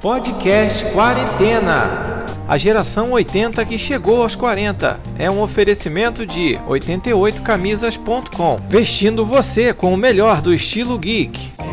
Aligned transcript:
Podcast 0.00 0.82
Quarentena. 0.92 2.24
A 2.48 2.56
geração 2.56 3.12
80 3.12 3.62
que 3.66 3.76
chegou 3.76 4.22
aos 4.22 4.34
40. 4.34 4.98
É 5.18 5.30
um 5.30 5.42
oferecimento 5.42 6.24
de 6.26 6.58
88camisas.com. 6.66 8.56
Vestindo 8.66 9.26
você 9.26 9.74
com 9.74 9.92
o 9.92 9.98
melhor 9.98 10.40
do 10.40 10.54
estilo 10.54 10.98
geek. 10.98 11.69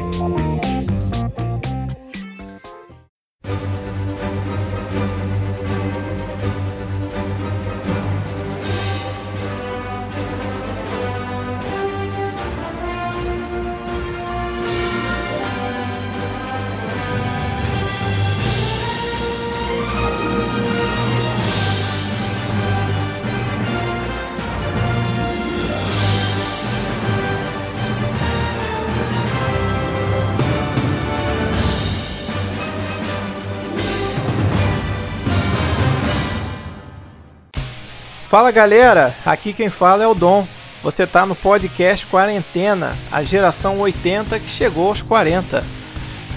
Fala 38.38 38.52
galera, 38.52 39.16
aqui 39.26 39.52
quem 39.52 39.68
fala 39.68 40.04
é 40.04 40.08
o 40.08 40.14
Dom. 40.14 40.48
Você 40.84 41.06
está 41.06 41.26
no 41.26 41.34
podcast 41.34 42.06
Quarentena, 42.06 42.96
a 43.12 43.24
geração 43.24 43.80
80 43.80 44.40
que 44.40 44.48
chegou 44.48 44.90
aos 44.90 45.02
40. 45.02 45.66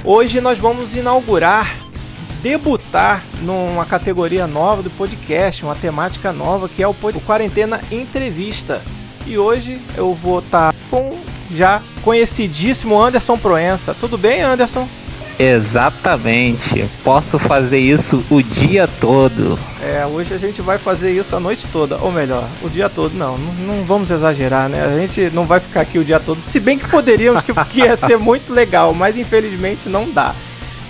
Hoje 0.02 0.40
nós 0.40 0.58
vamos 0.58 0.96
inaugurar, 0.96 1.76
debutar 2.40 3.22
numa 3.42 3.84
categoria 3.84 4.46
nova 4.46 4.82
do 4.82 4.88
podcast, 4.88 5.62
uma 5.62 5.74
temática 5.74 6.32
nova 6.32 6.70
que 6.70 6.82
é 6.82 6.88
o, 6.88 6.92
o 6.92 7.20
Quarentena 7.20 7.82
Entrevista. 7.92 8.80
E 9.26 9.36
hoje 9.36 9.78
eu 9.94 10.14
vou 10.14 10.38
estar 10.38 10.72
tá 10.72 10.78
com 10.90 11.18
já 11.50 11.82
conhecidíssimo 12.00 12.98
Anderson 12.98 13.36
Proença. 13.36 13.94
Tudo 13.94 14.16
bem, 14.16 14.40
Anderson? 14.40 14.88
Exatamente. 15.38 16.90
Posso 17.04 17.38
fazer 17.38 17.78
isso 17.78 18.24
o 18.30 18.42
dia 18.42 18.88
todo. 18.88 19.58
É, 19.90 20.06
hoje 20.06 20.32
a 20.32 20.38
gente 20.38 20.62
vai 20.62 20.78
fazer 20.78 21.10
isso 21.10 21.34
a 21.34 21.40
noite 21.40 21.66
toda, 21.66 22.00
ou 22.00 22.12
melhor, 22.12 22.48
o 22.62 22.70
dia 22.70 22.88
todo. 22.88 23.12
Não, 23.12 23.36
não, 23.36 23.84
vamos 23.84 24.08
exagerar, 24.08 24.68
né? 24.68 24.84
A 24.84 24.96
gente 24.96 25.30
não 25.30 25.44
vai 25.44 25.58
ficar 25.58 25.80
aqui 25.80 25.98
o 25.98 26.04
dia 26.04 26.20
todo. 26.20 26.40
Se 26.40 26.60
bem 26.60 26.78
que 26.78 26.88
poderíamos, 26.88 27.42
que, 27.42 27.52
que 27.64 27.80
ia 27.80 27.96
ser 27.96 28.16
muito 28.16 28.52
legal, 28.52 28.94
mas 28.94 29.18
infelizmente 29.18 29.88
não 29.88 30.08
dá. 30.08 30.32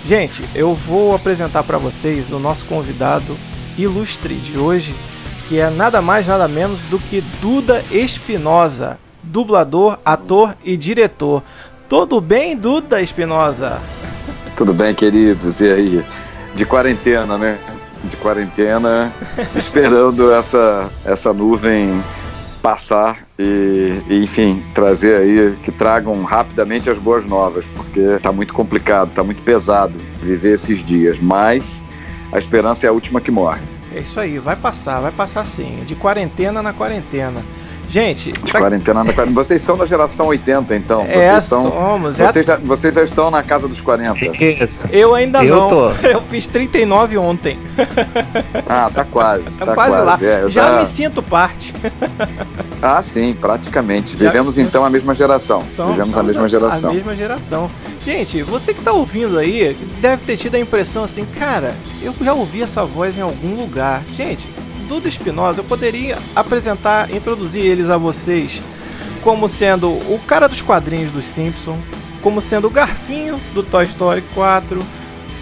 Gente, 0.05 0.43
eu 0.53 0.75
vou 0.75 1.15
apresentar 1.15 1.63
para 1.63 1.79
vocês 1.79 2.31
o 2.31 2.37
nosso 2.37 2.63
convidado 2.67 3.35
ilustre 3.75 4.35
de 4.35 4.59
hoje, 4.59 4.95
que 5.47 5.59
é 5.59 5.67
nada 5.71 5.99
mais 5.99 6.27
nada 6.27 6.47
menos 6.47 6.83
do 6.83 6.99
que 6.99 7.21
Duda 7.41 7.83
Espinosa, 7.89 8.99
dublador, 9.23 9.97
ator 10.05 10.55
e 10.63 10.77
diretor. 10.77 11.41
Tudo 11.89 12.21
bem, 12.21 12.55
Duda 12.55 13.01
Espinosa? 13.01 13.81
Tudo 14.55 14.75
bem, 14.75 14.93
queridos? 14.93 15.59
E 15.59 15.71
aí? 15.71 16.05
De 16.53 16.67
quarentena, 16.67 17.35
né? 17.35 17.57
De 18.03 18.17
quarentena, 18.17 19.13
esperando 19.55 20.31
essa, 20.33 20.89
essa 21.05 21.31
nuvem 21.31 22.01
passar 22.61 23.19
e, 23.37 24.01
e, 24.07 24.23
enfim, 24.23 24.63
trazer 24.73 25.15
aí, 25.15 25.57
que 25.63 25.71
tragam 25.71 26.23
rapidamente 26.23 26.89
as 26.89 26.97
boas 26.97 27.25
novas, 27.25 27.65
porque 27.67 28.19
tá 28.21 28.31
muito 28.31 28.53
complicado, 28.53 29.11
tá 29.11 29.23
muito 29.23 29.43
pesado 29.43 29.99
viver 30.21 30.53
esses 30.53 30.83
dias, 30.83 31.19
mas 31.19 31.81
a 32.31 32.37
esperança 32.37 32.85
é 32.85 32.89
a 32.89 32.93
última 32.93 33.19
que 33.19 33.31
morre. 33.31 33.61
É 33.93 33.99
isso 33.99 34.19
aí, 34.19 34.39
vai 34.39 34.55
passar, 34.55 35.01
vai 35.01 35.11
passar 35.11 35.45
sim, 35.45 35.83
de 35.85 35.95
quarentena 35.95 36.61
na 36.61 36.71
quarentena. 36.71 37.43
Gente. 37.91 38.31
De 38.31 38.51
pra... 38.51 38.61
quarentena 38.61 39.03
na 39.03 39.11
quarentena. 39.11 39.35
Vocês 39.35 39.61
são 39.61 39.77
da 39.77 39.85
geração 39.85 40.27
80, 40.27 40.73
então. 40.77 41.01
É, 41.01 41.31
vocês 41.31 41.43
são, 41.43 41.63
somos. 41.69 42.15
Vocês, 42.15 42.37
é... 42.37 42.43
já, 42.43 42.55
vocês 42.55 42.95
já 42.95 43.03
estão 43.03 43.29
na 43.29 43.43
casa 43.43 43.67
dos 43.67 43.81
40. 43.81 44.25
Isso. 44.63 44.87
Eu 44.89 45.13
ainda 45.13 45.43
eu 45.43 45.55
não. 45.55 45.69
Tô. 45.69 45.89
Eu 46.07 46.21
fiz 46.29 46.47
39 46.47 47.17
ontem. 47.17 47.59
Ah, 48.67 48.89
tá 48.93 49.03
quase. 49.03 49.57
Tá, 49.57 49.65
tá 49.65 49.73
quase, 49.73 49.91
quase, 49.91 50.05
lá. 50.05 50.19
É, 50.21 50.47
já, 50.47 50.61
já, 50.61 50.79
me 50.79 50.85
sinto 50.85 51.21
parte. 51.21 51.73
Ah, 52.81 53.01
sim, 53.01 53.35
praticamente. 53.39 54.15
Vivemos 54.15 54.57
então 54.57 54.85
a 54.85 54.89
mesma 54.89 55.13
geração. 55.13 55.65
Somos, 55.67 55.91
Vivemos 55.91 56.17
a 56.17 56.23
mesma 56.23 56.47
geração. 56.47 56.91
A 56.91 56.93
mesma 56.93 57.15
geração. 57.15 57.69
Gente, 58.05 58.41
você 58.41 58.73
que 58.73 58.81
tá 58.81 58.91
ouvindo 58.91 59.37
aí, 59.37 59.77
deve 59.99 60.23
ter 60.25 60.37
tido 60.37 60.55
a 60.55 60.59
impressão 60.59 61.03
assim, 61.03 61.25
cara, 61.37 61.75
eu 62.01 62.15
já 62.19 62.33
ouvi 62.33 62.63
essa 62.63 62.83
voz 62.83 63.17
em 63.17 63.21
algum 63.21 63.55
lugar. 63.55 64.01
Gente, 64.15 64.47
Duda 64.91 65.07
Espinosa, 65.07 65.61
eu 65.61 65.63
poderia 65.63 66.17
apresentar, 66.35 67.09
introduzir 67.15 67.63
eles 67.63 67.89
a 67.89 67.95
vocês 67.97 68.61
como 69.21 69.47
sendo 69.47 69.87
o 69.87 70.19
cara 70.27 70.49
dos 70.49 70.61
quadrinhos 70.61 71.13
dos 71.13 71.23
Simpsons, 71.23 71.77
como 72.21 72.41
sendo 72.41 72.67
o 72.67 72.69
Garfinho 72.69 73.39
do 73.53 73.63
Toy 73.63 73.85
Story 73.85 74.21
4, 74.33 74.83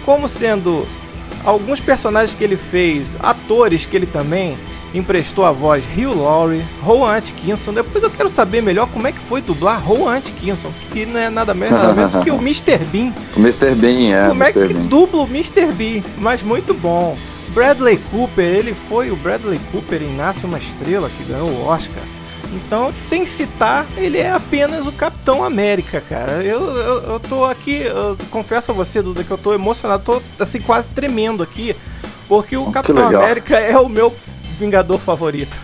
como 0.04 0.28
sendo 0.28 0.86
alguns 1.44 1.80
personagens 1.80 2.32
que 2.32 2.44
ele 2.44 2.56
fez, 2.56 3.16
atores 3.18 3.84
que 3.84 3.96
ele 3.96 4.06
também 4.06 4.56
emprestou 4.94 5.44
a 5.44 5.50
voz 5.50 5.82
Hugh 5.96 6.14
Laurie, 6.14 6.62
Rowan 6.84 7.16
Atkinson. 7.16 7.72
Depois 7.72 8.04
eu 8.04 8.10
quero 8.10 8.28
saber 8.28 8.62
melhor 8.62 8.86
como 8.86 9.08
é 9.08 9.12
que 9.12 9.18
foi 9.18 9.42
dublar 9.42 9.82
Rowan 9.82 10.16
Atkinson, 10.16 10.70
que 10.92 11.04
não 11.04 11.18
é 11.18 11.28
nada 11.28 11.54
menos, 11.54 11.76
nada 11.76 11.92
menos 11.92 12.16
que 12.18 12.30
o 12.30 12.36
Mr. 12.40 12.78
Bean. 12.84 13.12
O 13.36 13.40
Mr. 13.40 13.74
Bean, 13.74 14.14
é. 14.14 14.28
Como 14.28 14.44
Mr. 14.44 14.60
é 14.62 14.66
que 14.68 14.74
Bean. 14.74 14.86
dubla 14.86 15.22
o 15.22 15.26
Mr. 15.26 15.72
Bean? 15.72 16.02
Mas 16.18 16.40
muito 16.40 16.72
bom. 16.72 17.18
Bradley 17.52 17.98
Cooper, 18.10 18.44
ele 18.44 18.74
foi 18.74 19.10
o 19.10 19.16
Bradley 19.16 19.60
Cooper 19.72 20.02
em 20.02 20.16
Nasce 20.16 20.46
uma 20.46 20.58
Estrela, 20.58 21.10
que 21.10 21.24
ganhou 21.24 21.50
o 21.50 21.66
Oscar. 21.66 22.02
Então, 22.52 22.92
sem 22.96 23.26
citar, 23.26 23.86
ele 23.96 24.18
é 24.18 24.30
apenas 24.30 24.86
o 24.86 24.92
Capitão 24.92 25.44
América, 25.44 26.00
cara. 26.00 26.42
Eu, 26.42 26.60
eu, 26.60 27.02
eu 27.02 27.20
tô 27.20 27.44
aqui, 27.44 27.82
eu 27.82 28.16
confesso 28.30 28.72
a 28.72 28.74
você, 28.74 29.00
Duda, 29.00 29.22
que 29.22 29.30
eu 29.30 29.38
tô 29.38 29.54
emocionado, 29.54 30.02
tô 30.02 30.22
assim, 30.42 30.60
quase 30.60 30.88
tremendo 30.88 31.42
aqui, 31.42 31.76
porque 32.28 32.56
o 32.56 32.70
Capitão 32.70 33.06
América 33.06 33.58
é 33.58 33.78
o 33.78 33.88
meu 33.88 34.14
Vingador 34.58 34.98
favorito. 34.98 35.56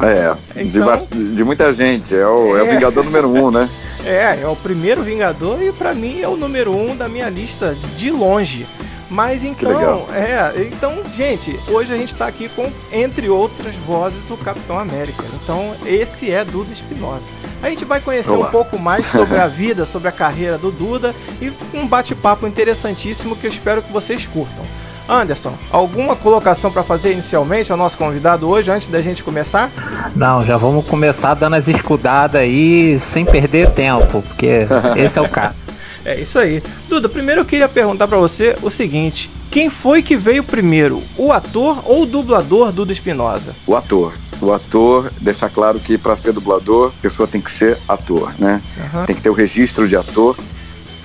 É, 0.00 0.34
então, 0.56 0.96
de, 0.96 1.34
de, 1.36 1.44
muita 1.44 1.72
gente, 1.72 2.16
é 2.16 2.26
o, 2.26 2.56
é... 2.56 2.60
é 2.60 2.62
o 2.62 2.70
Vingador 2.74 3.04
número 3.04 3.28
um, 3.28 3.50
né? 3.50 3.68
É, 4.04 4.40
é 4.42 4.48
o 4.48 4.56
primeiro 4.56 5.00
Vingador 5.00 5.62
e 5.62 5.70
para 5.70 5.94
mim 5.94 6.20
é 6.20 6.26
o 6.26 6.36
número 6.36 6.74
um 6.74 6.96
da 6.96 7.08
minha 7.08 7.28
lista 7.28 7.76
de 7.96 8.10
longe. 8.10 8.66
Mas 9.12 9.44
então, 9.44 10.06
é, 10.14 10.68
então, 10.72 11.02
gente, 11.12 11.60
hoje 11.68 11.92
a 11.92 11.96
gente 11.96 12.14
está 12.14 12.26
aqui 12.26 12.48
com, 12.48 12.72
entre 12.90 13.28
outras 13.28 13.76
vozes, 13.76 14.30
o 14.30 14.38
Capitão 14.38 14.78
América. 14.78 15.22
Então, 15.34 15.74
esse 15.84 16.30
é 16.30 16.42
Duda 16.42 16.72
Espinosa. 16.72 17.26
A 17.62 17.68
gente 17.68 17.84
vai 17.84 18.00
conhecer 18.00 18.32
Olá. 18.32 18.48
um 18.48 18.50
pouco 18.50 18.78
mais 18.78 19.04
sobre 19.04 19.38
a 19.38 19.46
vida, 19.48 19.84
sobre 19.84 20.08
a 20.08 20.12
carreira 20.12 20.56
do 20.56 20.70
Duda 20.70 21.14
e 21.42 21.52
um 21.74 21.86
bate-papo 21.86 22.46
interessantíssimo 22.46 23.36
que 23.36 23.46
eu 23.46 23.50
espero 23.50 23.82
que 23.82 23.92
vocês 23.92 24.26
curtam. 24.26 24.64
Anderson, 25.06 25.52
alguma 25.70 26.16
colocação 26.16 26.72
para 26.72 26.82
fazer 26.82 27.12
inicialmente 27.12 27.70
ao 27.70 27.76
nosso 27.76 27.98
convidado 27.98 28.48
hoje, 28.48 28.70
antes 28.70 28.88
da 28.88 29.02
gente 29.02 29.22
começar? 29.22 29.70
Não, 30.16 30.42
já 30.42 30.56
vamos 30.56 30.86
começar 30.86 31.34
dando 31.34 31.56
as 31.56 31.68
escudadas 31.68 32.40
aí 32.40 32.98
sem 32.98 33.26
perder 33.26 33.70
tempo, 33.72 34.22
porque 34.22 34.66
esse 34.96 35.18
é 35.18 35.22
o 35.22 35.28
caso. 35.28 35.61
É 36.04 36.20
isso 36.20 36.38
aí. 36.38 36.62
Duda, 36.88 37.08
primeiro 37.08 37.42
eu 37.42 37.44
queria 37.44 37.68
perguntar 37.68 38.08
para 38.08 38.18
você 38.18 38.56
o 38.62 38.70
seguinte: 38.70 39.30
quem 39.50 39.68
foi 39.68 40.02
que 40.02 40.16
veio 40.16 40.42
primeiro, 40.42 41.02
o 41.16 41.32
ator 41.32 41.82
ou 41.84 42.02
o 42.02 42.06
dublador 42.06 42.72
Duda 42.72 42.92
Espinosa? 42.92 43.54
O 43.66 43.76
ator. 43.76 44.12
O 44.40 44.52
ator, 44.52 45.10
deixar 45.20 45.48
claro 45.50 45.78
que 45.78 45.96
para 45.96 46.16
ser 46.16 46.32
dublador, 46.32 46.88
a 46.88 47.02
pessoa 47.02 47.28
tem 47.28 47.40
que 47.40 47.52
ser 47.52 47.78
ator, 47.88 48.32
né? 48.38 48.60
Uhum. 48.76 49.04
Tem 49.04 49.14
que 49.14 49.22
ter 49.22 49.30
o 49.30 49.34
registro 49.34 49.88
de 49.88 49.94
ator. 49.94 50.36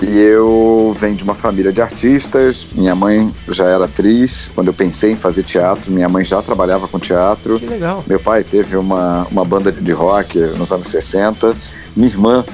E 0.02 0.18
eu 0.20 0.96
venho 1.00 1.16
de 1.16 1.24
uma 1.24 1.34
família 1.34 1.72
de 1.72 1.82
artistas. 1.82 2.68
Minha 2.74 2.94
mãe 2.94 3.34
já 3.50 3.66
era 3.66 3.86
atriz. 3.86 4.52
Quando 4.54 4.68
eu 4.68 4.74
pensei 4.74 5.12
em 5.12 5.16
fazer 5.16 5.44
teatro, 5.44 5.92
minha 5.92 6.08
mãe 6.08 6.24
já 6.24 6.42
trabalhava 6.42 6.88
com 6.88 7.00
teatro. 7.00 7.60
Que 7.60 7.66
legal. 7.66 8.04
Meu 8.08 8.20
pai 8.20 8.44
teve 8.44 8.78
uma, 8.78 9.28
uma 9.32 9.44
banda 9.44 9.72
de 9.72 9.92
rock 9.92 10.40
nos 10.40 10.72
anos 10.72 10.88
60. 10.88 11.56
Minha 11.96 12.10
irmã 12.10 12.46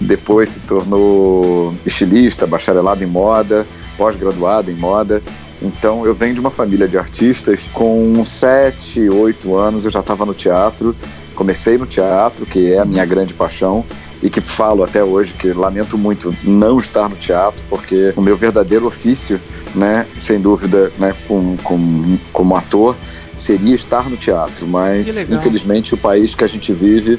depois 0.00 0.48
se 0.48 0.60
tornou 0.60 1.74
estilista, 1.84 2.46
bacharelado 2.46 3.04
em 3.04 3.06
moda, 3.06 3.66
pós-graduado 3.98 4.70
em 4.70 4.74
moda. 4.74 5.22
Então 5.62 6.06
eu 6.06 6.14
venho 6.14 6.32
de 6.32 6.40
uma 6.40 6.50
família 6.50 6.88
de 6.88 6.96
artistas. 6.96 7.68
Com 7.72 8.24
7, 8.24 9.10
8 9.10 9.54
anos 9.54 9.84
eu 9.84 9.90
já 9.90 10.00
estava 10.00 10.24
no 10.24 10.32
teatro. 10.32 10.96
Comecei 11.34 11.76
no 11.76 11.86
teatro, 11.86 12.46
que 12.46 12.72
é 12.72 12.78
a 12.78 12.84
minha 12.84 13.04
grande 13.04 13.34
paixão, 13.34 13.84
e 14.22 14.28
que 14.28 14.40
falo 14.40 14.82
até 14.82 15.02
hoje 15.02 15.34
que 15.34 15.52
lamento 15.52 15.96
muito 15.96 16.34
não 16.44 16.78
estar 16.78 17.08
no 17.08 17.16
teatro, 17.16 17.62
porque 17.68 18.12
o 18.16 18.20
meu 18.20 18.36
verdadeiro 18.36 18.86
ofício, 18.86 19.40
né, 19.74 20.06
sem 20.18 20.38
dúvida, 20.38 20.92
né, 20.98 21.14
com, 21.26 21.56
com, 21.58 22.18
como 22.32 22.56
ator, 22.56 22.94
seria 23.38 23.74
estar 23.74 24.08
no 24.10 24.16
teatro. 24.16 24.66
Mas 24.66 25.30
infelizmente 25.30 25.94
o 25.94 25.96
país 25.96 26.34
que 26.34 26.44
a 26.44 26.48
gente 26.48 26.72
vive 26.72 27.18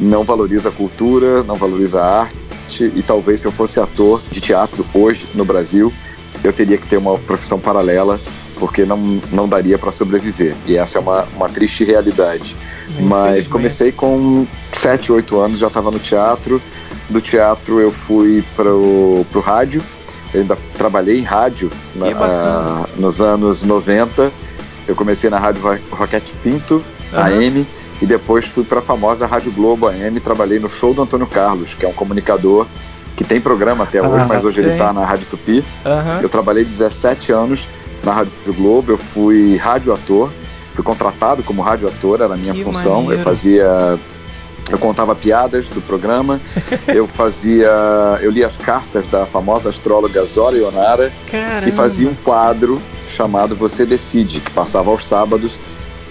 não 0.00 0.24
valoriza 0.24 0.68
a 0.68 0.72
cultura, 0.72 1.42
não 1.42 1.56
valoriza 1.56 2.00
a 2.00 2.20
arte 2.20 2.92
e 2.94 3.02
talvez 3.02 3.40
se 3.40 3.46
eu 3.46 3.52
fosse 3.52 3.80
ator 3.80 4.20
de 4.30 4.40
teatro 4.40 4.84
hoje 4.94 5.26
no 5.34 5.44
Brasil, 5.44 5.92
eu 6.44 6.52
teria 6.52 6.76
que 6.76 6.86
ter 6.86 6.96
uma 6.96 7.18
profissão 7.18 7.58
paralela 7.58 8.20
porque 8.58 8.84
não, 8.84 9.20
não 9.32 9.48
daria 9.48 9.78
para 9.78 9.90
sobreviver. 9.90 10.54
E 10.66 10.76
essa 10.76 10.98
é 10.98 11.00
uma, 11.00 11.26
uma 11.36 11.48
triste 11.48 11.84
realidade. 11.84 12.56
Mas 13.00 13.46
comecei 13.46 13.92
com 13.92 14.46
7, 14.72 15.12
8 15.12 15.40
anos, 15.40 15.58
já 15.58 15.68
estava 15.68 15.90
no 15.90 15.98
teatro. 15.98 16.60
Do 17.08 17.20
teatro 17.20 17.80
eu 17.80 17.92
fui 17.92 18.44
para 18.56 18.72
o 18.74 19.24
rádio. 19.40 19.82
Eu 20.34 20.42
ainda 20.42 20.58
trabalhei 20.76 21.18
em 21.18 21.22
rádio 21.22 21.70
na, 21.94 22.86
nos 22.96 23.20
anos 23.20 23.62
90. 23.62 24.30
Eu 24.86 24.96
comecei 24.96 25.30
na 25.30 25.38
Rádio 25.38 25.62
Roquete 25.90 26.34
Pinto, 26.42 26.82
uhum. 27.12 27.20
AM, 27.20 27.66
e 28.00 28.06
depois 28.06 28.44
fui 28.46 28.64
para 28.64 28.78
a 28.78 28.82
famosa 28.82 29.26
Rádio 29.26 29.52
Globo 29.52 29.88
AM. 29.88 30.20
Trabalhei 30.20 30.58
no 30.58 30.68
show 30.68 30.94
do 30.94 31.02
Antônio 31.02 31.26
Carlos, 31.26 31.74
que 31.74 31.84
é 31.84 31.88
um 31.88 31.92
comunicador 31.92 32.66
que 33.16 33.24
tem 33.24 33.40
programa 33.40 33.82
até 33.82 34.00
hoje, 34.00 34.24
mas 34.28 34.44
hoje 34.44 34.60
ele 34.60 34.70
está 34.70 34.92
na 34.92 35.04
Rádio 35.04 35.26
Tupi. 35.26 35.64
Uhum. 35.84 36.20
Eu 36.22 36.28
trabalhei 36.28 36.64
17 36.64 37.32
anos 37.32 37.66
na 38.04 38.12
Rádio 38.12 38.32
Globo, 38.56 38.92
eu 38.92 38.98
fui 38.98 39.56
rádio 39.56 39.92
ator, 39.92 40.30
fui 40.72 40.84
contratado 40.84 41.42
como 41.42 41.60
rádio 41.60 41.88
ator, 41.88 42.20
era 42.20 42.34
a 42.34 42.36
minha 42.36 42.54
que 42.54 42.62
função. 42.62 43.02
Maneiro. 43.02 43.20
Eu 43.20 43.24
fazia. 43.24 43.98
Eu 44.70 44.78
contava 44.78 45.16
piadas 45.16 45.70
do 45.70 45.80
programa, 45.80 46.38
eu 46.86 47.08
fazia. 47.08 47.68
Eu 48.20 48.30
lia 48.30 48.46
as 48.46 48.56
cartas 48.56 49.08
da 49.08 49.26
famosa 49.26 49.70
astróloga 49.70 50.22
Zora 50.24 50.56
Ionara 50.56 51.10
Caramba. 51.28 51.68
e 51.68 51.72
fazia 51.72 52.08
um 52.08 52.14
quadro 52.14 52.80
chamado 53.08 53.56
Você 53.56 53.84
Decide, 53.84 54.40
que 54.40 54.50
passava 54.52 54.90
aos 54.90 55.04
sábados, 55.04 55.58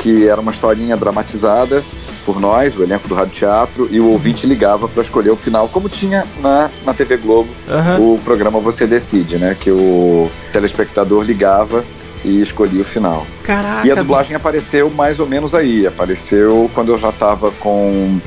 que 0.07 0.25
era 0.25 0.39
uma 0.39 0.51
historinha 0.51 0.95
dramatizada 0.95 1.83
por 2.25 2.39
nós, 2.39 2.77
o 2.77 2.83
elenco 2.83 3.09
do 3.09 3.13
Rádio 3.13 3.33
Teatro, 3.33 3.89
e 3.91 3.99
o 3.99 4.07
ouvinte 4.07 4.47
ligava 4.47 4.87
para 4.87 5.03
escolher 5.03 5.31
o 5.31 5.35
final, 5.35 5.67
como 5.67 5.89
tinha 5.89 6.25
na, 6.39 6.69
na 6.85 6.93
TV 6.93 7.17
Globo 7.17 7.49
uhum. 7.67 8.13
o 8.13 8.19
programa 8.19 8.57
Você 8.61 8.87
Decide, 8.87 9.37
né? 9.37 9.55
Que 9.59 9.69
o 9.69 10.31
telespectador 10.53 11.23
ligava 11.25 11.83
e 12.23 12.41
escolhia 12.41 12.83
o 12.83 12.85
final. 12.85 13.27
Caraca. 13.43 13.85
E 13.85 13.91
a 13.91 13.95
dublagem 13.95 14.33
apareceu 14.33 14.89
mais 14.89 15.19
ou 15.19 15.27
menos 15.27 15.53
aí. 15.53 15.85
Apareceu 15.85 16.71
quando 16.73 16.93
eu 16.93 16.97
já 16.97 17.09
estava 17.09 17.51
com 17.59 18.17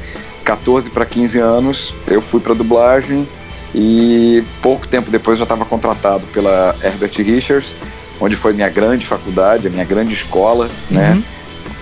14 0.44 0.90
para 0.90 1.06
15 1.06 1.38
anos, 1.38 1.94
eu 2.06 2.20
fui 2.20 2.40
para 2.40 2.52
dublagem 2.52 3.26
e 3.74 4.44
pouco 4.60 4.86
tempo 4.86 5.10
depois 5.10 5.38
já 5.38 5.44
estava 5.44 5.64
contratado 5.64 6.26
pela 6.26 6.76
Herbert 6.82 7.12
Richards, 7.16 7.72
onde 8.20 8.36
foi 8.36 8.52
minha 8.52 8.68
grande 8.68 9.06
faculdade, 9.06 9.66
a 9.66 9.70
minha 9.70 9.84
grande 9.84 10.12
escola, 10.12 10.68
né? 10.90 11.12
uhum. 11.12 11.16
né? 11.16 11.24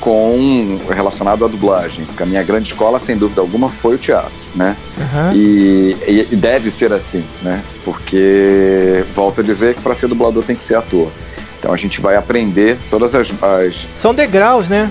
Com 0.01 0.79
relacionado 0.89 1.45
à 1.45 1.49
dublagem. 1.49 2.05
Porque 2.05 2.23
a 2.23 2.27
minha 2.27 2.43
grande 2.43 2.73
escola, 2.73 2.99
sem 2.99 3.17
dúvida 3.17 3.41
alguma, 3.41 3.69
foi 3.69 3.97
o 3.97 3.99
teatro, 3.99 4.33
né? 4.55 4.77
Uhum. 4.97 5.33
E, 5.35 6.27
e, 6.33 6.37
deve 6.37 6.71
ser 6.71 6.93
assim, 6.93 7.25
né? 7.43 7.63
Porque 7.85 9.05
volto 9.15 9.41
a 9.41 9.45
dizer 9.45 9.75
que 9.75 9.81
para 9.81 9.95
ser 9.95 10.09
dublador 10.09 10.43
tem 10.45 10.57
que 10.57 10.65
ser 10.65 10.77
ator. 10.77 11.11
Então 11.59 11.73
a 11.73 11.77
gente 11.77 12.01
vai 12.01 12.17
aprender 12.17 12.79
todas 12.91 13.15
as, 13.15 13.29
as... 13.43 13.87
são 13.97 14.15
degraus, 14.15 14.69
né? 14.69 14.91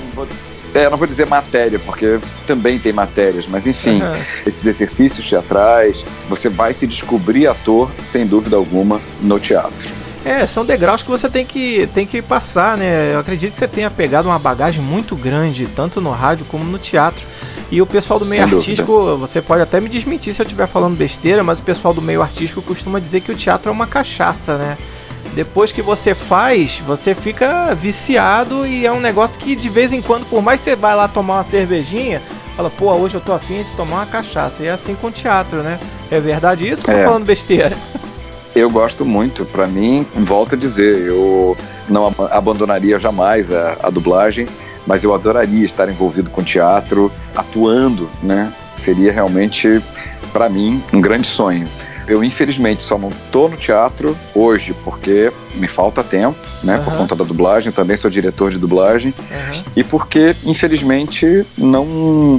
É, 0.73 0.89
não 0.89 0.97
vou 0.97 1.07
dizer 1.07 1.25
matéria, 1.25 1.79
porque 1.79 2.19
também 2.45 2.77
tem 2.77 2.91
matérias, 2.91 3.45
mas 3.47 3.65
enfim, 3.65 4.01
uhum. 4.01 4.15
esses 4.45 4.65
exercícios 4.65 5.27
teatrais, 5.27 6.03
você 6.29 6.49
vai 6.49 6.73
se 6.73 6.85
descobrir 6.85 7.47
ator, 7.47 7.89
sem 8.03 8.27
dúvida 8.27 8.57
alguma, 8.57 9.01
no 9.21 9.39
teatro. 9.39 10.06
É, 10.27 10.45
são 10.45 10.65
degraus 10.65 11.01
que 11.01 11.09
você 11.09 11.29
tem 11.29 11.45
que, 11.45 11.87
tem 11.93 12.05
que 12.05 12.21
passar, 12.21 12.77
né? 12.77 13.13
Eu 13.13 13.19
acredito 13.19 13.51
que 13.51 13.57
você 13.57 13.67
tenha 13.67 13.89
pegado 13.89 14.27
uma 14.27 14.37
bagagem 14.37 14.81
muito 14.81 15.15
grande, 15.15 15.67
tanto 15.73 16.01
no 16.01 16.11
rádio 16.11 16.45
como 16.49 16.65
no 16.65 16.77
teatro. 16.77 17.25
E 17.71 17.81
o 17.81 17.85
pessoal 17.85 18.19
do 18.19 18.25
meio 18.25 18.43
Sem 18.43 18.53
artístico, 18.57 18.91
dúvida. 18.91 19.15
você 19.15 19.41
pode 19.41 19.61
até 19.61 19.79
me 19.79 19.87
desmentir 19.87 20.33
se 20.33 20.41
eu 20.41 20.45
estiver 20.45 20.67
falando 20.67 20.97
besteira, 20.97 21.43
mas 21.43 21.59
o 21.59 21.63
pessoal 21.63 21.93
do 21.93 22.01
meio 22.01 22.21
artístico 22.21 22.61
costuma 22.61 22.99
dizer 22.99 23.21
que 23.21 23.31
o 23.31 23.35
teatro 23.35 23.69
é 23.69 23.71
uma 23.71 23.87
cachaça, 23.87 24.57
né? 24.57 24.77
Depois 25.33 25.71
que 25.71 25.81
você 25.81 26.13
faz, 26.13 26.81
você 26.85 27.15
fica 27.15 27.73
viciado 27.73 28.65
e 28.65 28.85
é 28.85 28.91
um 28.91 28.99
negócio 28.99 29.39
que 29.39 29.55
de 29.55 29.69
vez 29.69 29.93
em 29.93 30.01
quando, 30.01 30.25
por 30.25 30.41
mais 30.41 30.59
que 30.59 30.71
você 30.71 30.75
vai 30.75 30.95
lá 30.95 31.07
tomar 31.07 31.35
uma 31.35 31.43
cervejinha, 31.43 32.21
fala, 32.55 32.69
pô, 32.69 32.91
hoje 32.93 33.15
eu 33.15 33.21
tô 33.21 33.31
afim 33.31 33.63
de 33.63 33.71
tomar 33.73 33.97
uma 33.97 34.05
cachaça. 34.05 34.63
E 34.63 34.67
é 34.67 34.71
assim 34.71 34.93
com 34.95 35.07
o 35.07 35.11
teatro, 35.11 35.63
né? 35.63 35.79
É 36.11 36.19
verdade 36.19 36.67
isso 36.67 36.83
ou 36.85 36.93
é. 36.93 37.03
tô 37.03 37.07
falando 37.07 37.25
besteira? 37.25 37.77
Eu 38.57 38.71
gosto 38.71 39.05
muito. 39.05 39.45
Para 39.45 39.67
mim, 39.67 40.03
volto 40.15 40.55
a 40.55 40.57
dizer, 40.57 41.05
eu 41.05 41.55
não 41.87 42.11
abandonaria 42.31 42.97
jamais 42.97 43.51
a, 43.51 43.77
a 43.83 43.89
dublagem, 43.91 44.47
mas 44.87 45.03
eu 45.03 45.13
adoraria 45.13 45.63
estar 45.63 45.87
envolvido 45.87 46.31
com 46.31 46.41
teatro, 46.41 47.11
atuando, 47.35 48.09
né? 48.23 48.51
Seria 48.75 49.11
realmente, 49.11 49.79
para 50.33 50.49
mim, 50.49 50.81
um 50.91 50.99
grande 50.99 51.27
sonho. 51.27 51.67
Eu, 52.07 52.23
infelizmente, 52.23 52.81
só 52.81 52.97
não 52.97 53.11
tô 53.31 53.47
no 53.47 53.57
teatro 53.57 54.17
hoje 54.33 54.73
porque 54.83 55.31
me 55.55 55.67
falta 55.67 56.03
tempo, 56.03 56.39
né? 56.63 56.77
Uhum. 56.77 56.83
Por 56.83 56.97
conta 56.97 57.15
da 57.15 57.23
dublagem, 57.23 57.71
também 57.71 57.95
sou 57.95 58.09
diretor 58.09 58.49
de 58.49 58.57
dublagem. 58.57 59.13
Uhum. 59.19 59.63
E 59.75 59.83
porque, 59.83 60.35
infelizmente, 60.43 61.45
não, 61.55 61.85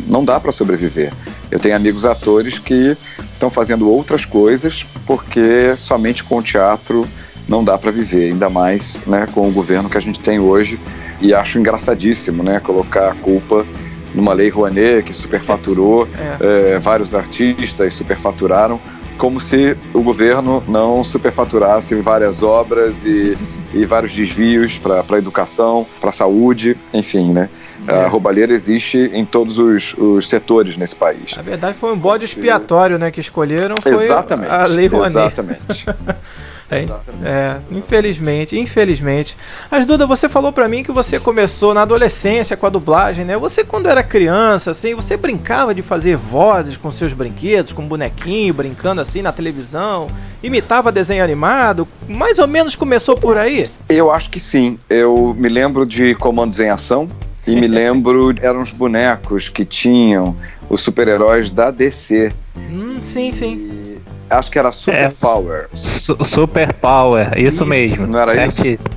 não 0.09 0.25
dá 0.25 0.41
para 0.41 0.50
sobreviver. 0.50 1.12
Eu 1.50 1.59
tenho 1.59 1.77
amigos 1.77 2.05
atores 2.05 2.59
que 2.59 2.97
estão 3.33 3.50
fazendo 3.50 3.91
outras 3.91 4.25
coisas 4.25 4.85
porque 5.06 5.75
somente 5.77 6.23
com 6.23 6.39
o 6.39 6.43
teatro 6.43 7.06
não 7.49 7.65
dá 7.65 7.79
para 7.79 7.91
viver, 7.91 8.33
ainda 8.33 8.50
mais 8.50 9.00
né, 9.06 9.27
com 9.33 9.49
o 9.49 9.53
governo 9.53 9.89
que 9.89 9.97
a 9.97 10.00
gente 10.00 10.21
tem 10.21 10.39
hoje. 10.39 10.79
E 11.21 11.35
acho 11.35 11.59
engraçadíssimo 11.59 12.43
né, 12.43 12.61
colocar 12.61 13.12
a 13.12 13.15
culpa 13.15 13.67
numa 14.15 14.33
lei 14.33 14.49
Rouanet 14.49 15.03
que 15.05 15.12
superfaturou, 15.12 16.06
é. 16.41 16.75
É, 16.75 16.79
vários 16.79 17.15
artistas 17.15 17.95
superfaturaram 17.95 18.81
como 19.19 19.41
se 19.41 19.77
o 19.93 20.00
governo 20.00 20.62
não 20.69 21.03
superfaturasse 21.03 21.95
várias 21.97 22.43
obras 22.43 23.05
e, 23.05 23.37
e 23.75 23.85
vários 23.85 24.15
desvios 24.15 24.79
para 24.79 25.05
a 25.09 25.19
educação, 25.19 25.85
para 26.00 26.11
a 26.11 26.12
saúde, 26.12 26.77
enfim, 26.95 27.33
né? 27.33 27.50
É. 27.88 28.05
A 28.05 28.08
roubalheira 28.08 28.52
existe 28.52 28.99
em 28.99 29.25
todos 29.25 29.58
os, 29.58 29.94
os, 29.94 30.29
setores 30.29 30.76
nesse 30.76 30.94
país. 30.94 31.35
Na 31.35 31.43
verdade, 31.43 31.79
foi 31.79 31.93
um 31.93 31.99
bode 31.99 32.25
expiatório, 32.25 32.99
né, 32.99 33.11
que 33.11 33.20
escolheram, 33.20 33.76
foi 33.82 34.05
exatamente, 34.05 34.50
a 34.50 34.67
Lei 34.67 34.87
Rouanet. 34.87 35.32
Exatamente. 35.32 35.87
É, 36.70 36.87
é, 37.25 37.56
infelizmente, 37.70 38.58
infelizmente. 38.58 39.37
Mas 39.70 39.87
Duda, 39.87 40.06
você 40.06 40.29
falou 40.29 40.52
para 40.52 40.69
mim 40.69 40.82
que 40.82 40.93
você 40.93 41.19
começou 41.19 41.73
na 41.73 41.81
adolescência 41.82 42.58
com 42.58 42.67
a 42.67 42.69
dublagem, 42.69 43.25
né? 43.25 43.38
Você 43.38 43.64
quando 43.64 43.88
era 43.88 44.02
criança, 44.02 44.73
assim, 44.73 44.94
você 44.94 45.17
brincava 45.17 45.75
de 45.75 45.81
fazer 45.81 46.17
vozes 46.17 46.76
com 46.76 46.90
seus 46.90 47.14
brinquedos, 47.14 47.73
com 47.73 47.88
bonequinho, 47.88 48.52
brincando 48.52 49.00
assim 49.00 49.23
na 49.23 49.32
televisão, 49.32 50.11
imitava 50.43 50.93
desenho 50.93 51.25
animado, 51.25 51.88
mais 52.06 52.38
ou 52.38 52.47
menos 52.47 52.76
começou 52.76 53.16
por 53.16 53.38
aí? 53.38 53.71
Eu 53.88 54.11
acho 54.11 54.28
que 54.28 54.38
sim. 54.38 54.78
Eu 54.90 55.35
me 55.38 55.49
lembro 55.49 55.87
de 55.87 56.14
Comandos 56.16 56.61
em 56.61 56.68
Ação 56.68 57.09
e 57.49 57.61
me 57.61 57.67
lembro 57.69 58.35
eram 58.40 58.62
os 58.62 58.71
bonecos 58.71 59.49
que 59.49 59.64
tinham 59.64 60.37
os 60.69 60.81
super-heróis 60.83 61.50
da 61.50 61.71
DC. 61.71 62.33
Hum, 62.57 63.00
sim, 63.00 63.33
sim. 63.33 63.99
Acho 64.28 64.50
que 64.50 64.59
era 64.59 64.71
Super 64.73 65.00
é, 65.00 65.11
Power. 65.11 65.69
Su 65.73 66.25
super 66.25 66.73
Power, 66.75 67.33
isso, 67.37 67.47
isso, 67.47 67.67
mesmo. 67.67 68.07
Não 68.07 68.19
era 68.19 68.33
certíssimo. 68.33 68.75
isso? 68.75 68.88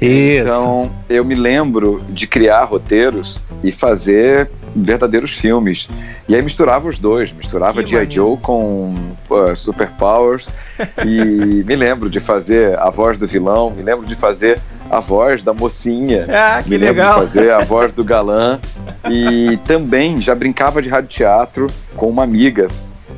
Isso. 0.00 0.42
Então, 0.42 0.92
eu 1.08 1.24
me 1.24 1.34
lembro 1.34 2.04
de 2.10 2.26
criar 2.26 2.64
roteiros 2.64 3.40
e 3.64 3.72
fazer 3.72 4.48
verdadeiros 4.76 5.32
filmes. 5.32 5.88
E 6.28 6.34
aí 6.34 6.42
misturava 6.42 6.88
os 6.88 6.98
dois, 6.98 7.32
misturava 7.32 7.84
G.I. 7.84 8.08
Joe 8.08 8.36
com 8.36 8.94
uh, 9.28 9.56
Super 9.56 9.88
Powers. 9.92 10.48
e 11.04 11.64
me 11.64 11.74
lembro 11.74 12.08
de 12.08 12.20
fazer 12.20 12.78
a 12.78 12.90
voz 12.90 13.18
do 13.18 13.26
vilão, 13.26 13.70
me 13.70 13.82
lembro 13.82 14.06
de 14.06 14.14
fazer 14.14 14.60
a 14.90 15.00
voz 15.00 15.42
da 15.42 15.52
mocinha. 15.52 16.26
Ah, 16.28 16.62
que 16.62 16.70
me 16.70 16.78
legal. 16.78 17.18
Fazer 17.18 17.52
a 17.52 17.60
voz 17.64 17.92
do 17.92 18.04
galã. 18.04 18.58
E 19.08 19.58
também 19.66 20.20
já 20.20 20.34
brincava 20.34 20.82
de 20.82 20.88
rádio 20.88 21.08
teatro 21.08 21.66
com 21.96 22.08
uma 22.08 22.24
amiga 22.24 22.68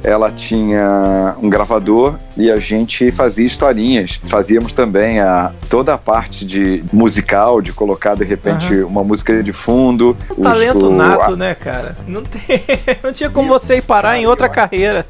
ela 0.03 0.31
tinha 0.31 1.35
um 1.43 1.49
gravador 1.49 2.15
e 2.37 2.51
a 2.51 2.57
gente 2.57 3.13
fazia 3.13 3.47
historinhas. 3.47 4.19
Fazíamos 4.25 4.73
também 4.73 5.21
a, 5.21 5.53
toda 5.69 5.95
a 5.95 5.99
parte 5.99 6.45
de 6.45 6.83
musical, 6.93 7.61
de 7.61 7.73
colocar 7.73 8.15
de 8.15 8.25
repente 8.25 8.75
uhum. 8.75 8.89
uma 8.89 9.05
música 9.05 9.43
de 9.43 9.53
fundo. 9.53 10.17
Talento 10.41 10.87
o, 10.87 10.91
nato, 10.91 11.35
a... 11.35 11.37
né, 11.37 11.55
cara? 11.55 11.97
Não, 12.07 12.23
tem, 12.23 12.63
não 13.03 13.13
tinha 13.13 13.29
como 13.29 13.49
você 13.49 13.77
ir 13.77 13.83
parar 13.83 14.19
em 14.19 14.27
outra 14.27 14.49
carreira. 14.49 15.05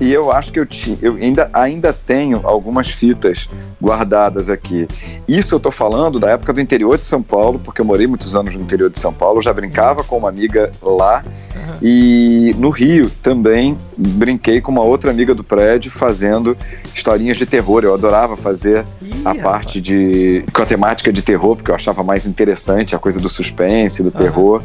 E 0.00 0.12
eu 0.12 0.32
acho 0.32 0.50
que 0.50 0.58
eu, 0.58 0.66
tinha, 0.66 0.98
eu 1.00 1.14
ainda, 1.14 1.48
ainda 1.52 1.92
tenho 1.92 2.40
algumas 2.42 2.90
fitas 2.90 3.48
guardadas 3.80 4.50
aqui. 4.50 4.88
Isso 5.28 5.54
eu 5.54 5.60
tô 5.60 5.70
falando 5.70 6.18
da 6.18 6.30
época 6.30 6.52
do 6.52 6.60
interior 6.60 6.98
de 6.98 7.06
São 7.06 7.22
Paulo, 7.22 7.58
porque 7.58 7.80
eu 7.80 7.84
morei 7.84 8.06
muitos 8.06 8.34
anos 8.34 8.54
no 8.54 8.60
interior 8.60 8.90
de 8.90 8.98
São 8.98 9.12
Paulo, 9.12 9.40
já 9.40 9.52
brincava 9.52 10.02
com 10.02 10.18
uma 10.18 10.28
amiga 10.28 10.72
lá. 10.82 11.22
Uhum. 11.54 11.74
E 11.82 12.54
no 12.58 12.70
Rio 12.70 13.10
também 13.22 13.76
brinquei 13.96 14.60
com 14.60 14.72
uma 14.72 14.82
outra 14.82 15.10
amiga 15.10 15.34
do 15.34 15.44
prédio 15.44 15.90
fazendo 15.90 16.56
historinhas 16.94 17.36
de 17.36 17.46
terror. 17.46 17.84
Eu 17.84 17.94
adorava 17.94 18.36
fazer 18.36 18.84
Ih, 19.00 19.22
a 19.24 19.34
parte 19.34 19.80
de. 19.80 20.44
com 20.52 20.62
a 20.62 20.66
temática 20.66 21.12
de 21.12 21.22
terror, 21.22 21.56
porque 21.56 21.70
eu 21.70 21.74
achava 21.74 22.02
mais 22.02 22.26
interessante 22.26 22.94
a 22.94 22.98
coisa 22.98 23.20
do 23.20 23.28
suspense, 23.28 24.02
do 24.02 24.10
terror. 24.10 24.62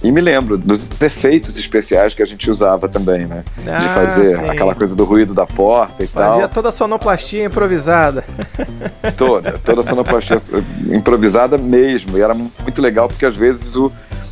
E 0.00 0.12
me 0.12 0.20
lembro 0.20 0.56
dos 0.56 0.88
efeitos 1.00 1.56
especiais 1.56 2.14
que 2.14 2.22
a 2.22 2.26
gente 2.26 2.48
usava 2.48 2.88
também, 2.88 3.26
né? 3.26 3.42
Ah, 3.66 3.78
de 3.78 3.88
fazer 3.88 4.36
sim. 4.36 4.48
aquela 4.48 4.72
coisa 4.72 4.94
do 4.94 5.04
ruído 5.04 5.34
da 5.34 5.44
porta 5.44 6.04
e 6.04 6.06
Fazia 6.06 6.42
tal. 6.42 6.50
toda 6.50 6.68
a 6.68 6.72
sonoplastia 6.72 7.44
improvisada. 7.44 8.24
Toda, 9.16 9.58
toda 9.58 9.80
a 9.80 9.84
sonoplastia 9.84 10.40
improvisada 10.92 11.58
mesmo. 11.58 12.16
E 12.16 12.20
era 12.20 12.34
muito 12.34 12.80
legal 12.80 13.08
porque 13.08 13.26
às 13.26 13.36
vezes 13.36 13.74
o, 13.74 13.90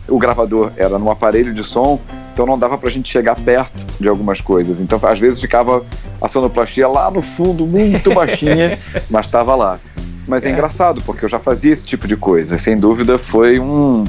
o 0.08 0.18
gravador 0.18 0.70
era 0.76 0.98
num 0.98 1.10
aparelho 1.10 1.52
de 1.52 1.64
som, 1.64 1.98
então 2.36 2.44
não 2.44 2.58
dava 2.58 2.76
pra 2.76 2.90
gente 2.90 3.10
chegar 3.10 3.34
perto 3.34 3.86
de 3.98 4.06
algumas 4.06 4.42
coisas. 4.42 4.78
Então 4.78 5.00
às 5.02 5.18
vezes 5.18 5.40
ficava 5.40 5.82
a 6.20 6.28
sonoplastia 6.28 6.86
lá 6.86 7.10
no 7.10 7.22
fundo, 7.22 7.66
muito 7.66 8.12
baixinha, 8.12 8.78
mas 9.08 9.24
estava 9.24 9.54
lá. 9.54 9.80
Mas 10.28 10.44
é, 10.44 10.50
É. 10.50 10.52
engraçado, 10.52 11.00
porque 11.00 11.24
eu 11.24 11.30
já 11.30 11.38
fazia 11.38 11.72
esse 11.72 11.86
tipo 11.86 12.06
de 12.06 12.14
coisa. 12.14 12.58
Sem 12.58 12.76
dúvida 12.76 13.16
foi 13.16 13.58
um. 13.58 14.04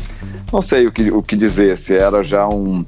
Não 0.52 0.62
sei 0.62 0.88
o 0.88 0.92
que, 0.92 1.10
o 1.10 1.24
que 1.24 1.38
dizer, 1.38 1.78
se 1.78 1.96
era 1.96 2.22
já 2.22 2.46
um, 2.50 2.86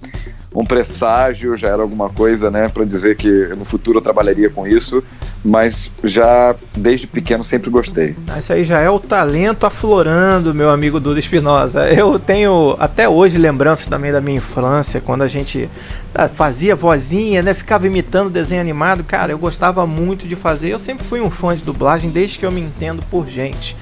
um 0.53 0.65
presságio, 0.65 1.55
já 1.55 1.67
era 1.69 1.81
alguma 1.81 2.09
coisa, 2.09 2.49
né, 2.49 2.67
para 2.67 2.83
dizer 2.83 3.15
que 3.15 3.29
no 3.55 3.63
futuro 3.63 3.99
eu 3.99 4.01
trabalharia 4.01 4.49
com 4.49 4.67
isso, 4.67 5.03
mas 5.45 5.91
já 6.03 6.55
desde 6.75 7.05
pequeno 7.05 7.43
sempre 7.43 7.69
gostei. 7.69 8.15
Ah, 8.27 8.39
Isso 8.39 8.51
aí 8.51 8.63
já 8.63 8.79
é 8.79 8.89
o 8.89 8.99
talento 8.99 9.65
aflorando, 9.65 10.53
meu 10.53 10.69
amigo 10.69 10.99
Duda 10.99 11.19
Espinosa. 11.19 11.87
Eu 11.89 12.17
tenho 12.19 12.75
até 12.79 13.07
hoje 13.07 13.37
lembranças 13.37 13.87
também 13.87 14.11
da 14.11 14.19
minha 14.19 14.37
infância, 14.37 14.99
quando 14.99 15.21
a 15.21 15.27
gente 15.27 15.69
ah, 16.13 16.27
fazia 16.27 16.75
vozinha, 16.75 17.41
né? 17.41 17.53
Ficava 17.53 17.87
imitando 17.87 18.29
desenho 18.29 18.61
animado. 18.61 19.03
Cara, 19.03 19.31
eu 19.31 19.37
gostava 19.37 19.85
muito 19.85 20.27
de 20.27 20.35
fazer. 20.35 20.69
Eu 20.69 20.79
sempre 20.79 21.05
fui 21.05 21.21
um 21.21 21.29
fã 21.29 21.55
de 21.55 21.63
dublagem 21.63 22.09
desde 22.09 22.39
que 22.39 22.45
eu 22.45 22.51
me 22.51 22.61
entendo 22.61 23.03
por 23.09 23.27
gente. 23.27 23.77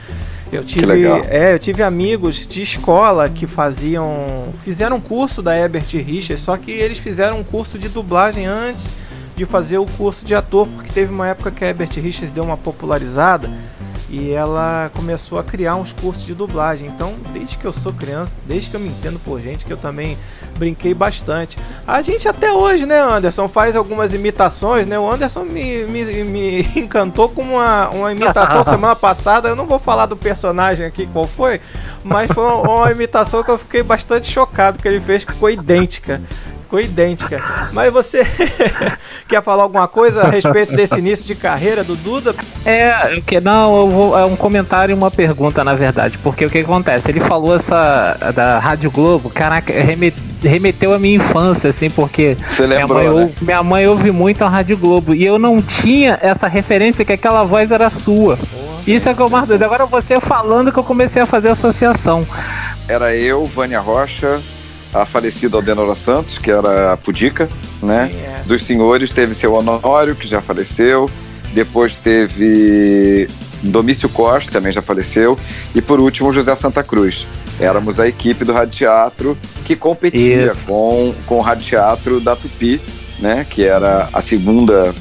Eu 0.52 0.64
tive, 0.64 1.06
é, 1.30 1.54
eu 1.54 1.60
tive 1.60 1.84
amigos 1.84 2.48
de 2.48 2.62
escola 2.62 3.30
que 3.30 3.46
faziam, 3.46 4.48
fizeram 4.64 4.96
um 4.96 5.02
curso 5.02 5.42
da 5.42 5.58
Herbert 5.58 5.88
Richards, 5.92 6.42
só 6.42 6.56
que 6.56 6.72
eles 6.72 6.98
fizeram 6.98 7.40
um 7.40 7.44
curso 7.44 7.78
de 7.78 7.90
dublagem 7.90 8.46
antes 8.46 8.94
de 9.36 9.46
fazer 9.46 9.78
o 9.78 9.86
curso 9.86 10.26
de 10.26 10.34
ator, 10.34 10.68
porque 10.68 10.92
teve 10.92 11.12
uma 11.12 11.28
época 11.28 11.52
que 11.52 11.64
a 11.64 11.68
Herbert 11.68 11.92
Richards 11.96 12.32
deu 12.32 12.44
uma 12.44 12.58
popularizada 12.58 13.50
e 14.10 14.32
ela 14.32 14.90
começou 14.94 15.38
a 15.38 15.44
criar 15.44 15.76
uns 15.76 15.92
cursos 15.92 16.24
de 16.24 16.34
dublagem. 16.34 16.88
Então, 16.88 17.16
desde 17.34 17.58
que 17.58 17.66
eu 17.66 17.74
sou 17.74 17.92
criança, 17.92 18.38
desde 18.46 18.70
que 18.70 18.76
eu 18.76 18.80
me 18.80 18.90
entendo 18.90 19.20
por 19.20 19.42
gente, 19.42 19.66
que 19.66 19.74
eu 19.74 19.78
também 19.78 20.18
brinquei 20.58 20.94
bastante. 20.94 21.58
A 21.86 22.02
gente 22.02 22.28
até 22.28 22.52
hoje, 22.52 22.86
né, 22.86 23.00
Anderson, 23.00 23.48
faz 23.48 23.76
algumas 23.76 24.14
imitações, 24.14 24.88
né? 24.88 24.98
O 24.98 25.10
Anderson 25.10 25.44
me, 25.44 25.84
me, 25.84 26.24
me 26.24 26.62
encantou 26.80 27.30
com 27.30 27.42
uma, 27.42 27.90
uma 27.90 28.12
imitação 28.12 28.64
semana 28.66 28.96
passada. 28.96 29.50
Eu 29.50 29.56
não 29.56 29.66
vou 29.66 29.80
falar 29.80 30.06
do 30.06 30.16
personagem 30.16 30.86
aqui 30.86 31.06
qual 31.08 31.28
foi, 31.28 31.60
mas 32.04 32.32
foi 32.32 32.44
uma, 32.44 32.62
uma 32.62 32.92
imitação 32.92 33.44
que 33.44 33.52
eu 33.52 33.58
fiquei 33.58 33.84
bastante 33.84 34.32
chocado 34.32 34.80
que 34.80 34.88
ele 34.88 35.00
fez, 35.00 35.24
que 35.26 35.34
ficou 35.34 35.50
idêntica. 35.50 36.22
Ficou 36.68 36.82
idêntica. 36.82 37.42
Mas 37.72 37.94
você 37.94 38.28
quer 39.26 39.42
falar 39.42 39.64
alguma 39.64 39.88
coisa 39.88 40.24
a 40.24 40.30
respeito 40.30 40.76
desse 40.76 41.00
início 41.00 41.26
de 41.26 41.34
carreira 41.34 41.82
do 41.82 41.96
Duda? 41.96 42.36
É, 42.66 43.22
que 43.26 43.40
não, 43.40 43.78
eu 43.80 43.90
vou, 43.90 44.20
é 44.20 44.26
um 44.26 44.36
comentário 44.36 44.92
e 44.92 44.94
uma 44.94 45.10
pergunta, 45.10 45.64
na 45.64 45.74
verdade. 45.74 46.18
Porque 46.18 46.46
o 46.46 46.50
que 46.50 46.58
acontece? 46.58 47.10
Ele 47.10 47.22
falou 47.22 47.56
essa 47.56 48.18
da 48.36 48.60
Rádio 48.60 48.92
Globo, 48.92 49.30
caraca, 49.30 49.72
reme- 49.72 50.14
remeteu 50.44 50.94
à 50.94 51.00
minha 51.00 51.16
infância, 51.16 51.70
assim, 51.70 51.90
porque 51.90 52.36
Você 52.50 52.68
minha 52.68 52.80
lembrou, 52.80 52.98
mãe, 52.98 53.08
né? 53.08 53.22
ouve, 53.22 53.34
minha 53.42 53.64
mãe 53.64 53.88
ouve 53.88 54.12
muito 54.12 54.44
a 54.44 54.50
Rádio 54.50 54.76
Globo 54.78 55.16
e 55.16 55.26
eu 55.26 55.40
não 55.40 55.62
tinha 55.62 56.20
essa 56.22 56.50
referência 56.50 57.06
que 57.06 57.14
aquela 57.14 57.46
voz 57.46 57.72
era 57.72 57.90
sua. 57.90 58.38
Isso 58.86 59.08
é 59.08 59.14
que 59.14 59.22
eu 59.22 59.30
mais 59.30 59.48
doido. 59.48 59.64
Agora 59.64 59.86
você 59.86 60.20
falando 60.20 60.70
que 60.72 60.80
eu 60.80 60.84
comecei 60.84 61.22
a 61.22 61.26
fazer 61.26 61.48
associação. 61.48 62.28
Era 62.90 63.16
eu, 63.16 63.46
Vânia 63.46 63.80
Rocha, 63.80 64.42
a 64.94 65.06
falecida 65.06 65.58
Aldenora 65.58 65.96
Santos, 65.96 66.38
que 66.38 66.52
era 66.52 66.94
a 66.94 66.98
Pudica, 66.98 67.50
né? 67.82 68.10
Sim, 68.12 68.20
é. 68.20 68.42
Dos 68.46 68.64
senhores 68.66 69.12
teve 69.12 69.34
seu 69.34 69.54
Honório, 69.54 70.16
que 70.16 70.28
já 70.28 70.42
faleceu. 70.42 71.10
Depois 71.54 71.96
teve 71.96 73.28
Domício 73.64 74.10
Costa, 74.10 74.52
também 74.52 74.72
já 74.72 74.82
faleceu. 74.82 75.38
E 75.74 75.82
por 75.82 76.00
último, 76.00 76.32
José 76.32 76.56
Santa 76.56 76.84
Cruz. 76.84 77.26
Éramos 77.60 78.00
a 78.00 78.08
equipe 78.08 78.46
do 78.46 78.54
Rádio 78.54 78.78
Teatro 78.78 79.38
que 79.66 79.76
competia 79.76 80.52
Isso. 80.52 80.68
com, 80.68 81.14
com 81.26 81.38
o 81.38 81.42
Rádio 81.42 81.66
Teatro 81.66 82.20
da 82.20 82.36
Tupi, 82.36 82.80
né? 83.20 83.46
Que 83.50 83.64
era 83.64 84.10
a 84.14 84.22
segunda 84.22 84.94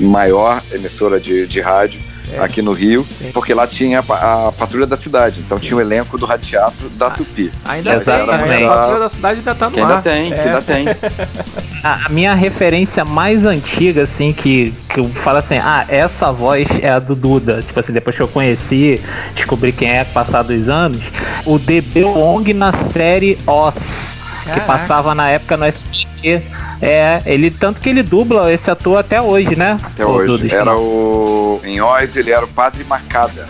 maior 0.00 0.60
emissora 0.72 1.20
de, 1.20 1.46
de 1.46 1.60
rádio 1.60 2.00
É. 2.34 2.40
aqui 2.40 2.62
no 2.62 2.72
Rio. 2.72 3.04
Sim. 3.04 3.30
Porque 3.32 3.52
lá 3.54 3.66
tinha 3.66 4.02
a, 4.08 4.48
a 4.48 4.52
Patrulha 4.52 4.86
da 4.86 4.96
Cidade. 4.96 5.40
Então 5.40 5.58
tinha 5.58 5.76
o 5.76 5.80
elenco 5.80 6.16
do 6.18 6.26
Rádio 6.26 6.46
Teatro 6.46 6.88
da 6.90 7.10
Tupi. 7.10 7.52
Ainda 7.64 7.94
Exatamente. 7.94 8.48
tem, 8.48 8.64
a 8.66 8.68
patrulha 8.68 8.98
da 9.00 9.08
cidade 9.08 9.38
ainda 9.40 9.54
tá 9.54 9.66
no 9.66 9.72
Que 9.72 9.80
ainda 9.80 9.94
ar. 9.96 10.02
tem, 10.02 10.28
que 10.32 10.38
É. 10.38 10.42
ainda 10.42 10.62
tem. 10.62 10.84
A, 11.84 12.06
a 12.06 12.08
minha 12.10 12.32
referência 12.32 13.04
mais 13.04 13.44
antiga, 13.44 14.04
assim, 14.04 14.32
que, 14.32 14.72
que 14.88 15.00
eu 15.00 15.08
falo 15.08 15.38
assim, 15.38 15.58
ah, 15.58 15.84
essa 15.88 16.30
voz 16.30 16.68
é 16.80 16.88
a 16.88 17.00
do 17.00 17.16
Duda. 17.16 17.60
Tipo 17.66 17.80
assim, 17.80 17.92
depois 17.92 18.14
que 18.14 18.22
eu 18.22 18.28
conheci, 18.28 19.00
descobri 19.34 19.72
quem 19.72 19.90
é, 19.90 20.04
passados 20.04 20.68
anos, 20.68 21.00
o 21.44 21.58
DB 21.58 22.04
Wong 22.04 22.54
na 22.54 22.72
série 22.92 23.36
Oz. 23.48 24.14
Que 24.52 24.60
Caraca. 24.60 24.78
passava 24.78 25.14
na 25.14 25.28
época 25.30 25.56
no 25.56 25.64
SBT. 25.64 26.42
É, 26.80 27.22
ele 27.26 27.50
tanto 27.50 27.80
que 27.80 27.88
ele 27.88 28.02
dubla 28.02 28.52
esse 28.52 28.70
ator 28.70 28.98
até 28.98 29.20
hoje, 29.20 29.54
né? 29.56 29.78
Até 29.82 30.04
O 30.04 30.10
hoje. 30.10 30.52
Era 30.54 30.76
o. 30.76 31.60
Em 31.64 31.80
Oz, 31.80 32.16
ele 32.16 32.30
era 32.32 32.44
o 32.44 32.48
padre 32.48 32.84
Macada. 32.84 33.48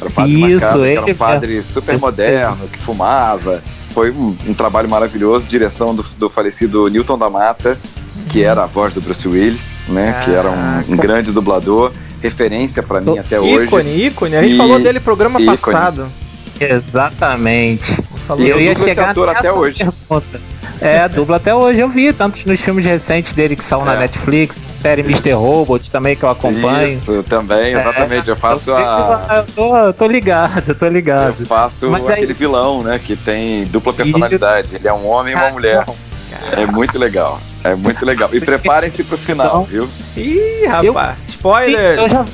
Era 0.00 0.08
o 0.08 0.12
padre 0.12 0.32
Isso, 0.32 0.60
Macada, 0.66 0.78
que 0.82 0.88
era 0.90 1.02
ele 1.02 1.12
um 1.12 1.16
padre 1.16 1.62
super 1.62 1.92
Esse 1.94 2.00
moderno, 2.00 2.68
que 2.68 2.78
fumava. 2.78 3.62
Foi 3.94 4.10
um, 4.10 4.36
um 4.48 4.54
trabalho 4.54 4.88
maravilhoso, 4.90 5.46
direção 5.48 5.94
do, 5.94 6.02
do 6.18 6.28
falecido 6.30 6.88
Newton 6.88 7.18
da 7.18 7.28
Mata, 7.30 7.76
que 8.28 8.42
era 8.44 8.64
a 8.64 8.66
voz 8.66 8.94
do 8.94 9.00
Bruce 9.00 9.26
Willis, 9.26 9.76
né? 9.88 10.20
Que 10.24 10.32
era 10.32 10.48
um, 10.50 10.52
um 10.52 10.56
Caraca. 10.82 10.96
grande 10.96 11.32
dublador, 11.32 11.92
referência 12.22 12.82
pra 12.82 13.00
mim 13.00 13.18
até 13.18 13.40
hoje. 13.40 13.64
Ícone, 13.64 14.06
ícone. 14.06 14.36
A 14.36 14.42
gente 14.42 14.54
E- 14.54 14.58
falou 14.58 14.78
dele 14.78 14.98
no 14.98 15.04
programa 15.04 15.40
ícone. 15.40 15.56
passado. 15.58 16.06
Exatamente. 16.60 18.02
Falou 18.28 18.44
eu 18.46 18.56
eu 18.56 18.60
ia 18.60 18.76
chegar 18.76 19.10
ator 19.10 19.28
até 19.30 19.50
hoje. 19.50 19.78
pergunta. 19.78 20.40
É, 20.80 21.08
dubla 21.08 21.36
até 21.38 21.52
hoje, 21.52 21.80
eu 21.80 21.88
vi, 21.88 22.12
tantos 22.12 22.44
nos 22.44 22.60
filmes 22.60 22.84
recentes 22.84 23.32
dele 23.32 23.56
que 23.56 23.64
são 23.64 23.84
na 23.84 23.94
É. 23.94 23.98
Netflix, 24.00 24.60
série 24.74 25.00
Mr. 25.00 25.32
Robot 25.32 25.90
também 25.90 26.14
que 26.14 26.22
eu 26.22 26.28
acompanho. 26.28 26.90
Isso, 26.90 27.22
também, 27.24 27.72
exatamente. 27.72 28.28
Eu 28.28 28.36
faço 28.36 28.70
eu, 28.70 28.76
a. 28.76 29.26
eu 29.38 29.54
tô, 29.54 29.76
eu 29.76 29.92
tô 29.92 30.06
ligado, 30.06 30.62
eu 30.68 30.74
tô 30.76 30.86
ligado. 30.88 31.34
Eu 31.40 31.46
faço 31.46 31.90
Mas 31.90 32.06
aí- 32.06 32.12
aquele 32.12 32.32
vilão, 32.34 32.82
né? 32.82 33.00
Que 33.04 33.16
tem 33.16 33.64
dupla 33.64 33.92
personalidade. 33.92 34.76
Ele 34.76 34.86
é 34.86 34.92
um 34.92 35.08
homem 35.08 35.32
e 35.32 35.36
uma 35.36 35.50
mulher. 35.50 35.84
É 36.52 36.66
muito 36.66 36.98
legal. 36.98 37.40
É 37.64 37.74
muito 37.74 38.04
legal. 38.04 38.28
E 38.32 38.40
preparem-se 38.40 39.02
pro 39.04 39.18
final, 39.18 39.64
viu? 39.64 39.88
Ih, 40.16 40.66
rapaz. 40.66 41.16
Eu 41.18 41.26
Spoilers. 41.28 42.10
já 42.10 42.24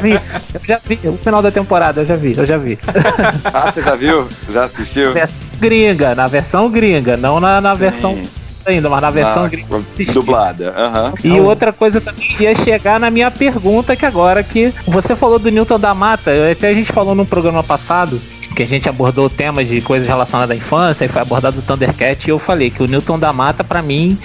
vi, 0.00 0.12
eu 0.14 0.60
já 0.66 0.80
vi, 0.84 1.00
o 1.08 1.16
final 1.18 1.40
da 1.42 1.50
temporada, 1.50 2.00
eu 2.00 2.06
já 2.06 2.16
vi, 2.16 2.34
eu 2.36 2.46
já 2.46 2.56
vi. 2.56 2.78
Ah, 3.52 3.70
você 3.70 3.82
já 3.82 3.94
viu? 3.94 4.28
Já 4.52 4.64
assistiu? 4.64 5.12
Versão 5.12 5.36
gringa, 5.60 6.14
na 6.14 6.26
versão 6.26 6.70
gringa, 6.70 7.16
não 7.16 7.38
na, 7.38 7.60
na 7.60 7.74
versão 7.74 8.18
ainda, 8.66 8.88
mas 8.88 9.00
na 9.02 9.10
versão 9.10 9.42
Na- 9.44 9.48
gringa. 9.48 9.80
Dublada. 10.12 10.70
Aham. 10.76 11.14
E 11.22 11.38
outra 11.40 11.72
coisa 11.72 12.00
também 12.00 12.36
ia 12.40 12.54
chegar 12.54 12.98
na 12.98 13.10
minha 13.10 13.30
pergunta 13.30 13.94
que 13.94 14.04
agora 14.06 14.42
que 14.42 14.72
você 14.86 15.14
falou 15.14 15.38
do 15.38 15.50
Newton 15.50 15.78
da 15.78 15.94
Mata, 15.94 16.30
até 16.50 16.68
a 16.68 16.74
gente 16.74 16.92
falou 16.92 17.14
no 17.14 17.24
programa 17.26 17.62
passado 17.62 18.20
que 18.54 18.62
a 18.62 18.66
gente 18.66 18.88
abordou 18.88 19.28
temas 19.30 19.68
de 19.68 19.80
coisas 19.80 20.06
relacionadas 20.08 20.50
à 20.54 20.56
infância 20.58 21.04
e 21.04 21.08
foi 21.08 21.22
abordado 21.22 21.58
o 21.58 21.62
Thundercat 21.62 22.26
e 22.26 22.30
eu 22.30 22.38
falei 22.38 22.70
que 22.70 22.82
o 22.82 22.86
Newton 22.86 23.18
da 23.18 23.32
Mata 23.32 23.62
pra 23.64 23.80
mim 23.80 24.18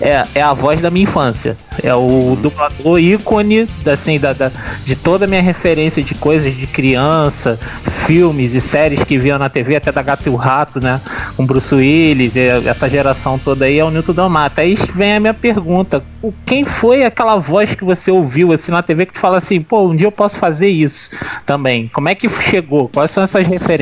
é, 0.00 0.22
é 0.34 0.42
a 0.42 0.52
voz 0.52 0.80
da 0.80 0.90
minha 0.90 1.04
infância, 1.04 1.56
é 1.82 1.94
o 1.94 2.36
dublador 2.40 2.98
ícone 2.98 3.68
assim, 3.86 4.18
da, 4.18 4.32
da- 4.32 4.50
de 4.84 4.94
toda 4.96 5.24
a 5.24 5.28
minha 5.28 5.40
referência 5.42 6.02
de 6.02 6.14
coisas 6.14 6.54
de 6.54 6.66
criança, 6.66 7.58
filmes 8.06 8.54
e 8.54 8.60
séries 8.60 9.04
que 9.04 9.16
viam 9.18 9.38
na 9.38 9.48
TV, 9.48 9.76
até 9.76 9.92
da 9.92 10.02
Gato 10.02 10.26
e 10.26 10.30
o 10.30 10.36
Rato, 10.36 10.80
né, 10.80 11.00
com 11.36 11.46
Bruce 11.46 11.74
Willis, 11.74 12.34
e 12.36 12.40
essa 12.68 12.88
geração 12.88 13.38
toda 13.38 13.64
aí 13.64 13.78
é 13.78 13.84
o 13.84 13.90
Newton 13.90 14.12
da 14.12 14.28
Mata. 14.28 14.60
Aí 14.62 14.74
vem 14.94 15.14
a 15.14 15.20
minha 15.20 15.34
pergunta, 15.34 16.02
o- 16.22 16.32
quem 16.44 16.64
foi 16.64 17.04
aquela 17.04 17.36
voz 17.36 17.74
que 17.74 17.84
você 17.84 18.10
ouviu 18.10 18.52
assim 18.52 18.72
na 18.72 18.82
TV 18.82 19.06
que 19.06 19.12
te 19.12 19.18
fala 19.18 19.38
assim, 19.38 19.60
pô, 19.60 19.88
um 19.88 19.96
dia 19.96 20.06
eu 20.06 20.12
posso 20.12 20.38
fazer 20.38 20.68
isso 20.68 21.10
também? 21.46 21.88
Como 21.94 22.08
é 22.08 22.14
que 22.14 22.28
chegou? 22.28 22.88
Quais 22.88 23.10
são 23.10 23.22
essas 23.22 23.46
referências? 23.46 23.77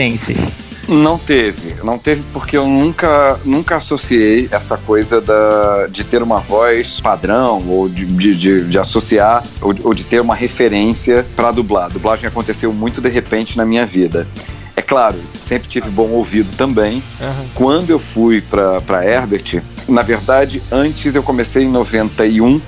Não 0.88 1.18
teve. 1.18 1.74
Não 1.82 1.98
teve 1.98 2.22
porque 2.32 2.56
eu 2.56 2.64
nunca, 2.66 3.40
nunca 3.44 3.74
associei 3.76 4.46
essa 4.52 4.76
coisa 4.76 5.20
da, 5.20 5.88
de 5.90 6.04
ter 6.04 6.22
uma 6.22 6.38
voz 6.38 7.00
padrão 7.00 7.64
ou 7.68 7.88
de, 7.88 8.04
de, 8.06 8.34
de- 8.36 8.64
de 8.68 8.78
associar 8.78 9.42
ou, 9.60 9.74
ou 9.82 9.92
de 9.94 10.04
ter 10.04 10.20
uma 10.20 10.36
referência 10.36 11.26
para 11.34 11.50
dublar. 11.50 11.90
Dublagem 11.90 12.28
aconteceu 12.28 12.72
muito 12.72 13.00
de 13.00 13.08
repente 13.08 13.56
na 13.56 13.64
minha 13.64 13.84
vida. 13.84 14.28
É 14.76 14.82
claro, 14.82 15.16
sempre 15.42 15.68
tive 15.68 15.88
bom 15.90 16.08
ouvido 16.10 16.54
também, 16.56 17.02
Aham. 17.20 17.46
quando 17.54 17.90
eu 17.90 17.98
fui 17.98 18.40
para 18.42 19.04
Herbert, 19.04 19.62
na 19.88 20.02
verdade, 20.02 20.62
antes 20.70 21.14
eu 21.16 21.22
comecei 21.22 21.64
em 21.64 21.68
91 21.70 22.60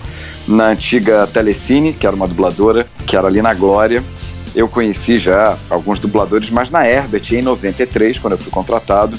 na 0.48 0.68
antiga 0.68 1.26
Telecine, 1.26 1.92
que 1.92 2.06
era 2.06 2.16
uma 2.16 2.26
dubladora, 2.26 2.86
que 3.06 3.14
era 3.14 3.28
ali 3.28 3.42
na 3.42 3.52
Glória. 3.54 4.02
Eu 4.58 4.68
conheci 4.68 5.20
já 5.20 5.56
alguns 5.70 6.00
dubladores, 6.00 6.50
mas 6.50 6.68
na 6.68 6.84
Herbert, 6.84 7.32
em 7.32 7.42
93, 7.42 8.18
quando 8.18 8.32
eu 8.32 8.38
fui 8.38 8.50
contratado, 8.50 9.16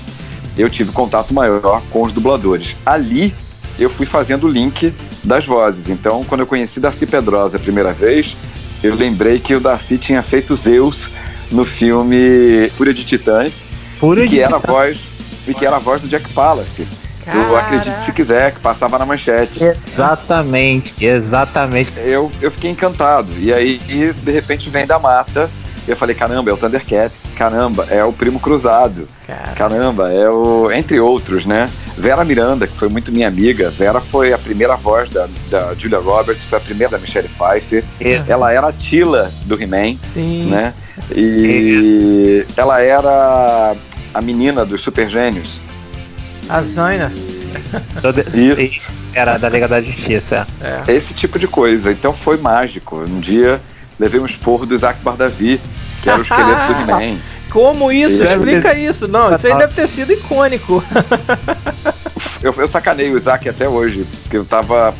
eu 0.57 0.69
tive 0.69 0.91
contato 0.91 1.33
maior 1.33 1.81
com 1.91 2.01
os 2.01 2.11
dubladores. 2.11 2.75
Ali 2.85 3.33
eu 3.79 3.89
fui 3.89 4.05
fazendo 4.05 4.47
o 4.47 4.49
link 4.49 4.93
das 5.23 5.45
vozes. 5.45 5.87
Então, 5.87 6.25
quando 6.25 6.41
eu 6.41 6.45
conheci 6.45 6.81
Darcy 6.81 7.05
Pedrosa 7.05 7.55
a 7.55 7.59
primeira 7.59 7.93
vez, 7.93 8.35
eu 8.83 8.93
lembrei 8.93 9.39
que 9.39 9.55
o 9.55 9.61
Darcy 9.61 9.97
tinha 9.97 10.21
feito 10.21 10.57
Zeus 10.57 11.07
no 11.49 11.63
filme 11.63 12.69
Fúria 12.71 12.93
de 12.93 13.05
Titãs, 13.05 13.63
Fúria 13.95 14.25
que 14.25 14.31
de 14.31 14.41
era 14.41 14.57
a 14.57 14.59
Titãs. 14.59 14.75
voz 14.75 14.99
e 15.47 15.53
que 15.53 15.65
era 15.65 15.77
a 15.77 15.79
voz 15.79 16.01
do 16.01 16.09
Jack 16.09 16.27
Palance. 17.31 17.49
Do 17.49 17.55
Acredite 17.55 17.99
Se 17.99 18.11
Quiser, 18.11 18.53
que 18.53 18.59
passava 18.59 18.97
na 18.99 19.05
manchete. 19.05 19.59
Exatamente, 19.63 21.03
exatamente. 21.05 21.91
Eu, 21.97 22.31
eu 22.41 22.51
fiquei 22.51 22.71
encantado. 22.71 23.31
E 23.37 23.53
aí, 23.53 23.79
e, 23.87 24.11
de 24.13 24.31
repente, 24.31 24.69
vem 24.69 24.85
da 24.85 24.97
mata. 24.99 25.49
E 25.87 25.91
eu 25.91 25.97
falei, 25.97 26.13
caramba, 26.15 26.51
é 26.51 26.53
o 26.53 26.57
Thundercats. 26.57 27.31
Caramba, 27.35 27.87
é 27.89 28.03
o 28.03 28.11
Primo 28.13 28.39
Cruzado. 28.39 29.07
Cara, 29.25 29.53
Caramba, 29.55 30.11
é 30.11 30.29
o. 30.29 30.69
Entre 30.71 30.99
outros, 30.99 31.45
né? 31.45 31.67
Vera 31.97 32.23
Miranda, 32.23 32.67
que 32.67 32.75
foi 32.75 32.89
muito 32.89 33.11
minha 33.11 33.27
amiga. 33.27 33.69
Vera 33.71 33.99
foi 33.99 34.31
a 34.31 34.37
primeira 34.37 34.75
voz 34.75 35.09
da, 35.09 35.27
da 35.49 35.73
Julia 35.75 35.97
Roberts, 35.99 36.43
foi 36.43 36.57
a 36.59 36.61
primeira 36.61 36.91
da 36.91 36.97
Michelle 36.99 37.27
Pfeiffer. 37.29 37.83
Esse- 37.99 38.31
Ela 38.31 38.51
era 38.53 38.67
a 38.67 38.73
Tila 38.73 39.31
do 39.45 39.59
He-Man, 39.61 39.95
sim. 40.03 40.45
né? 40.49 40.73
E 41.15 42.45
ela 42.55 42.81
era 42.81 43.75
a 44.13 44.21
menina 44.21 44.65
dos 44.65 44.81
Super 44.81 45.07
Gênios. 45.09 45.59
A 46.49 46.61
Zaina. 46.61 47.11
Isso. 48.33 48.91
Era 49.13 49.37
da 49.37 49.49
Liga 49.49 49.67
da 49.67 49.81
Justiça. 49.81 50.47
É. 50.61 50.93
Esse 50.93 51.13
tipo 51.13 51.37
de 51.37 51.47
coisa. 51.47 51.91
Então 51.91 52.13
foi 52.13 52.37
mágico. 52.37 52.99
Um 52.99 53.19
dia 53.19 53.61
levei 53.99 54.19
um 54.19 54.25
esporro 54.25 54.65
do 54.65 54.73
Isaac 54.73 55.01
Bardavi, 55.03 55.59
que 56.01 56.09
era 56.09 56.19
o 56.19 56.21
esqueleto 56.23 56.73
do 56.73 56.81
He-Man. 56.81 57.17
Como 57.49 57.91
isso? 57.91 58.23
Deve 58.23 58.35
Explica 58.35 58.75
isso. 58.75 59.07
Não, 59.07 59.33
isso 59.33 59.47
aí 59.47 59.57
deve 59.57 59.73
ter 59.73 59.87
sido 59.87 60.13
icônico. 60.13 60.83
Eu, 62.41 62.53
eu 62.57 62.67
sacanei 62.67 63.11
o 63.11 63.17
Isaac 63.17 63.49
até 63.49 63.67
hoje, 63.67 64.05
porque 64.23 64.37
eu 64.37 64.45
tava 64.45 64.93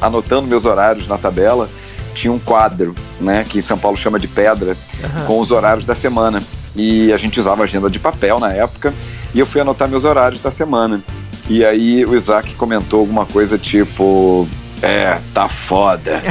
anotando 0.00 0.46
meus 0.48 0.64
horários 0.64 1.06
na 1.06 1.18
tabela. 1.18 1.68
Tinha 2.14 2.32
um 2.32 2.38
quadro, 2.38 2.94
né, 3.20 3.44
que 3.46 3.58
em 3.58 3.62
São 3.62 3.78
Paulo 3.78 3.98
chama 3.98 4.18
de 4.18 4.26
pedra, 4.26 4.74
Aham. 5.04 5.26
com 5.26 5.40
os 5.40 5.50
horários 5.50 5.84
da 5.84 5.94
semana. 5.94 6.42
E 6.74 7.12
a 7.12 7.18
gente 7.18 7.38
usava 7.38 7.64
agenda 7.64 7.90
de 7.90 7.98
papel 7.98 8.38
na 8.40 8.52
época, 8.52 8.94
e 9.34 9.40
eu 9.40 9.46
fui 9.46 9.60
anotar 9.60 9.88
meus 9.88 10.04
horários 10.04 10.42
da 10.42 10.50
semana. 10.50 11.00
E 11.48 11.64
aí 11.64 12.04
o 12.04 12.14
Isaac 12.14 12.54
comentou 12.54 13.00
alguma 13.00 13.26
coisa 13.26 13.58
tipo: 13.58 14.48
É, 14.82 15.18
tá 15.34 15.48
foda. 15.48 16.22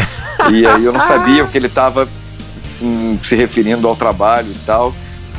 e 0.51 0.65
aí 0.65 0.85
eu 0.85 0.93
não 0.93 1.01
sabia 1.01 1.43
o 1.43 1.47
que 1.47 1.57
ele 1.57 1.69
tava 1.69 2.07
hum, 2.81 3.17
se 3.23 3.35
referindo 3.35 3.87
ao 3.87 3.95
trabalho 3.95 4.49
e 4.49 4.65
tal. 4.65 4.93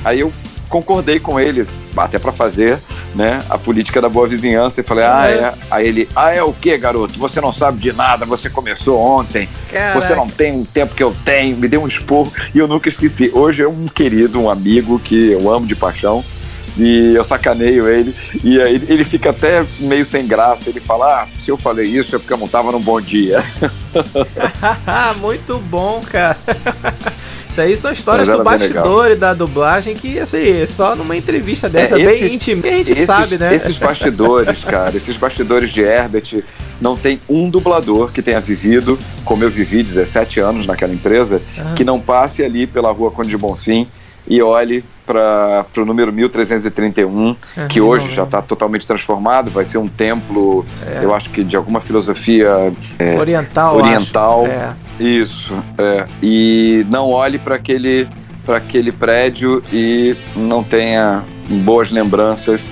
Aí 0.04 0.20
eu 0.20 0.32
concordei 0.68 1.18
com 1.18 1.38
ele, 1.38 1.66
até 1.96 2.18
pra 2.18 2.30
fazer, 2.30 2.78
né, 3.14 3.40
a 3.50 3.58
política 3.58 4.00
da 4.00 4.08
boa 4.08 4.26
vizinhança, 4.26 4.80
e 4.80 4.84
falei, 4.84 5.04
ah, 5.04 5.28
é. 5.28 5.54
Aí 5.70 5.86
ele, 5.86 6.08
ah, 6.14 6.30
é 6.30 6.42
o 6.42 6.52
que, 6.52 6.78
garoto? 6.78 7.18
Você 7.18 7.40
não 7.40 7.52
sabe 7.52 7.78
de 7.78 7.92
nada, 7.92 8.24
você 8.24 8.48
começou 8.48 8.98
ontem, 8.98 9.48
você 9.66 9.74
Caraca. 9.74 10.16
não 10.16 10.28
tem 10.28 10.62
o 10.62 10.64
tempo 10.64 10.94
que 10.94 11.02
eu 11.02 11.14
tenho, 11.24 11.56
me 11.56 11.66
deu 11.66 11.82
um 11.82 11.88
esporro 11.88 12.32
e 12.54 12.58
eu 12.58 12.68
nunca 12.68 12.88
esqueci. 12.88 13.30
Hoje 13.34 13.62
é 13.62 13.68
um 13.68 13.86
querido, 13.86 14.40
um 14.40 14.48
amigo 14.48 14.98
que 14.98 15.32
eu 15.32 15.52
amo 15.52 15.66
de 15.66 15.74
paixão. 15.74 16.24
E 16.78 17.14
eu 17.14 17.24
sacaneio 17.24 17.88
ele, 17.88 18.14
e 18.44 18.60
aí 18.60 18.74
ele 18.88 19.04
fica 19.04 19.30
até 19.30 19.64
meio 19.80 20.04
sem 20.06 20.26
graça. 20.26 20.70
Ele 20.70 20.80
fala: 20.80 21.22
Ah, 21.22 21.26
se 21.42 21.50
eu 21.50 21.56
falei 21.56 21.86
isso 21.86 22.14
é 22.14 22.18
porque 22.18 22.32
eu 22.32 22.38
não 22.38 22.48
tava 22.48 22.70
num 22.72 22.80
bom 22.80 23.00
dia. 23.00 23.42
Muito 25.20 25.58
bom, 25.58 26.00
cara. 26.10 26.36
Isso 27.50 27.60
aí 27.60 27.76
são 27.76 27.90
histórias 27.90 28.28
do 28.28 28.36
bem 28.36 28.44
bastidor 28.44 29.10
e 29.10 29.16
da 29.16 29.34
dublagem 29.34 29.94
que, 29.94 30.18
assim, 30.20 30.64
só 30.68 30.94
numa 30.94 31.16
entrevista 31.16 31.68
dessa, 31.68 32.00
É, 32.00 32.04
bem 32.04 32.14
esses- 32.16 32.32
íntima, 32.32 32.62
a 32.64 32.70
gente 32.70 32.92
esses, 32.92 33.04
sabe, 33.06 33.36
né? 33.36 33.54
Esses 33.54 33.76
bastidores, 33.76 34.62
cara, 34.64 34.96
esses 34.96 35.16
bastidores 35.16 35.70
de 35.70 35.80
Herbert, 35.80 36.44
não 36.80 36.96
tem 36.96 37.18
um 37.28 37.50
dublador 37.50 38.12
que 38.12 38.22
tenha 38.22 38.40
vivido, 38.40 38.96
como 39.24 39.42
eu 39.42 39.50
vivi 39.50 39.82
17 39.82 40.38
anos 40.38 40.64
naquela 40.66 40.94
empresa, 40.94 41.42
Aham. 41.58 41.74
que 41.74 41.82
não 41.82 42.00
passe 42.00 42.44
ali 42.44 42.66
pela 42.68 42.92
rua 42.92 43.10
Conde 43.10 43.30
de 43.30 43.36
Bonfim 43.36 43.88
e 44.30 44.40
olhe 44.40 44.84
para 45.04 45.66
o 45.76 45.84
número 45.84 46.12
1331, 46.12 47.36
Aham, 47.58 47.69
que 47.69 47.80
hoje 47.80 48.06
não, 48.06 48.12
já 48.14 48.23
está 48.23 48.40
totalmente 48.40 48.86
transformado, 48.86 49.50
vai 49.50 49.64
ser 49.64 49.78
um 49.78 49.88
templo, 49.88 50.64
É. 50.86 51.00
eu 51.04 51.12
acho 51.12 51.30
que 51.30 51.43
de 51.43 51.56
alguma 51.56 51.80
filosofia 51.80 52.73
Oriental, 53.19 53.76
eu 53.78 53.84
oriental. 53.84 54.45
acho. 54.45 54.52
É. 54.52 54.75
Isso, 55.04 55.52
é. 55.76 56.04
E 56.23 56.86
não 56.88 57.08
olhe 57.10 57.38
para 57.38 57.56
aquele, 57.56 58.06
aquele 58.47 58.93
prédio 58.93 59.60
e 59.73 60.16
não 60.36 60.62
tenha 60.62 61.25
boas 61.64 61.90
lembranças 61.90 62.62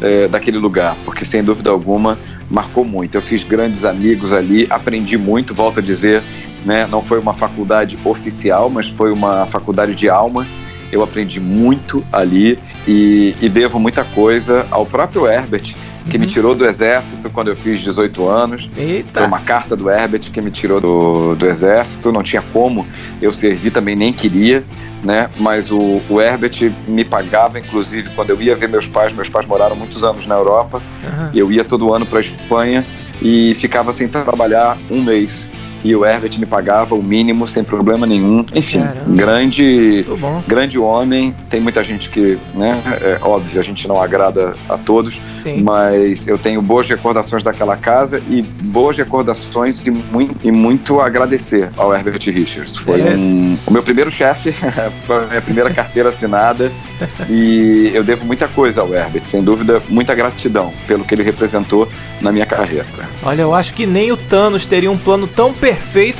é, 0.00 0.28
daquele 0.28 0.58
lugar, 0.58 0.96
porque 1.04 1.24
sem 1.24 1.42
dúvida 1.42 1.68
alguma 1.70 2.16
marcou 2.48 2.84
muito. 2.84 3.16
Eu 3.16 3.22
fiz 3.22 3.42
grandes 3.42 3.84
amigos 3.84 4.32
ali, 4.32 4.68
aprendi 4.70 5.18
muito, 5.18 5.52
volto 5.52 5.80
a 5.80 5.82
dizer, 5.82 6.22
né? 6.64 6.86
Não 6.86 7.02
foi 7.02 7.18
uma 7.18 7.34
faculdade 7.34 7.98
oficial, 8.04 8.70
mas 8.70 8.88
foi 8.88 9.10
uma 9.12 9.46
faculdade 9.46 9.96
de 9.96 10.08
alma. 10.08 10.46
Eu 10.90 11.02
aprendi 11.02 11.40
muito 11.40 12.04
ali 12.12 12.58
e, 12.86 13.34
e 13.40 13.48
devo 13.48 13.78
muita 13.78 14.04
coisa 14.04 14.66
ao 14.70 14.86
próprio 14.86 15.26
Herbert, 15.26 15.74
que 16.08 16.16
me 16.16 16.24
Uhum. 16.24 16.30
tirou 16.30 16.54
do 16.54 16.64
exército 16.64 17.28
quando 17.28 17.48
eu 17.48 17.56
fiz 17.56 17.80
18 17.80 18.26
anos. 18.26 18.68
Foi 18.72 18.82
Eita. 18.82 19.26
uma 19.26 19.40
carta 19.40 19.76
do 19.76 19.90
Herbert 19.90 20.30
que 20.32 20.40
me 20.40 20.50
tirou 20.50 20.80
do, 20.80 21.34
do 21.34 21.46
exército, 21.46 22.10
não 22.10 22.22
tinha 22.22 22.42
como 22.52 22.86
eu 23.20 23.30
servir 23.32 23.70
também, 23.70 23.94
nem 23.94 24.10
queria, 24.12 24.64
né? 25.04 25.28
Mas 25.38 25.70
o, 25.70 26.00
o 26.08 26.18
Herbert 26.20 26.72
me 26.86 27.04
pagava, 27.04 27.58
inclusive, 27.58 28.08
quando 28.16 28.30
eu 28.30 28.40
ia 28.40 28.56
ver 28.56 28.68
meus 28.70 28.86
pais. 28.86 29.12
Meus 29.12 29.28
pais 29.28 29.46
moraram 29.46 29.76
muitos 29.76 30.02
anos 30.02 30.26
na 30.26 30.34
Europa, 30.36 30.80
Aham. 31.06 31.30
eu 31.34 31.52
ia 31.52 31.62
todo 31.64 31.92
ano 31.92 32.06
para 32.06 32.20
Espanha 32.20 32.84
e 33.20 33.54
ficava 33.56 33.92
sem 33.92 34.08
trabalhar 34.08 34.78
um 34.90 35.02
mês. 35.02 35.46
E 35.84 35.94
o 35.94 36.04
Herbert 36.04 36.38
me 36.38 36.46
pagava 36.46 36.94
o 36.94 37.02
mínimo, 37.02 37.46
sem 37.46 37.62
problema 37.64 38.06
nenhum. 38.06 38.44
Enfim, 38.54 38.80
Caramba. 38.80 39.00
grande 39.14 40.06
grande 40.46 40.78
homem. 40.78 41.34
Tem 41.48 41.60
muita 41.60 41.82
gente 41.84 42.08
que, 42.08 42.38
né? 42.54 42.80
É 43.00 43.18
óbvio, 43.22 43.60
a 43.60 43.64
gente 43.64 43.86
não 43.86 44.00
agrada 44.00 44.52
a 44.68 44.76
todos, 44.76 45.20
Sim. 45.32 45.62
mas 45.62 46.26
eu 46.26 46.36
tenho 46.38 46.60
boas 46.60 46.88
recordações 46.88 47.42
daquela 47.42 47.76
casa 47.76 48.20
e 48.28 48.42
boas 48.42 48.96
recordações 48.96 49.86
e 49.86 49.90
muito, 49.90 50.34
e 50.46 50.50
muito 50.50 51.00
agradecer 51.00 51.70
ao 51.76 51.94
Herbert 51.94 52.18
Richards. 52.26 52.76
Foi 52.76 53.00
É. 53.00 53.14
um- 53.16 53.56
o 53.66 53.72
meu 53.72 53.82
primeiro 53.82 54.10
chefe, 54.10 54.52
foi 55.06 55.16
a 55.24 55.26
minha 55.26 55.42
primeira 55.42 55.70
carteira 55.70 56.08
assinada 56.08 56.70
e 57.30 57.90
eu 57.94 58.02
devo 58.02 58.24
muita 58.26 58.48
coisa 58.48 58.80
ao 58.80 58.92
Herbert, 58.92 59.24
sem 59.24 59.42
dúvida, 59.42 59.80
muita 59.88 60.14
gratidão 60.14 60.72
pelo 60.86 61.04
que 61.04 61.14
ele 61.14 61.22
representou 61.22 61.88
na 62.20 62.32
minha 62.32 62.46
carreira. 62.46 62.86
Olha, 63.22 63.42
eu 63.42 63.54
acho 63.54 63.72
que 63.74 63.86
nem 63.86 64.10
o 64.12 64.16
Thanos 64.16 64.66
teria 64.66 64.90
um 64.90 64.98
plano 64.98 65.26
tão 65.26 65.52
perfeito 65.52 65.67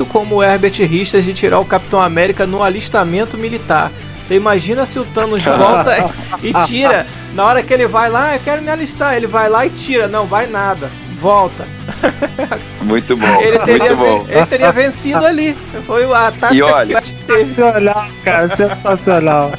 como 0.09 0.37
o 0.37 0.43
Herbert 0.43 0.73
Richards 0.81 1.25
de 1.25 1.33
tirar 1.35 1.59
o 1.61 1.65
Capitão 1.65 2.01
América 2.01 2.47
no 2.47 2.63
alistamento 2.63 3.37
militar. 3.37 3.91
Você 4.27 4.35
imagina 4.35 4.85
se 4.85 4.99
o 4.99 5.05
Thanos 5.05 5.43
volta 5.45 6.11
e 6.43 6.53
tira. 6.67 7.07
Na 7.35 7.45
hora 7.45 7.63
que 7.63 7.73
ele 7.73 7.87
vai 7.87 8.11
lá, 8.11 8.31
"Ah, 8.31 8.37
eu 8.37 8.41
quero 8.41 8.63
me 8.63 8.71
alistar. 8.71 9.15
Ele 9.15 9.27
vai 9.27 9.49
lá 9.49 9.65
e 9.67 9.71
tira. 9.71 10.07
Não, 10.09 10.27
vai 10.27 10.47
nada. 10.47 10.91
Volta. 11.21 11.67
Muito 12.83 13.17
bom, 13.17 13.41
Ele 13.41 13.59
teria, 13.59 13.95
muito 13.95 13.97
bom. 13.97 14.27
ele 14.29 14.47
teria 14.47 14.71
vencido 14.73 15.27
ali. 15.27 15.57
Foi 15.85 16.05
a 16.05 16.31
tática 16.31 16.55
E 16.55 16.63
olha- 16.63 17.03
que 17.03 17.13
teve. 17.13 17.55
Sensacional, 17.55 18.07
cara, 18.25 18.57
sensacional. 18.57 19.53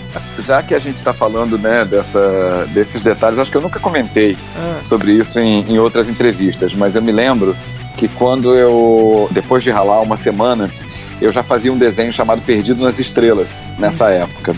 Já 0.45 0.63
que 0.63 0.73
a 0.73 0.79
gente 0.79 0.95
está 0.95 1.13
falando 1.13 1.57
né, 1.57 1.83
dessa, 1.85 2.65
desses 2.73 3.03
detalhes, 3.03 3.37
acho 3.37 3.51
que 3.51 3.57
eu 3.57 3.61
nunca 3.61 3.79
comentei 3.79 4.37
Ah, 4.57 4.79
sobre 4.83 5.11
isso 5.11 5.37
em, 5.39 5.61
em 5.69 5.77
outras 5.79 6.07
entrevistas, 6.09 6.73
mas 6.73 6.95
eu 6.95 7.01
me 7.01 7.11
lembro 7.11 7.55
que 7.99 8.07
quando 8.07 8.55
eu, 8.55 9.27
depois 9.31 9.61
de 9.61 9.69
ralar 9.69 9.99
uma 9.99 10.15
semana, 10.15 10.71
eu 11.21 11.33
já 11.33 11.43
fazia 11.43 11.71
um 11.71 11.77
desenho 11.77 12.13
chamado 12.13 12.41
Perdido 12.41 12.81
nas 12.81 12.97
Estrelas, 12.97 13.49
Sim. 13.75 13.81
nessa 13.81 14.09
época. 14.09 14.55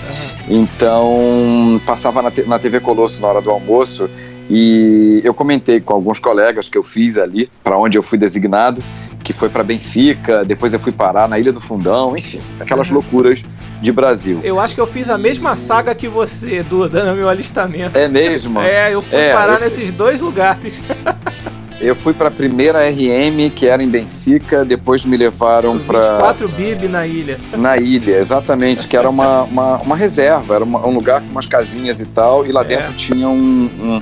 Então, 0.47 1.81
passava 1.87 2.21
na, 2.21 2.31
na 2.45 2.59
TV 2.59 2.79
Colosso 2.79 3.19
na 3.19 3.27
hora 3.27 3.41
do 3.41 3.49
almoço 3.49 4.07
e 4.47 5.21
eu 5.23 5.33
comentei 5.33 5.81
com 5.81 5.93
alguns 5.93 6.19
colegas 6.19 6.69
que 6.69 6.77
eu 6.77 6.83
fiz 6.83 7.17
ali, 7.17 7.49
para 7.63 7.79
onde 7.79 7.97
eu 7.97 8.03
fui 8.03 8.15
designado, 8.17 8.83
que 9.23 9.33
foi 9.33 9.49
para 9.49 9.63
Benfica, 9.63 10.45
depois 10.45 10.71
eu 10.73 10.79
fui 10.79 10.91
parar 10.91 11.27
na 11.27 11.39
Ilha 11.39 11.51
do 11.51 11.59
Fundão, 11.61 12.15
enfim, 12.15 12.39
aquelas 12.59 12.89
Uhum. 12.89 12.95
loucuras 12.95 13.43
de 13.81 13.91
Brasil. 13.91 14.39
Eu 14.43 14.59
acho 14.59 14.75
que 14.75 14.81
eu 14.81 14.87
fiz 14.87 15.09
a 15.09 15.17
mesma 15.17 15.55
saga 15.55 15.95
que 15.95 16.07
você, 16.07 16.61
Duda, 16.61 17.03
no 17.05 17.15
meu 17.15 17.27
alistamento. 17.27 17.97
É 17.97 18.07
mesmo? 18.07 18.59
É, 18.61 18.93
eu 18.93 19.01
fui 19.01 19.17
É, 19.17 19.33
parar 19.33 19.55
eu- 19.55 19.61
nesses 19.61 19.89
dois 19.91 20.21
lugares. 20.21 20.83
Eu 21.81 21.95
fui 21.95 22.13
para 22.13 22.27
a 22.27 22.31
primeira 22.31 22.79
RM, 22.89 23.49
que 23.55 23.65
era 23.67 23.81
em 23.83 23.87
Benfica, 23.89 24.63
depois 24.63 25.03
me 25.03 25.17
levaram 25.17 25.79
para 25.79 25.99
24 25.99 26.47
bib 26.49 26.87
na 26.87 27.07
ilha. 27.07 27.37
na 27.57 27.75
ilha, 27.77 28.17
exatamente, 28.17 28.87
que 28.87 28.95
era 28.95 29.09
uma, 29.09 29.41
uma, 29.43 29.77
uma 29.77 29.95
reserva, 29.95 30.55
era 30.55 30.63
uma- 30.63 30.85
um 30.85 30.93
lugar 30.93 31.21
com 31.21 31.27
umas 31.31 31.47
casinhas 31.47 31.99
e 31.99 32.05
tal, 32.05 32.45
e 32.45 32.51
lá 32.51 32.61
É. 32.61 32.65
dentro 32.65 32.93
tinha 32.93 33.27
um, 33.27 33.35
um- 33.35 34.01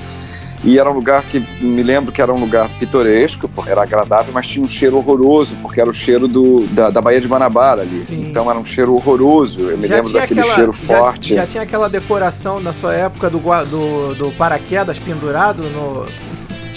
E 0.62 0.78
era 0.78 0.92
um 0.92 0.94
lugar 0.94 1.24
que 1.24 1.40
me 1.62 1.82
lembro 1.82 2.12
que 2.12 2.22
era 2.22 2.34
um 2.34 2.38
lugar 2.38 2.68
pitoresco, 2.78 3.48
porque 3.48 3.72
era 3.72 3.82
agradável, 3.82 4.34
mas 4.34 4.46
tinha 4.46 4.62
um 4.62 4.68
cheiro 4.68 4.98
horroroso, 4.98 5.56
porque 5.62 5.80
era 5.80 5.90
o 5.90 5.94
cheiro 5.94 6.28
do, 6.28 6.68
da, 6.72 6.90
da 6.90 7.00
Baía 7.00 7.22
de 7.22 7.30
Guanabara 7.30 7.84
ali. 7.84 7.96
Sim. 7.96 8.26
Então 8.30 8.50
era 8.50 8.60
um 8.60 8.66
cheiro 8.66 8.94
horroroso. 8.94 9.62
Eu 9.62 9.78
me 9.78 9.88
já 9.88 9.96
lembro 9.96 10.12
daquele 10.12 10.42
aquela, 10.42 10.56
cheiro 10.56 10.74
já, 10.74 10.98
forte. 10.98 11.34
Já 11.34 11.48
tinha 11.48 11.64
aquela 11.64 11.88
decoração 11.88 12.60
na 12.60 12.74
sua 12.74 12.94
época 12.94 13.30
do, 13.30 13.40
do, 13.40 14.16
do 14.16 14.32
paraquedas 14.34 15.00
pendurado 15.00 15.64
no, 15.64 16.06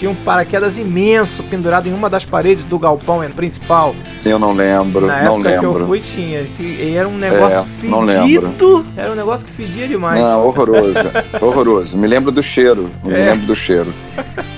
tinha 0.02 0.10
um 0.10 0.16
paraquedas 0.16 0.76
imenso 0.76 1.44
pendurado 1.44 1.88
em 1.88 1.92
uma 1.92 2.10
das 2.10 2.24
paredes 2.24 2.64
do 2.64 2.76
galpão 2.76 3.20
principal. 3.30 3.94
Eu 4.24 4.36
não 4.36 4.52
lembro, 4.52 5.06
Na 5.06 5.22
não 5.22 5.34
época 5.36 5.48
lembro. 5.48 5.74
que 5.74 5.80
eu 5.80 5.86
fui 5.86 6.00
tinha. 6.00 6.40
Esse, 6.40 6.92
era 6.92 7.08
um 7.08 7.16
negócio 7.16 7.60
é, 7.60 7.64
fedido. 7.80 8.84
Era 8.96 9.12
um 9.12 9.14
negócio 9.14 9.46
que 9.46 9.52
fedia 9.52 9.86
demais. 9.86 10.20
Não, 10.20 10.44
horroroso, 10.44 10.98
horroroso. 11.40 11.96
Me 11.96 12.08
lembro 12.08 12.32
do 12.32 12.42
cheiro, 12.42 12.90
me 13.04 13.14
é. 13.14 13.30
lembro 13.30 13.46
do 13.46 13.54
cheiro. 13.54 13.94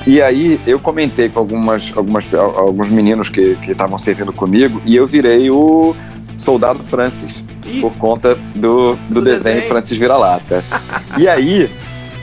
E 0.06 0.22
aí 0.22 0.58
eu 0.66 0.80
comentei 0.80 1.28
com 1.28 1.40
algumas, 1.40 1.92
algumas, 1.94 2.26
alguns 2.32 2.88
meninos 2.88 3.28
que 3.28 3.58
estavam 3.68 3.98
servindo 3.98 4.32
comigo 4.32 4.80
e 4.86 4.96
eu 4.96 5.06
virei 5.06 5.50
o 5.50 5.94
soldado 6.36 6.82
Francis. 6.84 7.44
Ih, 7.66 7.82
por 7.82 7.92
conta 7.96 8.34
do, 8.54 8.94
do, 8.94 8.96
do 9.10 9.20
desenho, 9.20 9.56
desenho 9.56 9.68
Francis 9.68 9.98
Vira-Lata. 9.98 10.64
e 11.18 11.28
aí, 11.28 11.68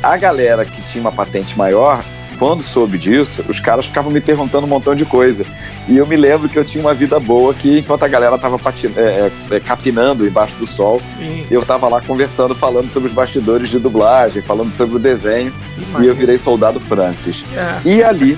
a 0.01 0.17
galera 0.17 0.65
que 0.65 0.81
tinha 0.81 1.01
uma 1.01 1.12
patente 1.12 1.55
maior 1.55 2.03
quando 2.41 2.63
soube 2.63 2.97
disso, 2.97 3.45
os 3.47 3.60
caras 3.60 3.86
ficavam 3.86 4.12
me 4.12 4.19
perguntando 4.19 4.65
um 4.65 4.69
montão 4.69 4.95
de 4.95 5.06
coisa. 5.06 5.45
E 5.88 5.95
eu 5.95 6.08
me 6.08 6.15
lembro 6.15 6.49
que 6.49 6.58
eu 6.58 6.65
tinha 6.65 6.84
uma 6.84 6.91
vida 6.91 7.19
boa 7.19 7.54
que, 7.54 7.77
enquanto 7.77 8.01
a 8.01 8.08
galera 8.08 8.36
tava 8.36 8.58
patin... 8.58 8.88
é, 8.97 9.30
é, 9.51 9.56
é 9.58 9.60
capinando 9.60 10.25
embaixo 10.25 10.56
do 10.56 10.65
sol, 10.65 10.99
Sim. 11.19 11.45
eu 11.51 11.63
tava 11.63 11.88
lá 11.88 12.01
conversando, 12.01 12.56
falando 12.56 12.89
sobre 12.89 13.10
os 13.10 13.13
bastidores 13.13 13.69
de 13.69 13.77
dublagem, 13.77 14.41
falando 14.41 14.73
sobre 14.73 14.95
o 14.95 14.99
desenho. 14.99 15.54
Imagina. 15.77 16.04
E 16.04 16.08
eu 16.08 16.15
virei 16.15 16.39
soldado 16.39 16.80
Francis. 16.80 17.45
É. 17.56 17.88
E 17.88 18.01
ali, 18.01 18.36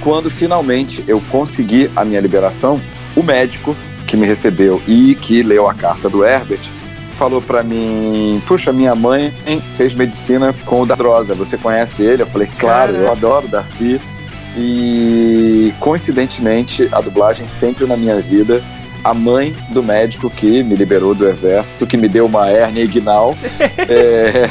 quando 0.00 0.28
finalmente 0.28 1.04
eu 1.06 1.22
consegui 1.30 1.88
a 1.94 2.04
minha 2.04 2.20
liberação, 2.20 2.80
o 3.14 3.22
médico 3.22 3.76
que 4.08 4.16
me 4.16 4.26
recebeu 4.26 4.82
e 4.84 5.14
que 5.14 5.44
leu 5.44 5.68
a 5.68 5.74
carta 5.74 6.10
do 6.10 6.24
Herbert 6.24 6.72
falou 7.14 7.40
para 7.40 7.62
mim: 7.62 8.42
Puxa, 8.46 8.72
minha 8.72 8.94
mãe 8.94 9.32
fez 9.74 9.94
medicina 9.94 10.54
com 10.64 10.82
o 10.82 10.86
Drosa, 10.86 11.34
você 11.34 11.56
conhece 11.56 12.02
ele? 12.02 12.22
Eu 12.22 12.26
falei: 12.26 12.48
Claro, 12.58 12.94
eu 12.94 13.10
adoro 13.10 13.48
Darcy. 13.48 14.00
E 14.56 15.72
coincidentemente, 15.80 16.88
a 16.92 17.00
dublagem 17.00 17.48
sempre 17.48 17.86
na 17.86 17.96
minha 17.96 18.20
vida. 18.20 18.62
A 19.02 19.12
mãe 19.12 19.54
do 19.70 19.82
médico 19.82 20.30
que 20.30 20.62
me 20.62 20.74
liberou 20.74 21.14
do 21.14 21.28
exército, 21.28 21.86
que 21.86 21.96
me 21.96 22.08
deu 22.08 22.24
uma 22.24 22.48
hérnia 22.48 22.84
ignal, 22.84 23.36
é, 23.86 24.48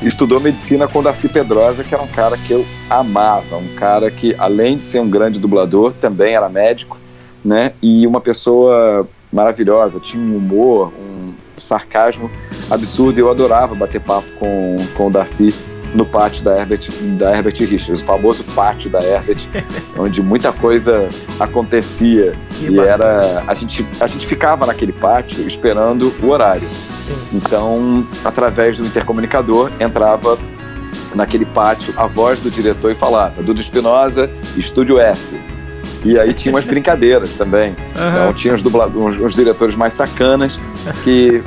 estudou 0.00 0.38
medicina 0.38 0.86
com 0.86 1.02
Darcy 1.02 1.28
Pedrosa, 1.28 1.82
que 1.82 1.92
era 1.92 2.02
um 2.02 2.06
cara 2.06 2.36
que 2.36 2.52
eu 2.52 2.64
amava, 2.88 3.56
um 3.56 3.74
cara 3.74 4.08
que, 4.08 4.36
além 4.38 4.76
de 4.76 4.84
ser 4.84 5.00
um 5.00 5.10
grande 5.10 5.40
dublador, 5.40 5.92
também 5.94 6.36
era 6.36 6.48
médico, 6.48 6.96
né? 7.44 7.72
E 7.82 8.06
uma 8.06 8.20
pessoa 8.20 9.08
maravilhosa, 9.32 9.98
tinha 9.98 10.22
um 10.22 10.36
humor, 10.36 10.92
um 10.96 11.15
sarcasmo 11.56 12.30
absurdo. 12.70 13.18
Eu 13.18 13.30
adorava 13.30 13.74
bater 13.74 14.00
papo 14.00 14.28
com, 14.38 14.76
com 14.96 15.06
o 15.06 15.10
Darcy 15.10 15.54
no 15.94 16.04
pátio 16.04 16.44
da 16.44 16.58
Herbert, 16.58 16.90
da 17.16 17.34
Herbert 17.34 17.56
Richards, 17.58 18.02
o 18.02 18.04
famoso 18.04 18.44
pátio 18.54 18.90
da 18.90 19.02
Herbert, 19.02 19.46
onde 19.98 20.22
muita 20.22 20.52
coisa 20.52 21.08
acontecia. 21.40 22.34
Que 22.58 22.68
e 22.68 22.78
era. 22.78 23.42
A 23.46 23.54
gente, 23.54 23.86
a 24.00 24.06
gente 24.06 24.26
ficava 24.26 24.66
naquele 24.66 24.92
pátio 24.92 25.46
esperando 25.46 26.12
o 26.22 26.28
horário. 26.28 26.68
Então, 27.32 28.06
através 28.24 28.78
do 28.78 28.86
intercomunicador, 28.86 29.70
entrava 29.80 30.38
naquele 31.14 31.44
pátio 31.46 31.94
a 31.96 32.06
voz 32.06 32.40
do 32.40 32.50
diretor 32.50 32.90
e 32.90 32.94
falava: 32.94 33.42
Dudu 33.42 33.60
Espinosa, 33.60 34.30
Estúdio 34.56 34.98
S. 34.98 35.36
E 36.04 36.18
aí 36.18 36.32
tinha 36.32 36.54
umas 36.54 36.64
brincadeiras 36.64 37.34
também. 37.34 37.70
Uhum. 37.70 38.10
Então 38.10 38.34
tinha 38.34 38.54
os, 38.54 38.62
dubladores, 38.62 39.18
os 39.20 39.34
diretores 39.34 39.74
mais 39.74 39.92
sacanas 39.92 40.58
que 41.02 41.42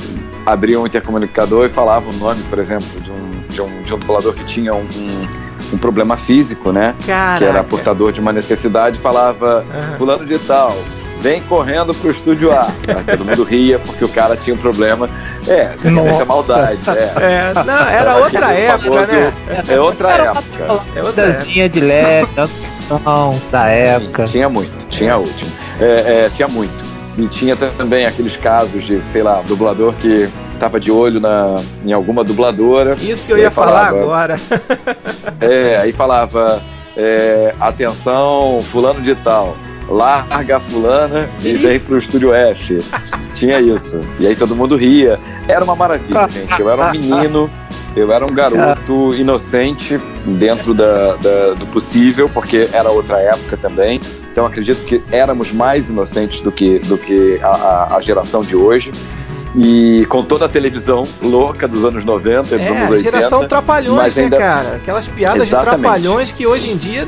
abriam 0.46 0.84
o 0.84 0.88
intercomunicador 0.88 1.66
e 1.66 1.70
falavam 1.70 2.12
o 2.12 2.18
nome, 2.18 2.42
por 2.50 2.60
exemplo, 2.60 3.00
de 3.02 3.12
um, 3.12 3.30
de 3.50 3.62
um, 3.62 3.84
de 3.84 3.94
um 3.94 4.00
dublador 4.00 4.34
que 4.34 4.44
tinha 4.44 4.74
um, 4.74 4.82
um, 4.82 5.28
um 5.74 5.78
problema 5.78 6.18
físico, 6.18 6.72
né? 6.72 6.96
Caraca. 7.06 7.38
Que 7.38 7.46
era 7.46 7.64
portador 7.64 8.12
de 8.12 8.20
uma 8.20 8.34
necessidade, 8.34 8.98
falava 9.00 9.64
uhum. 9.64 9.98
fulano 9.98 10.26
de 10.26 10.40
tal, 10.40 10.76
vem 11.20 11.42
correndo 11.44 11.94
pro 11.94 12.10
estúdio 12.10 12.52
A. 12.52 12.68
Aí 12.88 13.18
todo 13.18 13.26
mundo 13.26 13.44
ria 13.44 13.80
porque 13.80 14.04
o 14.04 14.10
cara 14.10 14.36
tinha 14.36 14.56
um 14.56 14.60
problema. 14.60 15.10
É, 15.48 15.74
muita 15.90 16.26
maldade. 16.26 16.80
É. 16.90 17.52
é. 17.54 17.64
não, 17.64 17.88
era 17.88 18.18
outra 18.18 18.52
época, 18.54 18.92
famoso, 18.92 19.12
né? 19.12 19.34
É 19.68 19.80
outra 19.80 20.12
era 20.12 20.24
época. 20.24 20.84
É 20.96 21.04
outra 21.04 21.24
época. 21.28 21.70
de 21.70 21.80
leve, 21.80 22.30
da 23.52 23.68
época. 23.68 24.26
Tinha 24.26 24.50
muito, 24.50 24.88
tinha 24.88 25.18
último. 25.18 25.52
É, 25.80 26.26
é, 26.26 26.30
tinha 26.30 26.48
muito. 26.48 26.84
E 27.18 27.28
tinha 27.28 27.56
também 27.56 28.06
aqueles 28.06 28.38
casos 28.38 28.86
de, 28.86 29.02
sei 29.10 29.22
lá, 29.22 29.42
dublador 29.46 29.94
que 29.94 30.30
tava 30.60 30.80
de 30.80 30.92
olho 30.92 31.20
na, 31.20 31.62
em 31.86 31.92
alguma 31.92 32.24
dubladora. 32.24 32.96
Isso 33.02 33.26
que 33.26 33.32
eu 33.32 33.38
ia 33.38 33.52
falar 33.52 33.88
falava, 33.88 34.02
agora. 34.02 34.36
é, 35.42 35.78
aí 35.78 35.92
falava, 35.92 36.62
é, 36.96 37.54
atenção, 37.60 38.62
fulano 38.70 39.02
de 39.02 39.16
tal, 39.16 39.56
larga 39.90 40.58
a 40.58 40.60
fulana 40.60 41.28
e 41.44 41.54
vem 41.54 41.80
pro 41.80 41.98
estúdio 41.98 42.34
F. 42.34 42.80
Tinha 43.34 43.60
isso. 43.60 44.02
E 44.20 44.28
aí 44.28 44.36
todo 44.36 44.56
mundo 44.56 44.76
ria. 44.76 45.20
Era 45.48 45.64
uma 45.64 45.76
maravilha, 45.76 46.28
gente. 46.30 46.60
Eu 46.60 46.70
era 46.70 46.88
um 46.88 46.92
menino 46.92 47.50
eu 48.00 48.12
era 48.12 48.26
um 48.26 48.34
garoto 48.34 49.14
inocente 49.16 50.00
dentro 50.26 50.74
da, 50.74 51.16
da, 51.16 51.54
do 51.54 51.66
possível, 51.68 52.30
porque 52.30 52.70
era 52.72 52.90
outra 52.90 53.18
época 53.20 53.58
também. 53.58 54.00
Então 54.32 54.46
acredito 54.46 54.86
que 54.86 55.02
éramos 55.12 55.52
mais 55.52 55.90
inocentes 55.90 56.42
do 56.42 56.52
que, 56.52 56.80
do 56.80 56.98
que 56.98 57.40
a, 57.42 57.96
a 57.96 58.02
geração 58.02 58.42
de 58.42 58.56
hoje. 58.56 58.92
E 59.56 60.06
com 60.08 60.24
toda 60.24 60.46
a 60.46 60.50
televisão 60.50 61.08
louca 61.24 61.68
dos 61.68 61.84
anos 61.84 62.06
90 62.06 62.42
dos 62.44 62.52
é, 62.52 62.70
anos 62.70 62.90
80. 62.92 63.00
geração 63.00 63.48
Trapalhões, 63.48 64.16
né, 64.16 64.24
ainda... 64.24 64.38
cara? 64.38 64.76
Aquelas 64.76 65.08
piadas 65.08 65.48
Exatamente. 65.48 65.76
de 65.76 65.82
Trapalhões 65.82 66.32
que 66.32 66.46
hoje 66.46 66.70
em 66.70 66.78
dia 66.78 67.08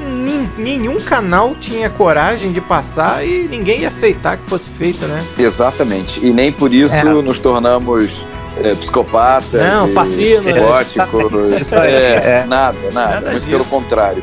nenhum 0.57 0.99
canal 0.99 1.55
tinha 1.59 1.89
coragem 1.89 2.51
de 2.51 2.59
passar 2.59 3.25
e 3.25 3.47
ninguém 3.49 3.81
ia 3.81 3.89
aceitar 3.89 4.37
que 4.37 4.43
fosse 4.43 4.69
feito, 4.71 5.05
né? 5.05 5.23
Exatamente. 5.37 6.25
E 6.25 6.31
nem 6.31 6.51
por 6.51 6.73
isso 6.73 6.95
é. 6.95 7.03
nos 7.03 7.37
tornamos 7.37 8.23
é, 8.57 8.75
psicopatas, 8.75 9.61
não, 9.61 9.87
fascino, 9.89 10.43
psicóticos, 10.43 11.73
é, 11.73 12.41
é, 12.41 12.45
nada, 12.47 12.77
nada, 12.91 13.13
nada 13.15 13.31
muito 13.31 13.47
pelo 13.47 13.65
contrário. 13.65 14.21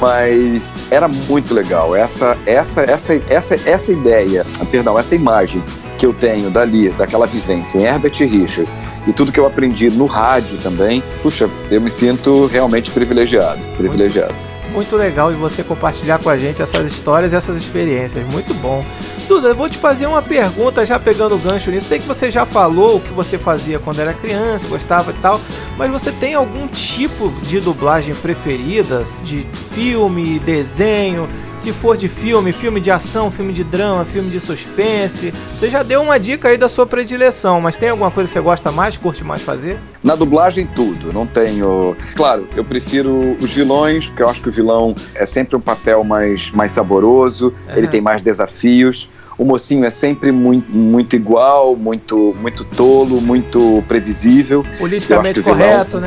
Mas 0.00 0.82
era 0.90 1.08
muito 1.08 1.54
legal. 1.54 1.94
Essa, 1.94 2.36
essa, 2.46 2.82
essa, 2.82 3.20
essa, 3.28 3.54
essa 3.64 3.92
ideia, 3.92 4.44
perdão, 4.70 4.98
essa 4.98 5.14
imagem 5.14 5.62
que 5.96 6.04
eu 6.04 6.12
tenho 6.12 6.50
dali, 6.50 6.90
daquela 6.90 7.26
vivência 7.26 7.78
em 7.78 7.84
Herbert 7.84 8.12
Richards 8.18 8.76
e 9.06 9.12
tudo 9.12 9.32
que 9.32 9.40
eu 9.40 9.46
aprendi 9.46 9.88
no 9.88 10.04
rádio 10.04 10.58
também, 10.58 11.02
puxa, 11.22 11.48
eu 11.70 11.80
me 11.80 11.90
sinto 11.90 12.46
realmente 12.46 12.90
privilegiado, 12.90 13.60
privilegiado. 13.76 14.34
Muito, 14.76 14.94
legal 14.94 15.32
de 15.32 15.38
você 15.38 15.64
compartilhar 15.64 16.18
com 16.18 16.28
a 16.28 16.36
gente 16.36 16.60
essas 16.60 16.86
histórias 16.86 17.32
e 17.32 17.36
essas 17.36 17.56
experiências, 17.56 18.26
muito 18.26 18.52
bom. 18.52 18.84
Duda, 19.26 19.48
eu 19.48 19.54
vou 19.54 19.70
te 19.70 19.78
fazer 19.78 20.04
uma 20.04 20.20
pergunta 20.20 20.84
já 20.84 20.98
pegando 20.98 21.34
o 21.34 21.38
gancho 21.38 21.70
nisso. 21.70 21.88
Sei 21.88 21.98
que 21.98 22.06
você 22.06 22.30
já 22.30 22.44
falou 22.44 22.96
o 22.96 23.00
que 23.00 23.10
você 23.10 23.38
fazia 23.38 23.78
quando 23.78 24.00
era 24.00 24.12
criança, 24.12 24.68
gostava 24.68 25.12
e 25.12 25.14
tal, 25.14 25.40
mas 25.78 25.90
você 25.90 26.12
tem 26.12 26.34
algum 26.34 26.68
tipo 26.68 27.32
de 27.42 27.58
dublagem 27.58 28.14
preferidas? 28.14 29.18
De 29.24 29.46
filme, 29.72 30.38
desenho? 30.40 31.26
Se 31.56 31.72
for 31.72 31.96
de 31.96 32.06
filme, 32.06 32.52
filme 32.52 32.80
de 32.80 32.90
ação, 32.90 33.30
filme 33.30 33.52
de 33.52 33.64
drama, 33.64 34.04
filme 34.04 34.30
de 34.30 34.38
suspense. 34.38 35.32
Você 35.58 35.68
já 35.68 35.82
deu 35.82 36.02
uma 36.02 36.18
dica 36.18 36.48
aí 36.48 36.56
da 36.56 36.68
sua 36.68 36.86
predileção, 36.86 37.60
mas 37.60 37.76
tem 37.76 37.88
alguma 37.88 38.10
coisa 38.10 38.28
que 38.28 38.34
você 38.34 38.40
gosta 38.40 38.70
mais, 38.70 38.96
curte 38.96 39.24
mais 39.24 39.42
fazer? 39.42 39.78
Na 40.02 40.14
dublagem, 40.14 40.68
tudo. 40.74 41.12
Não 41.12 41.26
tenho. 41.26 41.96
Claro, 42.14 42.46
eu 42.54 42.64
prefiro 42.64 43.36
os 43.40 43.52
vilões, 43.52 44.06
porque 44.06 44.22
eu 44.22 44.28
acho 44.28 44.40
que 44.40 44.48
o 44.48 44.52
vilão 44.52 44.94
é 45.14 45.24
sempre 45.26 45.56
um 45.56 45.60
papel 45.60 46.04
mais, 46.04 46.50
mais 46.52 46.72
saboroso, 46.72 47.52
é. 47.68 47.78
ele 47.78 47.88
tem 47.88 48.00
mais 48.00 48.22
desafios 48.22 49.08
o 49.38 49.44
mocinho 49.44 49.84
é 49.84 49.90
sempre 49.90 50.32
muito, 50.32 50.70
muito 50.70 51.14
igual, 51.14 51.76
muito, 51.76 52.34
muito 52.40 52.64
tolo, 52.64 53.20
muito 53.20 53.84
previsível. 53.86 54.64
Politicamente 54.78 55.42
correto, 55.42 56.00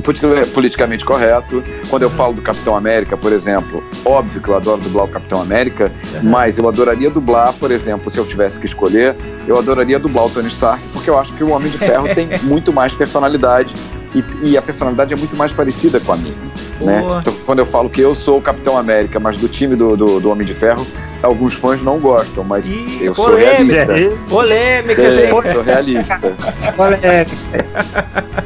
vilão, 0.00 0.34
né? 0.34 0.44
Politicamente 0.46 1.04
correto. 1.04 1.62
Quando 1.88 2.02
eu 2.02 2.10
falo 2.10 2.34
do 2.34 2.42
Capitão 2.42 2.76
América, 2.76 3.16
por 3.16 3.32
exemplo, 3.32 3.82
óbvio 4.04 4.40
que 4.40 4.48
eu 4.48 4.56
adoro 4.56 4.80
dublar 4.80 5.04
o 5.04 5.08
Capitão 5.08 5.40
América, 5.40 5.90
uhum. 6.14 6.30
mas 6.30 6.58
eu 6.58 6.68
adoraria 6.68 7.10
dublar, 7.10 7.52
por 7.54 7.70
exemplo, 7.70 8.10
se 8.10 8.18
eu 8.18 8.26
tivesse 8.26 8.58
que 8.58 8.66
escolher, 8.66 9.14
eu 9.46 9.58
adoraria 9.58 9.98
dublar 9.98 10.26
o 10.26 10.30
Tony 10.30 10.48
Stark, 10.48 10.82
porque 10.92 11.10
eu 11.10 11.18
acho 11.18 11.32
que 11.34 11.44
o 11.44 11.50
Homem 11.50 11.70
de 11.70 11.78
Ferro 11.78 12.14
tem 12.14 12.28
muito 12.42 12.72
mais 12.72 12.92
personalidade 12.94 13.74
e, 14.14 14.50
e, 14.50 14.56
a 14.56 14.62
personalidade 14.62 15.12
é 15.12 15.16
muito 15.16 15.36
mais 15.36 15.52
parecida 15.52 16.00
com 16.00 16.12
a 16.12 16.16
minha. 16.16 16.34
Né? 16.80 17.02
Então, 17.20 17.34
quando 17.44 17.58
eu 17.58 17.66
falo 17.66 17.90
que 17.90 18.00
eu 18.00 18.14
sou 18.14 18.38
o 18.38 18.42
Capitão 18.42 18.76
América, 18.76 19.20
mas 19.20 19.36
do 19.36 19.48
time 19.48 19.76
do, 19.76 19.96
do, 19.96 20.20
do 20.20 20.30
Homem 20.30 20.46
de 20.46 20.54
Ferro, 20.54 20.86
alguns 21.22 21.54
fãs 21.54 21.82
não 21.82 21.98
gostam, 21.98 22.42
mas 22.42 22.66
Ih, 22.66 22.98
eu 23.02 23.14
polêmica. 23.14 23.86
sou 23.86 23.94
realista. 23.94 24.30
Polêmica, 24.30 25.02
é, 25.02 25.30
eu 25.30 25.42
sou 25.42 25.62
realista. 25.62 26.20
polêmica. 26.76 27.28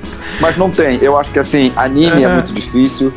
mas 0.43 0.57
não 0.59 0.71
tem. 0.71 0.99
Eu 1.01 1.17
acho 1.17 1.31
que 1.31 1.39
assim, 1.39 1.73
anime 1.77 2.25
uhum. 2.25 2.31
é 2.31 2.35
muito 2.35 2.53
difícil. 2.53 3.13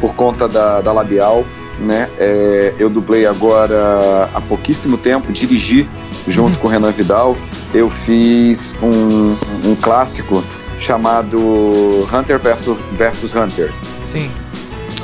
por 0.00 0.14
conta 0.14 0.46
da, 0.46 0.80
da 0.80 0.92
labial, 0.92 1.44
né? 1.80 2.08
É, 2.18 2.74
eu 2.78 2.88
dublei 2.88 3.26
agora 3.26 4.28
há 4.34 4.40
pouquíssimo 4.40 4.96
tempo, 4.96 5.32
dirigi 5.32 5.88
junto 6.26 6.56
uhum. 6.56 6.62
com 6.62 6.68
o 6.68 6.70
Renan 6.70 6.92
Vidal. 6.92 7.36
Eu 7.74 7.90
fiz 7.90 8.74
um, 8.82 9.36
um 9.64 9.74
clássico 9.74 10.44
chamado 10.78 11.38
Hunter 12.12 12.38
versus, 12.38 12.76
versus 12.92 13.34
Hunter. 13.34 13.72
Sim. 14.06 14.30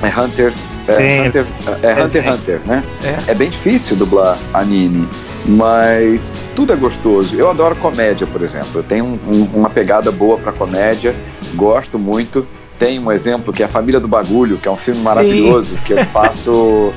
É 0.02 0.20
Hunters, 0.20 0.58
é, 0.86 1.26
Hunter, 1.26 1.46
é 1.82 2.02
Hunter 2.02 2.32
Hunter, 2.32 2.60
né? 2.66 2.84
É. 3.02 3.30
é 3.30 3.34
bem 3.34 3.48
difícil 3.48 3.96
dublar 3.96 4.36
anime, 4.52 5.08
mas 5.44 6.32
tudo 6.54 6.72
é 6.72 6.76
gostoso. 6.76 7.36
Eu 7.36 7.50
adoro 7.50 7.76
comédia, 7.76 8.26
por 8.26 8.42
exemplo. 8.42 8.68
Eu 8.74 8.82
tenho 8.82 9.04
um, 9.04 9.18
um, 9.26 9.48
uma 9.54 9.70
pegada 9.70 10.10
boa 10.10 10.38
para 10.38 10.52
comédia, 10.52 11.14
gosto 11.54 11.98
muito. 11.98 12.46
Tem 12.78 12.98
um 12.98 13.12
exemplo 13.12 13.52
que 13.52 13.62
é 13.62 13.66
A 13.66 13.68
Família 13.68 14.00
do 14.00 14.08
Bagulho, 14.08 14.58
que 14.58 14.66
é 14.66 14.70
um 14.70 14.76
filme 14.76 14.98
Sim. 14.98 15.04
maravilhoso, 15.04 15.76
que 15.84 15.92
eu 15.92 16.04
faço. 16.06 16.50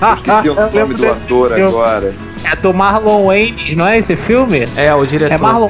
eu 0.00 0.14
esqueci 0.14 0.48
o 0.48 0.54
nome 0.54 0.94
do 0.94 1.10
ator 1.10 1.52
agora. 1.52 2.14
É 2.44 2.54
do 2.56 2.72
Marlon 2.72 3.26
Waynes, 3.26 3.74
não 3.74 3.86
é 3.86 3.98
esse 3.98 4.14
filme? 4.14 4.68
É, 4.76 4.94
o 4.94 5.04
diretor. 5.04 5.34
É 5.34 5.38
Marlon. 5.38 5.68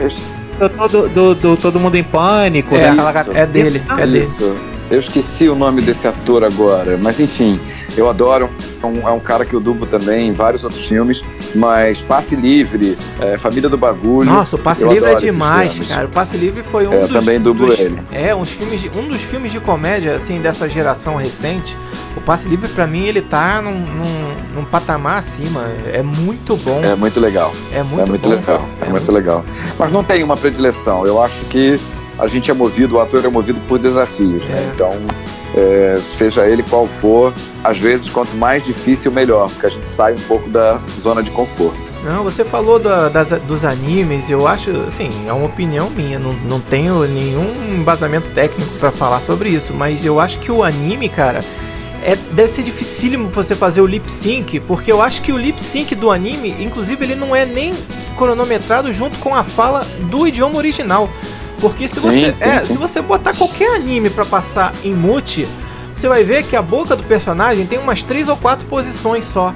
Do, 0.58 1.08
do, 1.08 1.34
do, 1.34 1.56
Todo 1.56 1.78
Mundo 1.78 1.96
em 1.96 2.04
Pânico. 2.04 2.74
É, 2.74 2.90
né? 2.90 3.02
é 3.34 3.46
dele, 3.46 3.82
é 3.88 3.96
dele. 3.96 4.18
Isso. 4.20 4.56
Eu 4.90 5.00
esqueci 5.00 5.48
o 5.48 5.56
nome 5.56 5.82
desse 5.82 6.06
ator 6.06 6.44
agora, 6.44 6.96
mas 6.96 7.18
enfim, 7.18 7.58
eu 7.96 8.08
adoro. 8.08 8.48
É 8.82 8.86
um, 8.86 9.08
é 9.08 9.10
um 9.10 9.18
cara 9.18 9.44
que 9.44 9.54
eu 9.54 9.60
dublo 9.60 9.86
também 9.86 10.28
em 10.28 10.32
vários 10.32 10.62
outros 10.62 10.86
filmes, 10.86 11.24
mas 11.54 12.00
Passe 12.02 12.36
Livre, 12.36 12.96
é, 13.20 13.36
Família 13.36 13.68
do 13.68 13.76
Bagulho. 13.76 14.30
Nossa, 14.30 14.54
o 14.54 14.58
Passe 14.58 14.86
Livre 14.86 15.10
é 15.10 15.14
demais, 15.16 15.88
cara. 15.88 16.06
O 16.06 16.10
Passe 16.10 16.36
Livre 16.36 16.62
foi 16.62 16.86
um 16.86 16.92
é, 16.92 17.00
dos. 17.00 17.10
também 17.10 17.40
dublo 17.40 17.66
dos, 17.66 17.80
ele. 17.80 18.00
É, 18.12 18.34
uns 18.34 18.52
filmes 18.52 18.80
de, 18.80 18.90
um 18.90 19.08
dos 19.08 19.22
filmes 19.22 19.50
de 19.50 19.58
comédia, 19.58 20.14
assim, 20.14 20.40
dessa 20.40 20.68
geração 20.68 21.16
recente. 21.16 21.76
O 22.16 22.20
Passe 22.20 22.48
Livre, 22.48 22.68
para 22.68 22.86
mim, 22.86 23.06
ele 23.06 23.22
tá 23.22 23.60
num, 23.60 23.72
num, 23.72 24.34
num, 24.54 24.64
patamar 24.64 25.18
acima. 25.18 25.64
É 25.92 26.02
muito 26.02 26.56
bom. 26.56 26.80
É 26.84 26.94
muito 26.94 27.18
legal. 27.18 27.52
É 27.72 27.82
muito, 27.82 28.02
é 28.02 28.06
muito 28.06 28.22
bom, 28.22 28.34
legal. 28.34 28.56
É, 28.80 28.84
é 28.84 28.88
muito, 28.88 28.90
muito 28.90 29.12
legal. 29.12 29.44
Mas 29.78 29.90
não 29.90 30.04
tem 30.04 30.22
uma 30.22 30.36
predileção. 30.36 31.04
Eu 31.04 31.20
acho 31.20 31.40
que 31.46 31.80
a 32.18 32.26
gente 32.26 32.50
é 32.50 32.54
movido, 32.54 32.96
o 32.96 33.00
ator 33.00 33.24
é 33.24 33.28
movido 33.28 33.60
por 33.68 33.78
desafios, 33.78 34.42
né? 34.44 34.50
é. 34.50 34.60
né? 34.60 34.72
Então, 34.74 34.92
é, 35.54 35.98
seja 35.98 36.46
ele 36.46 36.62
qual 36.62 36.86
for, 36.86 37.32
às 37.64 37.78
vezes 37.78 38.10
quanto 38.10 38.34
mais 38.36 38.64
difícil, 38.64 39.10
melhor, 39.10 39.48
porque 39.50 39.66
a 39.66 39.70
gente 39.70 39.88
sai 39.88 40.12
um 40.14 40.20
pouco 40.20 40.48
da 40.50 40.78
zona 41.00 41.22
de 41.22 41.30
conforto. 41.30 41.94
Não, 42.04 42.22
você 42.22 42.44
falou 42.44 42.78
da, 42.78 43.08
das, 43.08 43.30
dos 43.42 43.64
animes, 43.64 44.28
eu 44.28 44.46
acho, 44.46 44.70
assim, 44.86 45.10
é 45.26 45.32
uma 45.32 45.46
opinião 45.46 45.88
minha, 45.90 46.18
não, 46.18 46.32
não 46.32 46.60
tenho 46.60 47.06
nenhum 47.06 47.74
embasamento 47.74 48.28
técnico 48.30 48.70
para 48.78 48.90
falar 48.90 49.20
sobre 49.20 49.48
isso, 49.48 49.72
mas 49.72 50.04
eu 50.04 50.20
acho 50.20 50.38
que 50.38 50.52
o 50.52 50.62
anime, 50.62 51.08
cara, 51.08 51.42
é, 52.02 52.16
deve 52.32 52.48
ser 52.48 52.62
dificílimo 52.62 53.28
você 53.30 53.54
fazer 53.54 53.80
o 53.80 53.86
lip 53.86 54.10
sync, 54.12 54.60
porque 54.60 54.92
eu 54.92 55.02
acho 55.02 55.22
que 55.22 55.32
o 55.32 55.38
lip 55.38 55.62
sync 55.64 55.94
do 55.94 56.10
anime, 56.10 56.54
inclusive, 56.60 57.04
ele 57.04 57.14
não 57.14 57.34
é 57.34 57.44
nem 57.44 57.74
cronometrado 58.16 58.92
junto 58.92 59.18
com 59.18 59.34
a 59.34 59.42
fala 59.42 59.86
do 60.10 60.26
idioma 60.26 60.56
original. 60.56 61.08
Porque 61.60 61.88
se, 61.88 62.00
sim, 62.00 62.02
você, 62.02 62.34
sim, 62.34 62.44
é, 62.44 62.60
sim. 62.60 62.72
se 62.72 62.78
você 62.78 63.00
botar 63.00 63.34
qualquer 63.34 63.74
anime 63.74 64.10
para 64.10 64.24
passar 64.24 64.72
em 64.84 64.92
mute, 64.92 65.48
você 65.94 66.08
vai 66.08 66.22
ver 66.22 66.44
que 66.44 66.54
a 66.54 66.62
boca 66.62 66.94
do 66.94 67.02
personagem 67.02 67.66
tem 67.66 67.78
umas 67.78 68.02
três 68.02 68.28
ou 68.28 68.36
quatro 68.36 68.66
posições 68.66 69.24
só. 69.24 69.54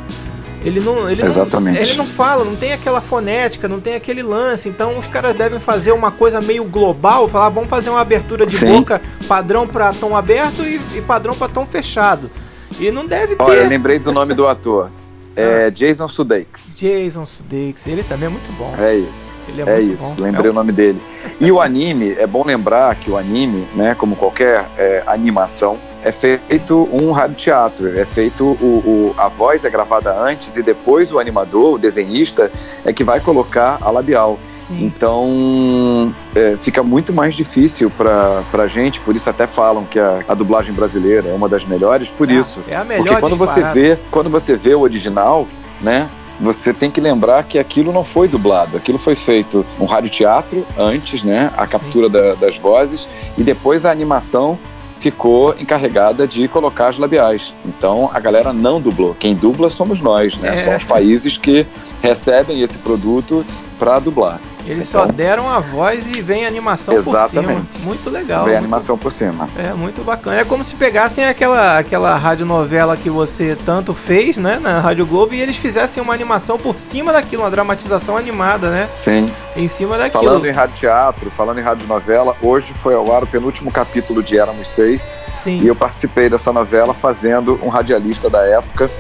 Ele 0.65 0.79
não, 0.81 1.09
ele 1.09 1.25
Exatamente. 1.25 1.75
Não, 1.75 1.83
ele 1.83 1.95
não 1.95 2.05
fala, 2.05 2.45
não 2.45 2.55
tem 2.55 2.73
aquela 2.73 3.01
fonética, 3.01 3.67
não 3.67 3.81
tem 3.81 3.95
aquele 3.95 4.23
lance. 4.23 4.69
Então 4.69 4.99
os 4.99 5.07
caras 5.07 5.35
devem 5.37 5.59
fazer 5.59 5.93
uma 5.93 6.11
coisa 6.11 6.41
meio 6.41 6.65
global, 6.65 7.29
falar, 7.29 7.49
vamos 7.49 7.71
fazer 7.71 7.89
uma 7.89 8.01
abertura 8.01 8.45
de 8.45 8.59
boca 8.65 9.01
padrão 9.27 9.67
para 9.67 9.93
tom 9.93 10.15
aberto 10.15 10.63
e, 10.63 10.81
e 10.95 11.01
padrão 11.01 11.35
para 11.35 11.49
tom 11.49 11.67
fechado. 11.67 12.31
E 12.79 12.91
não 12.91 13.07
deve 13.07 13.37
ter. 13.37 13.43
Olha, 13.43 13.61
eu 13.61 13.69
lembrei 13.69 13.99
do 13.99 14.13
nome 14.13 14.35
do 14.35 14.47
ator. 14.47 14.91
É 15.37 15.67
ah. 15.67 15.71
Jason 15.71 16.09
Sudeikis. 16.09 16.75
Jason 16.75 17.25
Sudeikis, 17.25 17.87
ele 17.87 18.03
também 18.03 18.27
é 18.27 18.31
muito 18.31 18.53
bom. 18.59 18.75
É 18.79 18.97
isso. 18.97 19.35
Ele 19.49 19.63
é, 19.63 19.77
é 19.77 19.81
isso, 19.81 20.05
bom. 20.17 20.23
lembrei 20.23 20.47
é 20.47 20.49
o... 20.49 20.53
o 20.53 20.55
nome 20.55 20.73
dele. 20.73 21.01
E 21.41 21.51
o 21.51 21.61
anime, 21.61 22.13
é 22.13 22.27
bom 22.27 22.45
lembrar 22.45 22.95
que 22.97 23.11
o 23.11 23.17
anime, 23.17 23.67
né, 23.75 23.95
como 23.95 24.17
qualquer 24.17 24.67
é, 24.77 25.03
animação, 25.07 25.79
é 26.03 26.13
feito 26.13 26.89
um 26.93 27.13
radioteatro, 27.13 27.99
é 27.99 28.05
feito 28.05 28.45
o, 28.45 28.55
o, 28.55 29.15
a 29.19 29.29
voz 29.29 29.65
é 29.65 29.71
gravada 29.71 30.13
antes 30.19 30.57
e 30.57 30.63
depois 30.63 31.13
o 31.13 31.19
animador, 31.19 31.75
o 31.75 31.79
desenhista, 31.79 32.51
é 32.85 32.93
que 32.93 33.05
vai 33.05 33.21
colocar 33.21 33.79
a 33.81 33.91
labial. 33.91 34.39
Sim. 34.49 34.85
Então 34.85 36.15
é, 36.35 36.57
fica 36.57 36.83
muito 36.83 37.13
mais 37.13 37.35
difícil 37.35 37.91
para 37.91 38.43
a 38.53 38.67
gente, 38.67 39.01
por 39.01 39.15
isso 39.15 39.29
até 39.29 39.47
falam 39.47 39.85
que 39.85 39.99
a, 39.99 40.25
a, 40.29 40.35
dublagem 40.35 40.75
brasileira 40.75 41.29
é 41.29 41.35
uma 41.35 41.49
das 41.49 41.65
melhores, 41.65 42.09
por 42.09 42.31
é, 42.31 42.35
isso. 42.35 42.61
É 42.71 42.77
a 42.77 42.85
melhor 42.85 43.05
Porque 43.05 43.21
quando 43.21 43.37
você 43.37 43.63
vê, 43.63 43.99
quando 44.11 44.31
você 44.31 44.57
vê 44.57 44.75
o 44.75 44.81
original, 44.81 45.47
né? 45.81 46.09
Você 46.43 46.73
tem 46.73 46.91
que 46.91 47.03
lembrar 47.03 47.45
que 47.45 47.59
aquilo 47.59 47.93
não 47.93 48.03
foi 48.03 48.27
dublado, 48.27 48.75
aquilo 48.75 48.97
foi 48.97 49.15
feito 49.15 49.65
um 49.79 49.85
radioteatro 49.85 50.67
antes, 50.79 51.23
né? 51.23 51.53
A 51.55 51.67
captura 51.67 52.09
da, 52.09 52.35
das 52.35 52.57
vozes 52.57 53.07
e 53.37 53.43
depois 53.43 53.85
a 53.85 53.91
animação 53.91 54.59
ficou 55.01 55.57
encarregada 55.59 56.29
de 56.29 56.47
colocar 56.47 56.89
as 56.89 56.99
labiais. 56.99 57.53
Então 57.65 58.11
a 58.13 58.21
galera 58.21 58.53
não 58.53 58.81
dublou. 58.81 59.17
Quem 59.19 59.35
dubla 59.35 59.71
somos 59.71 60.01
nós, 60.01 60.37
né? 60.37 60.51
É. 60.51 60.57
São 60.57 60.77
os 60.77 60.85
países 60.85 61.37
que 61.37 61.67
recebem 62.03 62.61
esse 62.61 62.79
produto 62.79 63.45
para 63.79 63.99
dublar. 63.99 64.39
Eles 64.67 64.89
então, 64.89 65.07
só 65.07 65.07
deram 65.07 65.51
a 65.51 65.59
voz 65.61 66.07
e 66.07 66.21
vem 66.21 66.45
a 66.45 66.49
animação 66.49 66.95
exatamente. 66.95 67.67
por 67.67 67.73
cima. 67.75 67.87
Muito 67.87 68.11
legal. 68.11 68.45
Vem 68.45 68.55
a 68.55 68.59
animação 68.59 68.97
por 68.97 69.13
cima. 69.13 69.49
É, 69.57 69.73
muito 69.73 70.05
bacana. 70.05 70.41
É 70.41 70.45
como 70.45 70.63
se 70.63 70.75
pegassem 70.75 71.25
aquela, 71.25 71.79
aquela 71.79 72.17
radionovela 72.17 72.97
que 72.97 73.11
você 73.11 73.57
tanto 73.65 73.95
fez, 73.95 74.37
né, 74.37 74.59
na 74.61 74.81
Rádio 74.81 75.07
Globo, 75.07 75.35
e 75.35 75.41
eles 75.41 75.57
fizessem 75.57 76.03
uma 76.03 76.15
animação 76.15 76.59
por 76.59 76.79
cima 76.79 77.13
daquilo, 77.13 77.43
uma 77.43 77.51
dramatização 77.51 78.17
animada, 78.17 78.71
né? 78.71 78.89
Sim. 78.95 79.31
Em 79.57 79.69
cima 79.69 79.99
daquilo. 79.99 80.25
Falando 80.25 80.47
em 80.47 80.53
rádio 80.53 80.77
teatro, 80.77 81.31
falando 81.31 81.59
em 81.59 81.63
rádio 81.63 81.87
novela, 81.87 82.37
hoje 82.43 82.73
foi 82.83 82.95
ao 82.95 83.13
ar 83.13 83.25
o 83.25 83.27
penúltimo 83.27 83.71
capítulo 83.71 84.23
de 84.23 84.39
Éramos 84.39 84.69
Seis. 84.69 85.15
Sim. 85.35 85.61
E 85.63 85.67
eu 85.67 85.75
participei 85.75 86.29
dessa 86.29 86.53
novela 86.53 86.95
fazendo 86.95 87.59
um 87.63 87.69
radialista 87.69 88.29
da 88.29 88.45
época 88.47 88.91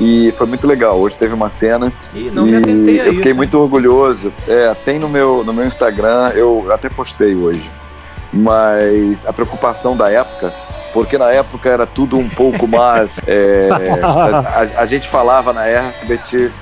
e 0.00 0.32
foi 0.32 0.46
muito 0.46 0.66
legal. 0.66 0.98
Hoje 0.98 1.16
teve 1.16 1.34
uma 1.34 1.50
cena. 1.50 1.92
e 2.14 2.30
não 2.30 2.46
e 2.46 2.52
me 2.52 2.56
atentei 2.56 3.00
a 3.00 3.06
Eu 3.06 3.14
fiquei 3.14 3.34
muito 3.34 3.58
orgulhoso. 3.58 4.32
É, 4.46 4.74
tem 4.84 4.98
no 4.98 5.08
meu, 5.08 5.42
no 5.44 5.52
meu 5.52 5.66
Instagram, 5.66 6.30
eu 6.34 6.72
até 6.72 6.88
postei 6.88 7.34
hoje. 7.34 7.70
Mas 8.32 9.26
a 9.26 9.32
preocupação 9.32 9.96
da 9.96 10.10
época, 10.10 10.52
porque 10.92 11.16
na 11.16 11.30
época 11.30 11.68
era 11.68 11.86
tudo 11.86 12.18
um 12.18 12.28
pouco 12.28 12.66
mais. 12.68 13.18
É, 13.26 13.68
a, 13.70 14.78
a, 14.78 14.82
a, 14.82 14.86
gente 14.86 15.08
falava 15.08 15.52
na 15.52 15.68
Herbert 15.68 16.52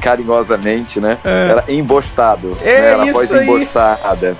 carinhosamente, 0.00 1.00
né? 1.00 1.18
É. 1.24 1.48
Era 1.50 1.64
embostado. 1.68 2.56
É 2.62 2.64
né? 2.64 2.92
Era 2.92 3.04
isso 3.04 3.12
voz 3.12 3.30
embostada. 3.32 4.36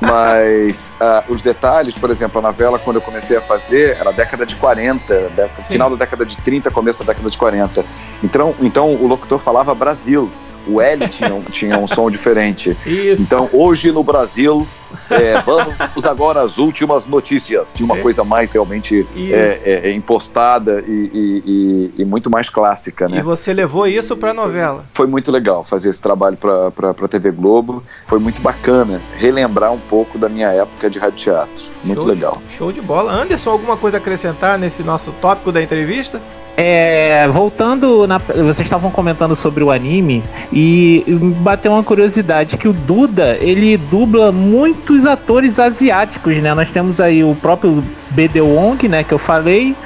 Mas 0.00 0.92
uh, 1.00 1.32
os 1.32 1.42
detalhes, 1.42 1.94
por 1.94 2.10
exemplo, 2.10 2.38
a 2.38 2.42
novela, 2.42 2.78
quando 2.78 2.96
eu 2.96 3.02
comecei 3.02 3.36
a 3.36 3.40
fazer, 3.40 3.96
era 3.96 4.12
década 4.12 4.46
de 4.46 4.54
40, 4.56 5.14
década, 5.30 5.62
final 5.62 5.90
da 5.90 5.96
década 5.96 6.24
de 6.24 6.36
30, 6.36 6.70
começo 6.70 7.04
da 7.04 7.12
década 7.12 7.30
de 7.30 7.36
40. 7.36 7.84
Então, 8.22 8.54
então 8.60 8.94
o 8.94 9.06
locutor 9.06 9.38
falava 9.38 9.74
Brasil. 9.74 10.30
O 10.68 10.80
L 10.80 11.08
tinha, 11.08 11.30
tinha 11.50 11.78
um 11.78 11.86
som 11.86 12.10
diferente. 12.10 12.76
Isso. 12.86 13.22
Então, 13.22 13.48
hoje 13.52 13.90
no 13.90 14.02
Brasil, 14.04 14.66
é, 15.10 15.40
vamos 15.40 16.04
agora 16.04 16.40
às 16.42 16.58
últimas 16.58 17.06
notícias. 17.06 17.72
Tinha 17.72 17.86
uma 17.86 17.98
é. 17.98 18.00
coisa 18.00 18.24
mais 18.24 18.52
realmente 18.52 19.06
é, 19.16 19.60
é, 19.64 19.88
é, 19.88 19.92
impostada 19.92 20.84
e, 20.86 20.90
e, 20.92 21.42
e, 21.46 22.02
e, 22.02 22.04
muito 22.04 22.30
mais 22.30 22.48
clássica, 22.48 23.08
né? 23.08 23.18
E 23.18 23.22
você 23.22 23.52
levou 23.52 23.86
isso 23.86 24.16
para 24.16 24.30
a 24.30 24.34
novela? 24.34 24.84
Foi 24.94 25.06
muito 25.06 25.30
legal 25.30 25.64
fazer 25.64 25.90
esse 25.90 26.02
trabalho 26.02 26.36
para 26.36 26.90
a 26.90 27.08
TV 27.08 27.30
Globo. 27.30 27.82
Foi 28.06 28.18
muito 28.18 28.40
bacana 28.40 29.00
relembrar 29.16 29.72
um 29.72 29.80
pouco 29.80 30.18
da 30.18 30.28
minha 30.28 30.48
época 30.48 30.88
de 30.90 30.98
rádio 30.98 31.18
teatro. 31.18 31.64
Muito 31.84 32.02
show 32.02 32.10
legal. 32.10 32.42
De, 32.46 32.52
show 32.52 32.72
de 32.72 32.80
bola. 32.80 33.12
Anderson, 33.12 33.50
alguma 33.50 33.76
coisa 33.76 33.96
a 33.96 34.00
acrescentar 34.00 34.58
nesse 34.58 34.82
nosso 34.82 35.12
tópico 35.20 35.52
da 35.52 35.62
entrevista? 35.62 36.20
É, 36.60 37.28
voltando, 37.28 38.04
na, 38.08 38.18
vocês 38.18 38.62
estavam 38.62 38.90
comentando 38.90 39.36
sobre 39.36 39.62
o 39.62 39.70
anime 39.70 40.24
e 40.52 41.04
bateu 41.36 41.70
uma 41.70 41.84
curiosidade 41.84 42.56
que 42.56 42.66
o 42.66 42.72
Duda 42.72 43.38
ele 43.40 43.76
dubla 43.76 44.32
muitos 44.32 45.06
atores 45.06 45.60
asiáticos, 45.60 46.38
né? 46.38 46.52
Nós 46.54 46.72
temos 46.72 47.00
aí 47.00 47.22
o 47.22 47.36
próprio 47.36 47.80
BD 48.10 48.40
Wong, 48.40 48.88
né? 48.88 49.04
Que 49.04 49.14
eu 49.14 49.18
falei, 49.18 49.76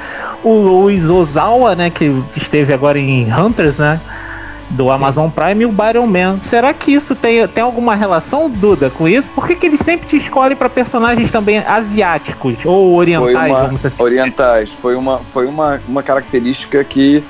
o 0.43 0.55
Luiz 0.55 1.11
Ozawa, 1.11 1.77
né? 1.77 1.91
Que 1.91 2.11
esteve 2.35 2.73
agora 2.73 2.99
em 2.99 3.31
Hunters, 3.31 3.77
né? 3.77 4.01
Do 4.73 4.85
Sim. 4.85 4.91
Amazon 4.91 5.31
Prime 5.31 5.63
e 5.63 5.67
o 5.67 5.73
Byron 5.73 6.07
Man. 6.07 6.39
Será 6.41 6.73
que 6.75 6.93
isso 6.93 7.15
tem, 7.15 7.47
tem 7.49 7.63
alguma 7.63 7.95
relação, 7.95 8.51
Duda, 8.51 8.91
com 8.91 9.07
isso? 9.07 9.29
Por 9.35 9.47
que, 9.47 9.55
que 9.55 9.67
eles 9.67 9.81
sempre 9.81 10.07
te 10.07 10.17
escolhem 10.17 10.57
para 10.57 10.69
personagens 10.69 11.31
também 11.31 11.59
asiáticos 11.59 12.65
ou 12.65 12.95
orientais? 12.95 13.33
Foi 13.33 13.69
uma, 13.69 13.75
assim? 13.75 14.03
Orientais. 14.03 14.71
Foi, 14.71 14.95
uma, 14.95 15.19
foi 15.19 15.47
uma, 15.47 15.81
uma 15.89 16.03
característica 16.03 16.83
que, 16.85 17.23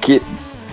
que 0.00 0.22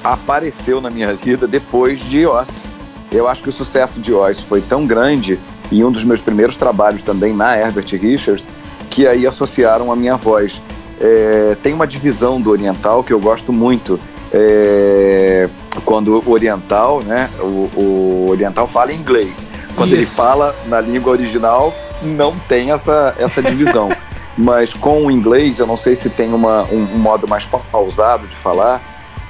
apareceu 0.03 0.81
na 0.81 0.89
minha 0.89 1.13
vida 1.13 1.47
depois 1.47 1.99
de 1.99 2.25
Oz. 2.25 2.67
Eu 3.11 3.27
acho 3.27 3.41
que 3.41 3.49
o 3.49 3.53
sucesso 3.53 3.99
de 3.99 4.13
Oz 4.13 4.39
foi 4.39 4.61
tão 4.61 4.85
grande 4.85 5.39
e 5.71 5.83
um 5.83 5.91
dos 5.91 6.03
meus 6.03 6.21
primeiros 6.21 6.57
trabalhos 6.57 7.01
também 7.01 7.33
na 7.33 7.57
Herbert 7.57 7.87
Richards 7.93 8.49
que 8.89 9.07
aí 9.07 9.25
associaram 9.25 9.91
a 9.91 9.95
minha 9.95 10.15
voz. 10.15 10.61
é, 11.01 11.57
tem 11.63 11.73
uma 11.73 11.87
divisão 11.87 12.39
do 12.39 12.51
oriental 12.51 13.03
que 13.03 13.11
eu 13.11 13.19
gosto 13.19 13.51
muito. 13.51 13.99
É, 14.33 15.47
quando 15.85 16.23
o 16.25 16.31
oriental, 16.31 17.01
né, 17.01 17.29
o, 17.39 17.69
o 17.75 18.27
oriental 18.29 18.67
fala 18.67 18.91
inglês. 18.91 19.45
Quando 19.75 19.89
Isso. 19.89 19.97
ele 19.97 20.05
fala 20.05 20.55
na 20.67 20.79
língua 20.79 21.11
original, 21.11 21.73
não 22.01 22.37
tem 22.47 22.71
essa, 22.71 23.13
essa 23.17 23.41
divisão. 23.41 23.89
Mas 24.37 24.73
com 24.73 25.05
o 25.05 25.11
inglês, 25.11 25.59
eu 25.59 25.67
não 25.67 25.77
sei 25.77 25.95
se 25.95 26.09
tem 26.09 26.33
uma, 26.33 26.63
um, 26.63 26.95
um 26.95 26.97
modo 26.97 27.27
mais 27.27 27.45
pausado 27.45 28.27
de 28.27 28.35
falar 28.35 28.81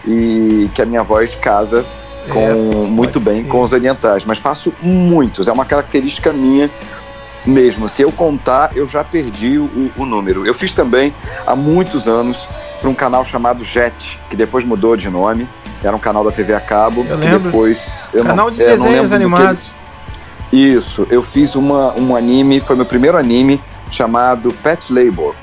e 0.05 0.69
que 0.73 0.81
a 0.81 0.85
minha 0.85 1.03
voz 1.03 1.35
casa 1.35 1.85
com, 2.29 2.39
é, 2.39 2.53
muito 2.87 3.19
bem 3.19 3.43
ser. 3.43 3.49
com 3.49 3.61
os 3.61 3.73
orientais. 3.73 4.23
Mas 4.25 4.37
faço 4.39 4.73
muitos, 4.81 5.47
é 5.47 5.51
uma 5.51 5.65
característica 5.65 6.31
minha 6.31 6.69
mesmo. 7.45 7.89
Se 7.89 8.01
eu 8.01 8.11
contar, 8.11 8.75
eu 8.75 8.87
já 8.87 9.03
perdi 9.03 9.57
o, 9.57 9.91
o 9.97 10.05
número. 10.05 10.45
Eu 10.45 10.53
fiz 10.53 10.73
também 10.73 11.13
há 11.45 11.55
muitos 11.55 12.07
anos 12.07 12.47
para 12.83 12.89
um 12.89 12.93
canal 12.93 13.23
chamado 13.23 13.63
Jet, 13.63 14.19
que 14.29 14.35
depois 14.35 14.65
mudou 14.65 14.97
de 14.97 15.09
nome. 15.09 15.47
Era 15.81 15.95
um 15.95 15.99
canal 15.99 16.21
da 16.21 16.33
TV 16.33 16.53
a 16.53 16.59
cabo. 16.59 17.05
Eu 17.07 17.15
lembro. 17.15 17.39
Depois, 17.49 18.09
eu 18.13 18.23
canal 18.23 18.47
não, 18.47 18.53
de 18.53 18.61
é, 18.61 18.75
desenhos 18.75 19.13
animados. 19.13 19.73
Isso, 20.51 21.07
eu 21.09 21.23
fiz 21.23 21.55
uma, 21.55 21.93
um 21.93 22.13
anime, 22.13 22.59
foi 22.59 22.75
meu 22.75 22.85
primeiro 22.85 23.17
anime, 23.17 23.59
chamado 23.89 24.53
Pet 24.61 24.91
Labor. 24.91 25.33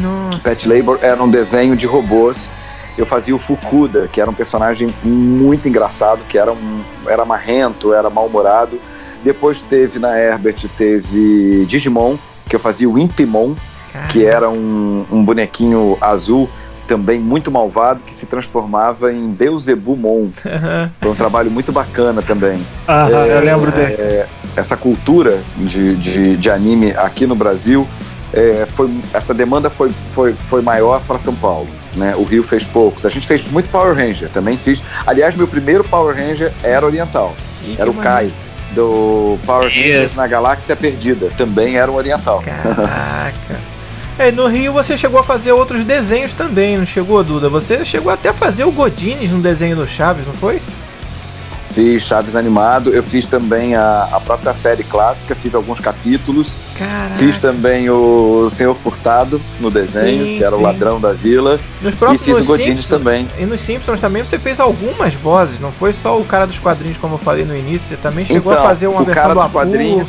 Nossa. 0.00 0.40
Pet 0.40 0.68
Labor 0.68 0.98
era 1.00 1.22
um 1.22 1.30
desenho 1.30 1.76
de 1.76 1.86
robôs. 1.86 2.50
Eu 2.98 3.06
fazia 3.06 3.36
o 3.36 3.38
Fukuda, 3.38 4.08
que 4.08 4.20
era 4.20 4.28
um 4.28 4.34
personagem 4.34 4.88
muito 5.04 5.68
engraçado, 5.68 6.24
que 6.24 6.36
era, 6.36 6.52
um, 6.52 6.82
era 7.06 7.24
marrento, 7.24 7.94
era 7.94 8.10
mal-humorado. 8.10 8.80
Depois 9.22 9.60
teve 9.60 10.00
na 10.00 10.18
Herbert, 10.18 10.66
teve 10.76 11.64
Digimon, 11.66 12.16
que 12.48 12.56
eu 12.56 12.60
fazia 12.60 12.90
o 12.90 12.98
Impimon, 12.98 13.54
Caramba. 13.92 14.12
que 14.12 14.24
era 14.24 14.50
um, 14.50 15.06
um 15.10 15.24
bonequinho 15.24 15.96
azul 16.00 16.50
também 16.90 17.20
muito 17.20 17.52
malvado 17.52 18.02
que 18.02 18.12
se 18.12 18.26
transformava 18.26 19.12
em 19.12 19.30
Beelzebumon. 19.30 20.22
Uhum. 20.22 20.90
Foi 21.00 21.10
um 21.12 21.14
trabalho 21.14 21.48
muito 21.48 21.70
bacana 21.70 22.20
também. 22.20 22.60
Aham, 22.88 23.26
é, 23.26 23.36
eu 23.36 23.44
lembro 23.44 23.70
dele. 23.70 23.92
É, 23.92 24.26
essa 24.56 24.76
cultura 24.76 25.38
de, 25.56 25.94
de, 25.94 26.36
de, 26.36 26.50
anime 26.50 26.90
aqui 26.90 27.28
no 27.28 27.36
Brasil, 27.36 27.86
é, 28.34 28.66
foi, 28.72 28.90
essa 29.14 29.32
demanda 29.32 29.70
foi, 29.70 29.92
foi, 30.12 30.32
foi 30.32 30.62
maior 30.62 31.00
para 31.02 31.16
São 31.16 31.32
Paulo. 31.36 31.68
Né? 31.94 32.12
O 32.16 32.24
Rio 32.24 32.42
fez 32.42 32.64
poucos. 32.64 33.06
A 33.06 33.08
gente 33.08 33.24
fez 33.24 33.48
muito 33.52 33.70
Power 33.70 33.94
Ranger, 33.94 34.28
também 34.30 34.56
fiz. 34.56 34.82
Aliás, 35.06 35.36
meu 35.36 35.46
primeiro 35.46 35.84
Power 35.84 36.16
Ranger 36.16 36.52
era 36.60 36.84
oriental. 36.84 37.36
Ih, 37.64 37.76
era 37.78 37.88
o 37.88 37.94
Kai 37.94 38.32
do 38.74 39.38
Power 39.46 39.68
Rangers 39.68 40.16
na 40.16 40.26
Galáxia 40.26 40.74
Perdida. 40.74 41.30
Também 41.36 41.76
era 41.76 41.88
um 41.88 41.94
oriental. 41.94 42.42
Caraca. 42.42 43.60
É, 44.20 44.30
no 44.30 44.46
Rio 44.46 44.74
você 44.74 44.98
chegou 44.98 45.18
a 45.18 45.22
fazer 45.22 45.50
outros 45.52 45.82
desenhos 45.82 46.34
também, 46.34 46.76
não 46.76 46.84
chegou, 46.84 47.24
Duda? 47.24 47.48
Você 47.48 47.86
chegou 47.86 48.12
até 48.12 48.28
a 48.28 48.34
fazer 48.34 48.64
o 48.64 48.70
Godines 48.70 49.30
no 49.30 49.40
desenho 49.40 49.74
do 49.74 49.86
Chaves, 49.86 50.26
não 50.26 50.34
foi? 50.34 50.60
Fiz 51.70 52.02
Chaves 52.02 52.36
animado, 52.36 52.92
eu 52.92 53.02
fiz 53.02 53.24
também 53.24 53.74
a, 53.74 54.10
a 54.12 54.20
própria 54.20 54.52
série 54.52 54.84
clássica, 54.84 55.34
fiz 55.34 55.54
alguns 55.54 55.80
capítulos. 55.80 56.54
Caraca. 56.76 57.14
Fiz 57.14 57.38
também 57.38 57.88
o 57.88 58.50
Senhor 58.50 58.74
Furtado 58.74 59.40
no 59.58 59.70
desenho, 59.70 60.26
sim, 60.26 60.36
que 60.36 60.44
era 60.44 60.54
sim. 60.54 60.58
o 60.58 60.60
ladrão 60.60 61.00
da 61.00 61.12
vila. 61.12 61.58
Nos 61.80 61.94
próprios, 61.94 62.20
e 62.20 62.24
fiz 62.26 62.40
o 62.40 62.44
Godines 62.44 62.86
também. 62.86 63.26
E 63.38 63.46
nos 63.46 63.62
Simpsons 63.62 64.02
também 64.02 64.22
você 64.22 64.38
fez 64.38 64.60
algumas 64.60 65.14
vozes, 65.14 65.58
não 65.58 65.72
foi 65.72 65.94
só 65.94 66.18
o 66.20 66.26
cara 66.26 66.46
dos 66.46 66.58
quadrinhos, 66.58 66.98
como 66.98 67.14
eu 67.14 67.18
falei 67.18 67.46
no 67.46 67.56
início, 67.56 67.88
você 67.88 67.96
também 67.96 68.26
chegou 68.26 68.52
então, 68.52 68.62
a 68.62 68.68
fazer 68.68 68.86
uma 68.86 69.00
o 69.00 69.04
versão 69.06 69.22
cara 69.22 69.34
do 69.34 69.40
dos 69.40 69.50
quadrinhos. 69.50 70.08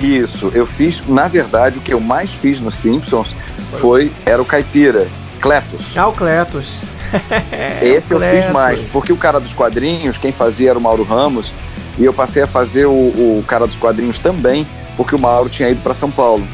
Isso, 0.00 0.50
eu 0.54 0.66
fiz, 0.66 1.02
na 1.06 1.28
verdade, 1.28 1.78
o 1.78 1.80
que 1.80 1.92
eu 1.92 2.00
mais 2.00 2.32
fiz 2.32 2.58
nos 2.58 2.76
Simpsons 2.76 3.34
foi, 3.72 4.12
era 4.24 4.40
o 4.40 4.44
Caipira, 4.44 5.06
Cletus. 5.40 5.96
Ah, 5.96 6.08
o 6.08 6.12
Cletus. 6.12 6.84
Esse 7.82 8.12
eu 8.12 8.20
fiz 8.20 8.48
mais, 8.50 8.82
porque 8.84 9.12
o 9.12 9.16
cara 9.16 9.38
dos 9.38 9.52
quadrinhos, 9.52 10.16
quem 10.16 10.32
fazia 10.32 10.70
era 10.70 10.78
o 10.78 10.82
Mauro 10.82 11.02
Ramos, 11.02 11.52
e 11.98 12.04
eu 12.04 12.12
passei 12.12 12.42
a 12.42 12.46
fazer 12.46 12.86
o, 12.86 12.92
o 12.92 13.44
cara 13.46 13.66
dos 13.66 13.76
quadrinhos 13.76 14.18
também, 14.18 14.66
porque 14.96 15.14
o 15.14 15.18
Mauro 15.18 15.48
tinha 15.48 15.68
ido 15.68 15.80
para 15.82 15.92
São 15.94 16.10
Paulo. 16.10 16.46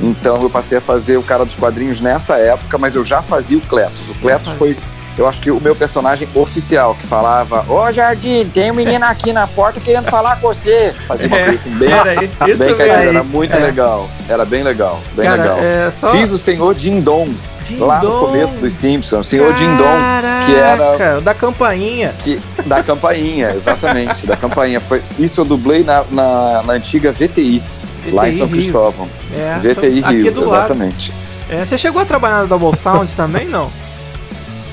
Uhum. 0.00 0.10
Então 0.10 0.42
eu 0.42 0.50
passei 0.50 0.78
a 0.78 0.80
fazer 0.80 1.16
o 1.16 1.22
cara 1.22 1.44
dos 1.44 1.54
quadrinhos 1.54 2.00
nessa 2.00 2.36
época, 2.36 2.76
mas 2.76 2.94
eu 2.94 3.04
já 3.04 3.22
fazia 3.22 3.56
o 3.56 3.60
Cletus. 3.62 4.08
O 4.10 4.14
Cletus 4.16 4.52
foi 4.54 4.76
eu 5.18 5.26
acho 5.26 5.40
que 5.40 5.50
o 5.50 5.60
meu 5.60 5.74
personagem 5.74 6.28
oficial, 6.34 6.94
que 6.94 7.06
falava: 7.06 7.64
Ô 7.68 7.90
Jardim, 7.92 8.48
tem 8.52 8.70
um 8.70 8.74
menino 8.74 9.04
aqui 9.06 9.32
na 9.32 9.46
porta 9.46 9.80
querendo 9.80 10.10
falar 10.10 10.40
com 10.40 10.48
você. 10.48 10.94
Fazia 11.06 11.26
uma 11.26 11.38
é, 11.38 11.44
coisa 11.44 11.60
assim 11.60 11.78
bem, 11.78 11.90
era, 11.90 12.14
bem 12.14 12.80
era 12.88 13.22
muito 13.22 13.56
é. 13.56 13.60
legal. 13.60 14.08
Era 14.28 14.44
bem 14.44 14.62
legal, 14.62 15.00
bem 15.14 15.28
Cara, 15.28 15.42
legal. 15.42 15.58
É 15.58 15.90
só... 15.90 16.10
Fiz 16.10 16.30
o 16.30 16.38
senhor 16.38 16.74
Dindon. 16.74 17.28
Dindon. 17.62 17.86
Lá 17.86 18.02
no 18.02 18.20
começo 18.20 18.58
dos 18.58 18.72
Simpsons, 18.72 19.26
o 19.26 19.28
senhor 19.28 19.52
Dindon, 19.54 19.84
que 20.46 20.54
era. 20.54 21.20
Da 21.20 21.34
campainha. 21.34 22.14
Que, 22.18 22.40
da 22.64 22.82
campainha, 22.82 23.50
exatamente, 23.50 24.26
da 24.26 24.36
campainha. 24.36 24.80
Foi, 24.80 25.02
isso 25.18 25.40
eu 25.40 25.44
dublei 25.44 25.84
na, 25.84 26.04
na, 26.10 26.62
na 26.62 26.72
antiga 26.74 27.12
VTI, 27.12 27.62
VTI, 28.02 28.10
lá 28.12 28.28
em 28.28 28.32
São 28.32 28.46
Rio. 28.46 28.56
Cristóvão. 28.56 29.08
É, 29.34 29.58
VTI 29.58 30.00
Rio, 30.00 30.42
exatamente. 30.42 31.12
É, 31.50 31.64
você 31.64 31.76
chegou 31.76 32.00
a 32.00 32.04
trabalhar 32.04 32.42
na 32.42 32.44
Double 32.44 32.74
Sound 32.76 33.14
também, 33.14 33.46
não? 33.46 33.70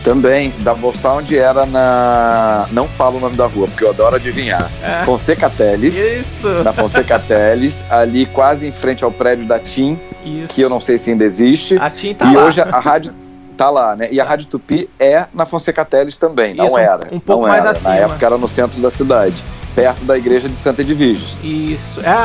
Também, 0.03 0.53
Double 0.59 0.97
Sound 0.97 1.37
era 1.37 1.65
na. 1.65 2.67
Não 2.71 2.87
falo 2.87 3.17
o 3.17 3.19
nome 3.19 3.35
da 3.35 3.45
rua, 3.45 3.67
porque 3.67 3.83
eu 3.83 3.89
adoro 3.89 4.15
adivinhar. 4.15 4.69
É. 4.81 5.03
Fonseca 5.03 5.49
Teles. 5.49 5.95
Isso! 5.95 6.47
Na 6.63 6.71
Fonseca 6.71 7.19
Teles, 7.27 7.83
ali 7.89 8.25
quase 8.27 8.67
em 8.67 8.71
frente 8.71 9.03
ao 9.03 9.11
prédio 9.11 9.45
da 9.45 9.59
TIM, 9.59 9.99
Isso. 10.25 10.53
que 10.53 10.61
eu 10.61 10.69
não 10.69 10.79
sei 10.79 10.97
se 10.97 11.11
ainda 11.11 11.23
existe. 11.23 11.77
A 11.77 11.89
TIM 11.89 12.13
tá 12.13 12.25
e 12.31 12.35
lá. 12.35 12.41
E 12.41 12.45
hoje 12.45 12.61
a 12.61 12.79
rádio 12.79 13.13
tá 13.57 13.69
lá, 13.69 13.95
né? 13.95 14.07
E 14.11 14.21
a 14.21 14.23
Rádio 14.23 14.47
Tupi 14.47 14.87
é 14.99 15.25
na 15.33 15.45
Fonseca 15.45 15.83
Teles 15.83 16.15
também, 16.15 16.53
não 16.53 16.67
Isso, 16.67 16.77
era. 16.77 17.07
Um 17.11 17.19
pouco 17.19 17.41
não 17.41 17.49
mais 17.49 17.63
era. 17.63 17.71
acima. 17.71 17.89
Na 17.89 17.95
época 17.97 18.25
era 18.25 18.37
no 18.37 18.47
centro 18.47 18.79
da 18.79 18.91
cidade, 18.91 19.35
perto 19.75 20.05
da 20.05 20.17
igreja 20.17 20.47
de 20.47 20.55
Santa 20.55 20.81
Edviges. 20.83 21.35
Isso. 21.43 21.99
É 22.01 22.07
a, 22.07 22.15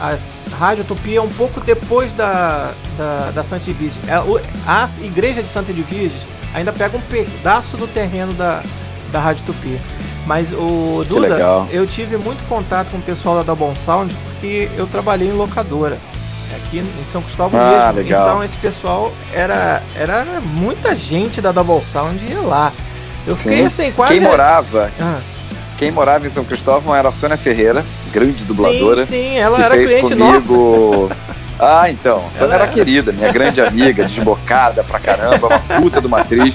a, 0.00 0.12
a 0.12 0.56
Rádio 0.56 0.84
Tupi 0.84 1.16
é 1.16 1.20
um 1.20 1.28
pouco 1.28 1.60
depois 1.60 2.12
da, 2.12 2.70
da, 2.96 3.32
da 3.34 3.42
Santa 3.42 3.68
Edviges. 3.68 3.98
É, 4.08 4.14
a 4.66 4.88
igreja 5.02 5.42
de 5.42 5.48
Santa 5.48 5.72
Edviges 5.72 6.26
ainda 6.54 6.72
pega 6.72 6.96
um 6.96 7.00
pedaço 7.00 7.76
do 7.76 7.86
terreno 7.86 8.32
da, 8.32 8.62
da 9.12 9.20
Rádio 9.20 9.44
Tupi. 9.44 9.78
Mas 10.26 10.52
o 10.52 11.04
Duda, 11.06 11.66
eu 11.70 11.86
tive 11.86 12.16
muito 12.16 12.48
contato 12.48 12.90
com 12.90 12.96
o 12.96 13.02
pessoal 13.02 13.36
da 13.36 13.42
Double 13.42 13.76
Sound 13.76 14.14
porque 14.14 14.70
eu 14.74 14.86
trabalhei 14.86 15.28
em 15.28 15.32
locadora 15.32 15.98
aqui 16.56 16.78
em 16.78 17.04
São 17.04 17.20
Cristóvão 17.20 17.60
ah, 17.60 17.92
mesmo. 17.92 17.92
Legal. 18.02 18.28
Então 18.28 18.44
esse 18.44 18.56
pessoal 18.56 19.12
era 19.32 19.82
era 19.94 20.24
muita 20.40 20.94
gente 20.94 21.42
da 21.42 21.52
Double 21.52 21.84
Sound 21.84 22.24
ia 22.24 22.40
lá. 22.40 22.72
Eu 23.26 23.34
Sim. 23.34 23.42
fiquei 23.42 23.64
assim 23.64 23.92
quase 23.92 24.14
Quem 24.14 24.22
morava? 24.22 24.90
Ah. 24.98 25.20
Quem 25.76 25.90
morava 25.90 26.26
em 26.26 26.30
São 26.30 26.44
Cristóvão 26.44 26.94
era 26.94 27.08
a 27.08 27.12
Sônia 27.12 27.36
Ferreira, 27.36 27.84
grande 28.12 28.32
sim, 28.32 28.46
dubladora. 28.46 29.04
Sim, 29.04 29.36
ela 29.36 29.62
era 29.62 29.76
cliente 29.76 30.14
comigo... 30.14 31.08
nossa. 31.08 31.34
Ah, 31.58 31.90
então. 31.90 32.22
Sônia 32.36 32.54
era 32.54 32.66
querida, 32.66 33.12
minha 33.12 33.32
grande 33.32 33.60
amiga, 33.60 34.04
desbocada 34.06 34.82
pra 34.82 34.98
caramba, 34.98 35.46
uma 35.46 35.80
puta 35.80 36.00
de 36.00 36.06
uma 36.06 36.20
atriz. 36.20 36.54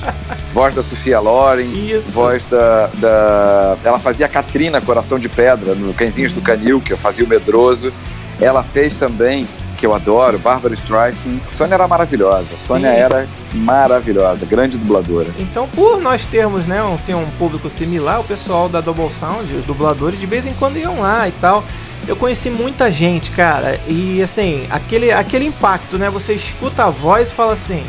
Voz 0.54 0.76
da 0.76 0.84
Sofia 0.84 1.20
Loren. 1.20 1.72
Isso. 1.72 2.12
Voz 2.12 2.46
da, 2.48 2.90
da. 2.96 3.78
Ela 3.84 4.00
fazia 4.00 4.26
a 4.26 4.30
Katrina 4.30 4.82
Coração 4.82 5.18
de 5.18 5.30
Pedra, 5.30 5.74
no 5.76 5.94
Cãezinhos 5.94 6.34
do 6.34 6.42
Canil, 6.42 6.82
que 6.82 6.92
eu 6.92 6.98
fazia 6.98 7.24
o 7.24 7.28
Medroso. 7.28 7.94
Ela 8.42 8.64
fez 8.64 8.96
também, 8.96 9.48
que 9.78 9.86
eu 9.86 9.94
adoro, 9.94 10.38
Bárbara 10.40 10.74
Streisand. 10.74 11.40
Sônia 11.56 11.76
era 11.76 11.88
maravilhosa. 11.88 12.48
Sônia 12.66 12.92
Sim. 12.92 13.00
era 13.00 13.28
maravilhosa, 13.54 14.46
grande 14.46 14.78
dubladora. 14.78 15.30
Então, 15.38 15.68
por 15.68 16.00
nós 16.02 16.26
termos 16.26 16.68
né, 16.68 16.84
um, 16.84 16.96
assim, 16.96 17.14
um 17.14 17.26
público 17.38 17.70
similar, 17.70 18.20
o 18.20 18.24
pessoal 18.24 18.70
da 18.70 18.82
Double 18.82 19.10
Sound, 19.12 19.54
os 19.54 19.66
dubladores, 19.66 20.20
de 20.20 20.26
vez 20.26 20.46
em 20.46 20.54
quando 20.54 20.78
iam 20.78 21.00
lá 21.00 21.28
e 21.28 21.32
tal 21.32 21.64
eu 22.10 22.16
conheci 22.16 22.50
muita 22.50 22.92
gente, 22.92 23.30
cara, 23.30 23.80
e 23.88 24.20
assim, 24.20 24.66
aquele, 24.72 25.12
aquele 25.12 25.46
impacto, 25.46 25.96
né? 26.00 26.10
Você 26.10 26.34
escuta 26.34 26.86
a 26.86 26.90
voz 26.90 27.30
e 27.30 27.34
fala 27.34 27.54
assim: 27.54 27.86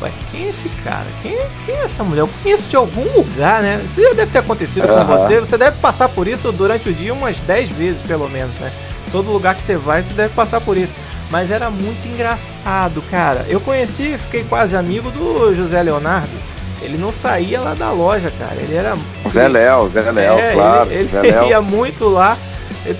Ué, 0.00 0.10
quem 0.32 0.46
é 0.46 0.48
esse 0.48 0.68
cara? 0.82 1.06
Quem, 1.22 1.38
quem 1.64 1.76
é 1.76 1.84
essa 1.84 2.02
mulher? 2.02 2.22
Eu 2.22 2.30
conheço 2.42 2.68
de 2.68 2.74
algum 2.74 3.04
lugar, 3.16 3.62
né? 3.62 3.80
Isso 3.84 4.02
já 4.02 4.14
deve 4.14 4.32
ter 4.32 4.38
acontecido 4.38 4.88
uhum. 4.88 4.96
com 4.96 5.04
você. 5.04 5.38
Você 5.38 5.56
deve 5.56 5.78
passar 5.78 6.08
por 6.08 6.26
isso 6.26 6.50
durante 6.50 6.88
o 6.88 6.92
dia 6.92 7.14
umas 7.14 7.38
10 7.38 7.70
vezes, 7.70 8.02
pelo 8.02 8.28
menos, 8.28 8.52
né? 8.56 8.72
Todo 9.12 9.30
lugar 9.30 9.54
que 9.54 9.62
você 9.62 9.76
vai, 9.76 10.02
você 10.02 10.12
deve 10.12 10.34
passar 10.34 10.60
por 10.60 10.76
isso. 10.76 10.92
Mas 11.30 11.48
era 11.52 11.70
muito 11.70 12.04
engraçado, 12.08 13.00
cara. 13.12 13.46
Eu 13.48 13.60
conheci, 13.60 14.18
fiquei 14.18 14.42
quase 14.42 14.74
amigo 14.74 15.08
do 15.12 15.54
José 15.54 15.80
Leonardo. 15.80 16.36
Ele 16.82 16.98
não 16.98 17.12
saía 17.12 17.60
lá 17.60 17.74
da 17.74 17.92
loja, 17.92 18.32
cara. 18.36 18.56
Ele 18.56 18.74
era. 18.74 18.96
Zé 19.28 19.46
Léo, 19.46 19.88
Zé 19.88 20.10
Léo, 20.10 20.36
é, 20.36 20.52
claro. 20.52 20.90
Ele, 20.90 21.08
ele 21.16 21.46
ia 21.46 21.60
muito 21.60 22.08
lá. 22.08 22.36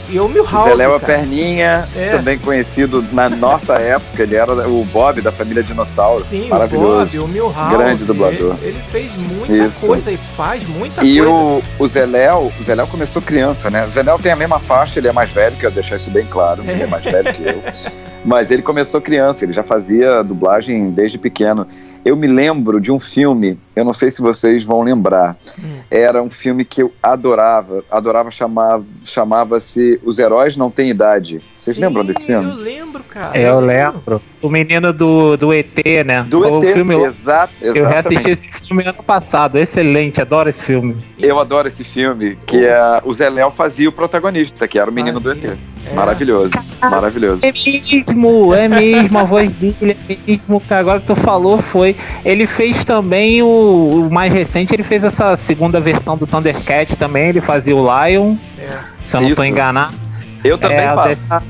E 0.08 0.20
o 0.20 0.28
Milhouse, 0.28 0.70
Zé 0.70 0.74
Léo 0.74 1.00
Perninha, 1.00 1.88
é. 1.96 2.10
também 2.10 2.38
conhecido 2.38 3.04
na 3.12 3.28
nossa 3.28 3.74
época, 3.74 4.22
ele 4.22 4.36
era 4.36 4.52
o 4.68 4.84
Bob 4.84 5.20
da 5.20 5.32
família 5.32 5.62
Dinossauro. 5.62 6.24
Sim, 6.28 6.48
Maravilhoso. 6.48 7.18
o 7.18 7.20
Bob, 7.20 7.20
o 7.20 7.28
Milhouse. 7.28 7.76
Grande 7.76 8.04
dublador. 8.04 8.56
Ele, 8.62 8.70
ele 8.70 8.82
fez 8.90 9.12
muita 9.16 9.52
Isso. 9.52 9.86
coisa 9.86 10.10
e 10.10 10.16
faz 10.16 10.64
muita 10.66 11.04
e 11.04 11.18
coisa. 11.18 11.20
E 11.20 11.20
o, 11.22 11.62
o 11.78 11.88
Zé 11.88 12.06
Léo, 12.06 12.52
o 12.60 12.64
Zé 12.64 12.74
Léo 12.74 12.86
começou 12.86 13.20
criança, 13.20 13.70
né? 13.70 13.84
O 13.84 13.90
Zé 13.90 14.02
Léo 14.02 14.18
tem 14.18 14.32
a 14.32 14.36
mesma 14.36 14.60
faixa, 14.60 15.00
ele 15.00 15.08
é 15.08 15.12
mais 15.12 15.30
velho, 15.30 15.56
quero 15.56 15.74
deixar 15.74 15.96
isso 15.96 16.10
bem 16.10 16.26
claro, 16.26 16.62
ele 16.66 16.82
é 16.82 16.86
mais 16.88 17.04
velho 17.04 17.34
que 17.34 17.42
eu. 17.42 17.62
Mas 18.24 18.52
ele 18.52 18.62
começou 18.62 19.00
criança, 19.00 19.44
ele 19.44 19.52
já 19.52 19.64
fazia 19.64 20.22
dublagem 20.22 20.90
desde 20.90 21.18
pequeno. 21.18 21.66
Eu 22.04 22.16
me 22.16 22.26
lembro 22.26 22.80
de 22.80 22.90
um 22.90 22.98
filme, 22.98 23.58
eu 23.76 23.84
não 23.84 23.94
sei 23.94 24.10
se 24.10 24.20
vocês 24.20 24.64
vão 24.64 24.82
lembrar. 24.82 25.36
Hum. 25.58 25.80
Era 25.90 26.22
um 26.22 26.30
filme 26.30 26.64
que 26.64 26.82
eu 26.82 26.92
adorava, 27.02 27.84
adorava 27.90 28.30
chamar, 28.30 28.80
chamava-se 29.04 30.00
Os 30.02 30.18
Heróis 30.18 30.56
Não 30.56 30.70
Têm 30.70 30.90
Idade. 30.90 31.40
Vocês 31.56 31.76
Sim, 31.76 31.82
lembram 31.82 32.04
desse 32.04 32.24
filme? 32.24 32.50
Eu 32.50 32.56
lembro, 32.56 33.04
cara. 33.04 33.38
Eu, 33.38 33.60
lembro. 33.60 34.20
O 34.42 34.50
menino 34.50 34.92
do, 34.92 35.36
do 35.36 35.52
ET, 35.52 35.78
né? 36.04 36.24
Do 36.28 36.40
o 36.40 36.64
ET, 36.64 36.72
filme, 36.72 36.96
exato. 36.96 37.54
Eu 37.60 37.86
reassisti 37.86 38.30
esse 38.30 38.48
filme 38.66 38.82
ano 38.84 39.02
passado, 39.02 39.56
excelente, 39.56 40.20
adoro 40.20 40.48
esse 40.48 40.62
filme. 40.62 40.96
Eu 41.16 41.38
adoro 41.38 41.68
esse 41.68 41.84
filme, 41.84 42.36
que 42.44 42.66
é, 42.66 43.00
o 43.04 43.14
Zé 43.14 43.28
Léo 43.30 43.52
fazia 43.52 43.88
o 43.88 43.92
protagonista, 43.92 44.66
que 44.66 44.78
era 44.78 44.90
o 44.90 44.92
menino 44.92 45.20
fazia. 45.20 45.40
do 45.40 45.52
ET. 45.52 45.58
É. 45.84 45.94
Maravilhoso, 45.94 46.52
maravilhoso. 46.80 47.40
É 47.44 47.52
mesmo, 47.52 48.54
é 48.54 48.68
mesmo, 48.68 49.18
a 49.18 49.24
voz 49.24 49.52
dele 49.54 49.96
é 50.08 50.16
mesmo, 50.26 50.62
agora 50.70 51.00
que 51.00 51.06
tu 51.06 51.14
falou 51.16 51.58
foi. 51.58 51.96
Ele 52.24 52.46
fez 52.46 52.84
também 52.84 53.42
o, 53.42 53.46
o, 53.46 54.10
mais 54.10 54.32
recente, 54.32 54.72
ele 54.74 54.84
fez 54.84 55.02
essa 55.02 55.36
segunda 55.36 55.80
versão 55.80 56.16
do 56.16 56.26
Thundercat 56.26 56.96
também, 56.96 57.30
ele 57.30 57.40
fazia 57.40 57.76
o 57.76 57.82
Lion. 57.82 58.36
É. 58.58 58.78
Se 59.04 59.16
eu 59.16 59.22
não 59.22 59.28
Isso. 59.28 59.36
tô 59.36 59.44
enganado. 59.44 59.94
Eu 60.44 60.58
também 60.58 60.78
é, 60.78 60.94
faço. 60.94 61.08
Dessa... 61.08 61.42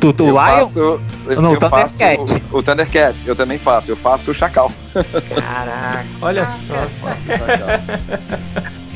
Tu, 0.00 0.12
tu 0.12 0.24
eu 0.24 0.30
Lion? 0.30 0.36
Faço, 0.36 1.00
não, 1.40 1.52
o 1.52 1.58
Thundercat. 1.58 2.42
O, 2.50 2.58
o 2.58 2.62
Thundercat, 2.62 3.16
eu 3.26 3.36
também 3.36 3.58
faço. 3.58 3.90
Eu 3.90 3.96
faço 3.96 4.30
o 4.30 4.34
Chacal. 4.34 4.70
Caraca, 4.92 6.06
olha 6.20 6.46
só. 6.46 6.74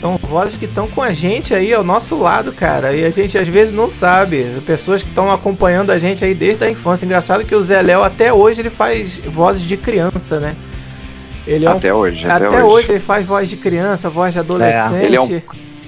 São 0.01 0.18
vozes 0.18 0.59
que 0.59 0.66
estão 0.66 0.86
com 0.86 1.03
a 1.03 1.12
gente 1.12 1.55
aí 1.55 1.72
ao 1.72 1.82
nosso 1.82 2.16
lado, 2.16 2.53
cara. 2.53 2.92
E 2.92 3.05
a 3.05 3.11
gente 3.11 3.38
às 3.38 3.49
vezes 3.49 3.74
não 3.74 3.90
sabe. 3.90 4.44
Pessoas 4.66 5.03
que 5.03 5.09
estão 5.09 5.30
acompanhando 5.30 5.90
a 5.90 5.99
gente 5.99 6.24
aí 6.24 6.34
desde 6.34 6.64
a 6.64 6.70
infância. 6.70 7.07
Engraçado 7.07 7.44
que 7.44 7.55
o 7.55 7.62
Zé 7.62 7.80
Léo 7.80 8.03
até 8.03 8.32
hoje 8.32 8.61
ele 8.61 8.70
faz 8.70 9.18
vozes 9.18 9.62
de 9.62 9.76
criança, 9.76 10.38
né? 10.38 10.55
Ele 11.47 11.64
é 11.64 11.70
um... 11.70 11.76
até 11.76 11.94
hoje. 11.94 12.26
Até, 12.28 12.47
até 12.47 12.62
hoje. 12.62 12.64
hoje. 12.64 12.92
ele 12.92 13.01
faz 13.01 13.24
voz 13.24 13.49
de 13.49 13.57
criança, 13.57 14.11
voz 14.11 14.34
de 14.34 14.40
adolescente. 14.40 14.94
É. 14.97 15.05
Ele 15.05 15.16
é 15.16 15.20
um 15.20 15.40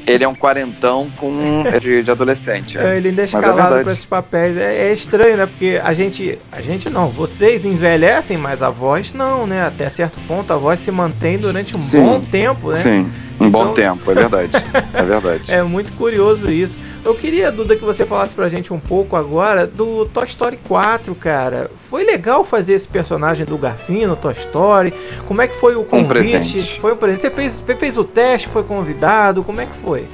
ele 0.09 0.25
é 0.25 0.29
um 0.29 0.35
quarentão 0.35 1.11
com 1.17 1.63
de, 1.81 2.03
de 2.03 2.11
adolescente. 2.11 2.79
É. 2.79 2.97
Ele 2.97 3.09
ainda 3.11 3.23
é, 3.23 3.25
é 3.25 3.27
escalado 3.27 3.77
é 3.77 3.83
para 3.83 3.93
esses 3.93 4.05
papéis. 4.05 4.57
É, 4.57 4.89
é, 4.89 4.93
estranho, 4.93 5.37
né? 5.37 5.47
Porque 5.47 5.81
a 5.83 5.93
gente. 5.93 6.39
A 6.51 6.61
gente 6.61 6.91
não, 6.91 7.09
vocês 7.09 7.65
envelhecem, 7.65 8.37
mas 8.37 8.63
a 8.63 8.71
voz 8.71 9.13
não, 9.13 9.47
né? 9.47 9.67
Até 9.67 9.89
certo 9.89 10.19
ponto 10.27 10.53
a 10.53 10.57
voz 10.57 10.81
se 10.81 10.91
mantém 10.91 11.39
durante 11.39 11.77
um 11.77 11.81
Sim. 11.81 12.03
bom 12.03 12.21
tempo, 12.21 12.71
né? 12.71 12.77
Sim. 12.77 13.11
Um 13.41 13.47
então... 13.47 13.67
bom 13.67 13.73
tempo, 13.73 14.11
é 14.11 14.15
verdade. 14.15 14.53
É 14.93 15.03
verdade. 15.03 15.53
é 15.55 15.63
muito 15.63 15.93
curioso 15.93 16.51
isso. 16.51 16.81
Eu 17.05 17.15
queria, 17.15 17.53
Duda, 17.53 17.77
que 17.77 17.85
você 17.85 18.05
falasse 18.05 18.35
pra 18.35 18.49
gente 18.49 18.73
um 18.73 18.81
pouco 18.81 19.15
agora 19.15 19.67
do 19.67 20.07
Toy 20.07 20.25
Story 20.25 20.59
4, 20.67 21.15
cara. 21.15 21.71
Foi 21.89 22.05
legal 22.05 22.43
fazer 22.43 22.75
esse 22.75 22.89
personagem 22.89 23.47
do 23.47 23.57
Garfinho 23.57 24.09
no 24.09 24.17
Toy 24.17 24.33
Story? 24.33 24.93
Como 25.27 25.41
é 25.41 25.47
que 25.47 25.57
foi 25.57 25.77
o 25.77 25.85
convite? 25.85 26.05
Um 26.05 26.09
presente. 26.09 26.81
Foi 26.81 26.93
um 26.93 26.97
presente. 26.97 27.21
Você 27.21 27.31
fez, 27.31 27.65
fez 27.79 27.97
o 27.97 28.05
teste, 28.05 28.49
foi 28.49 28.65
convidado? 28.65 29.45
Como 29.45 29.61
é 29.61 29.67
que 29.67 29.77
foi? 29.77 30.07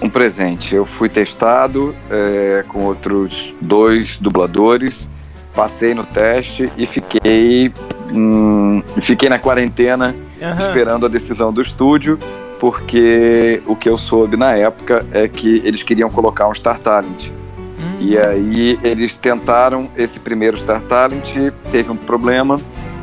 Um 0.00 0.08
presente. 0.08 0.74
Eu 0.74 0.86
fui 0.86 1.08
testado 1.08 1.96
é, 2.08 2.64
com 2.68 2.84
outros 2.84 3.54
dois 3.60 4.18
dubladores, 4.20 5.08
passei 5.52 5.94
no 5.94 6.06
teste 6.06 6.70
e 6.76 6.86
fiquei, 6.86 7.72
hum, 8.12 8.82
fiquei 9.00 9.28
na 9.28 9.38
quarentena 9.38 10.14
uhum. 10.52 10.58
esperando 10.58 11.06
a 11.06 11.08
decisão 11.08 11.52
do 11.52 11.60
estúdio, 11.60 12.18
porque 12.58 13.62
o 13.66 13.76
que 13.76 13.88
eu 13.88 13.98
soube 13.98 14.36
na 14.36 14.52
época 14.52 15.04
é 15.12 15.28
que 15.28 15.62
eles 15.64 15.82
queriam 15.82 16.10
colocar 16.10 16.48
um 16.48 16.54
Star 16.54 16.78
Talent. 16.78 17.28
Uhum. 17.28 18.00
E 18.00 18.18
aí 18.18 18.78
eles 18.82 19.16
tentaram 19.16 19.88
esse 19.96 20.20
primeiro 20.20 20.56
Star 20.56 20.80
Talent, 20.82 21.34
teve 21.70 21.90
um 21.90 21.96
problema, 21.96 22.56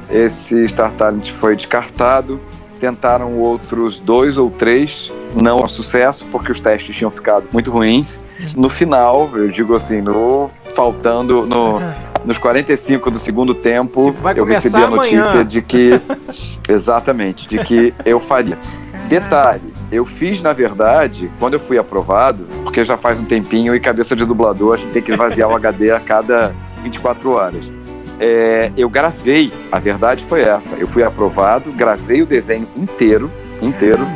esse 0.10 0.68
Star 0.68 0.92
Talent 0.94 1.30
foi 1.30 1.56
descartado, 1.56 2.40
tentaram 2.80 3.38
outros 3.38 4.00
dois 4.00 4.38
ou 4.38 4.50
três, 4.50 5.12
não 5.36 5.64
a 5.64 5.68
sucesso, 5.68 6.26
porque 6.32 6.52
os 6.52 6.60
testes 6.60 6.96
tinham 6.96 7.12
ficado 7.12 7.46
muito 7.54 7.70
ruins. 7.70 8.20
Uhum. 8.40 8.64
No 8.64 8.70
final, 8.70 9.30
eu 9.34 9.48
digo 9.48 9.76
assim, 9.76 10.02
no 10.02 10.50
faltando 10.74 11.46
no 11.46 11.80
nos 12.26 12.38
45 12.38 13.12
do 13.12 13.20
segundo 13.20 13.54
tempo, 13.54 14.14
eu 14.36 14.46
recebi 14.46 14.76
a 14.76 14.88
notícia 14.88 15.22
amanhã. 15.22 15.46
de 15.46 15.62
que. 15.62 16.02
exatamente, 16.70 17.48
de 17.48 17.64
que 17.64 17.94
eu 18.06 18.20
faria. 18.20 18.58
Detalhe, 19.08 19.74
eu 19.92 20.06
fiz, 20.06 20.42
na 20.42 20.54
verdade, 20.54 21.30
quando 21.40 21.56
eu 21.56 21.60
fui 21.60 21.78
aprovado, 21.78 22.46
porque 22.64 22.86
já 22.86 22.98
faz 22.98 23.20
um 23.20 23.26
tempinho 23.26 23.76
e 23.76 23.80
cabeça 23.80 24.16
de 24.16 24.26
dublador, 24.26 24.76
a 24.76 24.78
gente 24.78 24.92
tem 24.92 25.02
que 25.02 25.12
esvaziar 25.12 25.50
o 25.50 25.56
HD 25.56 25.92
a 25.92 26.00
cada 26.00 26.56
24 26.82 27.30
horas. 27.32 27.74
É, 28.20 28.72
eu 28.78 28.90
gravei, 28.90 29.52
a 29.72 29.80
verdade 29.80 30.24
foi 30.26 30.44
essa. 30.44 30.76
Eu 30.76 30.88
fui 30.88 31.04
aprovado, 31.04 31.72
gravei 31.74 32.22
o 32.22 32.26
desenho 32.26 32.68
inteiro, 32.78 33.30
inteiro, 33.62 34.08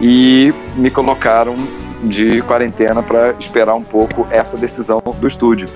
e 0.00 0.52
me 0.76 0.90
colocaram 0.90 1.54
de 2.02 2.40
quarentena 2.42 3.02
para 3.02 3.32
esperar 3.38 3.74
um 3.74 3.84
pouco 3.84 4.26
essa 4.30 4.56
decisão 4.56 5.02
do 5.20 5.26
estúdio. 5.26 5.68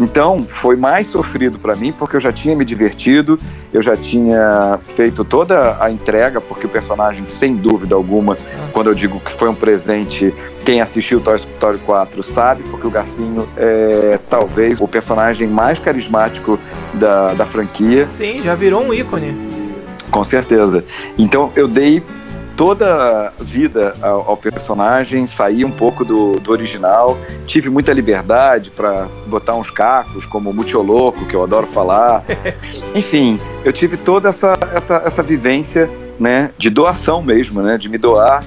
Então, 0.00 0.42
foi 0.42 0.76
mais 0.76 1.06
sofrido 1.06 1.58
para 1.58 1.74
mim 1.74 1.92
porque 1.92 2.16
eu 2.16 2.20
já 2.20 2.32
tinha 2.32 2.56
me 2.56 2.64
divertido, 2.64 3.38
eu 3.72 3.80
já 3.80 3.96
tinha 3.96 4.78
feito 4.82 5.24
toda 5.24 5.82
a 5.82 5.90
entrega, 5.90 6.40
porque 6.40 6.66
o 6.66 6.68
personagem, 6.68 7.24
sem 7.24 7.54
dúvida 7.56 7.94
alguma, 7.94 8.36
quando 8.72 8.88
eu 8.88 8.94
digo 8.94 9.20
que 9.20 9.32
foi 9.32 9.48
um 9.48 9.54
presente, 9.54 10.34
quem 10.64 10.80
assistiu 10.80 11.20
Toy 11.20 11.36
Story 11.36 11.78
4 11.78 12.22
sabe, 12.22 12.62
porque 12.64 12.86
o 12.86 12.90
Garfinho 12.90 13.48
é 13.56 14.18
talvez 14.28 14.80
o 14.80 14.88
personagem 14.88 15.46
mais 15.46 15.78
carismático 15.78 16.58
da, 16.94 17.34
da 17.34 17.46
franquia. 17.46 18.04
Sim, 18.04 18.40
já 18.40 18.54
virou 18.54 18.82
um 18.82 18.92
ícone. 18.92 19.36
Com 20.10 20.24
certeza. 20.24 20.84
Então, 21.16 21.50
eu 21.56 21.66
dei 21.66 22.02
toda 22.56 23.32
vida 23.40 23.94
ao, 24.00 24.30
ao, 24.30 24.36
personagem, 24.36 25.26
saí 25.26 25.64
um 25.64 25.70
pouco 25.70 26.04
do, 26.04 26.38
do 26.40 26.52
original, 26.52 27.18
tive 27.46 27.68
muita 27.68 27.92
liberdade 27.92 28.70
para 28.70 29.08
botar 29.26 29.54
uns 29.54 29.70
cacos, 29.70 30.26
como 30.26 30.50
o 30.50 30.82
Louco, 30.82 31.26
que 31.26 31.34
eu 31.34 31.42
adoro 31.42 31.66
falar. 31.66 32.24
Enfim, 32.94 33.40
eu 33.64 33.72
tive 33.72 33.96
toda 33.96 34.28
essa, 34.28 34.58
essa, 34.74 35.02
essa 35.04 35.22
vivência 35.22 35.90
né, 36.18 36.50
de 36.56 36.70
doação 36.70 37.22
mesmo, 37.22 37.62
né, 37.62 37.76
de 37.76 37.88
me 37.88 37.98
doar 37.98 38.42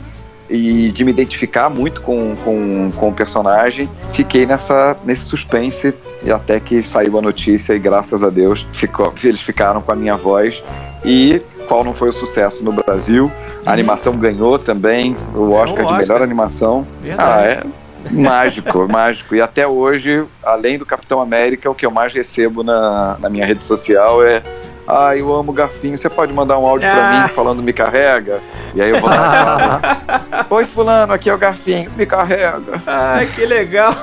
e 0.50 0.92
de 0.92 1.04
me 1.04 1.12
identificar 1.12 1.70
muito 1.70 2.02
com, 2.02 2.36
com, 2.44 2.92
com 2.92 3.10
o 3.10 3.14
personagem. 3.14 3.90
Fiquei 4.12 4.46
nessa, 4.46 4.96
nesse 5.04 5.26
suspense 5.26 5.94
e 6.24 6.32
até 6.32 6.60
que 6.60 6.82
saiu 6.82 7.18
a 7.18 7.22
notícia 7.22 7.74
e 7.74 7.80
graças 7.80 8.24
a 8.24 8.30
Deus 8.30 8.66
ficou, 8.74 9.14
eles 9.24 9.42
ficaram 9.42 9.82
com 9.82 9.92
a 9.92 9.96
minha 9.96 10.16
voz 10.16 10.64
e 11.04 11.42
qual 11.66 11.84
não 11.84 11.94
foi 11.94 12.10
o 12.10 12.14
sucesso 12.14 12.64
no 12.64 12.72
Brasil. 12.72 13.32
A 13.66 13.72
animação 13.72 14.16
ganhou 14.16 14.58
também 14.58 15.16
o 15.34 15.52
Oscar, 15.52 15.86
Oscar. 15.86 16.00
de 16.00 16.08
melhor 16.08 16.22
animação. 16.22 16.88
Verdade. 17.02 17.32
Ah, 17.32 17.46
é 17.46 18.12
mágico, 18.12 18.88
mágico. 18.92 19.36
E 19.36 19.42
até 19.42 19.68
hoje, 19.68 20.26
além 20.44 20.78
do 20.78 20.86
Capitão 20.86 21.22
América, 21.22 21.70
o 21.70 21.76
que 21.76 21.86
eu 21.86 21.92
mais 21.92 22.14
recebo 22.14 22.64
na, 22.64 23.18
na 23.20 23.30
minha 23.30 23.46
rede 23.46 23.66
social 23.66 24.24
é 24.24 24.42
ah, 24.88 25.18
eu 25.18 25.34
amo 25.34 25.52
garfinho, 25.52 25.98
você 25.98 26.10
pode 26.10 26.32
mandar 26.32 26.60
um 26.60 26.66
áudio 26.66 26.88
ah. 26.88 26.94
pra 26.94 27.22
mim 27.22 27.28
falando 27.30 27.64
me 27.64 27.74
carrega? 27.74 28.40
E 28.76 28.82
aí 28.82 28.92
eu 28.92 29.00
vou 29.00 29.10
lá 29.10 30.02
Oi 30.50 30.66
fulano, 30.66 31.12
aqui 31.14 31.30
é 31.30 31.34
o 31.34 31.38
garfinho, 31.38 31.90
me 31.98 32.06
carrega. 32.06 32.82
Ai, 32.86 33.26
que 33.28 33.46
legal. 33.46 33.94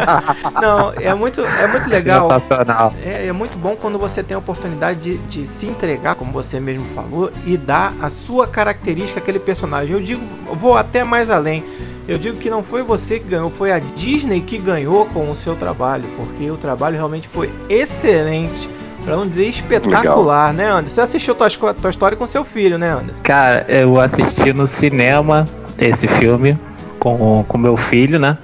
Não, 0.60 0.92
é 0.92 1.12
muito, 1.14 1.42
é 1.42 1.66
muito 1.66 1.88
legal. 1.90 2.30
Sensacional. 2.30 2.94
É, 3.04 3.26
é 3.26 3.32
muito 3.32 3.58
bom 3.58 3.76
quando 3.76 3.98
você 3.98 4.22
tem 4.22 4.34
a 4.34 4.38
oportunidade 4.38 5.00
de, 5.00 5.18
de 5.18 5.46
se 5.46 5.66
entregar, 5.66 6.14
como 6.14 6.32
você 6.32 6.58
mesmo 6.58 6.86
falou, 6.94 7.30
e 7.44 7.56
dar 7.56 7.92
a 8.00 8.08
sua 8.08 8.46
característica 8.46 9.20
àquele 9.20 9.38
personagem. 9.38 9.94
Eu 9.94 10.00
digo, 10.00 10.22
vou 10.54 10.76
até 10.76 11.04
mais 11.04 11.28
além. 11.28 11.62
Eu 12.08 12.18
digo 12.18 12.36
que 12.38 12.50
não 12.50 12.62
foi 12.62 12.82
você 12.82 13.18
que 13.18 13.28
ganhou, 13.28 13.50
foi 13.50 13.70
a 13.70 13.78
Disney 13.78 14.40
que 14.40 14.58
ganhou 14.58 15.06
com 15.06 15.30
o 15.30 15.36
seu 15.36 15.54
trabalho, 15.54 16.08
porque 16.16 16.50
o 16.50 16.56
trabalho 16.56 16.96
realmente 16.96 17.28
foi 17.28 17.52
excelente 17.68 18.68
Pra 19.04 19.16
não 19.16 19.26
dizer 19.26 19.46
espetacular, 19.48 20.50
Legal. 20.50 20.52
né, 20.52 20.70
Anderson? 20.70 20.94
Você 20.94 21.00
assistiu 21.00 21.34
Toy, 21.34 21.48
Toy 21.50 21.90
Story 21.90 22.16
com 22.16 22.26
seu 22.26 22.44
filho, 22.44 22.78
né, 22.78 22.90
Anderson? 22.90 23.22
Cara, 23.22 23.64
eu 23.68 24.00
assisti 24.00 24.52
no 24.52 24.66
cinema 24.66 25.46
esse 25.80 26.06
filme 26.06 26.58
com, 27.02 27.44
com 27.48 27.58
meu 27.58 27.76
filho, 27.76 28.20
né? 28.20 28.38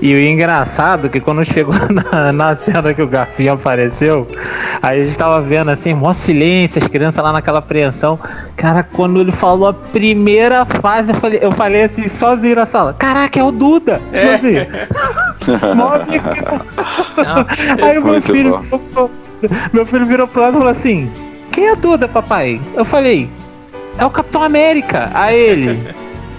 E 0.00 0.14
o 0.14 0.20
engraçado 0.20 1.08
é 1.08 1.10
que 1.10 1.18
quando 1.18 1.44
chegou 1.44 1.74
na, 1.90 2.32
na 2.32 2.54
cena 2.54 2.94
que 2.94 3.02
o 3.02 3.08
Garfinho 3.08 3.54
apareceu, 3.54 4.28
aí 4.80 5.00
a 5.00 5.04
gente 5.04 5.18
tava 5.18 5.40
vendo 5.40 5.72
assim, 5.72 5.92
mó 5.92 6.12
silêncio, 6.12 6.80
as 6.80 6.88
crianças 6.88 7.22
lá 7.22 7.32
naquela 7.32 7.58
apreensão. 7.58 8.16
Cara, 8.54 8.84
quando 8.84 9.20
ele 9.20 9.32
falou 9.32 9.68
a 9.68 9.74
primeira 9.74 10.64
fase, 10.64 11.10
eu 11.12 11.16
falei, 11.16 11.38
eu 11.42 11.50
falei 11.50 11.82
assim, 11.82 12.08
sozinho 12.08 12.54
na 12.54 12.66
sala, 12.66 12.94
caraca, 12.94 13.40
é 13.40 13.42
o 13.42 13.50
Duda! 13.50 14.00
Tipo 14.12 14.16
é. 14.16 14.34
assim. 14.36 14.54
mó 15.74 15.90
Aí 17.82 17.98
o 17.98 18.04
meu 18.04 18.22
filho 18.22 18.60
meu 19.72 19.86
filho 19.86 20.06
virou 20.06 20.26
pro 20.26 20.40
lado 20.40 20.54
e 20.54 20.58
falou 20.58 20.72
assim: 20.72 21.10
Quem 21.50 21.68
é 21.68 21.76
Duda, 21.76 22.06
papai? 22.08 22.60
Eu 22.74 22.84
falei: 22.84 23.28
É 23.98 24.04
o 24.04 24.10
Capitão 24.10 24.42
América. 24.42 25.10
A 25.14 25.32
ele: 25.32 25.94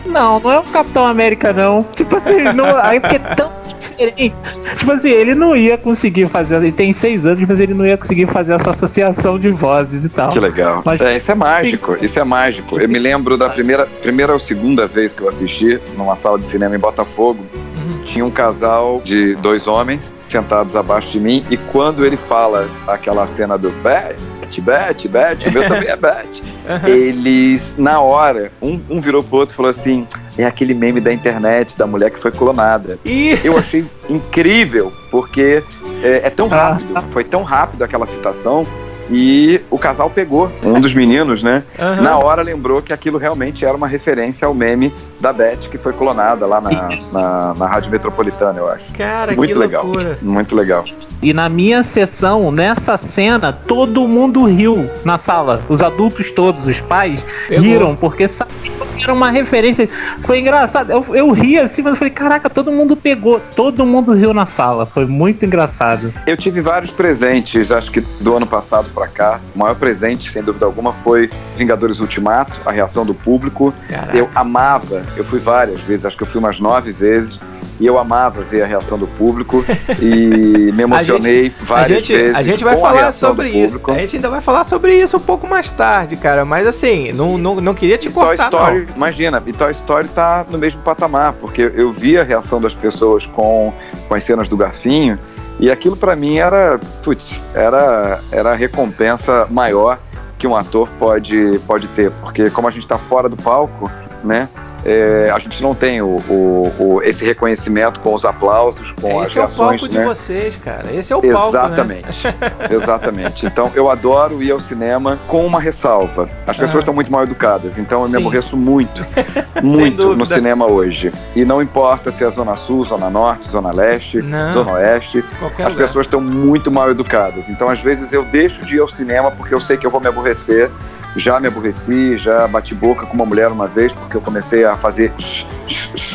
Não, 0.05 0.39
não 0.39 0.51
é 0.51 0.60
o 0.60 0.64
Capitão 0.64 1.05
América, 1.05 1.51
não. 1.51 1.84
Tipo 1.93 2.16
assim, 2.18 2.43
não, 2.55 2.76
aí 2.78 2.99
porque 2.99 3.18
é 3.18 3.20
tão 3.20 3.57
diferente. 3.98 4.34
Tipo 4.78 4.91
assim, 4.91 5.10
ele 5.10 5.36
não 5.36 5.56
ia 5.56 5.78
conseguir 5.78 6.28
fazer. 6.28 6.56
Ele 6.58 6.72
tem 6.72 6.93
seis 6.93 7.26
anos, 7.26 7.48
mas 7.48 7.60
ele 7.60 7.74
não 7.74 7.86
ia 7.86 7.98
conseguir 7.98 8.28
fazer 8.28 8.54
essa 8.54 8.70
associação 8.72 9.38
de 9.39 9.50
vozes 9.50 10.06
e 10.06 10.10
tal. 10.10 10.30
Que 10.30 10.39
legal. 10.39 10.82
Mas- 10.86 11.02
É, 11.02 11.18
isso 11.18 11.32
é 11.32 11.36
mágico, 11.36 11.98
isso 12.02 12.20
é 12.20 12.24
mágico. 12.24 12.80
Eu 12.80 12.88
me 12.88 13.00
lembro 13.00 13.38
da 13.38 13.50
primeira, 13.50 13.86
primeira 14.02 14.34
ou 14.34 14.39
segunda 14.39 14.86
vez 14.88 15.12
que 15.14 15.22
eu 15.22 15.28
assisti 15.28 15.80
numa 15.98 16.16
sala 16.16 16.38
de 16.39 16.45
cinema 16.48 16.76
em 16.76 16.80
Botafogo. 16.80 17.45
Uhum. 17.76 18.04
Tinha 18.06 18.26
um 18.26 18.32
casal 18.32 19.02
de 19.04 19.36
dois 19.36 19.68
homens 19.68 20.14
sentados 20.30 20.76
abaixo 20.76 21.12
de 21.12 21.20
mim 21.20 21.43
e 21.50 21.58
quando 21.58 22.06
ele 22.06 22.18
fala 22.18 22.70
aquela 22.88 23.26
cena 23.28 23.58
do 23.58 23.70
Beth, 23.82 24.16
Beth, 24.62 25.08
Beth, 25.10 25.48
o 25.48 25.52
meu 25.52 25.68
também 25.68 25.88
é 25.89 25.95
Beth. 25.98 26.41
Eles, 26.86 27.78
na 27.78 28.00
hora, 28.02 28.52
um, 28.62 28.80
um 28.89 29.00
virou 29.00 29.22
pro 29.24 29.38
outro 29.39 29.54
e 29.54 29.56
falou 29.56 29.70
assim: 29.70 30.06
é 30.38 30.46
aquele 30.46 30.74
meme 30.74 31.00
da 31.02 31.12
internet 31.12 31.78
da 31.78 31.88
mulher 31.88 32.12
que 32.12 32.20
foi 32.20 32.32
clonada. 32.32 33.00
E 33.04 33.38
Eu 33.44 33.58
achei 33.58 33.86
incrível, 34.10 34.92
porque 35.10 35.64
é, 36.04 36.28
é 36.28 36.30
tão 36.30 36.48
Ah. 36.52 36.74
rápido, 36.74 37.02
foi 37.12 37.24
tão 37.24 37.44
rápido 37.44 37.84
aquela 37.84 38.06
citação. 38.06 38.66
E 39.10 39.62
o 39.70 39.78
casal 39.78 40.10
pegou, 40.10 40.51
um 40.64 40.80
dos 40.80 40.93
meninos, 40.93 41.41
né? 41.43 41.64
Aham. 41.80 42.01
Na 42.01 42.18
hora 42.18 42.41
lembrou 42.41 42.82
que 42.82 42.93
aquilo 42.93 43.18
realmente 43.18 43.66
era 43.66 43.76
uma 43.76 43.88
referência 43.88 44.45
ao 44.47 44.53
meme 44.53 44.93
da 45.20 45.32
Beth, 45.32 45.70
que 45.72 45.78
foi 45.78 45.93
clonada 45.93 46.45
lá 46.45 46.60
na, 46.62 46.70
na, 47.14 47.53
na 47.53 47.68
Rádio 47.68 47.91
Metropolitana, 47.91 48.60
eu 48.60 48.70
acho. 48.70 48.91
Cara, 48.93 49.34
Muito 49.34 49.53
que 49.53 49.58
legal. 49.58 49.84
loucura. 49.86 50.18
Muito 50.22 50.55
legal. 50.55 50.84
E 51.22 51.34
na 51.34 51.49
minha 51.49 51.84
sessão, 51.84 52.51
nessa 52.51 52.97
cena, 52.97 53.51
todo 53.51 54.08
mundo 54.08 54.45
riu 54.45 54.89
na 55.03 55.18
sala. 55.18 55.64
Os 55.70 55.82
adultos 55.82 56.32
todos, 56.32 56.68
os 56.68 56.80
pais, 56.80 57.26
Pegou. 57.47 57.64
riram, 57.64 57.95
porque 57.95 58.28
sabiam 58.28 58.88
que 58.95 59.03
era 59.03 59.14
uma 59.14 59.30
referência. 59.32 59.88
Foi 60.24 60.39
engraçado. 60.39 60.91
Eu, 60.91 61.05
eu 61.16 61.32
ri 61.32 61.58
assim, 61.58 61.82
mas 61.82 61.93
eu 61.93 61.97
falei, 61.97 62.14
caraca, 62.14 62.49
todo 62.49 62.72
mundo 62.72 62.95
pegou. 62.95 63.41
Todo 63.55 63.86
mundo 63.86 64.14
riu 64.14 64.34
na 64.34 64.45
sala. 64.45 64.86
Foi 64.86 65.05
muito 65.05 65.45
engraçado. 65.45 66.14
Eu 66.26 66.38
tive 66.38 66.62
vários 66.62 66.91
presentes, 66.91 67.72
acho 67.72 67.91
que 67.91 68.01
do 68.20 68.36
ano 68.36 68.45
passado 68.45 68.89
pra 68.98 69.08
cá. 69.08 69.39
O 69.56 69.60
maior 69.60 69.76
presente, 69.76 70.32
sem 70.32 70.41
dúvida 70.41 70.66
alguma, 70.66 70.91
foi 70.91 71.30
Vingadores 71.56 72.00
Ultimato, 72.00 72.60
a 72.66 72.72
reação 72.72 73.06
do 73.06 73.14
público. 73.14 73.72
Caraca. 73.88 74.18
Eu 74.18 74.28
amava, 74.34 75.04
eu 75.16 75.24
fui 75.24 75.39
várias 75.39 75.80
vezes, 75.82 76.06
acho 76.06 76.18
que 76.18 76.24
eu 76.24 76.28
fui 76.28 76.39
umas 76.39 76.60
nove 76.60 76.91
vezes. 76.91 77.39
E 77.80 77.86
eu 77.86 78.00
amava 78.00 78.41
ver 78.41 78.64
a 78.64 78.66
reação 78.66 78.98
do 78.98 79.06
público 79.06 79.64
e 80.02 80.72
me 80.74 80.82
emocionei 80.82 81.54
A 81.62 81.64
várias 81.64 81.98
gente, 81.98 82.12
vezes. 82.12 82.36
a 82.36 82.41
gente 82.41 82.64
vai 82.64 82.74
a 82.74 82.78
falar 82.80 83.12
sobre 83.12 83.50
isso. 83.52 83.80
A 83.88 83.93
gente 83.93 84.16
ainda 84.16 84.32
vai 84.32 84.41
falar 84.41 84.64
sobre 84.64 84.95
isso 84.95 85.18
um 85.18 85.20
pouco 85.20 85.45
mais 85.45 85.70
tarde, 85.70 86.16
cara. 86.16 86.43
Mas 86.43 86.66
assim, 86.66 87.12
não, 87.12 87.38
não, 87.38 87.58
não 87.58 87.76
queria 87.76 87.95
te 87.95 88.08
E 88.08 88.12
Toy 88.12 88.24
cortar, 88.36 88.45
Story, 88.45 88.88
imagina, 88.95 89.43
e 89.45 89.54
Toy 89.54 89.72
Story 89.74 90.08
tá 90.08 90.43
no 90.50 90.58
mesmo 90.58 90.82
patamar, 90.82 91.34
porque 91.34 91.72
eu 91.76 91.91
vi 91.91 92.18
a 92.18 92.24
reação 92.24 92.60
das 92.60 92.74
pessoas 92.74 93.28
com, 93.28 93.72
com 94.08 94.16
as 94.16 94.24
cenas 94.24 94.50
do 94.50 94.58
Garfinho, 94.58 95.20
e 95.60 95.72
aquilo 95.72 95.97
pra 95.97 96.16
mim 96.16 96.38
era, 96.38 96.80
putz, 97.03 97.47
era, 97.53 98.20
era 98.32 98.51
a 98.51 98.55
recompensa 98.55 99.47
maior 99.49 99.99
que 100.38 100.45
um 100.45 100.55
ator 100.55 100.88
pode, 100.99 101.60
pode 101.66 101.88
ter, 101.89 102.12
porque 102.12 102.49
como 102.49 102.68
a 102.68 102.72
gente 102.72 102.88
tá 102.88 102.97
fora 102.97 103.28
do 103.28 103.36
palco, 103.36 103.89
né, 104.24 104.47
é, 104.88 105.30
a 105.34 105.38
gente 105.38 105.62
não 105.62 105.76
tem 105.76 106.02
o, 106.02 106.16
o- 106.30 106.74
o- 106.80 107.02
esse 107.04 107.24
reconhecimento 107.26 108.00
com 108.00 108.14
os 108.16 108.24
aplausos, 108.24 108.92
com 108.94 109.10
não. 109.10 109.20
as 109.22 109.30
Esse 109.30 109.38
é 109.38 109.42
o 109.42 109.44
reações, 109.44 109.82
palco 109.82 109.90
de 109.90 109.98
né? 109.98 110.06
vocês, 110.06 110.56
cara. 110.56 110.86
Esse 110.94 111.12
é 111.12 111.16
o 111.16 111.22
palco, 111.22 111.36
né? 111.36 111.48
Exatamente, 111.50 112.28
exatamente. 112.72 113.46
Então 113.46 113.72
eu 113.76 113.90
adoro 113.92 114.42
ir 114.42 114.50
ao 114.52 114.60
cinema 114.60 115.20
com 115.28 115.46
uma 115.46 115.60
ressalva. 115.60 116.30
As 116.48 116.56
pessoas 116.58 116.76
Ah. 116.76 116.80
estão 116.80 116.94
muito 116.94 117.12
mal 117.12 117.24
educadas, 117.24 117.78
então 117.78 118.00
eu 118.00 118.06
Sim. 118.06 118.12
me 118.14 118.18
aborreço 118.20 118.56
muito, 118.58 119.06
muito 119.62 120.16
no 120.16 120.26
cinema 120.26 120.66
hoje. 120.66 121.12
E 121.36 121.44
não 121.44 121.62
importa 121.62 122.12
se 122.12 122.24
é 122.24 122.30
Zona 122.32 122.56
Sul, 122.56 122.86
Zona 122.86 123.10
Norte, 123.10 123.48
Zona 123.48 123.74
Leste, 123.74 124.22
Não. 124.22 124.52
Zona 124.54 124.74
Oeste, 124.74 125.24
Qualquer 125.40 125.66
as 125.68 125.74
lugar. 125.74 125.88
pessoas 125.88 126.06
estão 126.06 126.22
muito 126.22 126.72
mal 126.72 126.90
educadas. 126.90 127.50
Então 127.50 127.70
às 127.70 127.82
vezes 127.82 128.14
eu 128.14 128.24
deixo 128.24 128.64
de 128.66 128.78
ir 128.78 128.80
ao 128.80 128.88
cinema 128.88 129.32
porque 129.32 129.54
eu 129.54 129.60
sei 129.62 129.76
que 129.78 129.86
eu 129.86 129.92
vou 129.92 130.00
me 130.00 130.08
aborrecer. 130.08 130.70
Já 131.18 131.39
me 131.39 131.47
aborreci, 131.47 132.18
já 132.18 132.47
bati 132.47 132.74
boca 132.76 133.05
com 133.05 133.13
uma 133.13 133.26
mulher 133.26 133.47
uma 133.49 133.68
vez 133.68 133.91
porque 133.91 134.15
eu 134.15 134.22
comecei 134.22 134.63
a 134.63 134.76
fazer 134.76 135.11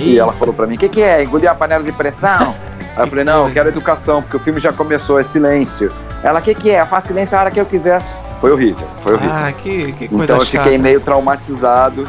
e 0.00 0.18
ela 0.18 0.32
falou 0.32 0.54
pra 0.54 0.66
mim: 0.66 0.76
"O 0.76 0.78
que, 0.78 0.88
que 0.88 1.02
é? 1.02 1.22
Engoliu 1.22 1.50
a 1.50 1.54
panela 1.54 1.82
de 1.82 1.92
pressão?" 1.92 2.54
Aí 2.96 3.04
eu 3.04 3.06
falei: 3.06 3.24
"Não, 3.24 3.46
eu 3.48 3.52
quero 3.52 3.68
educação, 3.68 4.22
porque 4.22 4.36
o 4.36 4.40
filme 4.40 4.60
já 4.60 4.72
começou, 4.72 5.18
é 5.18 5.24
silêncio." 5.24 5.92
Ela: 6.22 6.38
"O 6.38 6.42
que, 6.42 6.54
que 6.54 6.70
é? 6.70 6.80
Eu 6.80 6.86
faço 6.86 7.08
silêncio 7.08 7.36
a 7.36 7.40
hora 7.40 7.50
que 7.50 7.60
eu 7.60 7.66
quiser." 7.66 8.02
Foi 8.40 8.50
horrível, 8.52 8.86
foi 9.02 9.14
horrível. 9.14 9.34
Ah, 9.34 9.52
que, 9.52 9.92
que 9.92 10.08
coisa 10.08 10.24
então 10.24 10.36
eu 10.38 10.44
chata. 10.44 10.64
fiquei 10.64 10.78
meio 10.78 11.00
traumatizado. 11.00 12.08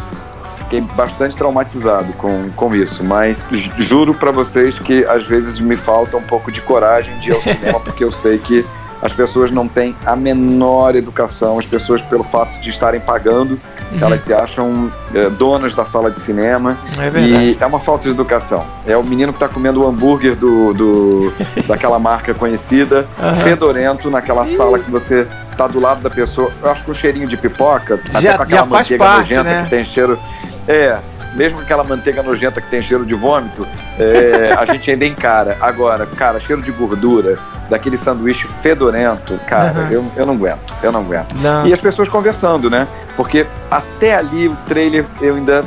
Fiquei 0.57 0.81
bastante 0.81 1.35
traumatizado 1.35 2.11
com, 2.13 2.49
com 2.55 2.75
isso, 2.75 3.03
mas 3.03 3.45
ju- 3.51 3.71
juro 3.77 4.13
pra 4.15 4.31
vocês 4.31 4.79
que 4.79 5.05
às 5.05 5.25
vezes 5.27 5.59
me 5.59 5.75
falta 5.75 6.17
um 6.17 6.23
pouco 6.23 6.51
de 6.51 6.61
coragem 6.61 7.15
de 7.19 7.29
ir 7.29 7.35
ao 7.35 7.41
cinema, 7.43 7.79
porque 7.85 8.03
eu 8.03 8.11
sei 8.11 8.39
que 8.39 8.65
as 9.03 9.11
pessoas 9.13 9.51
não 9.51 9.67
têm 9.67 9.93
a 10.05 10.15
menor 10.15 10.95
educação, 10.95 11.59
as 11.59 11.65
pessoas, 11.65 12.01
pelo 12.03 12.23
fato 12.23 12.59
de 12.61 12.69
estarem 12.69 12.99
pagando, 13.01 13.59
Uhum. 13.91 13.99
elas 14.01 14.21
se 14.21 14.33
acham 14.33 14.91
é, 15.13 15.29
donas 15.29 15.75
da 15.75 15.85
sala 15.85 16.09
de 16.09 16.19
cinema 16.19 16.75
É 16.97 17.09
verdade. 17.11 17.45
e 17.51 17.57
é 17.59 17.65
uma 17.67 17.79
falta 17.79 18.05
de 18.05 18.09
educação. 18.09 18.65
É 18.87 18.97
o 18.97 19.03
menino 19.03 19.31
que 19.31 19.37
tá 19.37 19.47
comendo 19.47 19.83
o 19.83 19.87
hambúrguer 19.87 20.35
do, 20.35 20.73
do- 20.73 21.33
daquela 21.67 21.99
marca 21.99 22.33
conhecida, 22.33 23.05
Aham. 23.21 23.33
fedorento, 23.35 24.09
naquela 24.09 24.47
sala 24.47 24.79
que 24.79 24.89
você 24.89 25.27
tá 25.57 25.67
do 25.67 25.79
lado 25.79 26.01
da 26.01 26.09
pessoa. 26.09 26.49
Eu 26.63 26.71
acho 26.71 26.83
que 26.83 26.89
o 26.89 26.95
cheirinho 26.95 27.27
de 27.27 27.37
pipoca, 27.37 27.99
Já- 28.13 28.19
até 28.31 28.37
com 28.37 28.43
aquela 28.43 28.65
manteiga 28.65 29.03
parte, 29.03 29.19
nojenta 29.35 29.43
né? 29.43 29.63
que 29.65 29.69
tem 29.69 29.83
cheiro. 29.83 30.17
É, 30.67 30.97
mesmo 31.35 31.59
aquela 31.59 31.83
manteiga 31.83 32.21
nojenta 32.21 32.61
que 32.61 32.69
tem 32.69 32.81
cheiro 32.81 33.05
de 33.05 33.13
vômito, 33.13 33.67
é, 33.99 34.53
a 34.53 34.65
gente 34.65 34.89
ainda 34.91 35.05
encara. 35.05 35.57
Agora, 35.59 36.05
cara, 36.05 36.39
cheiro 36.39 36.61
de 36.61 36.71
gordura, 36.71 37.37
daquele 37.69 37.97
sanduíche 37.97 38.47
fedorento, 38.47 39.39
cara, 39.47 39.71
Aham. 39.71 39.91
eu, 39.91 40.11
eu 40.15 40.25
não 40.25 40.35
aguento, 40.35 40.73
eu 40.81 40.91
não 40.91 41.01
aguento. 41.01 41.33
Não. 41.35 41.67
E 41.67 41.73
as 41.73 41.81
pessoas 41.81 42.07
conversando, 42.07 42.69
né? 42.69 42.87
Porque 43.15 43.45
até 43.69 44.15
ali 44.15 44.47
o 44.47 44.55
trailer 44.67 45.05
eu 45.21 45.35
ainda, 45.35 45.63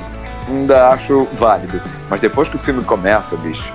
ainda 0.48 0.88
acho 0.88 1.26
válido. 1.34 1.80
Mas 2.08 2.20
depois 2.20 2.48
que 2.48 2.56
o 2.56 2.58
filme 2.58 2.82
começa, 2.84 3.36
bicho, 3.36 3.72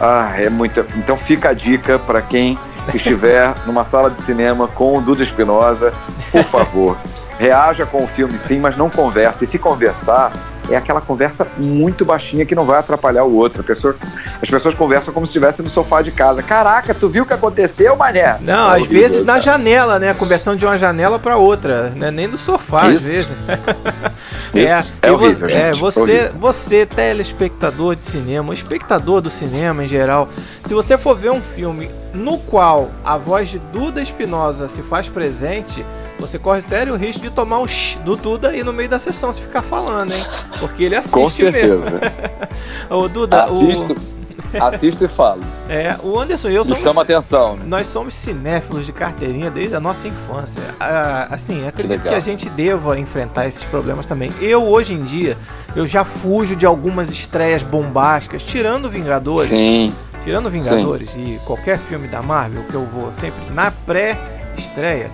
ah, 0.00 0.32
é 0.36 0.48
muita. 0.48 0.86
Então 0.96 1.16
fica 1.16 1.50
a 1.50 1.52
dica 1.52 1.98
pra 1.98 2.22
quem 2.22 2.58
estiver 2.94 3.54
numa 3.66 3.84
sala 3.84 4.10
de 4.10 4.20
cinema 4.20 4.68
com 4.68 4.98
o 4.98 5.00
Duda 5.00 5.22
Espinosa, 5.22 5.92
por 6.30 6.44
favor, 6.44 6.96
reaja 7.38 7.86
com 7.86 8.02
o 8.02 8.06
filme 8.06 8.38
sim, 8.38 8.58
mas 8.58 8.76
não 8.76 8.90
converse. 8.90 9.44
E 9.44 9.46
se 9.46 9.58
conversar, 9.58 10.32
é 10.70 10.76
aquela 10.76 11.00
conversa 11.00 11.46
muito 11.56 12.04
baixinha 12.04 12.44
que 12.44 12.54
não 12.54 12.64
vai 12.64 12.78
atrapalhar 12.78 13.24
o 13.24 13.34
outro. 13.34 13.60
A 13.60 13.64
pessoa, 13.64 13.96
as 14.42 14.48
pessoas 14.50 14.74
conversam 14.74 15.12
como 15.14 15.24
se 15.26 15.30
estivesse 15.30 15.62
no 15.62 15.70
sofá 15.70 16.02
de 16.02 16.10
casa. 16.10 16.42
Caraca, 16.42 16.94
tu 16.94 17.08
viu 17.08 17.24
o 17.24 17.26
que 17.26 17.32
aconteceu, 17.34 17.96
mané? 17.96 18.36
Não, 18.40 18.74
É 18.74 18.80
às 18.80 18.86
vezes 18.86 19.20
na 19.20 19.34
cara. 19.34 19.40
janela, 19.40 19.98
né? 19.98 20.12
Conversando 20.14 20.58
de 20.58 20.64
uma 20.66 20.76
janela 20.78 21.18
pra 21.18 21.36
outra, 21.36 21.90
né? 21.90 22.10
Nem 22.10 22.28
do 22.28 22.36
sofá, 22.38 22.86
às 22.88 23.02
Isso. 23.02 23.08
vezes. 23.08 23.32
Isso, 24.54 24.94
é 25.02 25.10
vo- 25.10 25.14
horrível, 25.16 25.48
é, 25.48 25.70
gente, 25.72 25.80
você, 25.80 26.00
horrível. 26.00 26.32
você, 26.38 26.86
telespectador 26.86 27.94
de 27.94 28.02
cinema, 28.02 28.52
espectador 28.52 29.20
do 29.20 29.30
cinema 29.30 29.84
em 29.84 29.88
geral, 29.88 30.28
se 30.64 30.72
você 30.74 30.96
for 30.96 31.16
ver 31.16 31.30
um 31.30 31.40
filme 31.40 31.90
no 32.14 32.38
qual 32.38 32.90
a 33.04 33.16
voz 33.16 33.48
de 33.50 33.58
Duda 33.58 34.00
Espinosa 34.00 34.68
se 34.68 34.82
faz 34.82 35.08
presente, 35.08 35.84
você 36.18 36.38
corre 36.38 36.60
sério 36.62 36.96
risco 36.96 37.22
de 37.22 37.30
tomar 37.30 37.58
um 37.60 37.66
shh 37.66 37.96
do 38.04 38.16
Duda 38.16 38.48
aí 38.48 38.62
no 38.64 38.72
meio 38.72 38.88
da 38.88 38.98
sessão 38.98 39.32
se 39.32 39.40
ficar 39.40 39.62
falando, 39.62 40.12
hein? 40.12 40.24
Porque 40.60 40.84
ele 40.84 40.96
assiste 40.96 41.12
Com 41.14 41.28
certeza. 41.28 41.76
mesmo. 41.76 42.00
Ô, 42.90 43.08
Duda, 43.08 43.42
Assisto, 43.44 43.94
assisto 44.60 45.04
e 45.04 45.08
falo. 45.08 45.42
o, 45.68 45.72
é, 45.72 45.96
o 46.02 46.18
Anderson 46.18 46.48
e 46.48 46.54
eu 46.54 46.62
E 46.62 46.64
somos 46.64 46.82
chama 46.82 47.02
atenção, 47.02 47.56
né? 47.56 47.64
nós 47.66 47.86
somos 47.86 48.14
cinéfilos 48.14 48.86
de 48.86 48.92
carteirinha 48.92 49.50
desde 49.50 49.74
a 49.76 49.80
nossa 49.80 50.08
infância. 50.08 50.62
Ah, 50.80 51.28
assim, 51.30 51.66
acredito 51.66 51.98
que, 52.00 52.04
legal. 52.04 52.16
a 52.16 52.20
gente 52.20 52.48
deva 52.50 52.98
enfrentar 52.98 53.46
esses 53.46 53.64
problemas 53.64 54.06
também. 54.06 54.32
Eu, 54.40 54.66
hoje 54.66 54.94
em 54.94 55.04
dia, 55.04 55.36
eu 55.76 55.86
já 55.86 56.04
fujo 56.04 56.56
de 56.56 56.64
algumas 56.66 57.10
estreias 57.10 57.62
bombásticas, 57.62 58.42
tirando 58.42 58.88
Vingadores. 58.90 59.48
Sim, 59.50 59.92
Tirando 60.28 60.50
Vingadores 60.50 61.16
e 61.16 61.40
qualquer 61.46 61.78
filme 61.78 62.06
da 62.06 62.20
Marvel, 62.20 62.62
que 62.64 62.74
eu 62.74 62.84
vou 62.84 63.10
sempre 63.10 63.50
na 63.50 63.70
pré-estreia. 63.70 65.10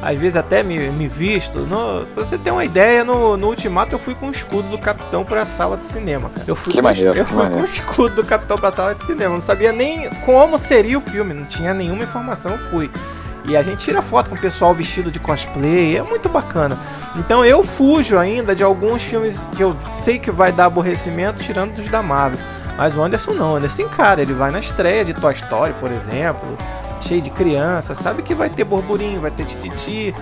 Às 0.00 0.16
vezes 0.16 0.36
até 0.36 0.62
me, 0.62 0.78
me 0.90 1.08
visto. 1.08 1.58
No, 1.66 2.06
pra 2.14 2.24
você 2.24 2.38
ter 2.38 2.52
uma 2.52 2.64
ideia, 2.64 3.02
no, 3.02 3.36
no 3.36 3.48
Ultimato 3.48 3.96
eu 3.96 3.98
fui 3.98 4.14
com 4.14 4.28
o 4.28 4.30
escudo 4.30 4.68
do 4.68 4.78
Capitão 4.78 5.24
pra 5.24 5.44
sala 5.44 5.76
de 5.76 5.84
cinema, 5.84 6.30
cara. 6.30 6.44
Eu 6.46 6.54
fui, 6.54 6.72
Que 6.72 6.78
com, 6.78 6.84
maneiro, 6.84 7.18
eu 7.18 7.24
fui 7.24 7.50
com 7.50 7.60
o 7.60 7.64
escudo 7.64 8.14
do 8.14 8.24
Capitão 8.24 8.56
pra 8.56 8.70
sala 8.70 8.94
de 8.94 9.04
cinema. 9.04 9.34
Não 9.34 9.40
sabia 9.40 9.72
nem 9.72 10.08
como 10.24 10.56
seria 10.60 10.96
o 10.96 11.00
filme, 11.00 11.34
não 11.34 11.44
tinha 11.44 11.74
nenhuma 11.74 12.04
informação, 12.04 12.52
eu 12.52 12.58
fui. 12.70 12.88
E 13.44 13.56
a 13.56 13.64
gente 13.64 13.78
tira 13.78 14.00
foto 14.00 14.30
com 14.30 14.36
o 14.36 14.40
pessoal 14.40 14.72
vestido 14.72 15.10
de 15.10 15.18
cosplay, 15.18 15.96
é 15.96 16.02
muito 16.04 16.28
bacana. 16.28 16.78
Então 17.16 17.44
eu 17.44 17.64
fujo 17.64 18.16
ainda 18.16 18.54
de 18.54 18.62
alguns 18.62 19.02
filmes 19.02 19.50
que 19.56 19.64
eu 19.64 19.76
sei 19.92 20.20
que 20.20 20.30
vai 20.30 20.52
dar 20.52 20.66
aborrecimento, 20.66 21.42
tirando 21.42 21.74
dos 21.74 21.88
da 21.88 22.00
Marvel. 22.00 22.38
Mas 22.76 22.96
o 22.96 23.02
Anderson 23.02 23.32
não, 23.32 23.52
o 23.52 23.56
Anderson 23.56 23.82
encara, 23.82 24.22
ele 24.22 24.32
vai 24.32 24.50
na 24.50 24.60
estreia 24.60 25.04
de 25.04 25.14
Toy 25.14 25.32
Story, 25.34 25.74
por 25.78 25.90
exemplo. 25.90 26.56
Cheio 27.02 27.20
de 27.20 27.30
criança, 27.30 27.94
sabe 27.94 28.22
que 28.22 28.34
vai 28.34 28.48
ter 28.48 28.64
burburinho, 28.64 29.20
vai 29.20 29.30
ter 29.30 29.44
tititi. 29.44 30.14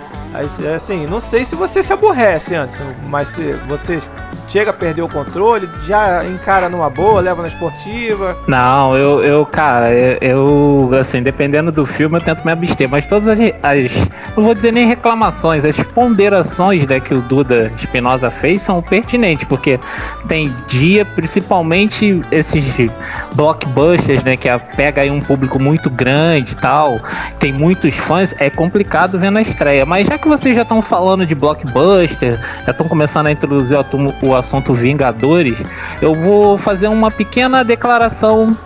Assim, 0.75 1.07
não 1.07 1.21
sei 1.21 1.45
se 1.45 1.55
você 1.55 1.83
se 1.83 1.93
aborrece 1.93 2.55
antes, 2.55 2.81
mas 3.09 3.29
se 3.29 3.53
você 3.69 3.99
chega 4.47 4.71
a 4.71 4.75
perder 4.75 5.03
o 5.03 5.09
controle, 5.09 5.69
já 5.87 6.25
encara 6.25 6.69
numa 6.69 6.91
boa, 6.91 7.21
leva 7.21 7.43
na 7.43 7.49
esportiva? 7.49 8.37
Não, 8.47 8.97
eu, 8.97 9.25
eu 9.25 9.47
cara, 9.47 9.93
eu, 10.21 10.91
assim, 10.99 11.23
dependendo 11.23 11.71
do 11.71 11.87
filme, 11.87 12.17
eu 12.17 12.21
tento 12.21 12.45
me 12.45 12.53
abster, 12.53 12.89
mas 12.89 13.07
todas 13.07 13.29
as, 13.29 13.39
as 13.63 14.09
não 14.37 14.45
vou 14.45 14.55
dizer 14.55 14.73
nem 14.73 14.87
reclamações, 14.87 15.65
as 15.65 15.77
ponderações 15.77 16.87
né, 16.87 17.01
que 17.01 17.15
o 17.15 17.21
Duda 17.23 17.73
Espinosa 17.77 18.31
fez 18.31 18.63
são 18.63 18.81
pertinentes, 18.81 19.45
porque 19.45 19.79
tem 20.27 20.53
dia, 20.67 21.05
principalmente 21.05 22.23
esses 22.31 22.91
blockbusters, 23.35 24.25
né, 24.25 24.37
que 24.37 24.49
pega 24.77 25.03
aí 25.03 25.11
um 25.11 25.21
público 25.21 25.59
muito 25.59 25.91
grande 25.91 26.53
e 26.53 26.57
tal, 26.71 27.01
tem 27.41 27.53
muitos 27.53 27.97
fãs, 27.97 28.33
é 28.39 28.49
complicado 28.49 29.19
ver 29.19 29.31
na 29.31 29.41
estreia, 29.41 29.85
mas 29.85 30.07
já 30.07 30.17
que 30.17 30.29
vocês 30.29 30.55
já 30.55 30.63
estão 30.63 30.81
falando 30.81 31.27
de 31.27 31.35
blockbuster, 31.35 32.39
já 32.65 32.71
estão 32.71 32.87
começando 32.87 33.27
a 33.27 33.33
introduzir 33.33 33.77
o, 33.77 34.27
o 34.27 34.37
assunto 34.37 34.73
Vingadores, 34.73 35.59
eu 36.01 36.15
vou 36.15 36.57
fazer 36.57 36.87
uma 36.87 37.11
pequena 37.11 37.65
declaração 37.65 38.57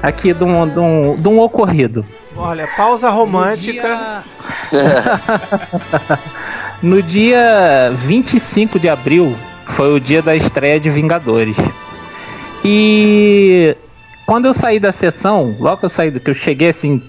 aqui 0.00 0.32
de 0.32 0.44
um, 0.44 0.68
de 0.68 0.78
um, 0.78 1.16
de 1.16 1.28
um 1.28 1.40
ocorrido. 1.40 2.06
Olha, 2.36 2.68
pausa 2.76 3.10
romântica. 3.10 4.22
No 6.82 7.02
dia... 7.02 7.90
no 7.90 7.92
dia 7.92 7.92
25 7.96 8.78
de 8.78 8.88
abril 8.88 9.36
foi 9.66 9.92
o 9.92 9.98
dia 9.98 10.22
da 10.22 10.36
estreia 10.36 10.78
de 10.78 10.88
Vingadores. 10.88 11.56
E 12.64 13.76
quando 14.30 14.44
eu 14.44 14.54
saí 14.54 14.78
da 14.78 14.92
sessão, 14.92 15.56
logo 15.58 15.78
que 15.78 15.86
eu 15.86 15.88
saí, 15.88 16.12
que 16.12 16.30
eu 16.30 16.34
cheguei 16.34 16.68
assim, 16.68 17.02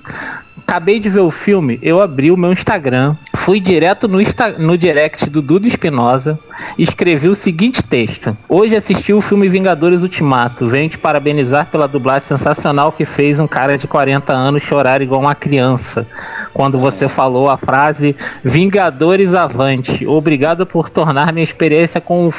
acabei 0.58 1.00
de 1.00 1.08
ver 1.08 1.20
o 1.20 1.30
filme, 1.30 1.78
eu 1.80 2.02
abri 2.02 2.32
o 2.32 2.36
meu 2.36 2.52
Instagram, 2.52 3.16
fui 3.36 3.60
direto 3.60 4.08
no, 4.08 4.20
Insta 4.20 4.58
no 4.58 4.76
direct 4.76 5.30
do 5.30 5.40
Dudu 5.40 5.68
Espinosa 5.68 6.40
e 6.80 6.82
escrevi 6.82 7.28
o 7.28 7.36
seguinte 7.36 7.84
texto: 7.84 8.36
Hoje 8.50 8.76
assisti 8.76 9.14
o 9.14 9.22
filme 9.22 9.48
Vingadores 9.48 10.02
Ultimato. 10.02 10.68
Venho 10.68 10.90
te 10.90 10.98
parabenizar 10.98 11.68
pela 11.68 11.88
dublagem 11.88 12.28
sensacional 12.28 12.92
que 12.92 13.06
fez 13.06 13.40
um 13.40 13.46
cara 13.46 13.78
de 13.78 13.86
40 13.86 14.34
anos 14.34 14.64
chorar 14.64 15.00
igual 15.04 15.22
uma 15.22 15.36
criança. 15.36 16.08
Quando 16.52 16.80
você 16.80 17.08
falou 17.08 17.52
a 17.52 17.58
frase 17.58 18.16
Vingadores 18.44 19.36
Avante. 19.36 20.08
Obrigado 20.08 20.66
por 20.66 20.90
tornar 20.90 21.32
minha 21.32 21.44
experiência 21.44 22.02
com 22.02 22.30
o, 22.30 22.34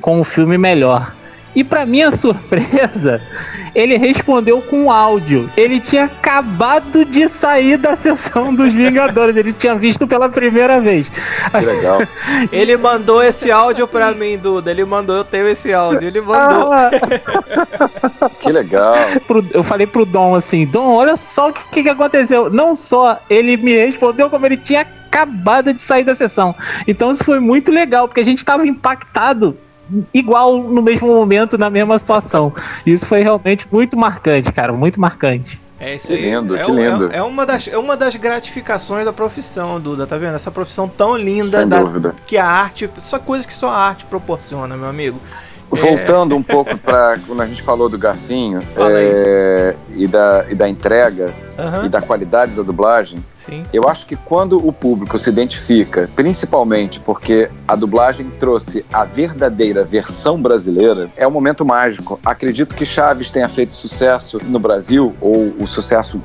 com 0.00 0.20
o 0.20 0.24
filme 0.24 0.56
melhor. 0.56 1.12
E 1.54 1.64
para 1.64 1.86
minha 1.86 2.10
surpresa, 2.16 3.20
ele 3.74 3.96
respondeu 3.96 4.60
com 4.60 4.90
áudio. 4.90 5.50
Ele 5.56 5.80
tinha 5.80 6.04
acabado 6.04 7.04
de 7.04 7.28
sair 7.28 7.76
da 7.76 7.96
sessão 7.96 8.54
dos 8.54 8.72
Vingadores, 8.72 9.36
ele 9.36 9.52
tinha 9.52 9.74
visto 9.74 10.06
pela 10.06 10.28
primeira 10.28 10.80
vez. 10.80 11.08
Que 11.08 11.64
legal. 11.64 12.00
ele 12.52 12.76
mandou 12.76 13.22
esse 13.22 13.50
áudio 13.50 13.86
para 13.86 14.12
mim, 14.12 14.36
Duda. 14.38 14.70
Ele 14.70 14.84
mandou, 14.84 15.16
eu 15.16 15.24
tenho 15.24 15.48
esse 15.48 15.72
áudio. 15.72 16.08
Ele 16.08 16.20
mandou. 16.20 16.72
Ah. 16.72 16.90
que 18.40 18.50
legal. 18.50 18.94
Eu 19.52 19.62
falei 19.62 19.86
pro 19.86 20.04
Dom 20.04 20.34
assim: 20.34 20.66
Dom, 20.66 20.94
olha 20.94 21.16
só 21.16 21.50
o 21.50 21.52
que, 21.52 21.82
que 21.82 21.88
aconteceu. 21.88 22.50
Não 22.50 22.74
só 22.74 23.18
ele 23.28 23.56
me 23.56 23.72
respondeu, 23.72 24.30
como 24.30 24.46
ele 24.46 24.56
tinha 24.56 24.86
acabado 25.08 25.72
de 25.72 25.82
sair 25.82 26.04
da 26.04 26.14
sessão. 26.14 26.54
Então 26.86 27.12
isso 27.12 27.24
foi 27.24 27.40
muito 27.40 27.70
legal, 27.70 28.06
porque 28.06 28.20
a 28.20 28.24
gente 28.24 28.38
estava 28.38 28.66
impactado 28.66 29.56
igual 30.12 30.62
no 30.62 30.82
mesmo 30.82 31.08
momento, 31.08 31.56
na 31.58 31.70
mesma 31.70 31.98
situação. 31.98 32.52
Isso 32.84 33.06
foi 33.06 33.22
realmente 33.22 33.66
muito 33.70 33.96
marcante, 33.96 34.52
cara, 34.52 34.72
muito 34.72 35.00
marcante. 35.00 35.60
É 35.80 35.94
isso 35.94 36.08
que 36.08 36.14
aí. 36.14 36.22
lindo, 36.22 36.56
é, 36.56 36.64
que 36.64 36.72
lindo. 36.72 37.12
É, 37.12 37.18
é, 37.18 37.22
uma 37.22 37.46
das, 37.46 37.68
é 37.68 37.78
uma 37.78 37.96
das 37.96 38.16
gratificações 38.16 39.04
da 39.04 39.12
profissão, 39.12 39.80
Duda, 39.80 40.06
tá 40.06 40.16
vendo? 40.16 40.34
Essa 40.34 40.50
profissão 40.50 40.88
tão 40.88 41.16
linda 41.16 41.64
da, 41.64 42.12
que 42.26 42.36
a 42.36 42.46
arte, 42.46 42.90
só 42.98 43.18
coisas 43.18 43.46
que 43.46 43.54
só 43.54 43.68
a 43.68 43.76
arte 43.76 44.04
proporciona, 44.04 44.76
meu 44.76 44.88
amigo. 44.88 45.20
Voltando 45.70 46.34
é... 46.34 46.38
um 46.38 46.42
pouco 46.42 46.80
para 46.80 47.18
quando 47.26 47.40
a 47.42 47.46
gente 47.46 47.62
falou 47.62 47.88
do 47.88 47.98
Garcinho 47.98 48.62
é, 48.76 49.74
e, 49.94 50.06
da, 50.06 50.46
e 50.48 50.54
da 50.54 50.68
entrega 50.68 51.34
uhum. 51.58 51.86
e 51.86 51.88
da 51.88 52.00
qualidade 52.00 52.54
da 52.54 52.62
dublagem, 52.62 53.24
Sim. 53.36 53.64
eu 53.72 53.82
acho 53.86 54.06
que 54.06 54.16
quando 54.16 54.56
o 54.66 54.72
público 54.72 55.18
se 55.18 55.28
identifica, 55.28 56.08
principalmente 56.16 57.00
porque 57.00 57.50
a 57.66 57.74
dublagem 57.74 58.30
trouxe 58.38 58.84
a 58.92 59.04
verdadeira 59.04 59.84
versão 59.84 60.40
brasileira, 60.40 61.10
é 61.16 61.26
um 61.26 61.30
momento 61.30 61.64
mágico. 61.64 62.18
Acredito 62.24 62.74
que 62.74 62.84
Chaves 62.84 63.30
tenha 63.30 63.48
feito 63.48 63.74
sucesso 63.74 64.40
no 64.44 64.58
Brasil, 64.58 65.14
ou 65.20 65.54
o 65.58 65.66
sucesso 65.66 66.22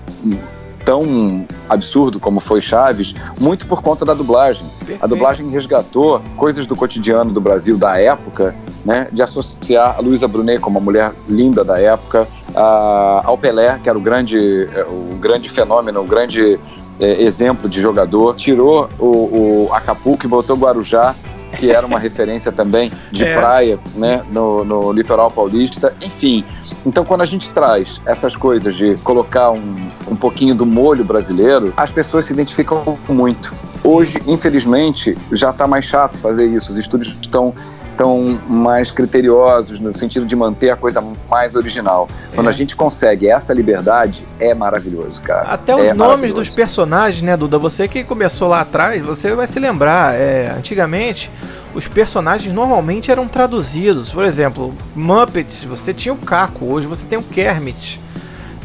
tão 0.83 1.45
absurdo 1.69 2.19
como 2.19 2.39
foi 2.39 2.61
Chaves, 2.61 3.13
muito 3.39 3.65
por 3.65 3.81
conta 3.81 4.05
da 4.05 4.13
dublagem. 4.13 4.65
Perfeito. 4.79 5.03
A 5.03 5.07
dublagem 5.07 5.49
resgatou 5.49 6.21
coisas 6.35 6.67
do 6.67 6.75
cotidiano 6.75 7.31
do 7.31 7.41
Brasil 7.41 7.77
da 7.77 7.97
época, 7.99 8.55
né, 8.85 9.07
de 9.11 9.21
associar 9.21 9.95
a 9.97 10.01
Luísa 10.01 10.27
Brunet 10.27 10.59
como 10.59 10.77
uma 10.77 10.83
mulher 10.83 11.13
linda 11.27 11.63
da 11.63 11.79
época, 11.79 12.27
a, 12.55 13.21
ao 13.25 13.37
Pelé, 13.37 13.79
que 13.81 13.89
era 13.89 13.97
o 13.97 14.01
grande, 14.01 14.69
é, 14.73 14.83
o 14.83 15.17
grande 15.17 15.49
fenômeno, 15.49 16.01
o 16.01 16.05
grande 16.05 16.59
é, 16.99 17.21
exemplo 17.23 17.69
de 17.69 17.81
jogador, 17.81 18.35
tirou 18.35 18.89
o, 18.99 19.67
o 19.67 19.73
Acapulco 19.73 20.25
e 20.25 20.29
botou 20.29 20.55
Guarujá 20.55 21.15
que 21.57 21.71
era 21.71 21.85
uma 21.85 21.99
referência 21.99 22.51
também 22.51 22.91
de 23.11 23.25
é. 23.25 23.35
praia, 23.35 23.79
né, 23.95 24.23
no, 24.31 24.63
no 24.63 24.91
litoral 24.91 25.29
paulista, 25.31 25.93
enfim. 26.01 26.43
Então, 26.85 27.05
quando 27.05 27.21
a 27.21 27.25
gente 27.25 27.49
traz 27.51 28.01
essas 28.05 28.35
coisas 28.35 28.75
de 28.75 28.95
colocar 29.03 29.51
um, 29.51 29.91
um 30.07 30.15
pouquinho 30.15 30.55
do 30.55 30.65
molho 30.65 31.03
brasileiro, 31.03 31.73
as 31.77 31.91
pessoas 31.91 32.25
se 32.25 32.33
identificam 32.33 32.97
muito. 33.07 33.53
Hoje, 33.83 34.21
infelizmente, 34.25 35.17
já 35.31 35.49
está 35.49 35.67
mais 35.67 35.85
chato 35.85 36.17
fazer 36.19 36.45
isso. 36.47 36.71
Os 36.71 36.77
estúdios 36.77 37.15
estão 37.21 37.53
tão 37.95 38.39
mais 38.47 38.91
criteriosos 38.91 39.79
no 39.79 39.95
sentido 39.95 40.25
de 40.25 40.35
manter 40.35 40.69
a 40.69 40.75
coisa 40.75 41.03
mais 41.29 41.55
original. 41.55 42.07
Quando 42.33 42.47
é. 42.47 42.49
a 42.49 42.53
gente 42.53 42.75
consegue 42.75 43.27
essa 43.27 43.53
liberdade, 43.53 44.27
é 44.39 44.53
maravilhoso, 44.53 45.21
cara. 45.21 45.49
Até 45.49 45.75
os 45.75 45.81
é 45.81 45.93
nomes 45.93 46.33
dos 46.33 46.49
personagens, 46.49 47.21
né, 47.21 47.37
Duda? 47.37 47.57
Você 47.57 47.87
que 47.87 48.03
começou 48.03 48.47
lá 48.47 48.61
atrás, 48.61 49.03
você 49.03 49.33
vai 49.35 49.47
se 49.47 49.59
lembrar. 49.59 50.15
É, 50.15 50.53
antigamente, 50.57 51.29
os 51.73 51.87
personagens 51.87 52.53
normalmente 52.53 53.11
eram 53.11 53.27
traduzidos. 53.27 54.11
Por 54.11 54.23
exemplo, 54.23 54.73
Muppets, 54.95 55.63
você 55.63 55.93
tinha 55.93 56.13
o 56.13 56.17
Caco, 56.17 56.65
hoje 56.65 56.87
você 56.87 57.05
tem 57.05 57.17
o 57.17 57.23
Kermit. 57.23 57.99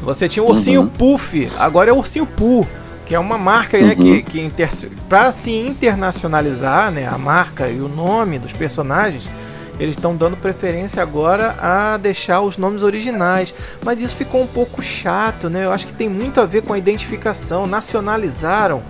Você 0.01 0.29
tinha 0.29 0.43
o 0.43 0.49
Ursinho 0.49 0.83
uhum. 0.83 0.89
Puff, 0.89 1.51
agora 1.59 1.91
é 1.91 1.93
o 1.93 1.97
Ursinho 1.97 2.25
Pooh 2.25 2.67
que 3.09 3.15
é 3.15 3.19
uma 3.19 3.39
marca 3.39 3.81
né, 3.81 3.95
que, 3.95 4.03
uhum. 4.03 4.21
que 4.21 4.39
inter... 4.39 4.69
para 5.09 5.33
se 5.33 5.51
internacionalizar, 5.51 6.91
né, 6.91 7.09
a 7.11 7.17
marca 7.17 7.67
e 7.67 7.81
o 7.81 7.89
nome 7.89 8.39
dos 8.39 8.53
personagens, 8.53 9.31
eles 9.81 9.95
estão 9.95 10.15
dando 10.15 10.37
preferência 10.37 11.03
agora 11.03 11.57
a 11.59 11.97
deixar 11.97 12.43
os 12.43 12.59
nomes 12.59 12.83
originais. 12.83 13.55
Mas 13.83 14.03
isso 14.03 14.15
ficou 14.15 14.43
um 14.43 14.47
pouco 14.47 14.83
chato, 14.83 15.49
né? 15.49 15.65
Eu 15.65 15.73
acho 15.73 15.87
que 15.87 15.95
tem 15.95 16.09
muito 16.09 16.39
a 16.39 16.45
ver 16.45 16.67
com 16.67 16.75
a 16.75 16.79
identificação. 16.79 17.67
Nacionalizaram 17.67 18.83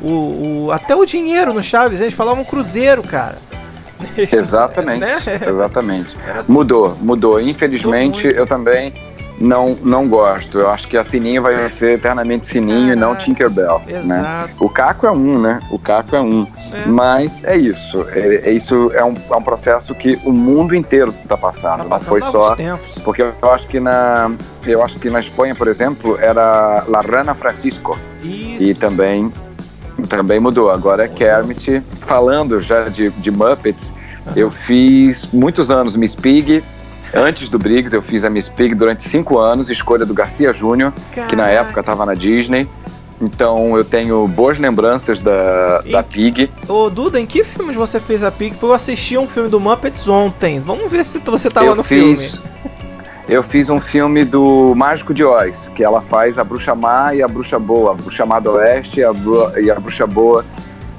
o, 0.00 0.66
o 0.66 0.70
até 0.70 0.94
o 0.94 1.04
dinheiro 1.04 1.52
no 1.52 1.62
Chaves. 1.62 2.00
Eles 2.00 2.14
falavam 2.14 2.44
Cruzeiro, 2.44 3.02
cara. 3.02 3.38
Exatamente. 4.16 5.00
né? 5.00 5.16
Exatamente. 5.48 6.16
Mudou, 6.46 6.96
mudou. 7.00 7.40
Infelizmente, 7.40 8.26
eu 8.26 8.46
também 8.46 8.92
não, 9.38 9.76
não 9.82 10.08
gosto. 10.08 10.58
Eu 10.58 10.70
acho 10.70 10.86
que 10.86 10.96
a 10.96 11.04
Sininho 11.04 11.42
vai 11.42 11.68
ser 11.68 11.94
eternamente 11.94 12.46
Sininho 12.46 12.92
e 12.92 12.96
não 12.96 13.16
Tinkerbell. 13.16 13.82
Né? 14.04 14.48
O 14.60 14.68
Caco 14.68 15.06
é 15.06 15.10
um, 15.10 15.38
né? 15.38 15.60
O 15.70 15.78
Caco 15.78 16.14
é 16.14 16.20
um. 16.20 16.46
É. 16.72 16.86
Mas 16.86 17.42
é 17.44 17.56
isso. 17.56 18.06
É, 18.10 18.48
é, 18.48 18.52
isso 18.52 18.90
é 18.94 19.04
um, 19.04 19.14
é 19.30 19.34
um 19.34 19.42
processo 19.42 19.94
que 19.94 20.18
o 20.24 20.32
mundo 20.32 20.74
inteiro 20.74 21.12
está 21.22 21.36
passando. 21.36 21.78
Tá 21.78 21.84
passando. 21.84 21.90
Não 21.90 21.98
foi 21.98 22.20
só. 22.20 22.54
Tempos. 22.54 22.98
Porque 23.00 23.22
eu 23.22 23.50
acho 23.50 23.66
que 23.66 23.80
na. 23.80 24.30
Eu 24.64 24.82
acho 24.82 24.98
que 24.98 25.10
na 25.10 25.20
Espanha, 25.20 25.54
por 25.54 25.68
exemplo, 25.68 26.16
era 26.20 26.84
La 26.86 27.00
Rana 27.00 27.34
Francisco. 27.34 27.98
Isso. 28.22 28.62
E 28.62 28.74
também, 28.74 29.32
também 30.08 30.38
mudou. 30.38 30.70
Agora 30.70 31.04
é 31.04 31.08
Kermit. 31.08 31.82
Falando 32.00 32.60
já 32.60 32.88
de, 32.88 33.10
de 33.10 33.30
Muppets, 33.30 33.90
uhum. 34.26 34.32
eu 34.36 34.50
fiz 34.50 35.28
muitos 35.32 35.70
anos 35.70 35.96
Miss 35.96 36.14
Pig 36.14 36.62
Antes 37.14 37.48
do 37.48 37.58
Briggs, 37.58 37.94
eu 37.94 38.02
fiz 38.02 38.24
a 38.24 38.30
Miss 38.30 38.48
Pig 38.48 38.74
durante 38.74 39.08
cinco 39.08 39.38
anos, 39.38 39.70
escolha 39.70 40.04
do 40.04 40.12
Garcia 40.12 40.52
Júnior, 40.52 40.92
que 41.28 41.36
na 41.36 41.48
época 41.48 41.80
estava 41.80 42.04
na 42.04 42.14
Disney. 42.14 42.68
Então 43.20 43.76
eu 43.76 43.84
tenho 43.84 44.26
boas 44.26 44.58
lembranças 44.58 45.20
da, 45.20 45.80
da 45.82 46.02
Pig. 46.02 46.50
Ô 46.68 46.90
Duda, 46.90 47.20
em 47.20 47.26
que 47.26 47.44
filmes 47.44 47.76
você 47.76 48.00
fez 48.00 48.22
a 48.22 48.30
Pig? 48.30 48.50
Porque 48.50 48.66
eu 48.66 48.72
assisti 48.72 49.16
um 49.16 49.28
filme 49.28 49.48
do 49.48 49.60
Muppets 49.60 50.08
ontem. 50.08 50.58
Vamos 50.60 50.90
ver 50.90 51.04
se 51.04 51.18
você 51.18 51.48
tava 51.48 51.66
eu 51.66 51.76
no 51.76 51.84
fiz, 51.84 52.34
filme. 52.34 52.48
Eu 53.28 53.42
fiz 53.42 53.70
um 53.70 53.80
filme 53.80 54.24
do 54.24 54.74
Mágico 54.74 55.14
de 55.14 55.24
Oz, 55.24 55.70
que 55.74 55.82
ela 55.82 56.02
faz 56.02 56.38
a 56.38 56.44
Bruxa 56.44 56.74
Má 56.74 57.14
e 57.14 57.22
a 57.22 57.28
Bruxa 57.28 57.58
Boa. 57.58 57.92
A 57.92 57.94
Bruxa 57.94 58.26
Má 58.26 58.40
do 58.40 58.52
Oeste 58.52 59.00
e 59.00 59.04
a, 59.04 59.12
e 59.62 59.70
a 59.70 59.78
Bruxa 59.78 60.06
Boa 60.06 60.44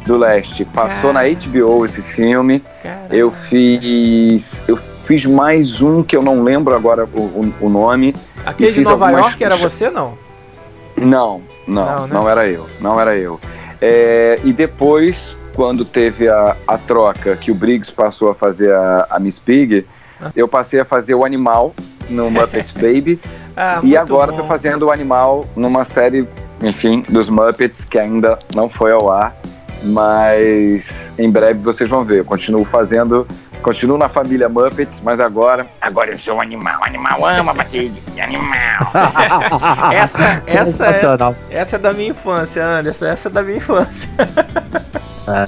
do 0.06 0.18
Leste. 0.18 0.66
Passou 0.66 1.12
na 1.12 1.22
HBO 1.24 1.86
esse 1.86 2.02
filme. 2.02 2.64
Caramba. 2.82 3.16
Eu 3.16 3.30
fiz. 3.30 4.64
Eu 4.68 4.80
Fiz 5.06 5.26
mais 5.26 5.82
um 5.82 6.02
que 6.02 6.16
eu 6.18 6.24
não 6.24 6.44
lembro 6.44 6.74
agora 6.76 7.08
o, 7.14 7.20
o, 7.20 7.54
o 7.62 7.70
nome. 7.70 8.16
Aquele 8.46 8.72
de 8.72 8.82
Nova 8.82 9.06
algumas... 9.06 9.26
York 9.28 9.44
era 9.44 9.56
você, 9.56 9.90
não? 9.90 10.18
Não, 10.98 11.42
não, 11.68 11.86
Não, 11.86 12.08
não, 12.08 12.24
né? 12.26 12.32
era 12.32 12.48
eu, 12.48 12.68
não 12.82 13.00
era 13.00 13.16
eu. 13.16 13.40
É, 13.82 14.40
e 14.44 14.52
depois, 14.52 15.38
quando 15.54 15.86
teve 15.86 16.28
a, 16.28 16.56
a 16.68 16.78
troca, 16.78 17.36
que 17.36 17.52
o 17.52 17.56
Briggs 17.56 17.92
passou 17.92 18.30
a 18.30 18.36
fazer 18.36 18.74
a, 18.74 19.06
a 19.10 19.20
Miss 19.20 19.38
Pig, 19.40 19.86
Ah. 20.22 20.32
eu 20.36 20.48
passei 20.48 20.80
a 20.80 20.86
fazer 20.86 21.14
o 21.14 21.26
animal 21.26 21.74
no 22.10 22.30
Muppet 22.32 22.74
Baby, 22.74 23.20
Ah, 23.56 23.82
e 23.84 23.96
agora 23.98 24.32
tô 24.32 24.44
fazendo 24.46 24.84
o 24.88 24.92
animal 24.92 25.46
numa 25.56 25.84
série, 25.84 26.26
enfim, 26.64 27.04
dos 27.10 27.30
Muppets, 27.30 27.84
que 27.86 28.00
ainda 28.00 28.40
não 28.56 28.70
foi 28.70 28.92
ao 28.94 29.12
ar, 29.12 29.36
mas 29.84 31.14
em 31.18 31.30
breve 31.30 31.60
vocês 31.60 31.90
vão 31.90 32.04
ver. 32.04 32.20
Eu 32.20 32.26
continuo 32.26 32.64
fazendo, 32.66 33.28
continuo 33.62 33.98
na 33.98 34.10
família 34.10 34.50
Muppets, 34.50 35.02
mas 35.04 35.20
agora, 35.20 35.66
agora 35.82 36.12
eu 36.12 36.18
sou 36.18 36.36
um 36.36 36.42
animal, 36.42 36.84
animal 36.84 37.26
ama 37.26 37.54
bater, 37.54 37.92
animal. 38.22 38.56
Essa, 39.94 40.44
essa, 40.48 40.88
é, 40.88 41.56
essa 41.58 41.76
é 41.76 41.80
da 41.80 41.94
minha 41.94 42.10
infância, 42.10 42.66
Anderson. 42.66 43.06
Essa 43.06 43.28
é 43.30 43.32
da 43.32 43.44
minha 43.44 43.58
infância. 43.58 44.10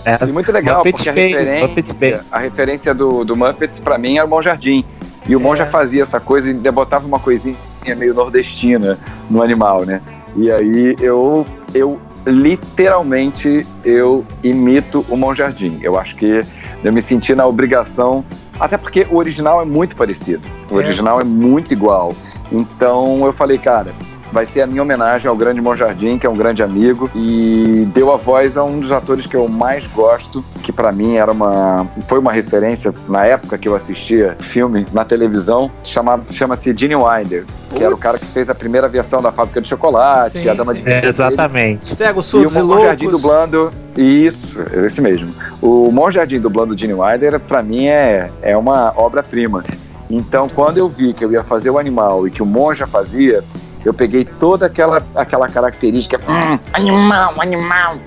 É, 0.05 0.23
E 0.25 0.32
muito 0.32 0.51
legal, 0.51 0.78
Muppets 0.78 1.03
porque 1.05 1.09
a 1.09 1.13
referência, 1.13 2.25
a 2.32 2.39
referência 2.39 2.93
do, 2.93 3.23
do 3.23 3.36
Muppets 3.36 3.80
pra 3.80 3.97
mim 3.97 4.17
era 4.17 4.25
o 4.25 4.30
Bom 4.30 4.41
Jardim. 4.41 4.84
E 5.28 5.36
o 5.36 5.39
Bom 5.39 5.53
É. 5.53 5.57
já 5.57 5.65
fazia 5.65 6.03
essa 6.03 6.19
coisa 6.19 6.47
e 6.47 6.51
ainda 6.51 6.71
botava 6.71 7.05
uma 7.05 7.19
coisinha 7.19 7.55
meio 7.97 8.13
nordestina 8.13 8.97
no 9.30 9.41
animal, 9.43 9.86
né? 9.86 10.01
E 10.36 10.51
aí 10.51 10.95
eu, 10.99 11.45
eu 11.73 11.99
literalmente 12.28 13.65
eu 13.84 14.25
imito 14.43 15.05
o 15.09 15.17
Bom 15.17 15.34
Jardim. 15.34 15.80
Eu 15.82 15.97
acho 15.97 16.15
que 16.15 16.41
eu 16.84 16.93
me 16.93 17.01
senti 17.01 17.34
na 17.34 17.45
obrigação, 17.45 18.23
até 18.59 18.78
porque 18.78 19.07
o 19.09 19.17
original 19.17 19.61
é 19.61 19.65
muito 19.65 19.95
parecido. 19.95 20.43
O 20.69 20.75
É. 20.80 20.84
original 20.86 21.19
é 21.19 21.23
muito 21.23 21.73
igual. 21.73 22.13
Então 22.51 23.25
eu 23.25 23.34
falei, 23.34 23.57
cara, 23.57 23.93
vai 24.32 24.45
ser 24.45 24.61
a 24.61 24.67
minha 24.67 24.82
homenagem 24.82 25.30
ao 25.30 25.36
grande 25.36 25.61
Monjardim, 25.61 26.17
que 26.17 26.25
é 26.25 26.30
um 26.30 26.34
grande 26.34 26.61
amigo, 26.63 27.09
e 27.15 27.88
deu 27.93 28.11
a 28.11 28.17
voz 28.17 28.57
a 28.57 28.63
um 28.63 28.80
dos 28.80 28.91
atores 28.91 29.25
que 29.25 29.36
eu 29.36 29.47
mais 29.47 29.88
gosto, 29.88 30.43
que 30.61 30.71
pra 30.71 30.91
mim 30.91 31.15
era 31.15 31.32
uma 31.32 31.88
foi 32.07 32.19
uma 32.19 32.32
referência 32.32 32.93
na 33.07 33.25
época 33.25 33.57
que 33.57 33.67
eu 33.67 33.75
assistia 33.75 34.36
filme 34.39 34.86
na 34.93 35.03
televisão, 35.05 35.71
chamava 35.84 36.23
chama-se 36.32 36.73
Gene 36.75 36.95
Wilder, 36.95 37.45
que 37.73 37.84
era 37.84 37.93
o 37.93 37.97
cara 37.97 38.17
que 38.17 38.25
fez 38.25 38.49
a 38.49 38.55
primeira 38.55 38.88
versão 38.88 39.21
da 39.21 39.32
Fábrica 39.32 39.61
de 39.61 39.69
Chocolate, 39.69 40.39
Sim, 40.39 40.49
a 40.49 40.53
Dama 40.53 40.75
sim. 40.75 40.84
de 40.84 40.89
É, 40.89 41.05
exatamente. 41.05 41.95
Cego, 41.95 42.19
E 42.19 42.23
surdos 42.23 42.55
e, 42.55 42.59
o 42.59 42.65
Monjardim 42.65 43.05
loucos. 43.05 43.21
dublando. 43.21 43.71
Isso, 43.95 44.61
esse 44.86 45.01
mesmo. 45.01 45.34
O 45.61 45.91
Monjardim 45.91 46.39
dublando 46.39 46.78
Gene 46.78 46.93
Wilder, 46.93 47.39
pra 47.39 47.63
mim, 47.63 47.88
é, 47.88 48.30
é 48.43 48.55
uma 48.55 48.93
obra-prima. 48.95 49.63
Então, 50.09 50.47
quando 50.47 50.78
eu 50.78 50.88
vi 50.88 51.13
que 51.13 51.25
eu 51.25 51.32
ia 51.32 51.43
fazer 51.43 51.69
o 51.69 51.78
animal 51.80 52.28
e 52.28 52.32
que 52.32 52.41
o 52.41 52.45
Monja 52.45 52.86
fazia, 52.86 53.43
eu 53.88 53.94
peguei 53.94 54.26
toda 54.26 54.66
aquela, 54.66 55.02
aquela 55.16 55.48
característica. 55.48 56.20
Hum, 56.30 56.60
animal, 56.74 57.34
animal. 57.40 57.98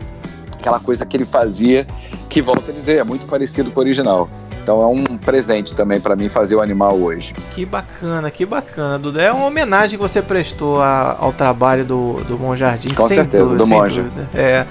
Aquela 0.52 0.78
coisa 0.78 1.06
que 1.06 1.16
ele 1.16 1.24
fazia, 1.24 1.86
que 2.28 2.42
volta 2.42 2.70
a 2.70 2.74
dizer, 2.74 2.98
é 2.98 3.04
muito 3.04 3.26
parecido 3.26 3.70
com 3.70 3.80
o 3.80 3.82
original. 3.82 4.28
Então 4.70 4.82
é 4.82 4.86
um 4.86 5.16
presente 5.16 5.74
também 5.74 5.98
pra 6.00 6.14
mim 6.14 6.28
fazer 6.28 6.54
o 6.54 6.60
animal 6.62 6.96
hoje. 6.96 7.34
Que 7.50 7.66
bacana, 7.66 8.30
que 8.30 8.46
bacana, 8.46 9.00
Duda. 9.00 9.20
É 9.20 9.32
uma 9.32 9.46
homenagem 9.46 9.98
que 9.98 10.02
você 10.02 10.22
prestou 10.22 10.80
a- 10.80 11.16
ao 11.18 11.32
trabalho 11.32 11.84
do, 11.84 12.22
do 12.28 12.38
Monjardim, 12.38 12.94
Com 12.94 13.08
sem 13.08 13.16
certeza, 13.16 13.42
dúvida, 13.42 13.58
do 13.64 13.66
sem 13.66 13.76
Monja. 13.76 14.02
dúvida. 14.04 14.28
É. 14.32 14.64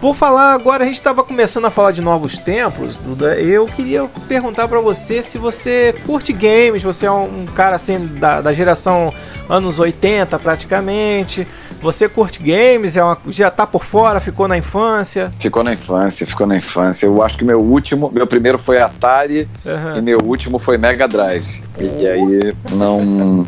Vou 0.00 0.12
falar 0.12 0.54
agora, 0.54 0.82
a 0.82 0.86
gente 0.86 0.96
estava 0.96 1.22
começando 1.22 1.66
a 1.66 1.70
falar 1.70 1.92
de 1.92 2.00
novos 2.00 2.36
tempos, 2.36 2.96
Duda. 2.96 3.36
Eu 3.38 3.66
queria 3.66 4.08
perguntar 4.26 4.66
pra 4.66 4.80
você 4.80 5.22
se 5.22 5.38
você 5.38 5.94
curte 6.04 6.32
games, 6.32 6.82
você 6.82 7.06
é 7.06 7.10
um, 7.12 7.42
um 7.42 7.46
cara 7.46 7.76
assim 7.76 8.04
da, 8.18 8.40
da 8.40 8.52
geração 8.52 9.14
anos 9.48 9.78
80 9.78 10.36
praticamente. 10.40 11.46
Você 11.80 12.08
curte 12.08 12.40
games, 12.42 12.96
é 12.96 13.04
uma, 13.04 13.16
já 13.28 13.52
tá 13.52 13.66
por 13.68 13.84
fora, 13.84 14.18
ficou 14.18 14.48
na 14.48 14.58
infância. 14.58 15.30
Ficou 15.38 15.62
na 15.62 15.72
infância, 15.74 16.26
ficou 16.26 16.44
na 16.46 16.56
infância. 16.56 17.06
Eu 17.06 17.22
acho 17.22 17.38
que 17.38 17.44
meu 17.44 17.60
último, 17.60 18.10
meu 18.12 18.26
primeiro 18.26 18.58
foi 18.58 18.80
Atari 18.80 19.43
Aham. 19.66 19.96
e 19.98 20.02
meu 20.02 20.18
último 20.24 20.58
foi 20.58 20.76
Mega 20.78 21.06
Drive. 21.08 21.62
E 21.78 22.06
aí 22.06 22.52
não. 22.72 23.46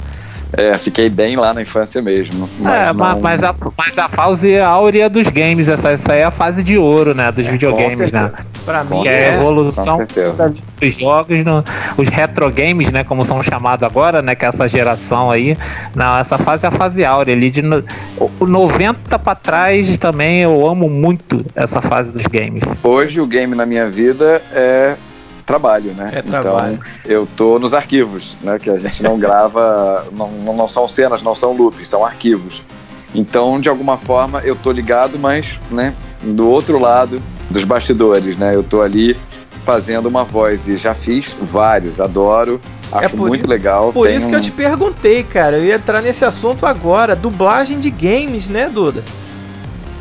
É, 0.56 0.74
fiquei 0.78 1.10
bem 1.10 1.36
lá 1.36 1.52
na 1.52 1.60
infância 1.60 2.00
mesmo. 2.00 2.48
Mas 2.60 2.72
é, 2.88 2.92
não- 2.92 3.20
mas, 3.20 3.42
a, 3.42 3.52
mas 3.76 3.98
a 3.98 4.08
fase 4.08 4.56
áurea 4.58 5.10
dos 5.10 5.26
games, 5.28 5.68
essa, 5.68 5.90
essa 5.90 6.12
aí 6.12 6.20
é 6.20 6.24
a 6.24 6.30
fase 6.30 6.62
de 6.62 6.78
ouro, 6.78 7.12
né? 7.14 7.32
Dos 7.32 7.44
videogames, 7.46 7.96
com 8.10 8.16
né? 8.16 8.30
certeza, 8.32 8.46
Pra 8.64 8.84
mim 8.84 9.02
Que 9.02 9.08
é 9.08 9.12
a 9.30 9.32
é. 9.32 9.34
Evolução 9.40 9.98
dos 10.80 10.94
jogos, 10.96 11.44
no- 11.44 11.64
os 11.98 12.08
retro 12.08 12.48
games, 12.50 12.92
né? 12.92 13.02
Como 13.02 13.24
são 13.24 13.42
chamados 13.42 13.82
agora, 13.82 14.22
né? 14.22 14.36
Que 14.36 14.44
é 14.44 14.48
essa 14.48 14.68
geração 14.68 15.32
aí. 15.32 15.56
Não, 15.96 16.16
essa 16.16 16.38
fase 16.38 16.64
é 16.64 16.68
a 16.68 16.72
fase 16.72 17.04
áurea 17.04 17.34
ali. 17.34 17.50
De 17.50 17.60
no, 17.60 17.84
o 18.38 18.46
90 18.46 19.18
pra 19.18 19.34
trás 19.34 19.98
também 19.98 20.42
eu 20.42 20.64
amo 20.66 20.88
muito 20.88 21.44
essa 21.56 21.82
fase 21.82 22.12
dos 22.12 22.26
games. 22.28 22.62
Hoje 22.84 23.20
o 23.20 23.26
game 23.26 23.54
na 23.56 23.66
minha 23.66 23.90
vida 23.90 24.40
é 24.54 24.94
trabalho, 25.46 25.92
né? 25.94 26.10
É 26.12 26.20
trabalho. 26.22 26.74
Então 26.74 27.10
eu 27.10 27.26
tô 27.36 27.58
nos 27.58 27.72
arquivos, 27.72 28.36
né? 28.42 28.58
Que 28.58 28.68
a 28.68 28.76
gente 28.76 29.02
não 29.02 29.16
grava, 29.20 30.04
não, 30.12 30.28
não 30.54 30.68
são 30.68 30.88
cenas, 30.88 31.22
não 31.22 31.34
são 31.34 31.52
loops, 31.52 31.86
são 31.88 32.04
arquivos. 32.04 32.62
Então, 33.14 33.58
de 33.60 33.68
alguma 33.68 33.96
forma, 33.96 34.40
eu 34.40 34.54
tô 34.56 34.70
ligado, 34.72 35.18
mas, 35.18 35.46
né, 35.70 35.94
do 36.22 36.50
outro 36.50 36.78
lado 36.78 37.22
dos 37.48 37.64
bastidores, 37.64 38.36
né? 38.36 38.54
Eu 38.54 38.62
tô 38.64 38.82
ali 38.82 39.16
fazendo 39.64 40.06
uma 40.06 40.22
voz 40.24 40.68
e 40.68 40.76
já 40.76 40.92
fiz 40.94 41.34
vários, 41.40 42.00
adoro, 42.00 42.60
acho 42.92 43.04
É 43.04 43.08
muito 43.16 43.42
isso- 43.42 43.48
legal. 43.50 43.92
Por 43.92 44.10
isso 44.10 44.28
que 44.28 44.34
eu 44.34 44.38
um- 44.38 44.42
te 44.42 44.50
perguntei, 44.50 45.22
cara. 45.22 45.56
Eu 45.58 45.64
ia 45.64 45.76
entrar 45.76 46.02
nesse 46.02 46.24
assunto 46.24 46.66
agora. 46.66 47.16
Dublagem 47.16 47.78
de 47.80 47.90
games, 47.90 48.48
né, 48.48 48.68
Duda? 48.68 49.02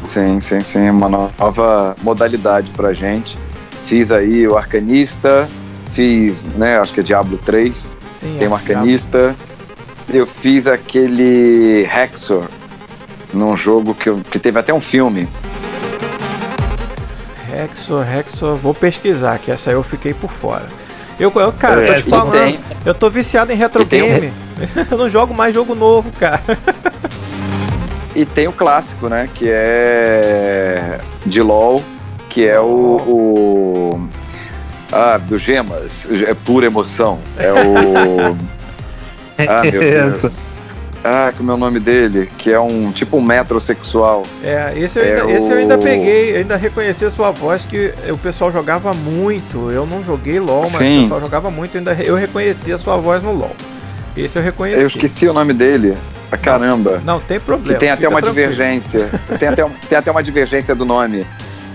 Sim, 0.07 0.39
sim, 0.39 0.59
sim, 0.61 0.89
uma 0.89 1.09
nova 1.09 1.95
modalidade 2.03 2.69
pra 2.75 2.93
gente. 2.93 3.37
Fiz 3.86 4.11
aí 4.11 4.47
o 4.47 4.57
Arcanista, 4.57 5.47
fiz, 5.91 6.43
né, 6.43 6.79
acho 6.79 6.93
que 6.93 6.99
é 7.01 7.03
Diablo 7.03 7.38
3, 7.45 7.95
Sim. 8.11 8.36
tem 8.39 8.47
um 8.47 8.51
é, 8.51 8.55
Arcanista. 8.55 9.36
Eu 10.09 10.25
fiz 10.27 10.67
aquele 10.67 11.83
Hexor 11.86 12.43
num 13.33 13.55
jogo 13.57 13.93
que, 13.93 14.09
eu- 14.09 14.21
que 14.29 14.39
teve 14.39 14.59
até 14.59 14.73
um 14.73 14.81
filme. 14.81 15.27
Hexor, 17.53 18.05
Hexor, 18.11 18.55
vou 18.57 18.73
pesquisar, 18.73 19.38
que 19.39 19.51
essa 19.51 19.69
aí 19.69 19.75
eu 19.75 19.83
fiquei 19.83 20.13
por 20.13 20.31
fora. 20.31 20.65
Eu, 21.19 21.31
eu 21.36 21.51
cara, 21.53 21.81
eu 21.81 21.88
tô 21.88 21.93
É, 21.93 21.95
te 21.95 22.03
falando, 22.03 22.31
tem- 22.31 22.59
eu 22.86 22.93
tô 22.93 23.09
viciado 23.09 23.51
em 23.51 23.55
retro 23.55 23.83
e 23.83 23.86
tem 23.86 24.01
um- 24.01 24.07
game. 24.07 24.33
eu 24.91 24.97
não 24.97 25.09
jogo 25.09 25.33
mais 25.33 25.53
jogo 25.55 25.73
novo, 25.75 26.11
cara. 26.19 26.41
E 28.15 28.25
tem 28.25 28.47
o 28.47 28.51
clássico, 28.51 29.07
né, 29.09 29.29
que 29.33 29.45
é 29.49 30.97
de 31.25 31.41
LoL, 31.41 31.81
que 32.36 32.45
é 32.45 32.59
o, 32.59 32.65
o 32.65 34.09
ah, 34.91 35.17
do 35.17 35.39
Gemas, 35.39 36.05
é 36.27 36.33
pura 36.33 36.65
emoção. 36.65 37.17
É 37.39 37.49
o 37.53 38.36
Ah, 39.47 39.61
meu 39.63 39.79
Deus. 39.79 40.33
Ah, 41.01 41.31
como 41.38 41.49
é 41.51 41.53
o 41.53 41.57
nome 41.57 41.79
dele? 41.79 42.29
Que 42.38 42.51
é 42.51 42.59
um 42.59 42.91
tipo 42.91 43.15
um 43.17 43.21
metrosexual. 43.21 44.23
É, 44.43 44.73
esse 44.75 44.99
eu 44.99 45.03
É 45.05 45.21
ainda, 45.21 45.31
esse 45.31 45.49
eu 45.49 45.57
ainda 45.57 45.75
o- 45.77 45.81
peguei, 45.81 46.33
eu 46.33 46.38
ainda 46.39 46.57
reconheci 46.57 47.05
a 47.05 47.09
sua 47.09 47.31
voz 47.31 47.63
que 47.63 47.93
o 48.09 48.17
pessoal 48.17 48.51
jogava 48.51 48.93
muito. 48.93 49.71
Eu 49.71 49.86
não 49.86 50.03
joguei 50.03 50.38
LOL, 50.38 50.63
mas 50.71 50.71
Sim. 50.81 50.99
o 50.99 51.01
pessoal 51.03 51.19
jogava 51.21 51.49
muito, 51.49 51.75
eu 51.75 51.79
ainda 51.79 51.93
eu 52.03 52.15
reconheci 52.15 52.73
a 52.73 52.77
sua 52.77 52.97
voz 52.97 53.23
no 53.23 53.31
LOL. 53.31 53.55
Esse 54.17 54.38
eu 54.38 54.43
reconheci. 54.43 54.81
Eu 54.81 54.88
esqueci 54.88 55.25
o 55.27 55.31
nome 55.33 55.53
dele. 55.53 55.95
Ah, 56.29 56.36
caramba. 56.38 57.01
Não, 57.05 57.21
tem 57.21 57.38
E 57.38 57.39
problema. 57.39 57.79
tem 57.79 57.91
até 57.91 58.09
uma 58.09 58.19
tranquilo. 58.21 58.49
divergência. 58.49 59.09
Tem 59.39 59.47
até, 59.47 59.63
tem 59.88 59.97
até 59.97 60.11
uma 60.11 60.21
divergência 60.23 60.75
do 60.75 60.83
nome. 60.83 61.25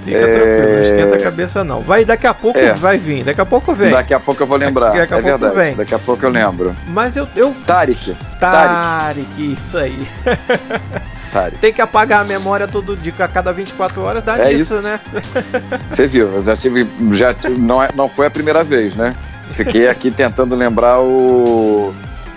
Fica 0.04 0.16
É. 0.16 0.34
tranquilo, 0.34 0.72
não 0.74 0.80
esquenta 0.80 1.14
a 1.16 1.18
cabeça 1.20 1.64
não. 1.64 1.80
Vai, 1.80 2.04
daqui 2.04 2.26
a 2.26 2.34
pouco 2.34 2.58
É. 2.58 2.72
vai 2.72 2.96
vir, 2.98 3.22
daqui 3.24 3.40
a 3.40 3.46
pouco 3.46 3.74
vem. 3.74 3.90
Daqui 3.90 4.14
a 4.14 4.20
pouco 4.20 4.42
eu 4.42 4.46
vou 4.46 4.56
lembrar. 4.56 4.86
Daqui 4.92 4.98
a 5.00 5.02
é 5.02 5.06
pouco 5.06 5.22
verdade. 5.38 5.54
vem. 5.54 5.74
Daqui 5.76 5.94
a 5.94 5.98
pouco 5.98 6.24
eu 6.24 6.30
lembro. 6.30 6.74
Mas 6.88 7.16
eu, 7.16 7.28
eu 7.36 7.54
Tarik. 7.66 8.16
Tarek, 8.40 9.52
isso 9.52 9.76
aí. 9.78 10.08
Tarik. 11.32 11.58
Tem 11.58 11.72
que 11.72 11.80
apagar 11.80 12.20
a 12.22 12.24
memória 12.24 12.66
todo 12.66 12.96
dia, 12.96 13.12
a 13.18 13.28
cada 13.28 13.52
24 13.52 14.02
horas, 14.02 14.22
dá 14.22 14.36
É 14.38 14.52
nisso, 14.52 14.74
isso. 14.74 14.82
né? 14.82 14.98
Você 15.86 16.06
viu, 16.06 16.26
eu 16.34 16.42
já 16.42 16.56
tive. 16.56 16.86
Já, 17.12 17.32
tive- 17.34 17.58
não, 17.58 17.82
é, 17.82 17.88
não 17.94 18.08
foi 18.08 18.26
a 18.26 18.30
primeira 18.30 18.64
vez, 18.64 18.94
né? 18.96 19.12
Fiquei 19.52 19.88
aqui 19.88 20.10
tentando 20.10 20.54
lembrar 20.54 21.00
o, 21.00 21.94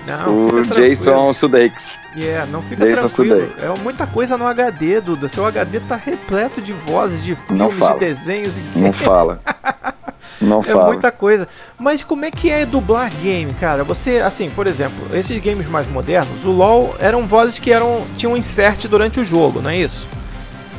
Não, 0.08 0.45
o 0.47 0.49
tranquilo. 0.51 0.76
Jason 0.76 1.34
Sudeikis. 1.34 1.93
Yeah, 2.16 2.45
não 2.51 2.62
fica 2.62 2.86
Jason 2.86 3.08
tranquilo. 3.08 3.39
Sudeikis. 3.39 3.64
É 3.64 3.80
muita 3.82 4.06
coisa 4.06 4.38
no 4.38 4.45
HD, 4.47 5.01
Duda. 5.01 5.28
Seu 5.28 5.45
HD 5.45 5.80
tá 5.82 5.95
repleto 5.95 6.62
de 6.62 6.74
vozes, 6.74 7.24
de 7.24 7.38
Não 7.49 7.70
filmes, 7.70 7.93
de 7.93 7.99
desenhos 7.99 8.54
e 8.58 8.80
Não 8.80 8.91
fala. 8.93 9.39
Não 10.41 10.60
É 10.60 10.64
fala. 10.64 10.88
muita 10.88 11.10
coisa. 11.12 11.47
Mas 11.80 12.04
como 12.04 12.26
é 12.26 12.32
que 12.32 12.49
é 12.49 12.66
dublar 12.66 13.10
game, 13.22 13.54
cara? 13.54 13.84
Você, 13.86 14.20
assim, 14.20 14.49
por 14.49 14.68
exemplo, 14.68 15.08
esses 15.16 15.39
games 15.41 15.68
mais 15.70 15.88
modernos, 15.89 16.43
o 16.43 16.51
LoL 16.51 16.95
eram 16.99 17.26
vozes 17.26 17.60
que 17.60 17.72
eram 17.72 18.06
tinham 18.18 18.36
insert 18.36 18.88
durante 18.88 19.20
o 19.22 19.26
jogo, 19.26 19.62
não 19.62 19.70
é 19.70 19.78
isso? 19.78 20.08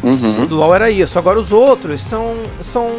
Uhum. 0.03 0.45
do 0.45 0.55
LoL 0.57 0.75
era 0.75 0.91
isso. 0.91 1.19
Agora 1.19 1.41
os 1.41 1.51
outros 1.51 2.03
são, 2.03 2.37
são 2.63 2.91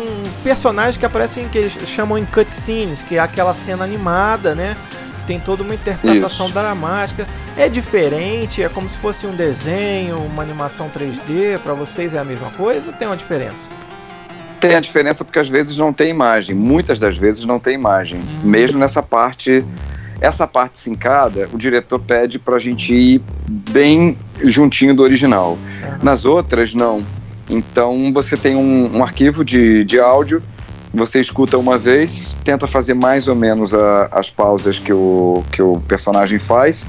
personagens 0.44 0.98
que 0.98 1.06
aparecem 1.06 1.48
que 1.48 1.58
eles 1.60 1.78
chamam 1.86 2.18
em 2.18 2.26
cutscenes, 2.26 3.04
que 3.04 3.16
é 3.16 3.20
aquela 3.20 3.54
cena 3.54 3.84
animada, 3.84 4.56
né? 4.56 4.76
Tem 5.26 5.40
toda 5.40 5.64
uma 5.64 5.74
interpretação 5.74 6.46
Isso. 6.46 6.56
dramática. 6.56 7.28
É 7.58 7.68
diferente? 7.70 8.62
É 8.62 8.70
como 8.70 8.90
se 8.90 8.98
fosse 8.98 9.26
um 9.26 9.36
desenho, 9.36 10.18
uma 10.18 10.44
animação 10.44 10.90
3D? 10.90 11.60
Para 11.60 11.74
vocês 11.74 12.14
é 12.14 12.20
a 12.20 12.26
mesma 12.26 12.52
coisa? 12.52 12.92
Tem 12.92 13.08
uma 13.08 13.18
diferença? 13.18 13.70
Tem 14.60 14.76
a 14.76 14.80
diferença 14.80 15.24
porque 15.24 15.40
às 15.40 15.50
vezes 15.50 15.78
não 15.78 15.94
tem 15.94 16.10
imagem, 16.10 16.56
muitas 16.56 17.00
das 17.00 17.18
vezes 17.18 17.46
não 17.46 17.60
tem 17.60 17.76
imagem, 17.76 18.20
hum. 18.20 18.48
mesmo 18.48 18.80
nessa 18.80 19.04
parte 19.04 19.64
essa 20.22 20.48
parte 20.48 20.80
sincada, 20.80 21.50
o 21.54 21.58
diretor 21.58 22.00
pede 22.00 22.40
para 22.40 22.56
a 22.56 22.60
gente 22.60 22.94
ir 22.94 23.22
bem 23.48 24.18
juntinho 24.44 24.96
do 24.96 25.04
original. 25.04 25.58
Nas 26.02 26.26
outras, 26.26 26.74
não. 26.74 27.04
Então 27.50 28.12
você 28.14 28.36
tem 28.36 28.56
um, 28.56 28.98
um, 28.98 29.04
arquivo 29.04 29.44
de, 29.44 29.84
de 29.84 30.00
áudio, 30.00 30.42
você 30.96 31.20
escuta 31.20 31.58
uma 31.58 31.78
vez, 31.78 32.36
tenta 32.44 32.68
fazer 32.68 32.94
mais 32.94 33.28
ou 33.28 33.36
menos 33.36 33.74
a, 33.74 34.08
as 34.12 34.30
pausas 34.30 34.80
que 34.80 34.94
o, 34.94 35.44
que 35.52 35.62
o 35.62 35.80
personagem 35.82 36.40
faz 36.40 36.88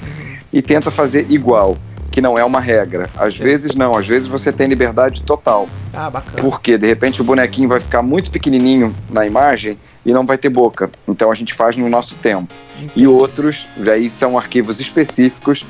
e 0.52 0.62
tenta 0.62 0.90
fazer 0.90 1.26
igual 1.28 1.76
que 2.10 2.20
não 2.22 2.38
é 2.38 2.44
uma 2.44 2.60
regra. 2.60 3.10
Às 3.18 3.34
Sim. 3.34 3.44
vezes 3.44 3.74
não, 3.74 3.90
às 3.90 4.06
vezes 4.06 4.26
você 4.26 4.50
tem 4.50 4.66
liberdade 4.66 5.22
total. 5.22 5.68
Ah, 5.92 6.08
bacana. 6.08 6.42
Porque 6.42 6.78
de 6.78 6.86
repente 6.86 7.20
o 7.20 7.24
bonequinho 7.24 7.68
vai 7.68 7.80
ficar 7.80 8.00
muito 8.00 8.30
pequenininho 8.30 8.94
na 9.10 9.26
imagem 9.26 9.78
e 10.04 10.12
não 10.12 10.24
vai 10.24 10.38
ter 10.38 10.48
boca. 10.48 10.88
Então 11.06 11.30
a 11.30 11.34
gente 11.34 11.52
faz 11.52 11.76
no 11.76 11.88
nosso 11.88 12.14
tempo. 12.14 12.54
Entendi. 12.76 12.92
E 12.96 13.06
outros, 13.06 13.66
aí 13.92 14.08
são 14.08 14.38
arquivos 14.38 14.80
específicos 14.80 15.64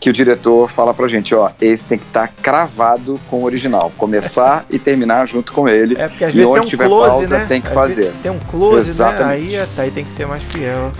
que 0.00 0.08
o 0.08 0.12
diretor 0.12 0.68
fala 0.70 0.94
pra 0.94 1.06
gente, 1.06 1.34
ó, 1.34 1.50
esse 1.60 1.84
tem 1.84 1.98
que 1.98 2.06
estar 2.06 2.26
tá 2.26 2.34
cravado 2.42 3.20
com 3.28 3.36
o 3.36 3.44
original, 3.44 3.92
começar 3.98 4.64
e 4.70 4.78
terminar 4.78 5.28
junto 5.28 5.52
com 5.52 5.68
ele. 5.68 5.94
É 5.98 6.08
porque 6.08 6.24
às 6.24 6.34
vezes 6.34 6.50
tem 6.50 6.62
um 6.62 6.64
tiver 6.64 6.86
close, 6.86 7.10
pausa, 7.10 7.38
né? 7.38 7.44
tem 7.46 7.60
que 7.60 7.70
fazer. 7.70 8.12
Tem 8.22 8.32
um 8.32 8.38
close, 8.38 8.76
né? 8.76 8.90
Exatamente. 8.90 9.46
né? 9.52 9.60
Aí, 9.60 9.66
tá, 9.76 9.82
aí 9.82 9.90
tem 9.90 10.04
que 10.04 10.10
ser 10.10 10.26
mais 10.26 10.42
fiel 10.42 10.90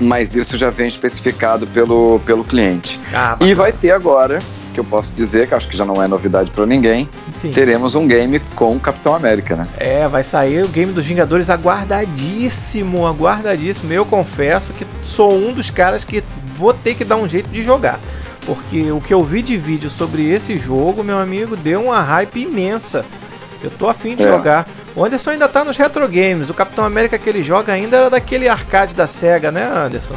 mas 0.00 0.36
isso 0.36 0.56
já 0.56 0.70
vem 0.70 0.86
especificado 0.86 1.66
pelo, 1.66 2.20
pelo 2.24 2.44
cliente. 2.44 3.00
Ah, 3.12 3.36
e 3.40 3.52
vai 3.52 3.72
ter 3.72 3.90
agora, 3.90 4.38
que 4.72 4.78
eu 4.78 4.84
posso 4.84 5.12
dizer, 5.12 5.48
que 5.48 5.54
acho 5.54 5.68
que 5.68 5.76
já 5.76 5.84
não 5.84 6.00
é 6.02 6.06
novidade 6.06 6.50
para 6.50 6.64
ninguém, 6.66 7.08
Sim. 7.32 7.50
teremos 7.50 7.94
um 7.94 8.06
game 8.06 8.38
com 8.54 8.76
o 8.76 8.80
Capitão 8.80 9.14
América, 9.14 9.56
né? 9.56 9.66
É, 9.76 10.06
vai 10.06 10.22
sair 10.22 10.62
o 10.64 10.68
game 10.68 10.92
dos 10.92 11.04
Vingadores 11.04 11.50
aguardadíssimo, 11.50 13.06
aguardadíssimo. 13.06 13.92
Eu 13.92 14.06
confesso 14.06 14.72
que 14.72 14.86
sou 15.02 15.34
um 15.34 15.52
dos 15.52 15.70
caras 15.70 16.04
que 16.04 16.22
vou 16.56 16.72
ter 16.72 16.94
que 16.94 17.04
dar 17.04 17.16
um 17.16 17.28
jeito 17.28 17.48
de 17.50 17.62
jogar. 17.62 17.98
Porque 18.48 18.90
o 18.90 18.98
que 18.98 19.12
eu 19.12 19.22
vi 19.22 19.42
de 19.42 19.58
vídeo 19.58 19.90
sobre 19.90 20.26
esse 20.26 20.56
jogo, 20.56 21.04
meu 21.04 21.18
amigo, 21.18 21.54
deu 21.54 21.82
uma 21.82 22.00
hype 22.00 22.40
imensa. 22.40 23.04
Eu 23.62 23.70
tô 23.70 23.86
afim 23.86 24.16
de 24.16 24.24
é. 24.24 24.26
jogar. 24.26 24.66
O 24.96 25.04
Anderson 25.04 25.32
ainda 25.32 25.46
tá 25.46 25.62
nos 25.62 25.76
retro 25.76 26.08
games. 26.08 26.48
O 26.48 26.54
Capitão 26.54 26.82
América 26.82 27.18
que 27.18 27.28
ele 27.28 27.42
joga 27.42 27.74
ainda 27.74 27.98
era 27.98 28.08
daquele 28.08 28.48
arcade 28.48 28.94
da 28.94 29.06
SEGA, 29.06 29.52
né, 29.52 29.70
Anderson? 29.70 30.14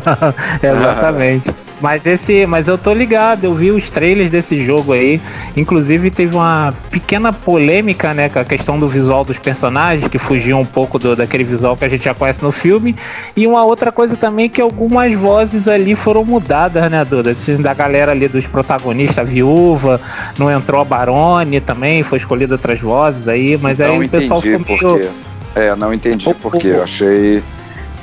Exatamente. 0.64 1.54
Mas 1.80 2.04
esse, 2.06 2.44
mas 2.46 2.66
eu 2.66 2.76
tô 2.76 2.92
ligado, 2.92 3.44
eu 3.44 3.54
vi 3.54 3.70
os 3.70 3.88
trailers 3.88 4.30
desse 4.30 4.56
jogo 4.64 4.92
aí. 4.92 5.20
Inclusive 5.56 6.10
teve 6.10 6.34
uma 6.34 6.74
pequena 6.90 7.32
polêmica, 7.32 8.12
né, 8.12 8.28
com 8.28 8.38
a 8.38 8.44
questão 8.44 8.78
do 8.78 8.88
visual 8.88 9.24
dos 9.24 9.38
personagens, 9.38 10.08
que 10.08 10.18
fugiu 10.18 10.58
um 10.58 10.64
pouco 10.64 10.98
do, 10.98 11.14
daquele 11.14 11.44
visual 11.44 11.76
que 11.76 11.84
a 11.84 11.88
gente 11.88 12.04
já 12.04 12.14
conhece 12.14 12.42
no 12.42 12.50
filme. 12.50 12.96
E 13.36 13.46
uma 13.46 13.64
outra 13.64 13.92
coisa 13.92 14.16
também 14.16 14.48
que 14.48 14.60
algumas 14.60 15.14
vozes 15.14 15.68
ali 15.68 15.94
foram 15.94 16.24
mudadas, 16.24 16.90
né, 16.90 17.04
Duda? 17.04 17.34
Da 17.60 17.74
galera 17.74 18.12
ali 18.12 18.26
dos 18.26 18.46
protagonistas, 18.46 19.18
a 19.18 19.22
viúva, 19.22 20.00
não 20.38 20.50
entrou 20.50 20.80
a 20.80 20.84
Barone 20.84 21.60
também, 21.60 22.02
foi 22.02 22.18
escolhida 22.18 22.54
outras 22.54 22.80
vozes 22.80 23.28
aí, 23.28 23.56
mas 23.56 23.78
não 23.78 23.86
aí 24.00 24.06
o 24.06 24.08
pessoal 24.08 24.40
ficou 24.40 24.96
meio... 24.96 25.10
É, 25.54 25.74
não 25.74 25.92
entendi 25.92 26.32
porque, 26.34 26.68
eu 26.68 26.84
achei, 26.84 27.42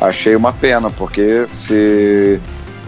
achei 0.01 0.35
uma 0.35 0.51
pena, 0.51 0.89
porque 0.89 1.45
se 1.53 2.39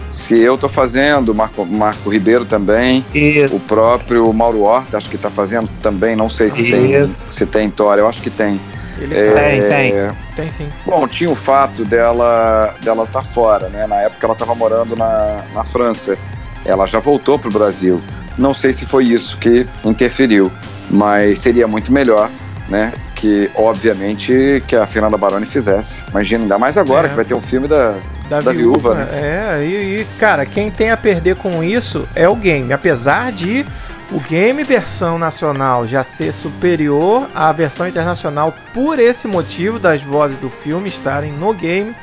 se 0.08 0.38
eu 0.38 0.54
estou 0.54 0.68
fazendo, 0.68 1.34
Marco, 1.34 1.64
Marco 1.66 2.10
Ribeiro 2.10 2.44
também, 2.44 3.04
Isso. 3.14 3.54
o 3.54 3.60
próprio 3.60 4.32
Mauro 4.32 4.62
Horta 4.62 4.96
acho 4.96 5.08
que 5.08 5.16
está 5.16 5.30
fazendo 5.30 5.68
também, 5.82 6.16
não 6.16 6.30
sei 6.30 6.50
se 6.50 6.62
tem, 6.62 7.08
se 7.30 7.46
tem 7.46 7.70
Tora, 7.70 8.00
eu 8.00 8.08
acho 8.08 8.22
que 8.22 8.30
tem. 8.30 8.60
Ele 8.98 9.14
é, 9.16 9.32
tem, 9.32 9.68
tem. 9.68 9.92
Tem 10.34 10.50
sim. 10.50 10.68
Bom, 10.84 11.06
tinha 11.06 11.30
o 11.30 11.36
fato 11.36 11.84
dela 11.84 12.74
dela 12.82 13.04
estar 13.04 13.22
tá 13.22 13.28
fora, 13.28 13.68
né? 13.68 13.86
Na 13.86 13.96
época 13.96 14.26
ela 14.26 14.32
estava 14.32 14.54
morando 14.54 14.96
na, 14.96 15.36
na 15.54 15.62
França. 15.62 16.18
Ela 16.64 16.86
já 16.86 16.98
voltou 16.98 17.38
para 17.38 17.48
o 17.48 17.52
Brasil. 17.52 18.00
Não 18.36 18.52
sei 18.52 18.72
se 18.72 18.84
foi 18.86 19.04
isso 19.04 19.36
que 19.38 19.66
interferiu, 19.84 20.50
mas 20.90 21.40
seria 21.40 21.68
muito 21.68 21.92
melhor, 21.92 22.28
né? 22.68 22.92
Que, 23.14 23.50
obviamente, 23.54 24.62
que 24.66 24.74
a 24.74 24.86
Fernanda 24.86 25.16
Baroni 25.16 25.46
fizesse. 25.46 26.02
Imagina, 26.10 26.44
ainda 26.44 26.58
mais 26.58 26.76
agora 26.76 27.06
é. 27.06 27.10
que 27.10 27.16
vai 27.16 27.24
ter 27.24 27.34
um 27.34 27.40
filme 27.40 27.68
da, 27.68 27.96
da, 28.28 28.40
da 28.40 28.52
viúva. 28.52 28.94
viúva 28.94 28.94
né? 28.94 29.58
É, 29.60 29.64
e, 29.64 30.00
e, 30.00 30.06
cara, 30.18 30.44
quem 30.44 30.70
tem 30.70 30.90
a 30.90 30.96
perder 30.96 31.36
com 31.36 31.62
isso 31.62 32.06
é 32.14 32.28
o 32.28 32.34
game. 32.34 32.72
Apesar 32.72 33.32
de 33.32 33.64
o 34.10 34.20
game 34.20 34.62
versão 34.64 35.18
nacional 35.18 35.86
já 35.86 36.02
ser 36.02 36.32
superior 36.32 37.28
à 37.34 37.52
versão 37.52 37.86
internacional 37.86 38.54
por 38.72 38.98
esse 38.98 39.28
motivo 39.28 39.78
das 39.78 40.02
vozes 40.02 40.38
do 40.38 40.48
filme 40.48 40.88
estarem 40.88 41.32
no 41.32 41.52
game, 41.52 41.94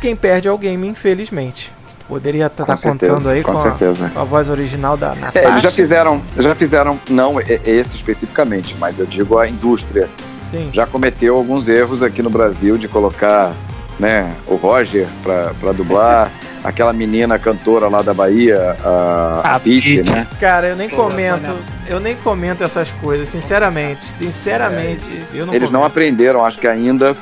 quem 0.00 0.14
perde 0.16 0.48
é 0.48 0.52
o 0.52 0.58
game, 0.58 0.86
infelizmente. 0.86 1.72
Poderia 2.08 2.46
estar 2.46 2.66
tá 2.66 2.76
contando 2.76 3.30
aí 3.30 3.42
com, 3.42 3.54
com, 3.54 3.60
a, 3.60 3.70
com, 4.12 4.20
a, 4.20 4.24
voz 4.24 4.50
original 4.50 4.98
da 4.98 5.14
Natasha. 5.14 5.46
É, 5.46 5.48
eles 5.48 5.62
já 5.62 5.70
fizeram, 5.70 6.20
já 6.36 6.54
fizeram, 6.54 7.00
não 7.08 7.40
esse 7.40 7.96
especificamente, 7.96 8.76
mas 8.78 8.98
eu 8.98 9.06
digo 9.06 9.38
a 9.38 9.48
indústria. 9.48 10.10
Sim. 10.50 10.68
Já 10.74 10.86
cometeu 10.86 11.36
alguns 11.36 11.68
erros 11.68 12.02
aqui 12.02 12.22
no 12.22 12.28
Brasil 12.28 12.76
de 12.76 12.86
colocar 12.86 13.54
né, 13.98 14.32
o 14.46 14.56
Roger 14.56 15.06
para 15.22 15.72
dublar, 15.72 16.30
aquela 16.64 16.92
menina 16.92 17.38
cantora 17.38 17.88
lá 17.88 18.02
da 18.02 18.14
Bahia, 18.14 18.76
a, 18.84 19.56
a 19.56 19.60
Pete, 19.60 20.10
né? 20.10 20.26
Cara, 20.40 20.68
eu 20.68 20.76
nem 20.76 20.88
Pô, 20.88 20.96
comento, 20.96 21.56
eu 21.88 22.00
nem 22.00 22.16
comento 22.16 22.62
essas 22.62 22.90
coisas, 22.92 23.28
sinceramente. 23.28 24.04
Sinceramente, 24.16 25.12
é, 25.12 25.36
eu 25.36 25.46
não 25.46 25.54
Eles 25.54 25.68
comento. 25.68 25.72
não 25.72 25.84
aprenderam, 25.84 26.44
acho 26.44 26.58
que 26.58 26.68
ainda 26.68 27.16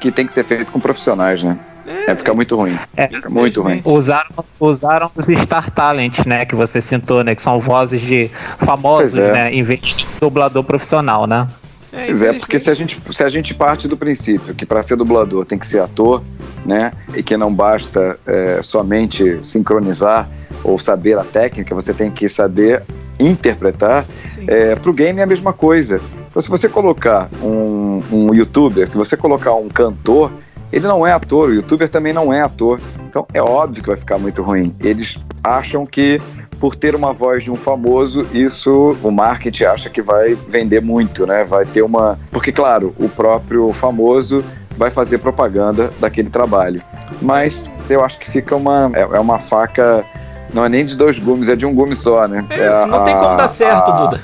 que 0.00 0.10
tem 0.10 0.26
que 0.26 0.32
ser 0.32 0.44
feito 0.44 0.72
com 0.72 0.80
profissionais, 0.80 1.42
né? 1.42 1.58
É, 2.06 2.14
fica 2.14 2.32
muito 2.32 2.56
ruim. 2.56 2.78
É, 2.96 3.08
fica 3.08 3.28
muito 3.28 3.62
ruim. 3.62 3.82
Usaram, 3.84 4.44
usaram 4.60 5.10
os 5.14 5.26
Star 5.26 5.70
Talent, 5.70 6.24
né? 6.24 6.44
Que 6.44 6.54
você 6.54 6.80
citou, 6.80 7.24
né? 7.24 7.34
Que 7.34 7.42
são 7.42 7.58
vozes 7.58 8.00
de 8.00 8.30
famosos, 8.58 9.18
é. 9.18 9.32
né? 9.32 9.52
Em 9.52 9.62
vez 9.62 9.80
de 9.80 10.06
dublador 10.20 10.62
profissional, 10.62 11.26
né? 11.26 11.48
É, 11.92 12.06
pois 12.06 12.22
é, 12.22 12.32
porque 12.32 12.58
se 12.58 12.70
a, 12.70 12.74
gente, 12.74 13.00
se 13.10 13.24
a 13.24 13.28
gente 13.28 13.54
parte 13.54 13.88
do 13.88 13.96
princípio 13.96 14.54
que 14.54 14.64
para 14.64 14.82
ser 14.82 14.96
dublador 14.96 15.44
tem 15.44 15.58
que 15.58 15.66
ser 15.66 15.80
ator, 15.80 16.22
né? 16.64 16.92
E 17.14 17.22
que 17.22 17.36
não 17.36 17.52
basta 17.52 18.18
é, 18.26 18.60
somente 18.62 19.38
sincronizar 19.42 20.28
ou 20.62 20.78
saber 20.78 21.18
a 21.18 21.24
técnica, 21.24 21.74
você 21.74 21.92
tem 21.92 22.10
que 22.10 22.28
saber 22.28 22.82
interpretar. 23.18 24.04
É, 24.46 24.74
para 24.74 24.90
o 24.90 24.92
game 24.92 25.20
é 25.20 25.22
a 25.22 25.26
mesma 25.26 25.52
coisa. 25.52 26.00
Então, 26.28 26.40
se 26.40 26.48
você 26.48 26.68
colocar 26.68 27.28
um, 27.42 28.02
um 28.10 28.34
youtuber, 28.34 28.88
se 28.88 28.96
você 28.96 29.16
colocar 29.16 29.54
um 29.54 29.68
cantor, 29.68 30.30
ele 30.72 30.86
não 30.86 31.06
é 31.06 31.12
ator, 31.12 31.48
o 31.48 31.54
youtuber 31.54 31.88
também 31.88 32.12
não 32.12 32.32
é 32.32 32.40
ator. 32.40 32.80
Então 33.08 33.26
é 33.34 33.42
óbvio 33.42 33.82
que 33.82 33.88
vai 33.88 33.98
ficar 33.98 34.18
muito 34.18 34.42
ruim. 34.42 34.74
Eles 34.80 35.18
acham 35.42 35.84
que 35.84 36.20
por 36.60 36.76
ter 36.76 36.94
uma 36.94 37.12
voz 37.12 37.42
de 37.42 37.50
um 37.50 37.56
famoso, 37.56 38.26
isso 38.34 38.94
o 39.02 39.10
marketing 39.10 39.64
acha 39.64 39.88
que 39.88 40.02
vai 40.02 40.34
vender 40.34 40.82
muito, 40.82 41.26
né? 41.26 41.42
Vai 41.42 41.64
ter 41.64 41.80
uma. 41.80 42.18
Porque, 42.30 42.52
claro, 42.52 42.94
o 42.98 43.08
próprio 43.08 43.72
famoso 43.72 44.44
vai 44.76 44.90
fazer 44.90 45.18
propaganda 45.18 45.90
daquele 45.98 46.28
trabalho. 46.28 46.82
Mas 47.20 47.64
eu 47.88 48.04
acho 48.04 48.18
que 48.18 48.30
fica 48.30 48.54
uma. 48.54 48.90
É, 48.92 49.00
é 49.00 49.18
uma 49.18 49.38
faca. 49.38 50.04
Não 50.52 50.64
é 50.64 50.68
nem 50.68 50.84
de 50.84 50.96
dois 50.96 51.18
gumes, 51.18 51.48
é 51.48 51.54
de 51.54 51.64
um 51.64 51.72
gume 51.72 51.94
só, 51.96 52.26
né? 52.26 52.44
É, 52.50 52.66
é 52.66 52.86
não 52.86 53.00
a, 53.00 53.02
tem 53.04 53.14
como 53.14 53.36
dar 53.36 53.48
certo, 53.48 53.88
a, 53.88 54.06
Duda. 54.06 54.20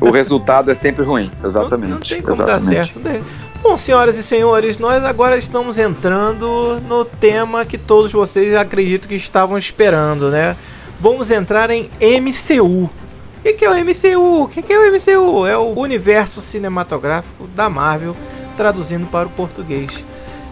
O 0.00 0.10
resultado 0.10 0.70
é 0.70 0.74
sempre 0.74 1.04
ruim, 1.04 1.30
exatamente. 1.44 1.90
Não, 1.90 1.96
não 1.96 2.06
tem 2.06 2.20
como 2.20 2.42
exatamente. 2.42 2.98
dar 2.98 3.02
certo. 3.02 3.24
Bom, 3.62 3.76
senhoras 3.76 4.18
e 4.18 4.22
senhores, 4.22 4.78
nós 4.78 5.04
agora 5.04 5.36
estamos 5.36 5.78
entrando 5.78 6.80
no 6.88 7.04
tema 7.04 7.64
que 7.64 7.78
todos 7.78 8.10
vocês 8.10 8.52
acredito 8.54 9.06
que 9.06 9.14
estavam 9.14 9.56
esperando, 9.56 10.28
né? 10.28 10.56
Vamos 11.00 11.30
entrar 11.30 11.70
em 11.70 11.90
MCU. 12.00 12.84
O 12.84 13.42
que, 13.42 13.54
que 13.54 13.64
é 13.64 13.70
o 13.70 13.74
MCU? 13.74 14.42
O 14.42 14.48
que, 14.48 14.62
que 14.62 14.72
é 14.72 14.78
o 14.78 14.92
MCU? 14.92 15.46
É 15.46 15.56
o 15.56 15.72
universo 15.78 16.42
cinematográfico 16.42 17.46
da 17.48 17.70
Marvel, 17.70 18.14
traduzindo 18.56 19.06
para 19.06 19.26
o 19.26 19.30
português. 19.30 20.04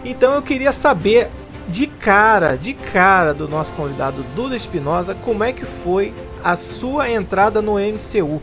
Então 0.03 0.33
eu 0.33 0.41
queria 0.41 0.71
saber 0.71 1.29
de 1.67 1.85
cara, 1.85 2.55
de 2.55 2.73
cara 2.73 3.31
do 3.31 3.47
nosso 3.47 3.71
convidado 3.73 4.25
Duda 4.35 4.55
Espinosa, 4.55 5.13
como 5.13 5.43
é 5.43 5.53
que 5.53 5.65
foi 5.65 6.13
a 6.43 6.55
sua 6.55 7.11
entrada 7.11 7.61
no 7.61 7.73
MCU? 7.73 8.41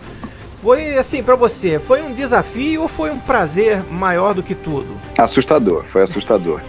Foi 0.63 0.97
assim 0.97 1.23
para 1.23 1.35
você, 1.35 1.81
foi 1.81 2.03
um 2.03 2.13
desafio 2.13 2.83
ou 2.83 2.89
foi 2.89 3.11
um 3.11 3.19
prazer 3.19 3.83
maior 3.91 4.33
do 4.33 4.43
que 4.43 4.55
tudo? 4.55 4.97
Assustador, 5.19 5.85
foi 5.85 6.03
assustador. 6.03 6.61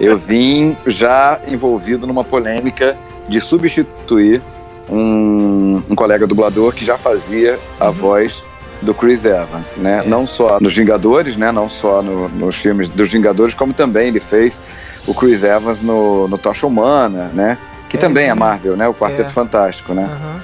Eu 0.00 0.16
vim 0.16 0.76
já 0.86 1.38
envolvido 1.46 2.06
numa 2.06 2.24
polêmica 2.24 2.96
de 3.28 3.40
substituir 3.40 4.42
um, 4.88 5.82
um 5.88 5.94
colega 5.94 6.26
dublador 6.26 6.72
que 6.74 6.84
já 6.84 6.96
fazia 6.96 7.58
a 7.78 7.86
uhum. 7.86 7.92
voz 7.92 8.42
do 8.82 8.92
Chris 8.92 9.24
Evans, 9.24 9.74
né? 9.76 10.02
É. 10.04 10.08
Não 10.08 10.26
só 10.26 10.58
nos 10.60 10.74
Vingadores, 10.74 11.36
né? 11.36 11.50
Não 11.50 11.68
só 11.68 12.02
no, 12.02 12.28
nos 12.28 12.56
filmes 12.56 12.88
dos 12.88 13.10
Vingadores, 13.10 13.54
como 13.54 13.72
também 13.72 14.08
ele 14.08 14.20
fez 14.20 14.60
o 15.06 15.14
Chris 15.14 15.42
Evans 15.42 15.82
no, 15.82 16.28
no 16.28 16.36
Tocha 16.36 16.66
Humana, 16.66 17.30
né? 17.32 17.56
que 17.88 17.96
também 17.96 18.28
é 18.28 18.34
Marvel, 18.34 18.76
né? 18.76 18.86
O 18.88 18.94
Quarteto 18.94 19.30
É. 19.30 19.32
Fantástico, 19.32 19.94
né? 19.94 20.04
Aham. 20.04 20.40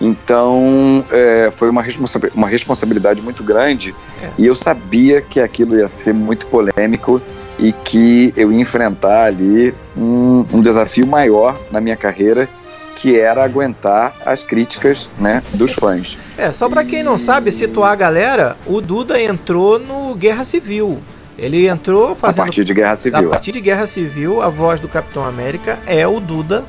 Então, 0.00 1.04
é, 1.10 1.50
foi 1.50 1.68
uma, 1.68 1.82
responsa- 1.82 2.20
uma 2.34 2.48
responsabilidade 2.48 3.20
muito 3.20 3.44
grande 3.44 3.94
É. 4.22 4.30
e 4.38 4.46
eu 4.46 4.54
sabia 4.54 5.20
que 5.20 5.38
aquilo 5.40 5.76
ia 5.76 5.86
ser 5.88 6.14
muito 6.14 6.46
polêmico 6.46 7.20
e 7.58 7.70
que 7.72 8.32
eu 8.34 8.50
ia 8.50 8.60
enfrentar 8.60 9.24
ali 9.24 9.74
um, 9.96 10.44
um 10.52 10.60
desafio 10.60 11.06
maior 11.06 11.54
na 11.70 11.80
minha 11.82 11.96
carreira, 11.96 12.48
que 13.00 13.18
era 13.18 13.42
aguentar 13.42 14.14
as 14.24 14.42
críticas 14.42 15.08
né, 15.18 15.42
dos 15.54 15.72
fãs. 15.72 16.18
É, 16.36 16.52
só 16.52 16.68
pra 16.68 16.84
quem 16.84 17.02
não 17.02 17.16
sabe, 17.16 17.50
situar 17.50 17.92
a 17.92 17.96
galera, 17.96 18.56
o 18.66 18.80
Duda 18.80 19.20
entrou 19.20 19.78
no 19.78 20.14
Guerra 20.14 20.44
Civil. 20.44 20.98
Ele 21.38 21.66
entrou 21.66 22.12
A 22.12 22.14
fazendo 22.14 22.44
partir 22.44 22.64
de 22.64 22.74
Guerra 22.74 22.92
A 22.92 22.96
Civil. 22.96 23.30
partir 23.30 23.52
de 23.52 23.60
Guerra 23.60 23.86
Civil, 23.86 24.42
a 24.42 24.50
voz 24.50 24.78
do 24.78 24.88
Capitão 24.88 25.24
América 25.24 25.78
é 25.86 26.06
o 26.06 26.20
Duda 26.20 26.64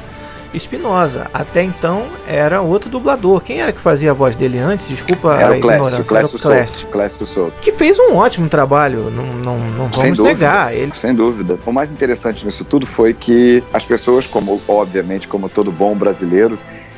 Espinosa. 0.54 1.28
Até 1.34 1.64
então 1.64 2.06
era 2.28 2.62
outro 2.62 2.90
dublador. 2.90 3.42
Quem 3.42 3.62
era 3.62 3.72
que 3.72 3.80
fazia 3.80 4.12
a 4.12 4.14
voz 4.14 4.36
dele 4.36 4.58
antes? 4.60 4.88
Desculpa 4.90 5.36
Era 5.36 5.54
a 5.54 5.58
ignorância. 5.58 6.04
Clécio 6.04 6.18
era 6.18 6.28
o 6.28 6.40
Clécio. 6.40 6.88
Clécio 6.90 7.26
Souto. 7.26 7.54
Que 7.62 7.72
fez 7.72 7.98
um 8.00 8.16
ótimo 8.16 8.48
trabalho, 8.50 9.10
não, 9.12 9.26
não, 9.26 9.58
não 9.60 9.92
Sem 9.94 10.02
vamos 10.04 10.18
dúvida. 10.18 10.34
negar. 10.34 10.74
Ele 10.76 10.92
Sem 10.96 11.16
dúvida. 11.16 11.58
O 11.66 11.72
mais 11.72 11.92
interessante 11.92 12.46
nisso 12.46 12.64
tudo 12.66 12.86
foi 12.86 13.14
que 13.14 13.64
as 13.74 13.86
pessoas, 13.86 14.26
como 14.26 14.62
obviamente, 14.68 15.28
como 15.28 15.48
todo 15.50 15.72
bom 15.72 15.96
brasileiro, 15.96 16.58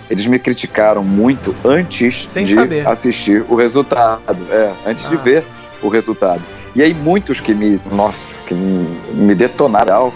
eles 0.10 0.26
me 0.28 0.38
criticaram 0.40 1.04
muito 1.04 1.56
antes 1.64 2.28
Sem 2.28 2.46
de 2.46 2.56
saber. 2.56 2.88
assistir 2.88 3.46
o 3.48 3.56
resultado. 3.56 4.20
É, 4.50 4.72
antes 4.86 5.08
de 5.10 5.16
Ah. 5.16 5.20
ver 5.20 5.44
o 5.82 5.88
resultado. 5.90 6.42
E 6.76 6.82
aí 6.82 6.94
muitos 6.94 7.40
que 7.40 7.54
me, 7.54 7.80
nossa, 7.92 8.34
que 8.48 8.54
me, 8.54 9.00
me 9.14 9.36
detonaram 9.36 10.12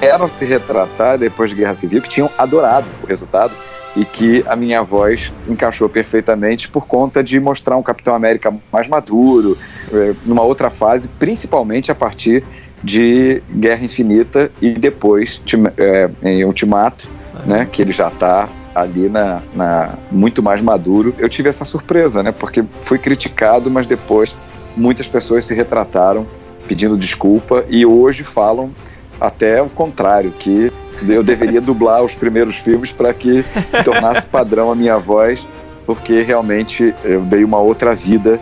eram 0.00 0.28
se 0.28 0.44
retratar 0.44 1.18
depois 1.18 1.50
de 1.50 1.56
Guerra 1.56 1.74
Civil, 1.74 2.02
que 2.02 2.08
tinham 2.08 2.30
adorado 2.36 2.86
o 3.02 3.06
resultado 3.06 3.52
e 3.96 4.04
que 4.04 4.44
a 4.48 4.56
minha 4.56 4.82
voz 4.82 5.32
encaixou 5.48 5.88
perfeitamente 5.88 6.68
por 6.68 6.86
conta 6.86 7.22
de 7.22 7.38
mostrar 7.38 7.76
um 7.76 7.82
Capitão 7.82 8.14
América 8.14 8.52
mais 8.72 8.88
maduro, 8.88 9.56
eh, 9.92 10.14
numa 10.26 10.42
outra 10.42 10.68
fase, 10.68 11.06
principalmente 11.06 11.92
a 11.92 11.94
partir 11.94 12.42
de 12.82 13.40
Guerra 13.54 13.84
Infinita 13.84 14.50
e 14.60 14.70
depois 14.72 15.40
eh, 15.76 16.10
em 16.22 16.44
Ultimato, 16.44 17.08
né, 17.46 17.68
que 17.70 17.80
ele 17.82 17.92
já 17.92 18.08
está 18.08 18.48
ali 18.74 19.08
na, 19.08 19.40
na- 19.54 19.94
muito 20.10 20.42
mais 20.42 20.60
maduro. 20.60 21.14
Eu 21.16 21.28
tive 21.28 21.48
essa 21.48 21.64
surpresa, 21.64 22.20
né, 22.20 22.32
porque 22.32 22.64
fui 22.82 22.98
criticado, 22.98 23.70
mas 23.70 23.86
depois 23.86 24.34
muitas 24.76 25.06
pessoas 25.06 25.44
se 25.44 25.54
retrataram 25.54 26.26
pedindo 26.66 26.96
desculpa 26.96 27.64
e 27.68 27.86
hoje 27.86 28.24
falam 28.24 28.72
até 29.26 29.62
o 29.62 29.68
contrário, 29.68 30.30
que 30.32 30.72
eu 31.08 31.22
deveria 31.22 31.60
dublar 31.60 32.02
os 32.02 32.14
primeiros 32.14 32.56
filmes 32.56 32.92
para 32.92 33.12
que 33.12 33.44
se 33.70 33.82
tornasse 33.82 34.26
padrão 34.26 34.70
a 34.70 34.74
minha 34.74 34.98
voz, 34.98 35.44
porque 35.86 36.22
realmente 36.22 36.94
eu 37.04 37.20
dei 37.22 37.44
uma 37.44 37.58
outra 37.58 37.94
vida 37.94 38.38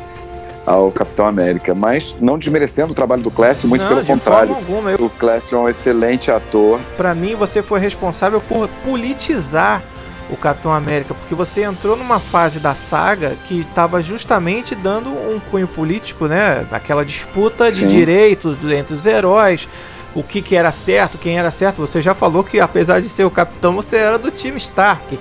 ao 0.66 0.92
Capitão 0.92 1.26
América. 1.26 1.74
Mas 1.74 2.14
não 2.20 2.38
desmerecendo 2.38 2.92
o 2.92 2.94
trabalho 2.94 3.22
do 3.22 3.30
Clécio, 3.30 3.68
muito 3.68 3.82
Não, 3.82 3.88
pelo 3.88 4.04
contrário. 4.04 4.54
alguma. 4.54 4.90
Eu, 4.92 5.06
O 5.06 5.10
Clécio 5.10 5.56
é 5.56 5.60
um 5.60 5.68
excelente 5.68 6.30
ator. 6.30 6.78
pra 6.96 7.14
mim, 7.14 7.34
você 7.34 7.62
foi 7.62 7.80
responsável 7.80 8.40
por 8.40 8.68
politizar 8.84 9.82
o 10.30 10.36
Capitão 10.36 10.72
América, 10.72 11.12
porque 11.14 11.34
você 11.34 11.62
entrou 11.62 11.94
numa 11.96 12.18
fase 12.18 12.58
da 12.58 12.74
saga 12.74 13.34
que 13.44 13.60
estava 13.60 14.00
justamente 14.00 14.74
dando 14.74 15.10
um 15.10 15.38
cunho 15.50 15.66
político, 15.66 16.26
né? 16.26 16.64
Daquela 16.70 17.04
disputa 17.04 17.70
de 17.70 17.80
Sim. 17.80 17.86
direitos 17.88 18.56
entre 18.72 18.94
os 18.94 19.04
heróis, 19.04 19.68
o 20.14 20.22
que, 20.22 20.42
que 20.42 20.54
era 20.54 20.70
certo, 20.72 21.18
quem 21.18 21.38
era 21.38 21.50
certo. 21.50 21.80
Você 21.80 22.02
já 22.02 22.14
falou 22.14 22.44
que, 22.44 22.60
apesar 22.60 23.00
de 23.00 23.08
ser 23.08 23.24
o 23.24 23.30
capitão, 23.30 23.74
você 23.74 23.96
era 23.96 24.18
do 24.18 24.30
time 24.30 24.56
Stark. 24.58 25.18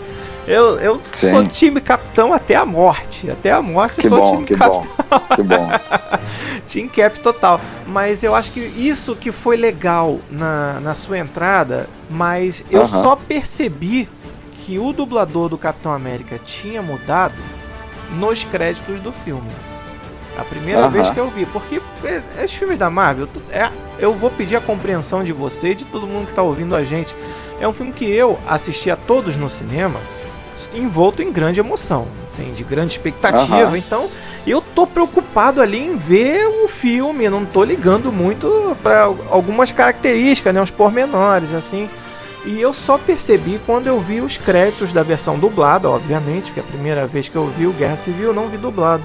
Eu, 0.48 0.80
eu 0.80 1.00
Sim. 1.14 1.30
sou 1.30 1.48
time 1.48 1.80
capitão 1.80 2.34
até 2.34 2.56
a 2.56 2.66
morte. 2.66 3.30
Até 3.30 3.52
a 3.52 3.62
morte 3.62 4.00
eu 4.00 4.02
Que 4.04 4.10
sou 4.10 4.20
bom, 4.20 4.32
time 4.32 4.44
que 4.46 4.56
capitão. 4.56 4.88
bom, 5.10 5.36
que 5.36 5.44
bom. 5.44 5.70
Team 6.68 6.88
Cap 6.88 7.20
total. 7.20 7.62
Mas 7.88 8.24
eu 8.24 8.34
acho 8.36 8.52
que 8.52 8.60
isso 8.60 9.16
que 9.16 9.32
foi 9.32 9.56
legal 9.56 10.20
na, 10.30 10.80
na 10.80 10.94
sua 10.94 11.20
entrada, 11.20 11.88
mas 12.10 12.64
eu 12.72 12.82
Aham. 12.82 13.04
só 13.04 13.16
percebi 13.16 14.10
que 14.56 14.80
o 14.80 14.92
dublador 14.92 15.48
do 15.50 15.58
Capitão 15.58 15.92
América 15.94 16.40
tinha 16.44 16.82
mudado 16.82 17.36
nos 18.16 18.44
créditos 18.44 19.00
do 19.00 19.12
filme. 19.12 19.50
A 20.38 20.44
primeira 20.44 20.82
Aham. 20.82 20.90
vez 20.90 21.10
que 21.10 21.20
eu 21.20 21.30
vi, 21.30 21.46
porque 21.46 21.82
é, 22.04 22.22
esses 22.38 22.56
filmes 22.56 22.78
da 22.78 22.90
Marvel, 22.90 23.28
é, 23.52 23.70
eu 24.00 24.14
vou 24.14 24.32
pedir 24.32 24.56
a 24.56 24.62
compreensão 24.62 25.24
de 25.24 25.34
você 25.34 25.70
e 25.70 25.76
de 25.76 25.86
todo 25.86 26.08
mundo 26.08 26.28
que 26.28 26.34
tá 26.34 26.42
ouvindo 26.42 26.76
a 26.76 26.84
gente. 26.84 27.16
É 27.60 27.68
um 27.68 27.74
filme 27.74 27.92
que 27.92 28.06
eu 28.06 28.40
assisti 28.48 28.90
a 28.90 28.96
todos 28.96 29.36
no 29.36 29.50
cinema, 29.50 30.00
envolto 30.74 31.22
em 31.22 31.32
grande 31.32 31.60
emoção, 31.60 32.08
assim, 32.26 32.54
de 32.54 32.64
grande 32.64 32.94
expectativa. 32.94 33.78
Então, 33.78 34.10
eu 34.48 34.62
tô 34.62 34.88
preocupado 34.88 35.62
ali 35.62 35.80
em 35.80 35.96
ver 35.96 36.46
o 36.64 36.68
filme, 36.68 37.30
não 37.30 37.46
tô 37.46 37.64
ligando 37.64 38.12
muito 38.12 38.76
para 38.82 39.04
algumas 39.30 39.72
características, 39.72 40.54
né, 40.54 40.62
os 40.62 40.72
pormenores, 40.72 41.54
assim. 41.54 41.90
E 42.44 42.60
eu 42.60 42.74
só 42.74 42.98
percebi 42.98 43.62
quando 43.66 43.86
eu 43.86 44.00
vi 44.00 44.20
os 44.20 44.36
créditos 44.38 44.92
da 44.92 45.04
versão 45.04 45.38
dublada, 45.38 45.90
obviamente, 45.90 46.46
porque 46.46 46.60
é 46.60 46.64
a 46.64 46.66
primeira 46.66 47.06
vez 47.06 47.30
que 47.30 47.36
eu 47.36 47.46
vi 47.48 47.68
o 47.68 47.74
Guerra 47.74 47.96
Civil, 47.98 48.30
eu 48.30 48.34
não 48.34 48.50
vi 48.50 48.58
dublado. 48.58 49.04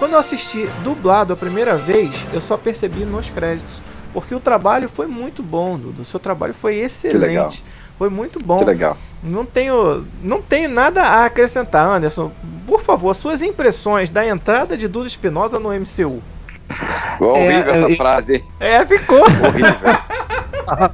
Quando 0.00 0.14
eu 0.14 0.18
assisti 0.18 0.66
dublado 0.82 1.32
a 1.32 1.36
primeira 1.36 1.76
vez, 1.76 2.10
eu 2.32 2.40
só 2.40 2.56
percebi 2.56 3.04
nos 3.04 3.30
créditos. 3.30 3.80
Porque 4.12 4.34
o 4.34 4.40
trabalho 4.40 4.88
foi 4.88 5.06
muito 5.06 5.40
bom, 5.42 5.78
Dudu. 5.78 6.02
O 6.02 6.04
seu 6.04 6.18
trabalho 6.18 6.52
foi 6.52 6.74
excelente. 6.78 7.64
Foi 7.96 8.10
muito 8.10 8.44
bom. 8.44 8.58
Que 8.58 8.64
legal. 8.64 8.96
Não 9.22 9.44
tenho, 9.44 10.04
não 10.22 10.42
tenho 10.42 10.68
nada 10.68 11.02
a 11.02 11.26
acrescentar, 11.26 11.86
Anderson. 11.86 12.32
Por 12.66 12.80
favor, 12.82 13.14
suas 13.14 13.40
impressões 13.42 14.10
da 14.10 14.26
entrada 14.26 14.76
de 14.76 14.88
Dudu 14.88 15.06
Espinosa 15.06 15.60
no 15.60 15.68
MCU. 15.72 16.20
Horrível 17.20 17.52
É, 17.52 17.70
essa 17.70 17.78
eu- 17.90 17.96
frase. 17.96 18.44
É, 18.58 18.84
ficou. 18.86 19.20
Horrível. 19.20 20.90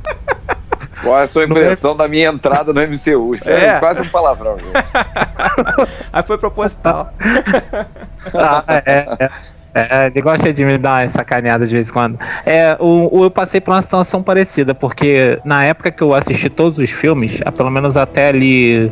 Qual 1.03 1.19
é 1.19 1.23
a 1.23 1.29
sua 1.29 1.45
impressão 1.45 1.97
da 1.97 2.09
minha 2.09 2.29
entrada 2.29 2.73
no 2.73 2.81
MCU? 2.83 3.35
Isso 3.35 3.49
é, 3.49 3.67
É. 3.77 3.79
quase 3.79 4.01
um 4.01 4.09
palavrão, 4.09 4.59
gente. 4.59 4.75
Aí 6.13 6.23
foi 6.23 6.37
proposital. 6.37 7.15
Ah, 8.35 8.65
é, 8.69 9.07
é. 9.25 9.31
É, 9.79 10.07
ele 10.07 10.23
gosta 10.23 10.55
de 10.55 10.65
me 10.65 10.79
dar 10.79 11.03
uma 11.03 11.09
sacaneada 11.09 11.67
de 11.67 11.75
vez 11.75 11.91
em 11.91 11.93
quando. 11.93 12.19
É, 12.47 12.75
o, 12.81 13.19
o- 13.21 13.25
eu 13.25 13.31
passei 13.31 13.61
por 13.61 13.73
uma 13.75 13.83
situação 13.83 14.23
parecida, 14.23 14.75
porque 14.75 15.39
na 15.45 15.65
época 15.67 15.91
que 15.91 16.03
eu 16.03 16.15
assisti 16.15 16.49
todos 16.49 16.79
os 16.79 16.89
filmes, 16.91 17.43
ah, 17.45 17.53
pelo 17.53 17.71
menos 17.71 17.95
até 17.95 18.29
ali 18.29 18.91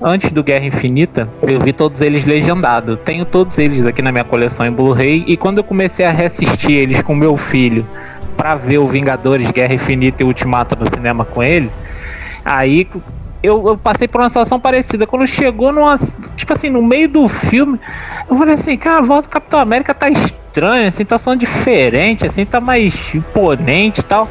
antes 0.00 0.32
do 0.32 0.42
Guerra 0.42 0.64
Infinita, 0.64 1.28
eu 1.42 1.60
vi 1.60 1.72
todos 1.74 2.00
eles 2.00 2.24
legendados. 2.26 2.98
Tenho 3.04 3.24
todos 3.26 3.58
eles 3.58 3.84
aqui 3.84 4.00
na 4.00 4.10
minha 4.10 4.24
coleção 4.24 4.64
em 4.66 4.72
Blu-ray, 4.72 5.24
e 5.26 5.36
quando 5.36 5.58
eu 5.58 5.64
comecei 5.64 6.06
a 6.06 6.10
reassistir 6.10 6.72
eles 6.72 7.02
com 7.02 7.14
meu 7.14 7.36
filho 7.36 7.86
pra 8.36 8.54
ver 8.54 8.78
o 8.78 8.86
Vingadores 8.88 9.50
Guerra 9.50 9.74
Infinita 9.74 10.22
e 10.22 10.26
Ultimato 10.26 10.74
no 10.74 10.90
cinema 10.90 11.24
com 11.24 11.42
ele, 11.42 11.70
aí 12.44 12.88
eu, 13.42 13.66
eu 13.66 13.76
passei 13.76 14.06
por 14.06 14.20
uma 14.20 14.28
situação 14.28 14.60
parecida. 14.60 15.06
Quando 15.06 15.26
chegou 15.26 15.72
numa. 15.72 15.96
Tipo 16.36 16.52
assim, 16.52 16.70
no 16.70 16.82
meio 16.82 17.08
do 17.08 17.28
filme, 17.28 17.78
eu 18.28 18.36
falei 18.36 18.54
assim, 18.54 18.76
cara, 18.76 18.98
a 18.98 19.02
voz 19.02 19.22
do 19.24 19.28
Capitão 19.28 19.58
América 19.58 19.92
tá 19.92 20.08
estranha, 20.08 20.88
assim, 20.88 21.04
tá 21.04 21.18
sendo 21.18 21.36
diferente, 21.36 22.26
assim, 22.26 22.44
tá 22.44 22.60
mais 22.60 23.14
imponente 23.14 24.00
e 24.00 24.04
tal. 24.04 24.28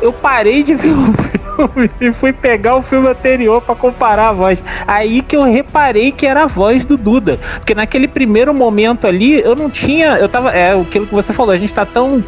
Eu 0.00 0.12
parei 0.12 0.62
de 0.62 0.74
ver 0.74 0.92
o 0.92 1.12
filme 1.12 1.45
e 2.00 2.12
fui 2.12 2.32
pegar 2.32 2.76
o 2.76 2.82
filme 2.82 3.08
anterior 3.08 3.60
pra 3.60 3.74
comparar 3.74 4.28
a 4.28 4.32
voz. 4.32 4.62
Aí 4.86 5.22
que 5.22 5.36
eu 5.36 5.42
reparei 5.42 6.12
que 6.12 6.26
era 6.26 6.44
a 6.44 6.46
voz 6.46 6.84
do 6.84 6.96
Duda. 6.96 7.38
Porque 7.56 7.74
naquele 7.74 8.08
primeiro 8.08 8.52
momento 8.52 9.06
ali, 9.06 9.40
eu 9.40 9.54
não 9.54 9.70
tinha. 9.70 10.18
Eu 10.18 10.28
tava. 10.28 10.52
É 10.52 10.72
aquilo 10.72 11.06
que 11.06 11.14
você 11.14 11.32
falou, 11.32 11.52
a 11.52 11.58
gente 11.58 11.72
tá 11.72 11.84
tão. 11.84 12.22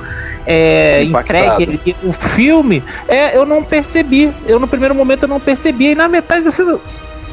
É, 0.46 1.02
Impactado. 1.02 1.62
entregue 1.62 1.96
no 2.02 2.10
filme, 2.10 2.82
é, 3.06 3.36
eu 3.36 3.44
não 3.44 3.62
percebi. 3.62 4.32
Eu 4.46 4.58
no 4.58 4.66
primeiro 4.66 4.94
momento 4.94 5.24
eu 5.24 5.28
não 5.28 5.38
percebi. 5.40 5.90
E 5.90 5.94
na 5.94 6.08
metade 6.08 6.42
do 6.42 6.50
filme, 6.50 6.78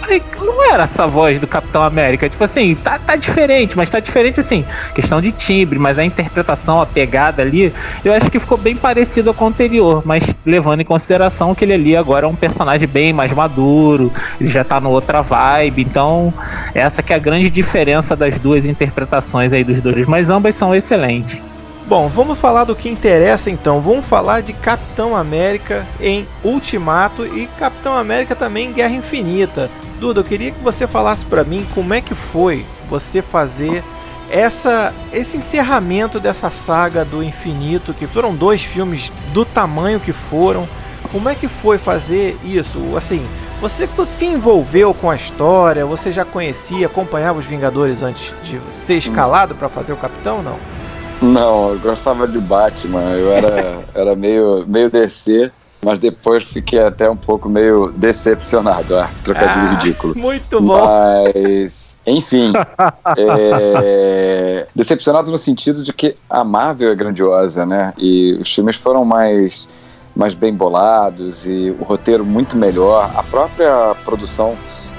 falei, 0.06 0.24
não 0.40 0.64
era 0.64 0.84
essa 0.84 1.08
voz 1.08 1.40
do 1.40 1.48
Capitão 1.48 1.82
América. 1.82 2.30
Tipo 2.30 2.44
assim, 2.44 2.76
tá, 2.76 3.00
tá 3.00 3.16
diferente, 3.16 3.76
mas 3.76 3.90
tá 3.90 4.00
diferente 4.00 4.40
assim, 4.40 4.66
questão 4.94 5.20
de 5.20 5.32
timbre, 5.32 5.80
mas 5.80 6.00
a 6.00 6.06
interpretação, 6.06 6.80
a 6.80 6.86
pegada 6.86 7.42
ali, 7.42 7.74
eu 8.04 8.14
acho 8.14 8.30
que 8.30 8.40
ficou 8.40 8.58
bem 8.58 8.76
parecido 8.76 9.34
com 9.34 9.46
o 9.46 9.48
anterior, 9.48 10.04
mas 10.06 10.24
levando 10.46 10.82
em 10.82 10.86
consideração 10.86 11.56
que 11.56 11.66
ele 11.66 11.74
ali 11.74 11.98
agora 11.98 12.26
é 12.26 12.30
um 12.30 12.36
personagem 12.36 12.88
bem 12.88 13.12
mais 13.12 13.32
maduro, 13.32 14.12
ele 14.40 14.50
já 14.50 14.64
tá 14.64 14.80
no 14.80 14.90
outra 14.90 15.22
vibe, 15.22 15.82
então 15.82 16.34
essa 16.74 17.02
que 17.02 17.12
é 17.12 17.16
a 17.16 17.20
grande 17.20 17.50
diferença 17.50 18.16
das 18.16 18.38
duas 18.40 18.66
interpretações 18.66 19.52
aí 19.52 19.64
dos 19.64 19.82
dois, 19.82 20.06
mas 20.08 20.30
ambas 20.30 20.56
são 20.56 20.74
excelentes. 20.74 21.42
Bom, 21.88 22.08
vamos 22.08 22.40
falar 22.40 22.64
do 22.64 22.76
que 22.76 22.90
interessa 22.90 23.52
então. 23.52 23.80
Vamos 23.80 24.08
falar 24.08 24.42
de 24.42 24.54
Capitão 24.54 25.16
América 25.16 25.86
em 26.02 26.28
Ultimato 26.44 27.28
e 27.28 27.46
Capitão 27.60 27.96
América 27.96 28.36
também 28.36 28.70
em 28.70 28.74
Guerra 28.74 28.96
Infinita. 28.96 29.70
Duda, 30.00 30.20
eu 30.20 30.24
queria 30.24 30.52
que 30.52 30.62
você 30.64 30.86
falasse 30.88 31.26
pra 31.26 31.44
mim 31.44 31.66
como 31.74 31.94
é 31.94 32.02
que 32.02 32.14
foi 32.14 32.66
você 32.88 33.22
fazer 33.22 33.84
essa 34.30 34.94
esse 35.14 35.38
encerramento 35.38 36.20
dessa 36.20 36.50
saga 36.50 37.06
do 37.06 37.24
infinito, 37.24 37.94
que 37.94 38.08
foram 38.08 38.36
dois 38.36 38.64
filmes 38.64 39.12
do 39.34 39.46
tamanho 39.46 40.00
que 40.00 40.12
foram. 40.12 40.68
Como 41.12 41.30
é 41.30 41.36
que 41.36 41.48
foi 41.48 41.78
fazer 41.78 42.38
isso? 42.44 42.80
Assim, 42.98 43.26
Você 43.62 43.88
se 44.06 44.26
envolveu 44.26 44.94
com 44.94 45.10
a 45.10 45.16
história? 45.16 45.86
Você 45.86 46.12
já 46.12 46.26
conhecia, 46.26 46.88
acompanhava 46.88 47.40
os 47.40 47.46
Vingadores 47.46 48.02
antes 48.02 48.34
de 48.44 48.60
ser 48.72 48.98
escalado 48.98 49.56
para 49.56 49.70
fazer 49.70 49.94
o 49.94 49.98
Capitão, 49.98 50.44
não? 50.44 50.58
Não, 51.22 51.70
eu 51.72 51.80
gostava 51.80 52.28
de 52.28 52.40
Batman. 52.40 53.02
Eu 53.12 53.32
era, 53.32 53.80
era 53.96 54.16
meio, 54.16 54.66
meio 54.68 54.90
DC, 54.90 55.52
mas 55.86 56.00
depois 56.00 56.44
fiquei 56.44 56.80
até 56.80 57.08
um 57.08 57.16
pouco 57.16 57.48
meio 57.48 57.92
decepcionado. 57.92 58.98
Ah, 58.98 59.08
trocadilho 59.24 59.68
ah, 59.68 59.74
ridículo. 59.76 60.18
Muito 60.18 60.60
bom. 60.60 60.84
Mas, 60.84 62.00
enfim. 62.08 62.54
é, 63.16 64.66
decepcionado 64.74 65.30
no 65.30 65.38
sentido 65.38 65.84
de 65.84 65.94
que 65.94 66.16
a 66.28 66.44
Marvel 66.44 66.92
é 66.92 66.96
grandiosa, 66.96 67.68
né? 67.68 67.94
E 68.00 68.36
os 68.42 68.52
filmes 68.52 68.78
foram 68.78 69.06
mais 69.06 69.70
mais 70.16 70.34
bem 70.34 70.56
bolados 70.56 71.46
e 71.46 71.76
o 71.80 71.84
roteiro 71.84 72.26
muito 72.26 72.58
melhor. 72.58 73.12
A 73.16 73.22
própria 73.22 73.94
produção, 74.06 74.56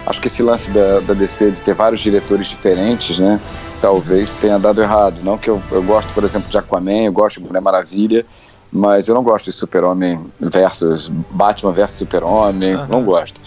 acho 0.07 0.21
que 0.21 0.29
esse 0.29 0.43
lance 0.43 0.71
da, 0.71 1.01
da 1.01 1.15
DC 1.15 1.51
de 1.53 1.63
ter 1.63 1.75
vários 1.75 2.01
diretores 2.01 2.47
diferentes, 2.47 3.19
né? 3.19 3.41
Talvez 3.81 4.35
tenha 4.35 4.59
dado 4.59 4.81
errado. 4.81 5.17
Não 5.25 5.37
que 5.37 5.49
eu, 5.51 5.61
eu 5.73 5.83
gosto, 5.83 6.13
por 6.13 6.23
exemplo, 6.23 6.49
de 6.49 6.59
Aquaman, 6.59 7.07
eu 7.07 7.13
gosto 7.13 7.41
de 7.41 7.47
Mulher 7.47 7.61
Maravilha, 7.61 8.27
mas 8.73 9.09
eu 9.09 9.15
não 9.15 9.23
gosto 9.23 9.47
de 9.47 9.53
Super-Homem 9.53 10.27
versus 10.41 11.09
Batman 11.31 11.73
versus 11.73 11.99
Super-Homem, 11.99 12.77
uhum. 12.77 12.87
não 12.87 13.05
gosto. 13.05 13.41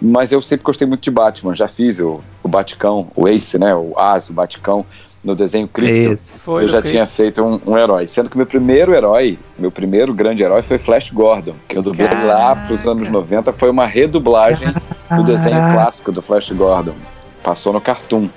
Mas 0.00 0.30
eu 0.30 0.42
sempre 0.42 0.64
gostei 0.64 0.86
muito 0.86 1.02
de 1.02 1.10
Batman, 1.10 1.54
já 1.54 1.68
fiz 1.68 1.98
o, 2.00 2.20
o 2.42 2.48
Baticão, 2.48 3.10
o 3.16 3.26
Ace, 3.26 3.58
né? 3.58 3.74
O 3.74 3.94
As, 3.96 4.28
o 4.28 4.32
Baticão 4.32 4.84
no 5.26 5.34
desenho 5.34 5.66
Crypto, 5.66 6.16
foi, 6.38 6.62
eu 6.62 6.68
já 6.68 6.80
tinha 6.80 7.04
feito 7.04 7.42
um, 7.42 7.60
um, 7.66 7.76
herói. 7.76 8.06
Sendo 8.06 8.30
que 8.30 8.36
meu 8.36 8.46
primeiro 8.46 8.94
herói, 8.94 9.36
meu 9.58 9.72
primeiro 9.72 10.14
grande 10.14 10.44
herói 10.44 10.62
foi 10.62 10.78
Flash 10.78 11.10
Gordon, 11.10 11.56
que 11.66 11.76
eu 11.76 11.82
dublei 11.82 12.06
Caraca. 12.06 12.26
lá 12.26 12.56
pros 12.66 12.86
anos 12.86 13.08
90. 13.08 13.52
Foi 13.52 13.68
uma 13.68 13.86
redublagem 13.86 14.72
do 15.16 15.24
desenho 15.24 15.56
clássico 15.72 16.12
do 16.12 16.22
Flash 16.22 16.52
Gordon. 16.52 16.94
Passou 17.42 17.72
no 17.72 17.80
Cartoon. 17.80 18.28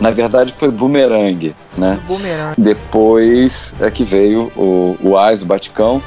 Na 0.00 0.10
verdade 0.10 0.52
foi 0.52 0.70
Boomerang, 0.70 1.54
né? 1.76 1.98
Boomerang. 2.06 2.54
Depois 2.58 3.74
é 3.80 3.90
que 3.90 4.04
veio 4.04 4.52
o, 4.56 4.96
o 5.02 5.16
Ais, 5.16 5.42
o 5.42 5.46
Baticão. 5.46 6.02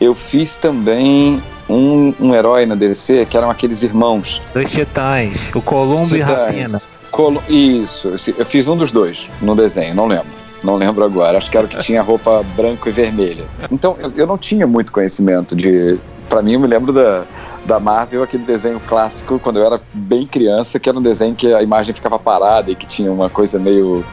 Eu 0.00 0.14
fiz 0.14 0.56
também 0.56 1.42
um, 1.68 2.14
um 2.20 2.34
herói 2.34 2.66
na 2.66 2.74
DC 2.74 3.26
que 3.26 3.36
eram 3.36 3.50
aqueles 3.50 3.82
irmãos. 3.82 4.40
Dois 4.52 4.70
titãs, 4.70 5.38
o 5.54 5.62
Columbo 5.62 6.14
e 6.14 6.20
Rapina. 6.20 6.80
Colo... 7.10 7.42
Isso, 7.48 8.14
eu 8.36 8.44
fiz 8.44 8.66
um 8.66 8.76
dos 8.76 8.90
dois 8.90 9.28
no 9.40 9.54
desenho, 9.54 9.94
não 9.94 10.06
lembro. 10.06 10.44
Não 10.64 10.76
lembro 10.76 11.04
agora. 11.04 11.38
Acho 11.38 11.50
que 11.50 11.56
era 11.56 11.66
o 11.66 11.68
que 11.68 11.78
tinha 11.78 12.02
roupa 12.02 12.42
branco 12.56 12.88
e 12.88 12.92
vermelha. 12.92 13.44
Então, 13.70 13.96
eu, 14.00 14.12
eu 14.16 14.26
não 14.26 14.38
tinha 14.38 14.66
muito 14.66 14.90
conhecimento 14.90 15.54
de. 15.54 15.98
Para 16.28 16.40
mim, 16.40 16.54
eu 16.54 16.60
me 16.60 16.66
lembro 16.66 16.90
da, 16.90 17.24
da 17.64 17.80
Marvel, 17.80 18.22
aquele 18.22 18.44
desenho 18.44 18.80
clássico, 18.80 19.38
quando 19.38 19.58
eu 19.58 19.66
era 19.66 19.80
bem 19.92 20.26
criança, 20.26 20.78
que 20.78 20.88
era 20.88 20.98
um 20.98 21.02
desenho 21.02 21.34
que 21.34 21.52
a 21.52 21.62
imagem 21.62 21.94
ficava 21.94 22.18
parada 22.18 22.70
e 22.70 22.74
que 22.74 22.86
tinha 22.86 23.10
uma 23.10 23.30
coisa 23.30 23.58
meio. 23.58 24.04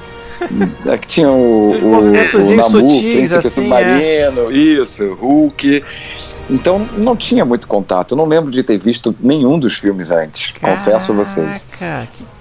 É 0.87 0.97
que 0.97 1.05
tinha 1.05 1.29
o, 1.29 1.71
o, 1.71 1.97
o 1.99 2.55
Namu, 2.55 2.89
sutis, 2.89 3.31
assim, 3.31 3.49
Submarino, 3.49 4.49
é. 4.49 4.53
isso, 4.53 5.13
Hulk. 5.13 5.83
Então 6.49 6.79
não 6.97 7.15
tinha 7.15 7.45
muito 7.45 7.67
contato. 7.67 8.13
Eu 8.13 8.17
não 8.17 8.25
lembro 8.25 8.49
de 8.49 8.63
ter 8.63 8.77
visto 8.79 9.15
nenhum 9.19 9.59
dos 9.59 9.77
filmes 9.77 10.09
antes, 10.09 10.51
Caraca, 10.51 10.79
confesso 10.79 11.11
a 11.11 11.15
vocês. 11.15 11.67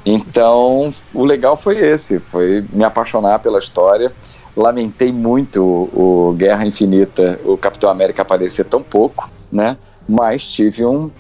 Então 0.07 0.91
o 1.13 1.25
legal 1.25 1.59
foi 1.59 1.79
esse, 1.79 2.19
foi 2.19 2.65
me 2.73 2.85
apaixonar 2.85 3.39
pela 3.41 3.59
história. 3.59 4.11
Lamentei 4.57 5.13
muito 5.13 5.63
o, 5.63 6.31
o 6.31 6.33
Guerra 6.33 6.67
Infinita, 6.67 7.39
o 7.45 7.57
Capitão 7.57 7.91
América 7.91 8.23
aparecer 8.23 8.65
tão 8.65 8.83
pouco, 8.83 9.31
né? 9.53 9.77
Mas 10.11 10.43
tive 10.43 10.85
um, 10.85 11.11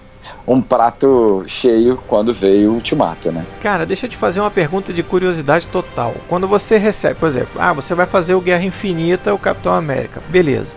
um 0.46 0.60
prato 0.60 1.44
cheio 1.46 1.98
quando 2.08 2.34
veio 2.34 2.70
o 2.70 2.74
Ultimato, 2.74 3.30
né? 3.30 3.46
Cara, 3.62 3.86
deixa 3.86 4.06
eu 4.06 4.10
te 4.10 4.16
fazer 4.16 4.40
uma 4.40 4.50
pergunta 4.50 4.92
de 4.92 5.02
curiosidade 5.02 5.68
total. 5.68 6.14
Quando 6.28 6.48
você 6.48 6.76
recebe, 6.76 7.14
por 7.14 7.28
exemplo, 7.28 7.60
ah, 7.60 7.72
você 7.72 7.94
vai 7.94 8.06
fazer 8.06 8.34
o 8.34 8.40
Guerra 8.40 8.64
Infinita, 8.64 9.32
o 9.32 9.38
Capitão 9.38 9.72
América, 9.72 10.20
beleza. 10.28 10.76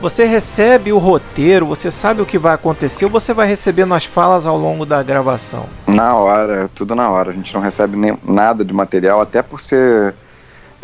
Você 0.00 0.24
recebe 0.24 0.92
o 0.92 0.98
roteiro, 0.98 1.64
você 1.64 1.88
sabe 1.88 2.20
o 2.20 2.26
que 2.26 2.36
vai 2.36 2.52
acontecer 2.54 3.04
ou 3.04 3.10
você 3.10 3.32
vai 3.32 3.46
recebendo 3.46 3.94
as 3.94 4.04
falas 4.04 4.46
ao 4.48 4.58
longo 4.58 4.84
da 4.84 5.00
gravação? 5.00 5.66
Na 5.86 6.16
hora, 6.16 6.68
tudo 6.74 6.96
na 6.96 7.08
hora. 7.08 7.30
A 7.30 7.32
gente 7.32 7.54
não 7.54 7.60
recebe 7.60 7.96
nem 7.96 8.18
nada 8.24 8.64
de 8.64 8.74
material, 8.74 9.20
até 9.20 9.42
por 9.42 9.60
ser 9.60 10.12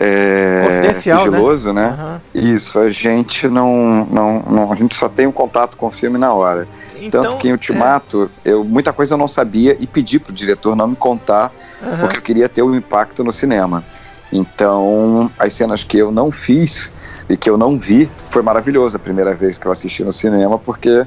é, 0.00 0.62
Confidencial, 0.64 1.18
né? 1.18 1.24
sigiloso, 1.24 1.72
né? 1.72 1.90
né? 1.90 2.20
Uhum. 2.32 2.54
Isso, 2.54 2.78
a 2.78 2.88
gente 2.88 3.48
não, 3.48 4.06
não, 4.08 4.40
não, 4.48 4.72
A 4.72 4.76
gente 4.76 4.94
só 4.94 5.08
tem 5.08 5.26
um 5.26 5.32
contato 5.32 5.76
com 5.76 5.86
o 5.86 5.90
filme 5.90 6.16
na 6.16 6.32
hora. 6.32 6.68
Então, 7.00 7.24
Tanto 7.24 7.36
que 7.38 7.48
em 7.48 7.52
Ultimato, 7.52 8.30
é... 8.44 8.52
eu, 8.52 8.62
muita 8.62 8.92
coisa 8.92 9.14
eu 9.14 9.18
não 9.18 9.26
sabia 9.26 9.76
e 9.80 9.88
pedi 9.88 10.20
pro 10.20 10.32
diretor 10.32 10.76
não 10.76 10.86
me 10.86 10.94
contar, 10.94 11.52
uhum. 11.82 11.98
porque 11.98 12.18
eu 12.18 12.22
queria 12.22 12.48
ter 12.48 12.62
um 12.62 12.76
impacto 12.76 13.24
no 13.24 13.32
cinema. 13.32 13.82
Então, 14.30 15.28
as 15.36 15.52
cenas 15.54 15.82
que 15.82 15.98
eu 15.98 16.12
não 16.12 16.30
fiz 16.30 16.92
e 17.28 17.36
que 17.36 17.50
eu 17.50 17.58
não 17.58 17.76
vi, 17.76 18.08
foi 18.16 18.42
maravilhoso 18.42 18.96
a 18.96 19.00
primeira 19.00 19.34
vez 19.34 19.58
que 19.58 19.66
eu 19.66 19.72
assisti 19.72 20.04
no 20.04 20.12
cinema, 20.12 20.58
porque 20.60 21.04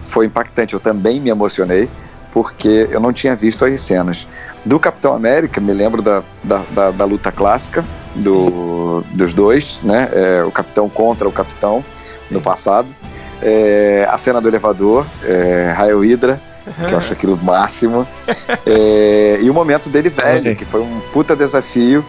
foi 0.00 0.26
impactante. 0.26 0.74
Eu 0.74 0.80
também 0.80 1.18
me 1.18 1.30
emocionei, 1.30 1.88
porque 2.32 2.86
eu 2.88 3.00
não 3.00 3.12
tinha 3.12 3.34
visto 3.34 3.64
as 3.64 3.80
cenas. 3.80 4.28
Do 4.64 4.78
Capitão 4.78 5.12
América, 5.12 5.60
me 5.60 5.72
lembro 5.72 6.00
da, 6.00 6.22
da, 6.44 6.58
da, 6.70 6.90
da 6.92 7.04
luta 7.04 7.32
clássica 7.32 7.84
do, 8.16 9.04
dos 9.12 9.34
dois, 9.34 9.80
né? 9.82 10.08
É, 10.12 10.44
o 10.44 10.50
Capitão 10.50 10.88
contra 10.88 11.28
o 11.28 11.32
Capitão 11.32 11.84
Sim. 12.28 12.34
no 12.34 12.40
passado. 12.40 12.94
É, 13.40 14.06
a 14.10 14.16
cena 14.18 14.40
do 14.40 14.48
elevador, 14.48 15.04
é, 15.24 15.72
Raio 15.76 16.00
Hydra, 16.00 16.40
que 16.86 16.92
eu 16.92 16.98
acho 16.98 17.12
aquilo 17.12 17.36
máximo. 17.36 18.06
é, 18.66 19.38
e 19.40 19.50
o 19.50 19.54
momento 19.54 19.90
dele 19.90 20.08
velho, 20.08 20.54
que 20.54 20.64
foi 20.64 20.80
um 20.80 21.00
puta 21.12 21.34
desafio 21.34 22.04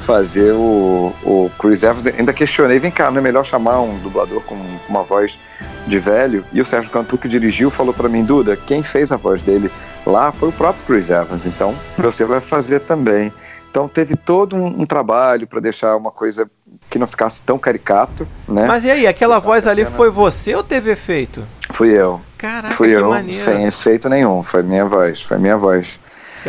fazer 0.00 0.52
o, 0.52 1.12
o 1.22 1.50
Chris 1.58 1.82
Evans. 1.82 2.06
Ainda 2.06 2.32
questionei, 2.32 2.78
vem 2.78 2.90
cá, 2.90 3.10
não 3.10 3.18
é 3.18 3.22
melhor 3.22 3.44
chamar 3.44 3.80
um 3.80 3.98
dublador 3.98 4.40
com 4.42 4.56
uma 4.88 5.02
voz 5.02 5.38
de 5.86 5.98
velho? 5.98 6.44
E 6.52 6.60
o 6.60 6.64
Sérgio 6.64 6.90
Cantu, 6.90 7.18
que 7.18 7.28
dirigiu, 7.28 7.70
falou 7.70 7.92
para 7.92 8.08
mim, 8.08 8.24
Duda, 8.24 8.56
quem 8.56 8.82
fez 8.82 9.12
a 9.12 9.16
voz 9.16 9.42
dele 9.42 9.70
lá 10.06 10.32
foi 10.32 10.48
o 10.48 10.52
próprio 10.52 10.82
Chris 10.86 11.10
Evans, 11.10 11.44
então 11.44 11.74
você 11.98 12.24
vai 12.24 12.40
fazer 12.40 12.80
também. 12.80 13.32
Então 13.70 13.88
teve 13.88 14.16
todo 14.16 14.56
um, 14.56 14.82
um 14.82 14.86
trabalho 14.86 15.46
para 15.46 15.60
deixar 15.60 15.96
uma 15.96 16.10
coisa 16.10 16.50
que 16.88 16.98
não 16.98 17.06
ficasse 17.06 17.42
tão 17.42 17.58
caricato, 17.58 18.26
né? 18.48 18.66
Mas 18.66 18.84
e 18.84 18.90
aí, 18.90 19.06
aquela 19.06 19.38
voz 19.38 19.66
ali 19.66 19.84
foi 19.84 20.10
você 20.10 20.54
ou 20.54 20.62
teve 20.62 20.90
efeito? 20.90 21.44
Fui 21.70 21.90
eu. 21.90 22.20
Caraca, 22.36 22.74
Fui 22.74 22.94
eu, 22.94 23.10
maneiro. 23.10 23.34
sem 23.34 23.64
efeito 23.64 24.08
nenhum, 24.08 24.42
foi 24.42 24.62
minha 24.62 24.84
voz, 24.84 25.22
foi 25.22 25.38
minha 25.38 25.56
voz 25.56 25.98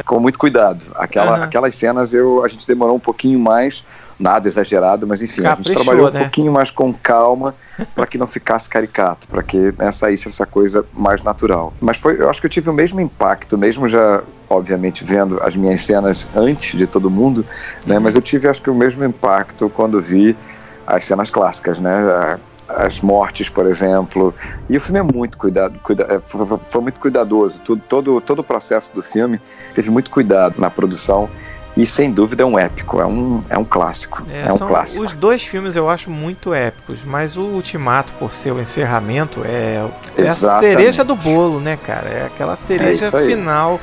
com 0.05 0.19
muito 0.19 0.37
cuidado. 0.37 0.85
Aquela, 0.95 1.37
uhum. 1.37 1.43
Aquelas 1.43 1.75
cenas 1.75 2.13
eu, 2.13 2.43
a 2.43 2.47
gente 2.47 2.67
demorou 2.67 2.95
um 2.95 2.99
pouquinho 2.99 3.39
mais, 3.39 3.83
nada 4.19 4.47
exagerado, 4.47 5.07
mas 5.07 5.23
enfim, 5.23 5.43
Caprichou, 5.43 5.73
a 5.73 5.77
gente 5.77 5.85
trabalhou 5.85 6.11
né? 6.11 6.19
um 6.19 6.23
pouquinho 6.23 6.51
mais 6.51 6.69
com 6.69 6.93
calma 6.93 7.55
para 7.95 8.05
que 8.05 8.17
não 8.17 8.27
ficasse 8.27 8.69
caricato, 8.69 9.27
para 9.27 9.41
que 9.41 9.73
né, 9.77 9.91
saísse 9.91 10.27
essa 10.27 10.45
coisa 10.45 10.85
mais 10.93 11.23
natural. 11.23 11.73
Mas 11.79 11.97
foi, 11.97 12.19
eu 12.19 12.29
acho 12.29 12.41
que 12.41 12.47
eu 12.47 12.51
tive 12.51 12.69
o 12.69 12.73
mesmo 12.73 12.99
impacto, 12.99 13.57
mesmo 13.57 13.87
já, 13.87 14.21
obviamente, 14.49 15.03
vendo 15.03 15.41
as 15.41 15.55
minhas 15.55 15.81
cenas 15.81 16.29
antes 16.35 16.77
de 16.77 16.85
todo 16.85 17.09
mundo, 17.09 17.45
né? 17.85 17.95
Uhum. 17.95 18.03
Mas 18.03 18.15
eu 18.15 18.21
tive, 18.21 18.47
acho 18.47 18.61
que, 18.61 18.69
o 18.69 18.75
mesmo 18.75 19.03
impacto 19.05 19.69
quando 19.69 20.01
vi 20.01 20.35
as 20.85 21.05
cenas 21.05 21.29
clássicas, 21.29 21.79
né? 21.79 22.37
as 22.69 23.01
mortes, 23.01 23.49
por 23.49 23.65
exemplo. 23.65 24.33
E 24.69 24.77
o 24.77 24.81
filme 24.81 24.99
é 24.99 25.03
muito 25.03 25.37
cuidado, 25.37 25.79
cuida, 25.79 26.05
é, 26.09 26.19
foi, 26.19 26.45
foi, 26.45 26.81
muito 26.81 26.99
cuidadoso. 26.99 27.61
Tudo, 27.61 27.81
todo, 27.89 28.21
todo 28.21 28.39
o 28.39 28.43
processo 28.43 28.93
do 28.93 29.01
filme 29.01 29.41
teve 29.73 29.89
muito 29.89 30.11
cuidado 30.11 30.61
na 30.61 30.69
produção. 30.69 31.29
E 31.77 31.85
sem 31.85 32.11
dúvida 32.11 32.43
é 32.43 32.45
um 32.45 32.59
épico, 32.59 32.99
é 32.99 33.05
um, 33.05 33.43
é 33.49 33.57
um 33.57 33.63
clássico. 33.63 34.25
É, 34.29 34.47
é 34.47 34.53
um 34.53 34.57
clássico. 34.57 35.05
Os 35.05 35.13
dois 35.13 35.43
filmes 35.43 35.75
eu 35.75 35.89
acho 35.89 36.09
muito 36.09 36.53
épicos, 36.53 37.03
mas 37.03 37.37
o 37.37 37.41
Ultimato, 37.41 38.11
por 38.13 38.33
ser 38.33 38.51
o 38.51 38.59
encerramento, 38.59 39.41
é, 39.45 39.87
é 40.17 40.23
a 40.23 40.33
cereja 40.33 41.03
do 41.03 41.15
bolo, 41.15 41.59
né, 41.59 41.77
cara? 41.77 42.09
É 42.09 42.25
aquela 42.25 42.55
cereja 42.55 43.07
é 43.07 43.25
final. 43.25 43.79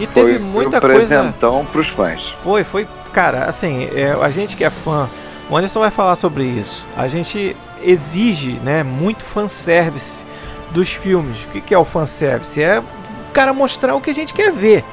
E 0.00 0.06
foi, 0.06 0.24
teve 0.24 0.38
muita 0.38 0.80
foi 0.80 0.90
um 0.90 0.94
coisa. 0.94 1.16
presentão 1.16 1.66
pros 1.66 1.88
fãs. 1.88 2.34
Foi, 2.42 2.64
foi, 2.64 2.88
cara, 3.12 3.44
assim, 3.44 3.88
é, 3.94 4.16
a 4.20 4.30
gente 4.30 4.56
que 4.56 4.64
é 4.64 4.70
fã, 4.70 5.08
o 5.50 5.56
Anderson 5.56 5.80
vai 5.80 5.90
falar 5.90 6.16
sobre 6.16 6.44
isso. 6.44 6.86
A 6.96 7.08
gente 7.08 7.56
exige 7.82 8.52
né, 8.62 8.82
muito 8.82 9.24
fanservice 9.24 10.24
dos 10.70 10.92
filmes. 10.92 11.44
O 11.44 11.48
que, 11.48 11.60
que 11.60 11.74
é 11.74 11.78
o 11.78 11.84
fanservice? 11.84 12.62
É 12.62 12.80
o 12.80 12.84
cara 13.32 13.52
mostrar 13.52 13.94
o 13.94 14.00
que 14.00 14.10
a 14.10 14.14
gente 14.14 14.34
quer 14.34 14.52
ver. 14.52 14.84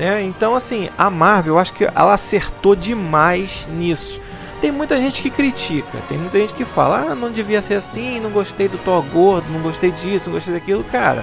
Né? 0.00 0.22
Então, 0.22 0.54
assim, 0.54 0.88
a 0.96 1.10
Marvel, 1.10 1.54
eu 1.54 1.58
acho 1.58 1.74
que 1.74 1.84
ela 1.84 2.14
acertou 2.14 2.74
demais 2.74 3.68
nisso. 3.70 4.18
Tem 4.58 4.72
muita 4.72 4.96
gente 4.96 5.20
que 5.20 5.28
critica, 5.28 5.98
tem 6.08 6.16
muita 6.16 6.38
gente 6.38 6.54
que 6.54 6.64
fala, 6.64 7.08
ah, 7.10 7.14
não 7.14 7.30
devia 7.30 7.60
ser 7.60 7.74
assim, 7.74 8.18
não 8.18 8.30
gostei 8.30 8.66
do 8.66 8.78
Thor 8.78 9.02
gordo, 9.02 9.44
não 9.50 9.60
gostei 9.60 9.90
disso, 9.90 10.30
não 10.30 10.36
gostei 10.36 10.54
daquilo. 10.54 10.82
Cara, 10.84 11.22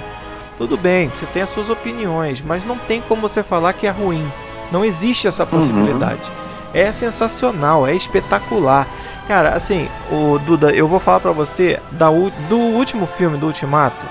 tudo 0.59 0.77
bem, 0.77 1.09
você 1.09 1.25
tem 1.25 1.41
as 1.41 1.49
suas 1.49 1.71
opiniões, 1.71 2.39
mas 2.39 2.63
não 2.63 2.77
tem 2.77 3.01
como 3.01 3.23
você 3.23 3.41
falar 3.41 3.73
que 3.73 3.87
é 3.87 3.89
ruim. 3.89 4.23
Não 4.71 4.85
existe 4.85 5.27
essa 5.27 5.43
possibilidade. 5.43 6.29
Uhum 6.29 6.47
é 6.73 6.91
sensacional, 6.91 7.87
é 7.87 7.95
espetacular. 7.95 8.87
Cara, 9.27 9.55
assim, 9.55 9.89
o 10.11 10.37
Duda, 10.37 10.71
eu 10.71 10.87
vou 10.87 10.99
falar 10.99 11.19
para 11.19 11.31
você 11.31 11.79
da, 11.91 12.09
do 12.09 12.57
último 12.57 13.07
filme 13.07 13.37
do 13.37 13.47
Ultimato. 13.47 14.05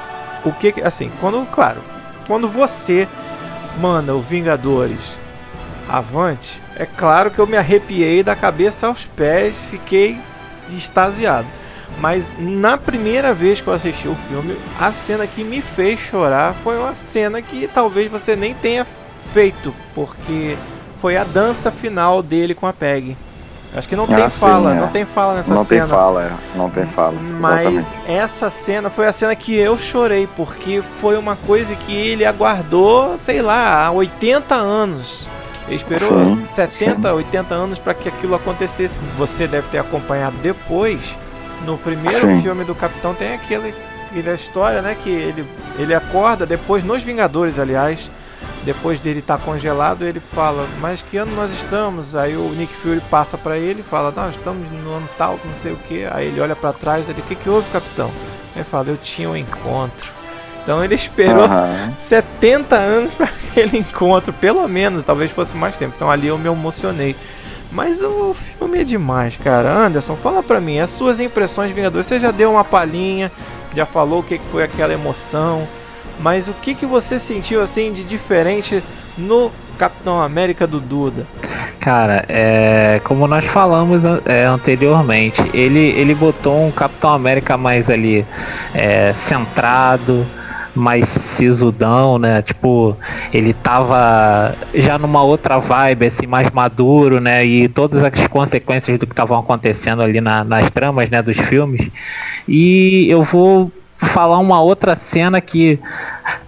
O 0.44 0.52
que 0.52 0.74
assim, 0.82 1.10
quando, 1.20 1.46
claro, 1.46 1.80
quando 2.26 2.48
você 2.48 3.06
manda 3.78 4.14
o 4.14 4.20
Vingadores 4.20 5.18
avante, 5.88 6.60
é 6.74 6.84
claro 6.84 7.30
que 7.30 7.38
eu 7.38 7.46
me 7.46 7.56
arrepiei 7.56 8.22
da 8.22 8.34
cabeça 8.34 8.88
aos 8.88 9.04
pés, 9.06 9.64
fiquei 9.70 10.18
extasiado. 10.68 11.46
Mas 12.00 12.30
na 12.38 12.76
primeira 12.76 13.32
vez 13.32 13.60
que 13.60 13.68
eu 13.68 13.72
assisti 13.72 14.08
o 14.08 14.16
filme, 14.28 14.56
a 14.78 14.92
cena 14.92 15.26
que 15.26 15.44
me 15.44 15.62
fez 15.62 16.00
chorar 16.00 16.54
foi 16.54 16.76
uma 16.76 16.94
cena 16.96 17.40
que 17.40 17.68
talvez 17.68 18.10
você 18.10 18.34
nem 18.34 18.52
tenha 18.52 18.86
feito, 19.32 19.74
porque 19.94 20.56
foi 20.98 21.16
a 21.16 21.24
dança 21.24 21.70
final 21.70 22.22
dele 22.22 22.54
com 22.54 22.66
a 22.66 22.72
Peg. 22.72 23.16
Acho 23.76 23.88
que 23.88 23.94
não 23.94 24.06
tem 24.06 24.16
Ah, 24.16 24.30
sim, 24.30 24.40
fala, 24.40 24.74
é. 24.74 24.80
não 24.80 24.88
tem 24.88 25.04
fala 25.04 25.34
nessa 25.34 25.54
não 25.54 25.62
cena. 25.64 25.80
tem 25.82 25.90
fala, 25.90 26.22
é. 26.24 26.30
Não 26.56 26.70
tem 26.70 26.86
fala. 26.86 27.14
Mas 27.40 27.66
Exatamente. 27.66 28.10
essa 28.10 28.48
cena 28.50 28.88
foi 28.88 29.06
a 29.06 29.12
cena 29.12 29.36
que 29.36 29.54
eu 29.54 29.76
chorei, 29.76 30.26
porque 30.34 30.82
foi 30.98 31.16
uma 31.18 31.36
coisa 31.36 31.74
que 31.74 31.94
ele 31.94 32.24
aguardou, 32.24 33.18
sei 33.18 33.42
lá, 33.42 33.84
há 33.86 33.90
80 33.92 34.54
anos. 34.54 35.28
Ele 35.66 35.76
esperou 35.76 36.08
Sim, 36.08 36.44
70, 36.46 37.12
80 37.12 37.54
anos 37.54 37.78
para 37.78 37.92
que 37.92 38.08
aquilo 38.08 38.34
acontecesse. 38.34 38.98
Você 39.18 39.46
deve 39.46 39.68
ter 39.68 39.78
acompanhado 39.78 40.36
depois. 40.42 41.18
No 41.64 41.76
primeiro 41.76 42.14
Sim. 42.14 42.40
filme 42.40 42.64
do 42.64 42.74
Capitão 42.74 43.12
tem 43.14 43.34
aquele, 43.34 43.74
aquela 44.10 44.34
história, 44.34 44.80
né? 44.80 44.96
Que 45.02 45.10
ele, 45.10 45.44
ele 45.78 45.92
acorda 45.92 46.46
depois, 46.46 46.84
nos 46.84 47.02
Vingadores, 47.02 47.58
aliás. 47.58 48.10
Depois 48.66 48.98
dele 48.98 49.20
estar 49.20 49.38
congelado, 49.38 50.04
ele 50.04 50.18
fala: 50.18 50.66
Mas 50.80 51.00
que 51.00 51.16
ano 51.16 51.36
nós 51.36 51.52
estamos? 51.52 52.16
Aí 52.16 52.36
o 52.36 52.48
Nick 52.48 52.74
Fury 52.74 53.00
passa 53.08 53.38
pra 53.38 53.56
ele 53.56 53.78
e 53.78 53.84
fala: 53.84 54.12
Não, 54.14 54.28
estamos 54.28 54.68
no 54.68 54.92
ano 54.92 55.08
tal, 55.16 55.38
não 55.44 55.54
sei 55.54 55.72
o 55.72 55.76
que. 55.76 56.04
Aí 56.10 56.26
ele 56.26 56.40
olha 56.40 56.56
pra 56.56 56.72
trás 56.72 57.06
e 57.06 57.12
ele: 57.12 57.20
O 57.20 57.24
que, 57.24 57.36
que 57.36 57.48
houve, 57.48 57.70
capitão? 57.70 58.10
Aí 58.56 58.64
fala: 58.64 58.88
Eu 58.88 58.96
tinha 58.96 59.30
um 59.30 59.36
encontro. 59.36 60.12
Então 60.64 60.82
ele 60.82 60.96
esperou 60.96 61.44
Aham. 61.44 61.94
70 62.00 62.74
anos 62.74 63.12
para 63.12 63.26
aquele 63.50 63.78
encontro, 63.78 64.32
pelo 64.32 64.66
menos, 64.66 65.04
talvez 65.04 65.30
fosse 65.30 65.54
mais 65.54 65.76
tempo. 65.76 65.92
Então 65.94 66.10
ali 66.10 66.26
eu 66.26 66.36
me 66.36 66.48
emocionei. 66.48 67.14
Mas 67.70 68.02
o 68.02 68.34
filme 68.34 68.80
é 68.80 68.84
demais, 68.84 69.36
cara. 69.36 69.70
Anderson, 69.70 70.16
fala 70.16 70.42
pra 70.42 70.60
mim, 70.60 70.80
as 70.80 70.90
suas 70.90 71.20
impressões 71.20 71.70
Vingadores, 71.70 72.08
você 72.08 72.18
já 72.18 72.32
deu 72.32 72.50
uma 72.50 72.64
palhinha, 72.64 73.30
já 73.76 73.86
falou 73.86 74.20
o 74.20 74.22
que 74.24 74.40
foi 74.50 74.64
aquela 74.64 74.92
emoção, 74.92 75.58
mas 76.20 76.48
o 76.48 76.52
que 76.54 76.74
que 76.74 76.86
você 76.86 77.18
sentiu 77.18 77.60
assim 77.62 77.92
de 77.92 78.04
diferente 78.04 78.82
no 79.16 79.50
Capitão 79.78 80.20
América 80.20 80.66
do 80.66 80.80
Duda? 80.80 81.26
Cara, 81.80 82.24
é, 82.28 83.00
como 83.04 83.28
nós 83.28 83.44
falamos 83.44 84.02
é, 84.24 84.44
anteriormente, 84.44 85.40
ele, 85.54 85.78
ele 85.78 86.14
botou 86.14 86.66
um 86.66 86.70
Capitão 86.70 87.10
América 87.12 87.56
mais 87.56 87.88
ali 87.90 88.26
é, 88.74 89.12
centrado, 89.14 90.26
mais 90.74 91.08
sisudão, 91.08 92.18
né? 92.18 92.42
Tipo, 92.42 92.96
ele 93.32 93.52
tava 93.54 94.54
já 94.74 94.98
numa 94.98 95.22
outra 95.22 95.58
vibe, 95.58 96.06
assim, 96.06 96.26
mais 96.26 96.50
maduro, 96.50 97.20
né? 97.20 97.44
E 97.44 97.68
todas 97.68 98.02
as 98.04 98.26
consequências 98.26 98.98
do 98.98 99.06
que 99.06 99.12
estavam 99.12 99.38
acontecendo 99.38 100.02
ali 100.02 100.20
na- 100.20 100.44
nas 100.44 100.70
tramas, 100.70 101.08
né, 101.08 101.22
dos 101.22 101.38
filmes. 101.38 101.88
E 102.48 103.06
eu 103.08 103.22
vou 103.22 103.70
falar 103.96 104.38
uma 104.38 104.60
outra 104.60 104.94
cena 104.94 105.40
que 105.40 105.78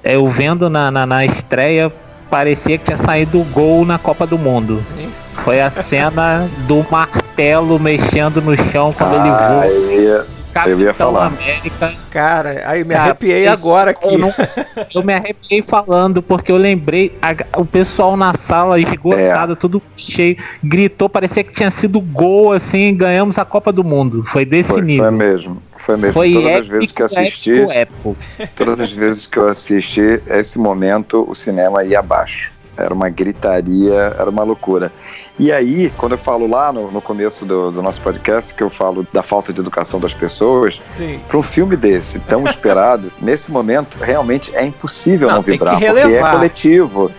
eu 0.04 0.26
vendo 0.26 0.68
na, 0.70 0.90
na, 0.90 1.06
na 1.06 1.24
estreia 1.24 1.92
parecia 2.30 2.76
que 2.76 2.84
tinha 2.84 2.96
saído 2.96 3.42
gol 3.52 3.84
na 3.86 3.98
Copa 3.98 4.26
do 4.26 4.36
Mundo. 4.38 4.84
Isso. 5.10 5.40
Foi 5.42 5.60
a 5.60 5.70
cena 5.70 6.48
do 6.66 6.84
martelo 6.90 7.78
mexendo 7.78 8.42
no 8.42 8.54
chão 8.56 8.92
quando 8.92 9.14
Ah, 9.14 9.66
ele 9.66 9.80
voa. 9.80 9.96
eu 9.96 10.26
ia- 10.66 10.72
eu 10.72 10.80
ia 10.80 10.86
Capitão 10.86 11.06
falar. 11.06 11.26
América. 11.26 11.92
Cara, 12.10 12.62
aí 12.66 12.84
me 12.84 12.90
Cara, 12.90 13.04
arrepiei 13.04 13.46
esse- 13.46 13.48
agora 13.48 13.90
aqui. 13.92 14.06
Eu, 14.14 14.18
não- 14.18 14.34
eu 14.94 15.02
me 15.02 15.12
arrepiei 15.12 15.62
falando, 15.62 16.22
porque 16.22 16.50
eu 16.50 16.56
lembrei, 16.56 17.16
a- 17.22 17.60
o 17.60 17.64
pessoal 17.64 18.16
na 18.16 18.34
sala 18.34 18.78
esgotado, 18.80 19.54
tudo 19.56 19.82
cheio, 19.96 20.36
gritou, 20.62 21.08
parecia 21.08 21.44
que 21.44 21.52
tinha 21.52 21.70
sido 21.70 22.00
gol, 22.00 22.52
assim, 22.52 22.94
ganhamos 22.96 23.38
a 23.38 23.44
Copa 23.44 23.72
do 23.72 23.84
Mundo. 23.84 24.24
Foi 24.26 24.44
desse 24.44 24.70
Foi, 24.72 24.82
nível. 24.82 25.04
foi 25.04 25.12
mesmo. 25.16 25.62
Foi 25.76 25.96
mesmo. 25.96 26.12
Foi 26.12 26.32
Todas 26.32 26.46
épico, 26.46 26.60
as 26.60 26.68
vezes 26.68 26.92
que 26.92 27.02
eu 27.02 27.06
assisti, 27.06 27.52
épico, 27.60 27.72
épico. 27.72 28.16
todas 28.56 28.80
as 28.80 28.92
vezes 28.92 29.26
que 29.26 29.36
eu 29.38 29.48
assisti, 29.48 30.20
esse 30.28 30.58
momento 30.58 31.24
o 31.28 31.34
cinema 31.34 31.84
ia 31.84 32.00
abaixo. 32.00 32.50
Era 32.78 32.94
uma 32.94 33.08
gritaria, 33.08 34.14
era 34.18 34.30
uma 34.30 34.44
loucura. 34.44 34.92
E 35.38 35.52
aí, 35.52 35.92
quando 35.96 36.12
eu 36.12 36.18
falo 36.18 36.48
lá 36.48 36.72
no, 36.72 36.90
no 36.90 37.00
começo 37.00 37.44
do, 37.44 37.70
do 37.70 37.80
nosso 37.80 38.00
podcast, 38.00 38.52
que 38.52 38.62
eu 38.62 38.68
falo 38.68 39.06
da 39.12 39.22
falta 39.22 39.52
de 39.52 39.60
educação 39.60 40.00
das 40.00 40.12
pessoas, 40.12 40.80
para 41.28 41.38
um 41.38 41.42
filme 41.42 41.76
desse, 41.76 42.18
tão 42.20 42.44
esperado, 42.44 43.12
nesse 43.22 43.50
momento, 43.50 43.98
realmente 44.00 44.54
é 44.54 44.64
impossível 44.64 45.28
Não, 45.28 45.36
não, 45.36 45.42
vibrar, 45.42 45.78
porque 45.78 45.86
é 45.86 46.20
coletivo. 46.20 47.10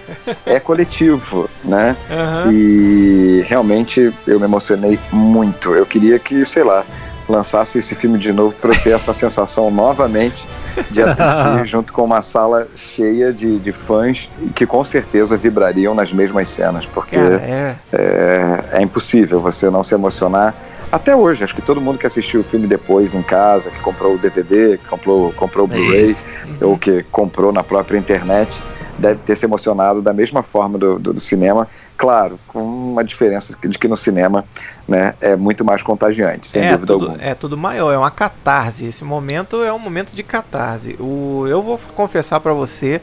É 0.45 0.60
coletivo, 0.60 1.49
né? 1.64 1.95
Aham. 2.10 2.52
E 2.52 3.44
realmente 3.48 4.14
eu 4.27 4.40
me 4.40 4.45
emocionei 4.45 4.99
muito. 5.11 5.73
Eu 5.73 5.86
queria 5.86 6.19
que, 6.19 6.44
sei 6.44 6.64
lá, 6.64 6.86
lançasse 7.31 7.77
esse 7.77 7.95
filme 7.95 8.18
de 8.18 8.34
novo 8.34 8.56
para 8.56 8.73
eu 8.73 8.80
ter 8.81 8.91
essa 8.91 9.14
sensação 9.14 9.69
novamente 9.69 10.47
de 10.89 11.01
assistir 11.01 11.65
junto 11.65 11.93
com 11.93 12.03
uma 12.03 12.22
sala 12.22 12.68
cheia 12.76 13.31
de, 13.31 13.60
de 13.60 13.72
fãs 13.72 14.30
que 14.56 14.65
com 14.65 14.84
certeza 14.84 15.38
vibrariam 15.38 15.93
nas 15.93 16.11
mesmas 16.11 16.49
cenas, 16.49 16.85
porque 16.85 17.15
Cara, 17.15 17.35
é. 17.35 17.76
é, 17.93 18.64
é 18.73 18.81
impossível 18.81 19.39
você 19.39 19.69
não 19.69 19.84
se 19.84 19.93
emocionar. 19.93 20.56
Até 20.91 21.15
hoje, 21.15 21.43
acho 21.43 21.53
que 21.53 21.61
todo 21.61 21.80
mundo 21.80 21.99
que 21.99 22.07
assistiu 22.07 22.41
o 22.41 22.43
filme 22.43 22.65
depois 22.65 23.14
em 23.14 23.22
casa, 23.22 23.69
que 23.69 23.80
comprou 23.80 24.15
o 24.15 24.18
DVD, 24.18 24.77
que 24.77 24.88
comprou, 24.88 25.31
comprou 25.34 25.65
o 25.65 25.68
Blu-ray, 25.68 26.10
Isso. 26.10 26.26
ou 26.61 26.77
que 26.77 27.03
comprou 27.11 27.51
na 27.51 27.64
própria 27.64 27.97
internet, 27.97 28.61
deve 28.97 29.22
ter 29.22 29.35
se 29.35 29.45
emocionado 29.45 30.01
da 30.01 30.11
mesma 30.11 30.41
forma 30.41 30.80
do, 30.80 30.97
do, 30.97 31.14
do 31.14 31.19
cinema. 31.19 31.68
Claro, 31.99 32.39
com 32.47 32.63
uma 32.63 33.03
diferença 33.03 33.57
de 33.61 33.77
que 33.77 33.85
no 33.85 33.97
cinema 33.97 34.45
né, 34.88 35.15
é 35.19 35.35
muito 35.35 35.65
mais 35.65 35.84
contagiante, 35.84 36.47
sem 36.47 36.63
é, 36.63 36.71
dúvida 36.71 36.93
tudo, 36.93 37.05
alguma. 37.07 37.21
é 37.21 37.35
tudo 37.35 37.57
maior, 37.57 37.91
é 37.91 37.97
uma 37.97 38.09
catarse. 38.09 38.85
Esse 38.85 39.03
momento 39.03 39.61
é 39.61 39.73
um 39.73 39.80
momento 39.80 40.15
de 40.15 40.23
catarse. 40.23 40.95
O, 40.97 41.45
eu 41.49 41.61
vou 41.61 41.77
confessar 41.93 42.39
pra 42.39 42.53
você 42.53 43.01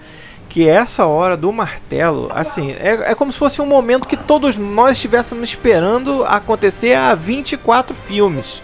que 0.49 0.67
essa 0.67 1.05
hora 1.05 1.37
do 1.37 1.53
martelo, 1.53 2.31
assim, 2.35 2.71
é, 2.81 3.11
é 3.11 3.15
como 3.15 3.31
se 3.31 3.39
fosse 3.39 3.61
um 3.61 3.67
momento 3.67 4.09
que 4.09 4.17
todos 4.17 4.57
nós 4.57 4.93
estivéssemos 4.93 5.47
esperando 5.47 6.25
acontecer 6.25 6.95
há 6.95 7.15
24 7.15 7.95
filmes. 7.95 8.63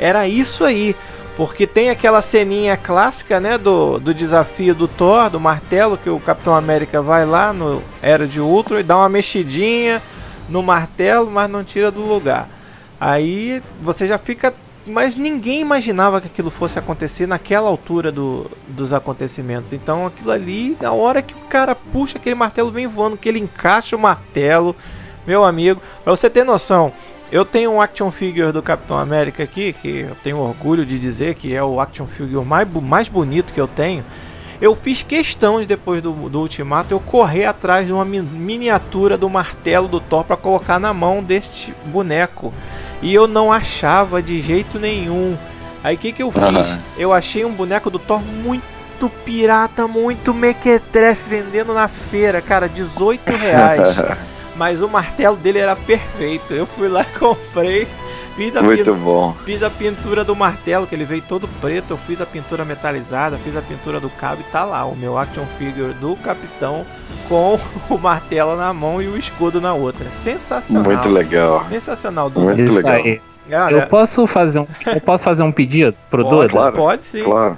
Era 0.00 0.26
isso 0.26 0.64
aí. 0.64 0.96
Porque 1.36 1.66
tem 1.66 1.90
aquela 1.90 2.22
ceninha 2.22 2.76
clássica, 2.76 3.40
né, 3.40 3.58
do, 3.58 3.98
do 3.98 4.14
desafio 4.14 4.74
do 4.74 4.86
Thor, 4.86 5.28
do 5.28 5.40
martelo, 5.40 5.98
que 5.98 6.08
o 6.08 6.20
Capitão 6.20 6.54
América 6.54 7.02
vai 7.02 7.26
lá 7.26 7.52
no 7.52 7.82
Era 8.00 8.26
de 8.26 8.40
Ultron 8.40 8.78
e 8.78 8.84
dá 8.84 8.96
uma 8.96 9.08
mexidinha 9.08 10.00
no 10.48 10.62
martelo, 10.62 11.30
mas 11.30 11.50
não 11.50 11.64
tira 11.64 11.90
do 11.90 12.02
lugar. 12.02 12.48
Aí 13.00 13.62
você 13.80 14.06
já 14.06 14.18
fica. 14.18 14.54
Mas 14.86 15.16
ninguém 15.16 15.62
imaginava 15.62 16.20
que 16.20 16.26
aquilo 16.26 16.50
fosse 16.50 16.78
acontecer 16.78 17.26
naquela 17.26 17.68
altura 17.68 18.12
do, 18.12 18.50
dos 18.68 18.92
acontecimentos. 18.92 19.72
Então 19.72 20.06
aquilo 20.06 20.30
ali, 20.30 20.76
na 20.78 20.92
hora 20.92 21.22
que 21.22 21.34
o 21.34 21.40
cara 21.48 21.74
puxa 21.74 22.18
aquele 22.18 22.34
martelo, 22.34 22.70
vem 22.70 22.86
voando, 22.86 23.16
que 23.16 23.26
ele 23.28 23.38
encaixa 23.38 23.96
o 23.96 23.98
martelo, 23.98 24.76
meu 25.26 25.42
amigo. 25.42 25.80
Pra 26.04 26.14
você 26.14 26.28
ter 26.28 26.44
noção, 26.44 26.92
eu 27.34 27.44
tenho 27.44 27.72
um 27.72 27.80
action 27.80 28.12
figure 28.12 28.52
do 28.52 28.62
Capitão 28.62 28.96
América 28.96 29.42
aqui, 29.42 29.72
que 29.72 30.06
eu 30.08 30.16
tenho 30.22 30.38
orgulho 30.38 30.86
de 30.86 31.00
dizer 31.00 31.34
que 31.34 31.52
é 31.52 31.60
o 31.62 31.80
action 31.80 32.06
figure 32.06 32.44
mais, 32.46 32.68
mais 32.80 33.08
bonito 33.08 33.52
que 33.52 33.60
eu 33.60 33.66
tenho. 33.66 34.04
Eu 34.60 34.72
fiz 34.76 35.02
questão 35.02 35.60
de, 35.60 35.66
depois 35.66 36.00
do, 36.00 36.12
do 36.12 36.38
Ultimato, 36.38 36.94
eu 36.94 37.00
correr 37.00 37.44
atrás 37.44 37.88
de 37.88 37.92
uma 37.92 38.04
mi- 38.04 38.22
miniatura 38.22 39.18
do 39.18 39.28
martelo 39.28 39.88
do 39.88 39.98
Thor 39.98 40.22
para 40.22 40.36
colocar 40.36 40.78
na 40.78 40.94
mão 40.94 41.24
deste 41.24 41.74
boneco. 41.86 42.54
E 43.02 43.12
eu 43.12 43.26
não 43.26 43.50
achava 43.52 44.22
de 44.22 44.40
jeito 44.40 44.78
nenhum. 44.78 45.36
Aí 45.82 45.96
o 45.96 45.98
que, 45.98 46.12
que 46.12 46.22
eu 46.22 46.30
fiz? 46.30 46.94
Eu 46.96 47.12
achei 47.12 47.44
um 47.44 47.52
boneco 47.52 47.90
do 47.90 47.98
Thor 47.98 48.20
muito 48.22 48.62
pirata, 49.24 49.88
muito 49.88 50.32
mequetrefe, 50.32 51.22
vendendo 51.28 51.74
na 51.74 51.88
feira, 51.88 52.40
cara, 52.40 52.68
18 52.68 53.32
reais. 53.36 54.00
Mas 54.56 54.80
o 54.80 54.88
martelo 54.88 55.36
dele 55.36 55.58
era 55.58 55.74
perfeito. 55.74 56.52
Eu 56.52 56.66
fui 56.66 56.88
lá 56.88 57.02
e 57.02 57.12
comprei. 57.18 57.88
Fiz 58.36 58.56
a, 58.56 58.62
Muito 58.62 58.94
bom. 58.94 59.34
fiz 59.44 59.62
a 59.62 59.70
pintura 59.70 60.24
do 60.24 60.34
martelo, 60.34 60.88
que 60.88 60.94
ele 60.94 61.04
veio 61.04 61.22
todo 61.22 61.46
preto. 61.60 61.92
Eu 61.92 61.96
fiz 61.96 62.20
a 62.20 62.26
pintura 62.26 62.64
metalizada, 62.64 63.38
fiz 63.38 63.56
a 63.56 63.62
pintura 63.62 64.00
do 64.00 64.10
cabo 64.10 64.40
e 64.40 64.50
tá 64.50 64.64
lá 64.64 64.84
o 64.84 64.96
meu 64.96 65.16
action 65.16 65.44
figure 65.56 65.92
do 65.94 66.16
capitão 66.16 66.84
com 67.28 67.58
o 67.88 67.96
martelo 67.96 68.56
na 68.56 68.72
mão 68.74 69.00
e 69.00 69.06
o 69.06 69.16
escudo 69.16 69.60
na 69.60 69.72
outra. 69.72 70.06
Sensacional. 70.12 70.84
Muito 70.84 71.08
legal. 71.08 71.64
Sensacional, 71.70 72.28
Duda. 72.28 72.46
Muito 72.46 72.64
Isso 72.64 72.74
legal. 72.74 72.92
aí. 72.94 73.20
Eu 73.70 73.86
posso 73.88 74.26
fazer 74.26 74.60
um, 74.60 74.66
eu 74.86 75.00
posso 75.00 75.22
fazer 75.22 75.42
um 75.42 75.52
pedido 75.52 75.94
pro 76.10 76.22
pode, 76.22 76.34
Duda? 76.34 76.48
claro. 76.48 76.72
pode 76.72 77.04
sim. 77.04 77.22
Claro. 77.22 77.56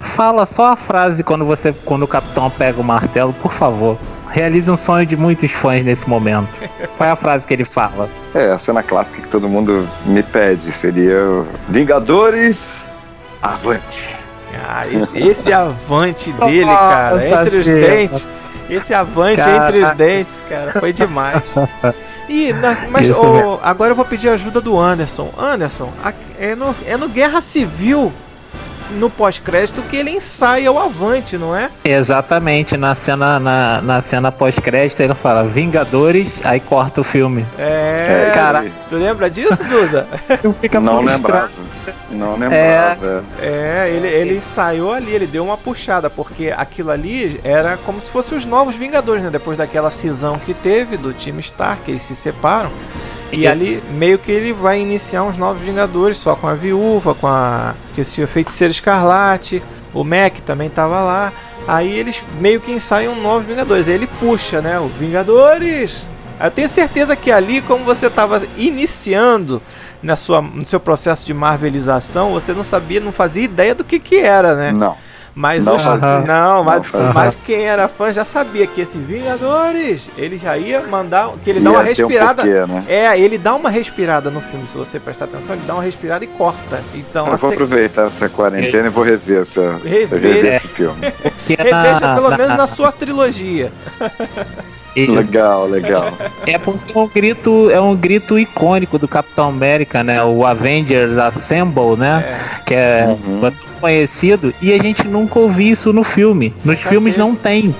Fala 0.00 0.46
só 0.46 0.72
a 0.72 0.76
frase 0.76 1.22
quando 1.22 1.44
você, 1.44 1.72
quando 1.84 2.02
o 2.02 2.08
capitão 2.08 2.50
pega 2.50 2.80
o 2.80 2.84
martelo, 2.84 3.32
por 3.34 3.52
favor. 3.52 3.98
Realize 4.36 4.70
um 4.70 4.76
sonho 4.76 5.06
de 5.06 5.16
muitos 5.16 5.50
fãs 5.50 5.82
nesse 5.82 6.06
momento. 6.06 6.68
Qual 6.98 7.08
é 7.08 7.10
a 7.10 7.16
frase 7.16 7.46
que 7.46 7.54
ele 7.54 7.64
fala? 7.64 8.06
É, 8.34 8.50
a 8.50 8.58
cena 8.58 8.82
clássica 8.82 9.22
que 9.22 9.28
todo 9.28 9.48
mundo 9.48 9.88
me 10.04 10.22
pede 10.22 10.72
seria 10.72 11.16
Vingadores 11.70 12.84
Avante. 13.40 14.14
Ah, 14.68 14.86
esse, 14.86 15.18
esse 15.18 15.52
avante 15.54 16.32
dele, 16.44 16.66
cara, 16.66 17.26
entre 17.26 17.56
os 17.56 17.64
dentes. 17.64 18.28
Esse 18.68 18.92
avante 18.92 19.40
cara. 19.40 19.68
entre 19.68 19.82
os 19.82 19.90
dentes, 19.92 20.42
cara, 20.46 20.72
foi 20.78 20.92
demais. 20.92 21.42
E, 22.28 22.52
na, 22.52 22.88
mas 22.90 23.08
oh, 23.08 23.60
agora 23.62 23.92
eu 23.92 23.94
vou 23.94 24.04
pedir 24.04 24.28
ajuda 24.28 24.60
do 24.60 24.76
Anderson. 24.76 25.32
Anderson, 25.38 25.92
é 26.40 26.56
no, 26.56 26.74
é 26.84 26.96
no 26.96 27.08
Guerra 27.08 27.40
Civil 27.40 28.12
no 28.92 29.10
pós-crédito 29.10 29.82
que 29.82 29.96
ele 29.96 30.10
ensaia 30.10 30.70
o 30.70 30.78
Avante, 30.78 31.36
não 31.36 31.54
é? 31.54 31.70
Exatamente, 31.84 32.76
na 32.76 32.94
cena, 32.94 33.38
na, 33.38 33.80
na 33.80 34.00
cena 34.00 34.30
pós-crédito 34.30 35.00
ele 35.00 35.14
fala 35.14 35.44
Vingadores, 35.44 36.32
aí 36.44 36.60
corta 36.60 37.00
o 37.00 37.04
filme. 37.04 37.44
É, 37.58 38.30
cara. 38.34 38.66
Tu 38.88 38.96
lembra 38.96 39.28
disso, 39.28 39.62
Duda? 39.64 40.06
Fica 40.60 40.80
não 40.80 41.00
lembrava. 41.00 41.50
Não 42.10 42.36
lembrava. 42.36 43.24
É, 43.40 43.86
é 43.86 43.90
ele, 43.92 44.08
ele 44.08 44.36
ensaiou 44.36 44.92
ali, 44.92 45.12
ele 45.12 45.26
deu 45.26 45.44
uma 45.44 45.56
puxada, 45.56 46.08
porque 46.08 46.52
aquilo 46.56 46.90
ali 46.90 47.40
era 47.42 47.76
como 47.78 48.00
se 48.00 48.10
fossem 48.10 48.36
os 48.36 48.44
novos 48.44 48.76
Vingadores, 48.76 49.22
né? 49.22 49.30
Depois 49.30 49.56
daquela 49.58 49.90
cisão 49.90 50.38
que 50.38 50.54
teve 50.54 50.96
do 50.96 51.12
time 51.12 51.40
Stark, 51.40 51.90
eles 51.90 52.02
se 52.02 52.14
separam. 52.14 52.70
E 53.32 53.46
ali 53.46 53.82
meio 53.92 54.18
que 54.18 54.30
ele 54.30 54.52
vai 54.52 54.80
iniciar 54.80 55.24
uns 55.24 55.36
novos 55.36 55.62
Vingadores, 55.62 56.16
só 56.16 56.36
com 56.36 56.46
a 56.46 56.54
viúva, 56.54 57.14
com 57.14 57.26
a. 57.26 57.74
que 57.94 58.00
esse 58.00 58.24
feiticeiro 58.26 58.70
escarlate, 58.70 59.62
o 59.92 60.04
Mac 60.04 60.38
também 60.40 60.68
tava 60.68 61.00
lá. 61.02 61.32
Aí 61.66 61.92
eles 61.92 62.24
meio 62.40 62.60
que 62.60 62.70
ensaiam 62.70 63.16
novos 63.20 63.46
Vingadores. 63.46 63.88
Aí 63.88 63.94
ele 63.94 64.06
puxa, 64.06 64.60
né? 64.60 64.78
O 64.78 64.86
Vingadores! 64.86 66.08
Eu 66.38 66.50
tenho 66.50 66.68
certeza 66.68 67.16
que 67.16 67.32
ali, 67.32 67.62
como 67.62 67.82
você 67.82 68.08
estava 68.08 68.42
iniciando 68.58 69.62
na 70.02 70.14
sua, 70.14 70.42
no 70.42 70.64
seu 70.66 70.78
processo 70.78 71.24
de 71.24 71.32
marvelização, 71.32 72.32
você 72.32 72.52
não 72.52 72.62
sabia, 72.62 73.00
não 73.00 73.10
fazia 73.10 73.44
ideia 73.44 73.74
do 73.74 73.82
que, 73.82 73.98
que 73.98 74.16
era, 74.16 74.54
né? 74.54 74.72
Não. 74.72 74.96
Mas 75.36 75.66
não, 75.66 75.76
não, 76.26 76.64
mas, 76.64 76.90
não 76.90 77.12
mas 77.12 77.34
quem 77.34 77.66
era 77.66 77.86
fã 77.88 78.10
já 78.10 78.24
sabia 78.24 78.66
que 78.66 78.80
esse 78.80 78.96
Vingadores, 78.96 80.08
ele 80.16 80.38
já 80.38 80.56
ia 80.56 80.80
mandar, 80.86 81.30
que 81.44 81.50
ele 81.50 81.60
dá 81.60 81.70
ia 81.72 81.76
uma 81.76 81.82
respirada. 81.82 82.42
Um 82.42 82.46
porquê, 82.46 82.72
né? 82.72 82.84
É, 82.88 83.20
ele 83.20 83.36
dá 83.36 83.54
uma 83.54 83.68
respirada 83.68 84.30
no 84.30 84.40
filme, 84.40 84.66
se 84.66 84.74
você 84.74 84.98
prestar 84.98 85.26
atenção, 85.26 85.54
ele 85.54 85.64
dá 85.66 85.74
uma 85.74 85.82
respirada 85.82 86.24
e 86.24 86.26
corta. 86.26 86.82
Então, 86.94 87.26
eu 87.26 87.36
vou 87.36 87.50
aproveitar 87.50 88.06
essa 88.06 88.30
quarentena 88.30 88.86
e 88.86 88.90
vou 88.90 89.04
rever, 89.04 89.42
essa, 89.42 89.78
rever, 89.84 90.22
rever 90.22 90.54
esse 90.54 90.68
filme. 90.68 91.00
Reveja 91.46 92.14
pelo 92.14 92.30
menos 92.30 92.56
na 92.56 92.66
sua 92.66 92.90
trilogia. 92.90 93.70
Isso. 94.96 95.12
Legal, 95.12 95.66
legal. 95.66 96.12
É 96.46 96.56
porque 96.56 96.96
é 96.96 96.98
um 96.98 97.06
grito, 97.06 97.70
é 97.70 97.80
um 97.80 97.94
grito 97.94 98.38
icônico 98.38 98.98
do 98.98 99.06
Capitão 99.06 99.50
América, 99.50 100.02
né? 100.02 100.24
O 100.24 100.46
Avengers 100.46 101.18
Assemble, 101.18 101.96
né? 101.98 102.24
É. 102.26 102.64
Que 102.64 102.74
é 102.74 103.06
uhum 103.06 103.52
conhecido 103.76 104.52
e 104.60 104.72
a 104.72 104.78
gente 104.78 105.06
nunca 105.06 105.38
ouviu 105.38 105.72
isso 105.72 105.92
no 105.92 106.02
filme. 106.02 106.54
Nos 106.64 106.78
nunca 106.78 106.88
filmes 106.88 107.14
teve. 107.14 107.26
não 107.26 107.34
tem. 107.34 107.74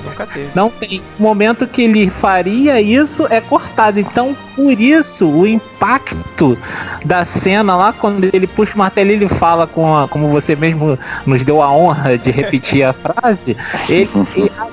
Não 0.54 0.70
tem. 0.70 1.02
O 1.18 1.22
momento 1.22 1.66
que 1.66 1.82
ele 1.82 2.10
faria 2.10 2.80
isso 2.80 3.26
é 3.28 3.40
cortado. 3.40 3.98
Então, 3.98 4.36
por 4.54 4.80
isso, 4.80 5.26
o 5.26 5.46
impacto 5.46 6.56
da 7.04 7.24
cena 7.24 7.76
lá, 7.76 7.92
quando 7.92 8.28
ele 8.32 8.46
puxa 8.46 8.74
o 8.74 8.78
martelo 8.78 9.10
ele 9.10 9.28
fala 9.28 9.66
com 9.66 9.96
a, 9.96 10.08
como 10.08 10.28
você 10.28 10.56
mesmo 10.56 10.98
nos 11.26 11.44
deu 11.44 11.62
a 11.62 11.70
honra 11.70 12.16
de 12.16 12.30
repetir 12.30 12.82
a 12.82 12.92
frase, 12.92 13.56
ele, 13.88 14.08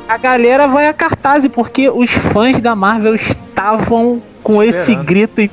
a, 0.07 0.13
a 0.13 0.17
galera 0.17 0.67
vai 0.67 0.87
a 0.87 0.93
cartaz, 0.93 1.47
porque 1.47 1.89
os 1.89 2.09
fãs 2.09 2.59
da 2.61 2.75
Marvel 2.75 3.15
estavam 3.15 4.21
com 4.43 4.61
Esperando. 4.61 4.83
esse 4.83 4.95
grito 4.95 5.49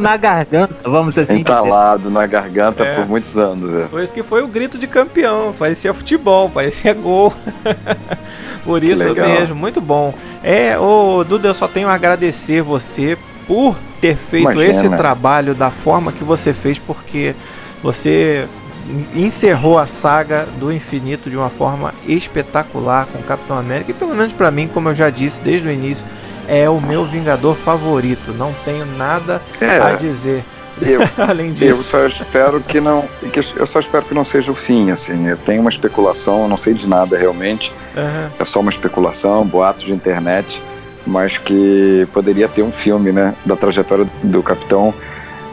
na 0.00 0.16
garganta, 0.16 0.74
vamos 0.84 1.18
assim 1.18 1.40
Entalado 1.40 2.04
dizer. 2.04 2.14
na 2.14 2.26
garganta 2.26 2.84
é. 2.84 2.94
por 2.94 3.06
muitos 3.06 3.36
anos. 3.36 3.74
É. 3.74 3.86
Por 3.86 4.02
isso 4.02 4.12
que 4.12 4.22
foi 4.22 4.42
o 4.42 4.48
grito 4.48 4.78
de 4.78 4.86
campeão, 4.86 5.52
parecia 5.58 5.92
futebol, 5.92 6.48
parecia 6.48 6.94
gol. 6.94 7.32
por 8.64 8.82
isso 8.82 9.04
mesmo, 9.14 9.54
muito 9.54 9.80
bom. 9.80 10.14
É, 10.42 10.78
ô 10.78 11.24
Duda, 11.24 11.48
eu 11.48 11.54
só 11.54 11.66
tenho 11.66 11.88
a 11.88 11.94
agradecer 11.94 12.62
você 12.62 13.18
por 13.46 13.76
ter 14.00 14.16
feito 14.16 14.52
Imagina. 14.52 14.70
esse 14.70 14.88
trabalho 14.90 15.54
da 15.54 15.70
forma 15.70 16.12
que 16.12 16.22
você 16.22 16.52
fez, 16.52 16.78
porque 16.78 17.34
você 17.82 18.46
encerrou 19.14 19.78
a 19.78 19.86
saga 19.86 20.46
do 20.58 20.72
infinito 20.72 21.28
de 21.28 21.36
uma 21.36 21.50
forma 21.50 21.92
espetacular 22.06 23.06
com 23.06 23.18
o 23.18 23.22
Capitão 23.22 23.58
América, 23.58 23.90
e 23.90 23.94
pelo 23.94 24.14
menos 24.14 24.32
para 24.32 24.50
mim, 24.50 24.68
como 24.68 24.88
eu 24.88 24.94
já 24.94 25.10
disse 25.10 25.40
desde 25.40 25.68
o 25.68 25.70
início, 25.70 26.06
é 26.48 26.68
o 26.68 26.80
meu 26.80 27.04
Vingador 27.04 27.54
favorito. 27.54 28.32
Não 28.32 28.52
tenho 28.64 28.86
nada 28.96 29.40
é, 29.60 29.78
a 29.78 29.92
dizer. 29.92 30.42
Eu, 30.80 31.00
além 31.18 31.52
disso. 31.52 31.64
Eu 31.64 31.74
só 31.74 32.06
espero 32.06 32.60
que 32.60 32.80
não, 32.80 33.06
que 33.32 33.38
eu 33.38 33.66
só 33.66 33.78
espero 33.78 34.04
que 34.04 34.14
não 34.14 34.24
seja 34.24 34.50
o 34.50 34.54
fim, 34.54 34.90
assim. 34.90 35.28
Eu 35.28 35.36
tenho 35.36 35.60
uma 35.60 35.70
especulação, 35.70 36.42
eu 36.42 36.48
não 36.48 36.56
sei 36.56 36.72
de 36.72 36.88
nada 36.88 37.16
realmente. 37.16 37.72
Uhum. 37.96 38.30
É 38.38 38.44
só 38.44 38.60
uma 38.60 38.70
especulação, 38.70 39.44
boatos 39.44 39.84
de 39.84 39.92
internet, 39.92 40.62
mas 41.06 41.36
que 41.36 42.08
poderia 42.12 42.48
ter 42.48 42.62
um 42.62 42.72
filme, 42.72 43.12
né, 43.12 43.34
da 43.44 43.56
trajetória 43.56 44.06
do 44.22 44.42
Capitão 44.42 44.94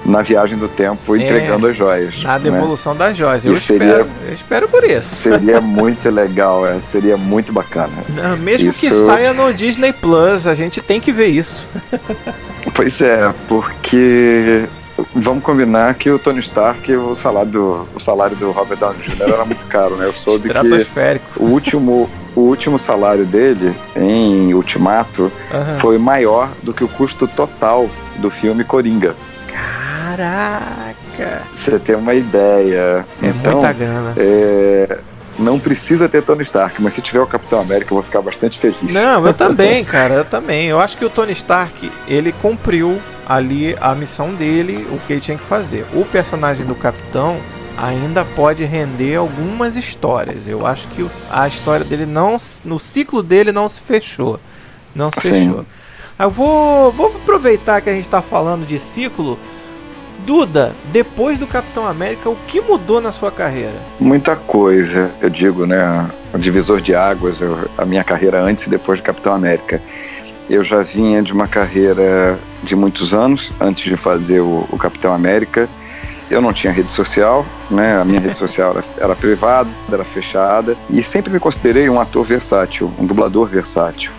na 0.05 0.21
viagem 0.21 0.57
do 0.57 0.67
tempo 0.67 1.15
entregando 1.15 1.67
é, 1.67 1.71
as 1.71 1.77
joias. 1.77 2.23
Na 2.23 2.37
né? 2.37 2.51
devolução 2.51 2.95
das 2.95 3.17
joias. 3.17 3.43
Eu 3.45 3.53
espero, 3.53 4.07
eu 4.27 4.33
espero 4.33 4.69
por 4.69 4.83
isso. 4.83 5.15
Seria 5.15 5.59
muito 5.61 6.09
legal, 6.09 6.65
é, 6.65 6.79
seria 6.79 7.17
muito 7.17 7.51
bacana. 7.51 7.93
Não, 8.09 8.37
mesmo 8.37 8.69
isso... 8.69 8.79
que 8.79 8.91
saia 8.91 9.33
no 9.33 9.53
Disney 9.53 9.91
Plus, 9.91 10.45
a 10.47 10.53
gente 10.53 10.81
tem 10.81 11.01
que 11.01 11.11
ver 11.11 11.27
isso. 11.27 11.67
Pois 12.73 12.99
é, 12.99 13.33
porque 13.47 14.67
vamos 15.13 15.43
combinar 15.43 15.93
que 15.95 16.09
o 16.09 16.17
Tony 16.17 16.39
Stark, 16.39 16.91
o 16.93 17.15
salário 17.15 17.51
do, 17.51 17.87
o 17.93 17.99
salário 17.99 18.35
do 18.35 18.51
Robert 18.51 18.77
Downey 18.77 19.01
Jr. 19.01 19.21
era 19.21 19.45
muito 19.45 19.65
caro, 19.65 19.95
né? 19.95 20.05
Eu 20.05 20.13
soube 20.13 20.49
que 20.49 21.39
o 21.39 21.43
último, 21.43 22.09
o 22.35 22.41
último 22.41 22.79
salário 22.79 23.25
dele 23.25 23.73
em 23.95 24.53
Ultimato 24.53 25.31
uhum. 25.53 25.79
foi 25.79 25.97
maior 25.97 26.49
do 26.63 26.73
que 26.73 26.83
o 26.83 26.87
custo 26.87 27.27
total 27.27 27.89
do 28.17 28.29
filme 28.29 28.63
Coringa. 28.63 29.15
Caraca! 30.15 31.41
Você 31.51 31.77
tem 31.77 31.95
uma 31.95 32.13
ideia. 32.13 33.05
É 33.21 33.27
então, 33.27 33.53
muita 33.53 33.73
grana. 33.73 34.13
É, 34.15 34.99
não 35.37 35.59
precisa 35.59 36.07
ter 36.07 36.23
Tony 36.23 36.41
Stark, 36.43 36.81
mas 36.81 36.93
se 36.93 37.01
tiver 37.01 37.19
o 37.19 37.27
Capitão 37.27 37.59
América, 37.59 37.91
eu 37.91 37.95
vou 37.95 38.03
ficar 38.03 38.21
bastante 38.21 38.57
feliz. 38.57 38.93
Não, 38.93 39.25
eu 39.27 39.33
também, 39.35 39.83
cara, 39.83 40.15
eu 40.15 40.25
também. 40.25 40.67
Eu 40.67 40.79
acho 40.79 40.97
que 40.97 41.03
o 41.03 41.09
Tony 41.09 41.33
Stark, 41.33 41.91
ele 42.07 42.31
cumpriu 42.31 42.99
ali 43.27 43.75
a 43.81 43.93
missão 43.93 44.33
dele, 44.33 44.87
o 44.91 44.99
que 44.99 45.13
ele 45.13 45.21
tinha 45.21 45.37
que 45.37 45.43
fazer. 45.43 45.85
O 45.93 46.05
personagem 46.05 46.65
do 46.65 46.75
Capitão 46.75 47.37
ainda 47.77 48.23
pode 48.23 48.63
render 48.63 49.17
algumas 49.17 49.75
histórias. 49.75 50.47
Eu 50.47 50.65
acho 50.65 50.87
que 50.89 51.05
a 51.29 51.47
história 51.47 51.85
dele 51.85 52.05
não, 52.05 52.37
no 52.63 52.79
ciclo 52.79 53.21
dele 53.21 53.51
não 53.51 53.67
se 53.67 53.81
fechou. 53.81 54.39
Não 54.95 55.11
se 55.11 55.19
Sim. 55.21 55.29
fechou. 55.29 55.65
Eu 56.17 56.29
vou, 56.29 56.93
vou 56.93 57.07
aproveitar 57.07 57.81
que 57.81 57.89
a 57.89 57.93
gente 57.93 58.05
está 58.05 58.21
falando 58.21 58.65
de 58.65 58.79
ciclo 58.79 59.37
Duda, 60.25 60.73
depois 60.91 61.37
do 61.37 61.45
Capitão 61.45 61.85
América, 61.87 62.29
o 62.29 62.35
que 62.47 62.59
mudou 62.59 62.99
na 62.99 63.11
sua 63.11 63.31
carreira? 63.31 63.75
Muita 63.99 64.35
coisa, 64.35 65.11
eu 65.21 65.29
digo, 65.29 65.67
né? 65.67 66.09
O 66.33 66.37
divisor 66.37 66.81
de 66.81 66.95
águas, 66.95 67.41
eu, 67.41 67.69
a 67.77 67.85
minha 67.85 68.03
carreira 68.03 68.41
antes 68.41 68.65
e 68.65 68.69
depois 68.69 68.99
do 68.99 69.03
Capitão 69.03 69.33
América. 69.33 69.79
Eu 70.49 70.63
já 70.63 70.81
vinha 70.81 71.21
de 71.21 71.31
uma 71.31 71.47
carreira 71.47 72.39
de 72.63 72.75
muitos 72.75 73.13
anos, 73.13 73.51
antes 73.61 73.83
de 73.83 73.95
fazer 73.95 74.39
o, 74.39 74.65
o 74.71 74.77
Capitão 74.77 75.13
América. 75.13 75.69
Eu 76.29 76.41
não 76.41 76.51
tinha 76.51 76.73
rede 76.73 76.91
social, 76.91 77.45
né? 77.69 77.99
A 78.01 78.03
minha 78.03 78.19
rede 78.19 78.37
social 78.37 78.71
era, 78.71 78.83
era 78.97 79.15
privada, 79.15 79.69
era 79.91 80.03
fechada. 80.03 80.75
E 80.89 81.03
sempre 81.03 81.31
me 81.31 81.39
considerei 81.39 81.87
um 81.87 81.99
ator 81.99 82.25
versátil, 82.25 82.91
um 82.97 83.05
dublador 83.05 83.47
versátil. 83.47 84.11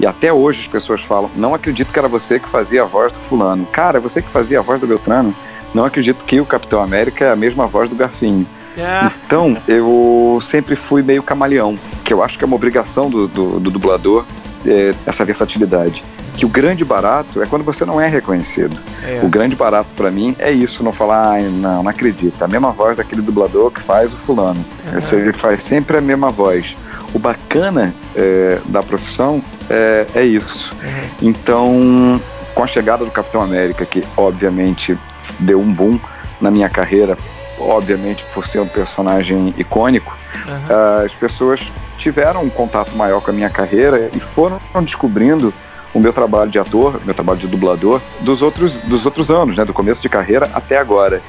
E 0.00 0.06
até 0.06 0.32
hoje 0.32 0.62
as 0.62 0.66
pessoas 0.66 1.02
falam: 1.02 1.30
não 1.36 1.54
acredito 1.54 1.92
que 1.92 1.98
era 1.98 2.08
você 2.08 2.40
que 2.40 2.48
fazia 2.48 2.82
a 2.82 2.86
voz 2.86 3.12
do 3.12 3.18
fulano. 3.18 3.66
Cara, 3.66 3.98
é 3.98 4.00
você 4.00 4.22
que 4.22 4.30
fazia 4.30 4.58
a 4.58 4.62
voz 4.62 4.80
do 4.80 4.86
Beltrano. 4.86 5.34
Não 5.74 5.84
acredito 5.84 6.24
que 6.24 6.40
o 6.40 6.46
Capitão 6.46 6.82
América 6.82 7.26
é 7.26 7.32
a 7.32 7.36
mesma 7.36 7.66
voz 7.66 7.88
do 7.88 7.94
Garfinho. 7.94 8.46
É. 8.76 9.10
Então, 9.26 9.56
eu 9.68 10.38
sempre 10.40 10.74
fui 10.74 11.02
meio 11.02 11.22
camaleão, 11.22 11.76
que 12.02 12.12
eu 12.12 12.22
acho 12.22 12.38
que 12.38 12.44
é 12.44 12.46
uma 12.46 12.56
obrigação 12.56 13.10
do, 13.10 13.28
do, 13.28 13.60
do 13.60 13.70
dublador, 13.70 14.24
é, 14.66 14.94
essa 15.06 15.24
versatilidade. 15.24 16.02
Que 16.34 16.46
o 16.46 16.48
grande 16.48 16.84
barato 16.84 17.42
é 17.42 17.46
quando 17.46 17.62
você 17.62 17.84
não 17.84 18.00
é 18.00 18.08
reconhecido. 18.08 18.76
É. 19.04 19.20
O 19.22 19.28
grande 19.28 19.54
barato 19.54 19.90
para 19.94 20.10
mim 20.10 20.34
é 20.38 20.50
isso, 20.50 20.82
não 20.82 20.92
falar, 20.92 21.36
ah, 21.36 21.42
não, 21.42 21.82
não 21.82 21.90
acredito. 21.90 22.42
A 22.42 22.48
mesma 22.48 22.72
voz 22.72 22.96
daquele 22.96 23.20
dublador 23.20 23.70
que 23.70 23.82
faz 23.82 24.12
o 24.12 24.16
fulano. 24.16 24.64
Uhum. 24.86 25.18
Ele 25.18 25.32
faz 25.32 25.62
sempre 25.62 25.98
a 25.98 26.00
mesma 26.00 26.30
voz. 26.30 26.76
O 27.12 27.18
bacana 27.18 27.94
é, 28.16 28.58
da 28.66 28.82
profissão 28.82 29.42
é, 29.70 30.06
é 30.14 30.24
isso. 30.24 30.74
Uhum. 30.74 31.28
Então, 31.28 32.20
com 32.54 32.62
a 32.62 32.66
chegada 32.66 33.04
do 33.04 33.10
Capitão 33.10 33.40
América, 33.40 33.86
que 33.86 34.02
obviamente 34.16 34.98
deu 35.38 35.60
um 35.60 35.72
boom 35.72 35.98
na 36.40 36.50
minha 36.50 36.68
carreira, 36.68 37.16
obviamente 37.58 38.24
por 38.34 38.46
ser 38.46 38.60
um 38.60 38.66
personagem 38.66 39.54
icônico, 39.56 40.16
uhum. 40.46 41.04
as 41.04 41.14
pessoas 41.14 41.70
tiveram 41.96 42.42
um 42.42 42.50
contato 42.50 42.96
maior 42.96 43.20
com 43.20 43.30
a 43.30 43.34
minha 43.34 43.50
carreira 43.50 44.10
e 44.14 44.20
foram 44.20 44.60
descobrindo 44.82 45.52
o 45.92 46.00
meu 46.00 46.12
trabalho 46.12 46.50
de 46.50 46.58
ator, 46.58 47.00
meu 47.04 47.14
trabalho 47.14 47.38
de 47.38 47.46
dublador, 47.46 48.00
dos 48.20 48.42
outros, 48.42 48.78
dos 48.80 49.04
outros 49.04 49.30
anos, 49.30 49.56
né, 49.56 49.64
do 49.64 49.72
começo 49.72 50.00
de 50.00 50.08
carreira 50.08 50.48
até 50.54 50.78
agora. 50.78 51.20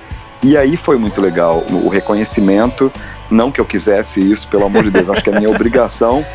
E 0.43 0.57
aí 0.57 0.77
foi 0.77 0.97
muito 0.97 1.21
legal 1.21 1.63
o 1.69 1.87
reconhecimento. 1.89 2.91
Não 3.29 3.51
que 3.51 3.61
eu 3.61 3.65
quisesse 3.65 4.19
isso, 4.19 4.47
pelo 4.47 4.65
amor 4.65 4.83
de 4.83 4.91
Deus, 4.91 5.09
acho 5.09 5.23
que 5.23 5.29
é 5.29 5.39
minha 5.39 5.49
obrigação 5.53 6.25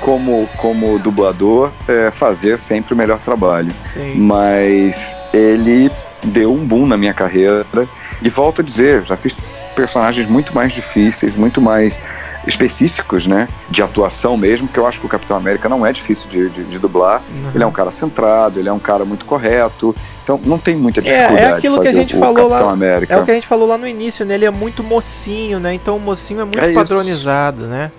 como, 0.00 0.48
como 0.56 0.98
dublador 0.98 1.70
é 1.86 2.10
fazer 2.10 2.58
sempre 2.58 2.94
o 2.94 2.96
melhor 2.96 3.18
trabalho. 3.20 3.70
Sim. 3.92 4.14
Mas 4.16 5.14
ele 5.32 5.90
deu 6.24 6.52
um 6.52 6.64
boom 6.64 6.86
na 6.86 6.96
minha 6.96 7.14
carreira. 7.14 7.64
E 8.20 8.28
volto 8.28 8.62
a 8.62 8.64
dizer, 8.64 9.04
já 9.04 9.16
fiz 9.16 9.34
personagens 9.76 10.28
muito 10.28 10.52
mais 10.54 10.72
difíceis, 10.72 11.36
muito 11.36 11.60
mais 11.60 12.00
específicos, 12.46 13.26
né? 13.26 13.46
De 13.70 13.82
atuação 13.82 14.36
mesmo, 14.36 14.66
que 14.66 14.78
eu 14.78 14.86
acho 14.86 14.98
que 14.98 15.06
o 15.06 15.08
Capitão 15.08 15.36
América 15.36 15.68
não 15.68 15.84
é 15.86 15.92
difícil 15.92 16.28
de, 16.28 16.48
de, 16.50 16.64
de 16.64 16.78
dublar. 16.78 17.22
Uhum. 17.30 17.50
Ele 17.54 17.62
é 17.62 17.66
um 17.66 17.70
cara 17.72 17.90
centrado, 17.90 18.58
ele 18.58 18.68
é 18.68 18.72
um 18.72 18.78
cara 18.78 19.04
muito 19.04 19.24
correto. 19.24 19.94
Então 20.24 20.40
não 20.44 20.58
tem 20.58 20.76
muita 20.76 21.00
É, 21.00 21.02
dificuldade 21.02 21.40
é 21.42 21.52
aquilo 21.56 21.76
de 21.76 21.82
que 21.82 21.88
a 21.88 21.92
gente 21.92 22.16
o 22.16 22.18
falou 22.18 22.48
Capitão 22.48 22.66
lá. 22.66 22.72
América. 22.72 23.14
É 23.14 23.18
o 23.20 23.24
que 23.24 23.30
a 23.30 23.34
gente 23.34 23.46
falou 23.46 23.68
lá 23.68 23.78
no 23.78 23.86
início, 23.86 24.24
né? 24.26 24.34
Ele 24.34 24.44
é 24.46 24.50
muito 24.50 24.82
mocinho, 24.82 25.60
né? 25.60 25.74
Então 25.74 25.96
o 25.96 26.00
mocinho 26.00 26.40
é 26.40 26.44
muito 26.44 26.58
É 26.60 26.64
isso. 26.66 26.74
padronizado, 26.74 27.66
né? 27.66 27.90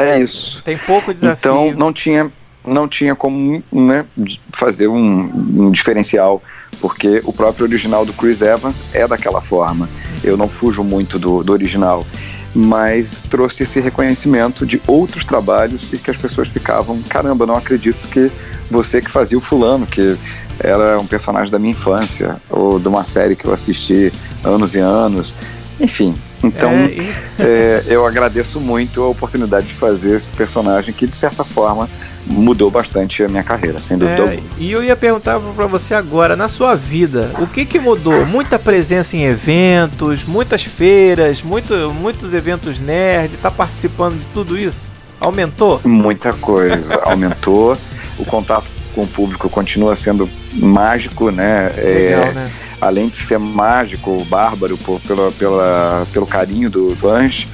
É 0.00 0.20
isso. 0.20 0.62
Tem 0.62 0.78
pouco 0.78 1.12
desafio. 1.12 1.38
Então 1.38 1.72
não 1.72 1.92
tinha, 1.92 2.30
não 2.66 2.88
tinha 2.88 3.14
como 3.14 3.62
né, 3.72 4.04
fazer 4.52 4.88
um, 4.88 5.30
um 5.54 5.70
diferencial, 5.70 6.42
porque 6.80 7.20
o 7.24 7.32
próprio 7.32 7.66
original 7.66 8.04
do 8.06 8.12
Chris 8.12 8.40
Evans 8.40 8.94
é 8.94 9.06
daquela 9.06 9.40
forma. 9.40 9.88
Eu 10.24 10.36
não 10.36 10.48
fujo 10.48 10.82
muito 10.82 11.18
do, 11.18 11.42
do 11.42 11.52
original, 11.52 12.06
mas 12.54 13.22
trouxe 13.22 13.62
esse 13.62 13.80
reconhecimento 13.80 14.66
de 14.66 14.80
outros 14.86 15.24
trabalhos 15.24 15.92
e 15.92 15.98
que 15.98 16.10
as 16.10 16.16
pessoas 16.16 16.48
ficavam, 16.48 17.00
caramba, 17.02 17.46
não 17.46 17.56
acredito 17.56 18.08
que 18.08 18.30
você 18.70 19.00
que 19.00 19.10
fazia 19.10 19.38
o 19.38 19.40
fulano, 19.40 19.86
que 19.86 20.16
era 20.58 20.98
um 20.98 21.06
personagem 21.06 21.50
da 21.50 21.58
minha 21.58 21.72
infância, 21.72 22.36
ou 22.50 22.78
de 22.78 22.86
uma 22.88 23.04
série 23.04 23.34
que 23.34 23.46
eu 23.46 23.52
assisti 23.52 24.12
anos 24.44 24.74
e 24.74 24.78
anos, 24.78 25.34
enfim. 25.80 26.14
Então, 26.42 26.70
É, 26.70 26.86
e- 26.86 27.12
é, 27.38 27.82
eu 27.88 28.06
agradeço 28.06 28.60
muito 28.60 29.02
a 29.02 29.08
oportunidade 29.08 29.66
de 29.66 29.74
fazer 29.74 30.16
esse 30.16 30.30
personagem 30.32 30.92
que, 30.94 31.06
de 31.06 31.14
certa 31.16 31.44
forma, 31.44 31.88
mudou 32.26 32.70
bastante 32.70 33.22
a 33.22 33.28
minha 33.28 33.42
carreira, 33.42 33.78
sem 33.80 33.96
dúvida 33.98 34.34
É, 34.34 34.38
e 34.58 34.70
eu 34.70 34.82
ia 34.84 34.94
perguntar 34.96 35.38
pra 35.56 35.66
você 35.66 35.94
agora, 35.94 36.36
na 36.36 36.48
sua 36.48 36.74
vida, 36.74 37.30
o 37.38 37.46
que 37.46 37.64
que 37.64 37.78
mudou? 37.78 38.24
Muita 38.26 38.58
presença 38.58 39.16
em 39.16 39.24
eventos, 39.24 40.24
muitas 40.24 40.62
feiras, 40.64 41.42
muito, 41.42 41.74
muitos 41.92 42.32
eventos 42.34 42.78
nerd, 42.80 43.36
tá 43.38 43.50
participando 43.50 44.18
de 44.18 44.26
tudo 44.28 44.56
isso? 44.56 44.92
Aumentou? 45.18 45.80
Muita 45.84 46.32
coisa. 46.32 47.00
Aumentou. 47.04 47.76
O 48.18 48.24
contato 48.24 48.64
com 48.94 49.02
o 49.02 49.06
público 49.06 49.48
continua 49.48 49.94
sendo 49.96 50.28
mágico, 50.54 51.30
né? 51.30 51.70
É, 51.76 52.16
Legal, 52.16 52.32
né? 52.32 52.50
Além 52.80 53.08
de 53.08 53.16
ser 53.16 53.38
mágico, 53.38 54.24
bárbaro 54.24 54.76
por, 54.78 55.00
pela, 55.00 55.30
pela, 55.32 56.06
pelo 56.12 56.26
carinho 56.26 56.70
do 56.70 56.96
fãs, 56.96 57.46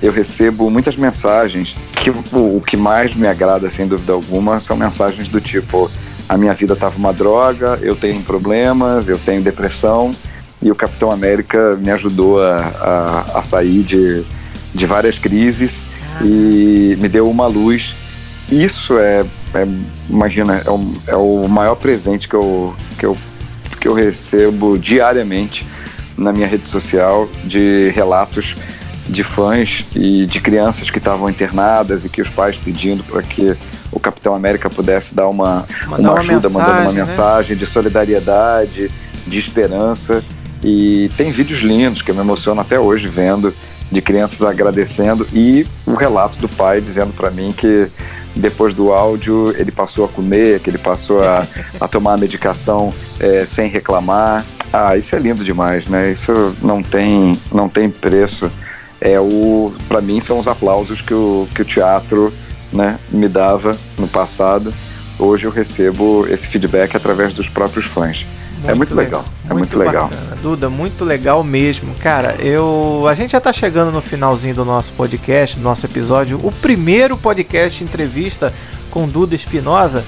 eu 0.00 0.10
recebo 0.10 0.68
muitas 0.70 0.96
mensagens 0.96 1.76
que 1.92 2.10
o, 2.10 2.56
o 2.56 2.60
que 2.60 2.76
mais 2.76 3.14
me 3.14 3.28
agrada, 3.28 3.70
sem 3.70 3.86
dúvida 3.86 4.12
alguma, 4.12 4.58
são 4.58 4.76
mensagens 4.76 5.28
do 5.28 5.40
tipo: 5.40 5.90
a 6.28 6.36
minha 6.36 6.54
vida 6.54 6.74
estava 6.74 6.96
uma 6.96 7.12
droga, 7.12 7.78
eu 7.80 7.94
tenho 7.94 8.20
problemas, 8.22 9.08
eu 9.08 9.18
tenho 9.18 9.42
depressão, 9.42 10.10
e 10.60 10.70
o 10.70 10.74
Capitão 10.74 11.10
América 11.10 11.76
me 11.76 11.90
ajudou 11.90 12.42
a, 12.42 13.24
a, 13.34 13.38
a 13.38 13.42
sair 13.42 13.82
de, 13.82 14.24
de 14.74 14.86
várias 14.86 15.18
crises 15.18 15.82
e 16.20 16.96
me 17.00 17.08
deu 17.08 17.28
uma 17.28 17.46
luz. 17.46 17.94
Isso 18.50 18.98
é, 18.98 19.24
é 19.54 19.66
imagina, 20.08 20.62
é 20.64 20.70
o, 20.70 20.92
é 21.06 21.16
o 21.16 21.48
maior 21.48 21.74
presente 21.74 22.28
que 22.28 22.34
eu, 22.34 22.74
que, 22.98 23.06
eu, 23.06 23.16
que 23.82 23.88
eu 23.88 23.94
recebo 23.94 24.78
diariamente 24.78 25.66
na 26.16 26.32
minha 26.32 26.46
rede 26.46 26.68
social 26.68 27.28
de 27.44 27.90
relatos 27.92 28.54
de 29.08 29.24
fãs 29.24 29.84
e 29.96 30.24
de 30.24 30.40
crianças 30.40 30.88
que 30.88 30.98
estavam 30.98 31.28
internadas 31.28 32.04
e 32.04 32.08
que 32.08 32.22
os 32.22 32.28
pais 32.28 32.56
pedindo 32.56 33.02
para 33.02 33.20
que 33.24 33.56
o 33.90 33.98
Capitão 33.98 34.36
América 34.36 34.70
pudesse 34.70 35.16
dar 35.16 35.26
uma, 35.26 35.66
uma 35.88 35.98
uma 35.98 36.18
ajuda, 36.20 36.48
mandando 36.48 36.70
uma 36.70 36.92
mensagem, 36.92 36.94
né? 36.94 37.00
mensagem 37.00 37.56
de 37.56 37.66
solidariedade, 37.66 38.88
de 39.26 39.38
esperança. 39.38 40.22
E 40.62 41.10
tem 41.16 41.32
vídeos 41.32 41.60
lindos 41.60 42.02
que 42.02 42.12
eu 42.12 42.14
me 42.14 42.20
emociono 42.20 42.60
até 42.60 42.78
hoje 42.78 43.08
vendo 43.08 43.52
de 43.90 44.00
crianças 44.00 44.42
agradecendo 44.42 45.26
e 45.32 45.66
o 45.84 45.94
relato 45.94 46.38
do 46.38 46.48
pai 46.48 46.80
dizendo 46.80 47.12
para 47.12 47.32
mim 47.32 47.52
que 47.52 47.88
depois 48.34 48.74
do 48.74 48.92
áudio 48.92 49.54
ele 49.58 49.70
passou 49.70 50.04
a 50.04 50.08
comer, 50.08 50.60
que 50.60 50.70
ele 50.70 50.78
passou 50.78 51.22
a, 51.22 51.46
a 51.80 51.88
tomar 51.88 52.14
a 52.14 52.16
medicação 52.16 52.92
é, 53.20 53.44
sem 53.44 53.68
reclamar. 53.68 54.44
Ah, 54.72 54.96
isso 54.96 55.14
é 55.14 55.18
lindo 55.18 55.44
demais, 55.44 55.86
né? 55.86 56.10
Isso 56.10 56.56
não 56.62 56.82
tem, 56.82 57.38
não 57.52 57.68
tem 57.68 57.90
preço. 57.90 58.50
É 59.00 59.20
o, 59.20 59.72
para 59.88 60.00
mim 60.00 60.20
são 60.20 60.38
os 60.38 60.48
aplausos 60.48 61.00
que 61.00 61.12
o, 61.12 61.46
que 61.54 61.62
o 61.62 61.64
teatro, 61.64 62.32
né, 62.72 62.98
me 63.10 63.28
dava 63.28 63.76
no 63.98 64.08
passado. 64.08 64.72
Hoje 65.18 65.44
eu 65.44 65.50
recebo 65.50 66.26
esse 66.28 66.46
feedback 66.46 66.96
através 66.96 67.34
dos 67.34 67.48
próprios 67.48 67.84
fãs. 67.84 68.26
É 68.66 68.74
muito 68.74 68.94
legal, 68.94 69.24
é 69.48 69.54
muito 69.54 69.78
legal. 69.78 70.08
bacana. 70.08 70.36
Duda, 70.42 70.70
muito 70.70 71.04
legal 71.04 71.42
mesmo. 71.42 71.94
Cara, 71.96 72.36
eu. 72.38 73.04
A 73.08 73.14
gente 73.14 73.32
já 73.32 73.40
tá 73.40 73.52
chegando 73.52 73.90
no 73.90 74.00
finalzinho 74.00 74.54
do 74.54 74.64
nosso 74.64 74.92
podcast, 74.92 75.56
do 75.56 75.62
nosso 75.62 75.86
episódio. 75.86 76.38
O 76.42 76.52
primeiro 76.52 77.16
podcast 77.16 77.82
entrevista 77.82 78.52
com 78.90 79.08
Duda 79.08 79.34
Espinosa. 79.34 80.04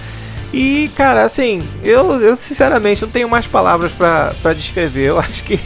E, 0.53 0.89
cara, 0.97 1.25
assim, 1.25 1.67
eu, 1.83 2.21
eu 2.21 2.37
sinceramente 2.37 3.03
não 3.03 3.09
tenho 3.09 3.29
mais 3.29 3.47
palavras 3.47 3.91
pra 3.93 4.33
pra 4.41 4.53
descrever. 4.53 5.09
Eu 5.09 5.19
acho 5.21 5.43
que 5.43 5.59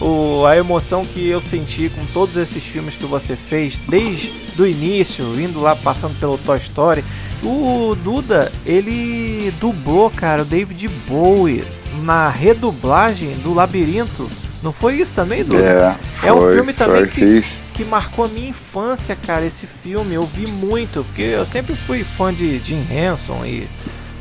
o, 0.00 0.46
a 0.46 0.56
emoção 0.56 1.04
que 1.04 1.28
eu 1.28 1.40
senti 1.40 1.90
com 1.90 2.04
todos 2.06 2.36
esses 2.36 2.64
filmes 2.64 2.96
que 2.96 3.04
você 3.04 3.36
fez, 3.36 3.78
desde 3.88 4.32
o 4.58 4.66
início, 4.66 5.24
indo 5.38 5.60
lá 5.60 5.76
passando 5.76 6.18
pelo 6.18 6.38
Toy 6.38 6.58
Story. 6.58 7.04
O 7.42 7.96
Duda, 8.02 8.52
ele 8.64 9.52
dublou, 9.60 10.08
cara, 10.10 10.42
o 10.42 10.44
David 10.44 10.88
Bowie 11.08 11.64
na 12.02 12.28
redublagem 12.28 13.32
do 13.38 13.52
Labirinto. 13.54 14.28
Não 14.62 14.72
foi 14.72 14.94
isso 15.00 15.12
também, 15.12 15.42
Duda? 15.44 15.58
É, 15.62 15.96
foi, 16.10 16.28
É 16.28 16.32
um 16.32 16.52
filme 16.54 16.72
também 16.72 17.06
que- 17.06 17.42
que 17.74 17.84
marcou 17.84 18.24
a 18.24 18.28
minha 18.28 18.48
infância, 18.50 19.16
cara, 19.16 19.44
esse 19.44 19.66
filme. 19.66 20.14
Eu 20.14 20.22
vi 20.24 20.46
muito, 20.46 21.02
porque 21.04 21.22
eu 21.22 21.44
sempre 21.44 21.74
fui 21.74 22.04
fã 22.04 22.32
de 22.32 22.58
Jim 22.60 22.86
Henson 22.88 23.44
e 23.44 23.68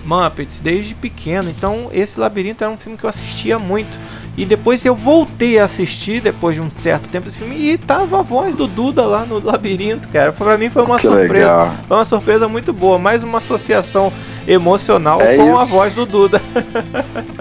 Muppets 0.05 0.59
desde 0.59 0.95
pequeno. 0.95 1.49
Então, 1.49 1.89
esse 1.91 2.19
Labirinto 2.19 2.63
era 2.63 2.71
um 2.71 2.77
filme 2.77 2.97
que 2.97 3.03
eu 3.03 3.09
assistia 3.09 3.57
muito. 3.59 3.99
E 4.37 4.45
depois 4.45 4.83
eu 4.85 4.95
voltei 4.95 5.59
a 5.59 5.65
assistir, 5.65 6.21
depois 6.21 6.55
de 6.55 6.61
um 6.61 6.71
certo 6.77 7.07
tempo, 7.09 7.27
esse 7.27 7.37
filme, 7.37 7.55
e 7.55 7.77
tava 7.77 8.19
a 8.19 8.21
voz 8.21 8.55
do 8.55 8.65
Duda 8.65 9.03
lá 9.05 9.25
no 9.25 9.43
Labirinto, 9.43 10.07
cara. 10.09 10.31
Pra 10.31 10.57
mim 10.57 10.69
foi 10.69 10.83
uma 10.83 10.95
Que 10.97 11.01
surpresa. 11.07 11.33
legal. 11.47 11.73
Foi 11.87 11.97
uma 11.97 12.05
surpresa 12.05 12.47
muito 12.47 12.71
boa. 12.73 12.97
Mais 12.97 13.23
uma 13.23 13.39
associação 13.39 14.11
emocional 14.47 15.21
É 15.21 15.35
com 15.35 15.57
a 15.57 15.63
isso. 15.63 15.71
voz 15.73 15.95
do 15.95 16.05
Duda. 16.05 16.41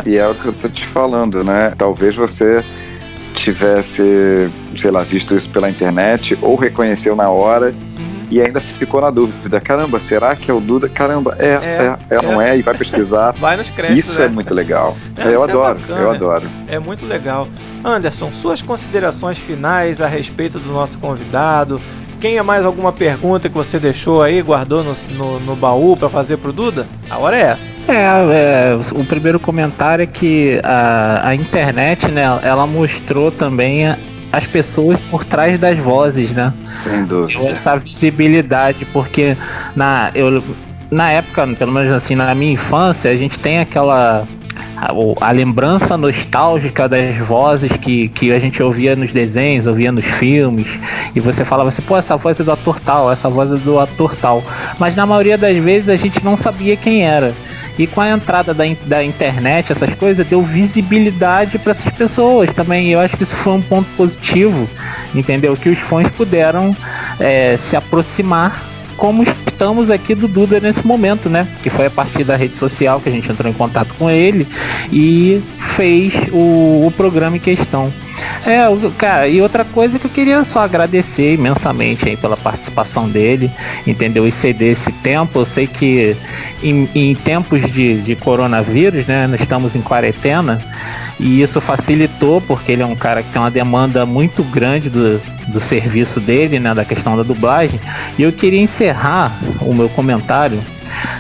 E 0.05 0.16
é 0.16 0.27
o 0.28 0.35
que 0.35 0.47
eu 0.47 0.53
tô 0.53 0.69
te 0.69 0.85
falando, 0.85 1.45
né? 1.45 1.73
Talvez 1.78 2.16
você 2.16 2.65
tivesse, 3.35 4.51
sei 4.77 4.91
lá, 4.91 5.03
visto 5.03 5.35
isso 5.37 5.49
pela 5.51 5.70
internet 5.70 6.39
ou 6.43 6.57
reconheceu 6.57 7.15
na 7.16 7.28
hora 7.31 7.74
e 8.31 8.40
ainda 8.40 8.61
ficou 8.61 9.01
na 9.01 9.11
dúvida. 9.11 9.61
Caramba, 9.61 9.98
será 9.98 10.36
que 10.36 10.51
é 10.51 10.55
o 10.55 10.61
Duda? 10.61 10.89
Caramba, 10.89 11.36
é, 11.39 11.47
É, 11.48 11.97
é, 12.11 12.16
é, 12.16 12.23
não 12.23 12.40
é? 12.40 12.57
E 12.57 12.62
vai 12.62 12.74
pesquisar. 12.74 13.32
Vai 13.40 13.57
nos 13.57 13.69
créditos, 13.70 14.11
Isso 14.11 14.19
né? 14.19 14.27
é 14.27 14.28
muito 14.28 14.55
legal. 14.55 14.97
É, 15.19 15.35
eu 15.35 15.40
é 15.43 15.51
adoro, 15.51 15.81
eu 15.89 16.11
adoro. 16.11 16.48
É 16.69 16.78
muito 16.78 17.05
legal. 17.05 17.47
Anderson, 17.85 18.32
suas 18.32 18.62
considerações 18.62 19.36
finais 19.39 20.01
a 20.01 20.07
respeito 20.07 20.59
do 20.59 20.73
nosso 20.73 20.98
convidado. 20.98 21.81
Quem 22.20 22.36
é 22.36 22.43
mais 22.43 22.65
alguma 22.65 22.93
pergunta 22.93 23.48
que 23.48 23.55
você 23.55 23.78
deixou 23.78 24.23
aí, 24.23 24.43
guardou 24.43 24.85
no, 24.85 24.94
no, 25.16 25.40
no 25.40 25.57
baú 25.57 25.97
pra 25.97 26.09
fazer 26.11 26.36
pro 26.36 26.52
Duda? 26.52 26.86
A 27.09 27.19
hora 27.19 27.36
é 27.36 27.40
essa. 27.40 27.70
É, 27.89 28.73
é, 28.74 28.81
o 28.94 29.05
primeiro 29.05 29.40
comentário 29.40 30.02
é 30.02 30.07
que 30.07 30.61
a, 30.62 31.28
a 31.28 31.35
internet, 31.35 32.11
né, 32.11 32.24
ela 32.43 32.66
mostrou 32.66 33.31
também 33.31 33.89
a- 33.89 33.97
as 34.32 34.47
pessoas 34.47 34.98
por 35.11 35.24
trás 35.24 35.59
das 35.59 35.78
vozes, 35.78 36.32
né? 36.32 36.52
Sem 36.65 37.05
dúvida. 37.05 37.43
essa 37.48 37.77
visibilidade, 37.77 38.85
porque 38.86 39.36
na, 39.74 40.11
eu, 40.15 40.43
na 40.90 41.11
época, 41.11 41.47
pelo 41.59 41.73
menos 41.73 41.93
assim, 41.93 42.15
na 42.15 42.35
minha 42.35 42.52
infância, 42.52 43.11
a 43.11 43.16
gente 43.16 43.39
tem 43.39 43.59
aquela. 43.59 44.27
A, 44.81 45.28
a 45.28 45.31
lembrança 45.31 45.97
nostálgica 45.97 46.89
das 46.89 47.16
vozes 47.19 47.77
que, 47.77 48.09
que 48.09 48.32
a 48.32 48.39
gente 48.39 48.62
ouvia 48.62 48.97
nos 48.97 49.12
desenhos, 49.12 49.66
ouvia 49.66 49.93
nos 49.93 50.07
filmes, 50.07 50.78
e 51.15 51.20
você 51.20 51.44
falava 51.44 51.69
assim, 51.69 51.82
pô, 51.82 51.97
essa 51.97 52.16
voz 52.16 52.40
é 52.40 52.44
do 52.44 52.51
ator 52.51 52.81
tal, 52.81 53.12
essa 53.12 53.28
voz 53.28 53.52
é 53.52 53.57
do 53.57 53.78
ator 53.78 54.16
tal. 54.16 54.43
Mas 54.78 54.97
na 54.97 55.05
maioria 55.05 55.36
das 55.36 55.57
vezes 55.59 55.89
a 55.90 55.97
gente 55.97 56.24
não 56.24 56.36
sabia 56.36 56.77
quem 56.77 57.05
era. 57.05 57.35
E 57.78 57.86
com 57.86 58.01
a 58.01 58.11
entrada 58.11 58.52
da, 58.52 58.65
da 58.86 59.05
internet, 59.05 59.73
essas 59.73 59.94
coisas, 59.94 60.27
deu 60.27 60.43
visibilidade 60.43 61.59
para 61.59 61.73
essas 61.73 61.90
pessoas 61.93 62.52
também. 62.52 62.90
Eu 62.90 63.01
acho 63.01 63.16
que 63.16 63.23
isso 63.23 63.36
foi 63.36 63.55
um 63.55 63.62
ponto 63.62 63.90
positivo, 63.93 64.69
entendeu? 65.15 65.57
Que 65.57 65.69
os 65.69 65.78
fãs 65.78 66.09
puderam 66.11 66.77
é, 67.19 67.57
se 67.57 67.77
aproximar 67.77 68.65
como 68.97 69.23
estamos 69.61 69.91
aqui 69.91 70.15
do 70.15 70.27
Duda 70.27 70.59
nesse 70.59 70.87
momento, 70.87 71.28
né? 71.28 71.47
Que 71.62 71.69
foi 71.69 71.85
a 71.85 71.91
partir 71.91 72.24
da 72.24 72.35
rede 72.35 72.57
social 72.57 72.99
que 72.99 73.11
a 73.11 73.12
gente 73.12 73.31
entrou 73.31 73.51
em 73.51 73.53
contato 73.53 73.95
com 73.97 74.09
ele 74.11 74.49
e 74.91 75.43
fez 75.59 76.15
o, 76.32 76.87
o 76.87 76.93
programa 76.97 77.37
em 77.37 77.41
questão. 77.41 77.93
É, 78.47 78.61
cara, 78.97 79.28
e 79.28 79.43
outra 79.43 79.62
coisa 79.62 79.99
que 79.99 80.07
eu 80.07 80.11
queria 80.11 80.43
só 80.45 80.61
agradecer 80.61 81.35
imensamente 81.35 82.09
aí 82.09 82.16
pela 82.16 82.39
participação 82.39 83.07
dele, 83.07 83.51
entendeu? 83.87 84.27
E 84.27 84.32
ceder 84.32 84.73
esse 84.73 84.91
tempo. 84.93 85.41
Eu 85.41 85.45
sei 85.45 85.66
que 85.66 86.16
em, 86.62 86.89
em 86.95 87.15
tempos 87.15 87.70
de, 87.70 88.01
de 88.01 88.16
coronavírus, 88.16 89.07
né? 89.07 89.27
Nós 89.27 89.43
estamos 89.43 89.77
em 89.77 89.82
quarentena. 89.82 90.59
E 91.20 91.42
isso 91.42 91.60
facilitou, 91.60 92.40
porque 92.40 92.72
ele 92.72 92.82
é 92.82 92.86
um 92.86 92.97
cara 92.97 93.22
que 93.22 93.30
tem 93.30 93.40
uma 93.40 93.51
demanda 93.51 94.06
muito 94.06 94.42
grande 94.42 94.88
do, 94.88 95.20
do 95.48 95.60
serviço 95.60 96.18
dele, 96.18 96.59
né, 96.59 96.74
da 96.74 96.84
questão 96.84 97.14
da 97.14 97.22
dublagem. 97.22 97.78
E 98.18 98.22
eu 98.22 98.32
queria 98.32 98.60
encerrar 98.60 99.38
o 99.60 99.74
meu 99.74 99.90
comentário 99.90 100.59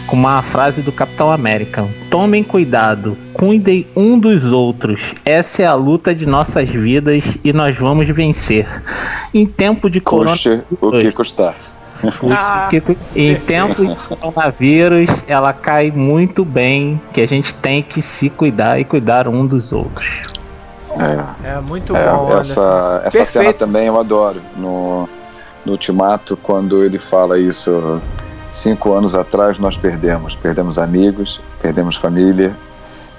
com 0.06 0.16
uma 0.16 0.40
frase 0.40 0.80
do 0.80 0.90
Capitão 0.90 1.30
América: 1.30 1.86
Tomem 2.08 2.42
cuidado, 2.42 3.16
cuidem 3.34 3.86
um 3.94 4.18
dos 4.18 4.50
outros. 4.50 5.14
Essa 5.22 5.62
é 5.62 5.66
a 5.66 5.74
luta 5.74 6.14
de 6.14 6.24
nossas 6.24 6.70
vidas 6.70 7.36
e 7.44 7.52
nós 7.52 7.76
vamos 7.76 8.08
vencer. 8.08 8.66
Em 9.34 9.44
tempo 9.44 9.90
de 9.90 10.00
coronavírus. 10.00 10.64
O 10.80 10.92
que 10.92 11.12
custar. 11.12 11.54
Ah, 12.30 12.68
em 13.14 13.36
tempos 13.36 13.88
de 13.88 13.94
coronavírus, 13.94 15.10
ela 15.26 15.52
cai 15.52 15.90
muito 15.90 16.44
bem, 16.44 17.00
que 17.12 17.20
a 17.20 17.26
gente 17.26 17.52
tem 17.54 17.82
que 17.82 18.00
se 18.00 18.30
cuidar 18.30 18.78
e 18.78 18.84
cuidar 18.84 19.28
um 19.28 19.46
dos 19.46 19.72
outros. 19.72 20.22
É, 20.98 21.56
é 21.56 21.60
muito 21.60 21.96
é, 21.96 22.10
bom. 22.10 22.36
Essa, 22.38 23.02
essa 23.04 23.24
cena 23.24 23.52
também 23.52 23.86
eu 23.86 23.98
adoro. 23.98 24.40
No, 24.56 25.08
no 25.64 25.72
Ultimato, 25.72 26.36
quando 26.36 26.82
ele 26.84 26.98
fala 26.98 27.38
isso, 27.38 28.00
cinco 28.50 28.92
anos 28.92 29.14
atrás 29.14 29.58
nós 29.58 29.76
perdemos. 29.76 30.36
Perdemos 30.36 30.78
amigos, 30.78 31.40
perdemos 31.60 31.96
família, 31.96 32.56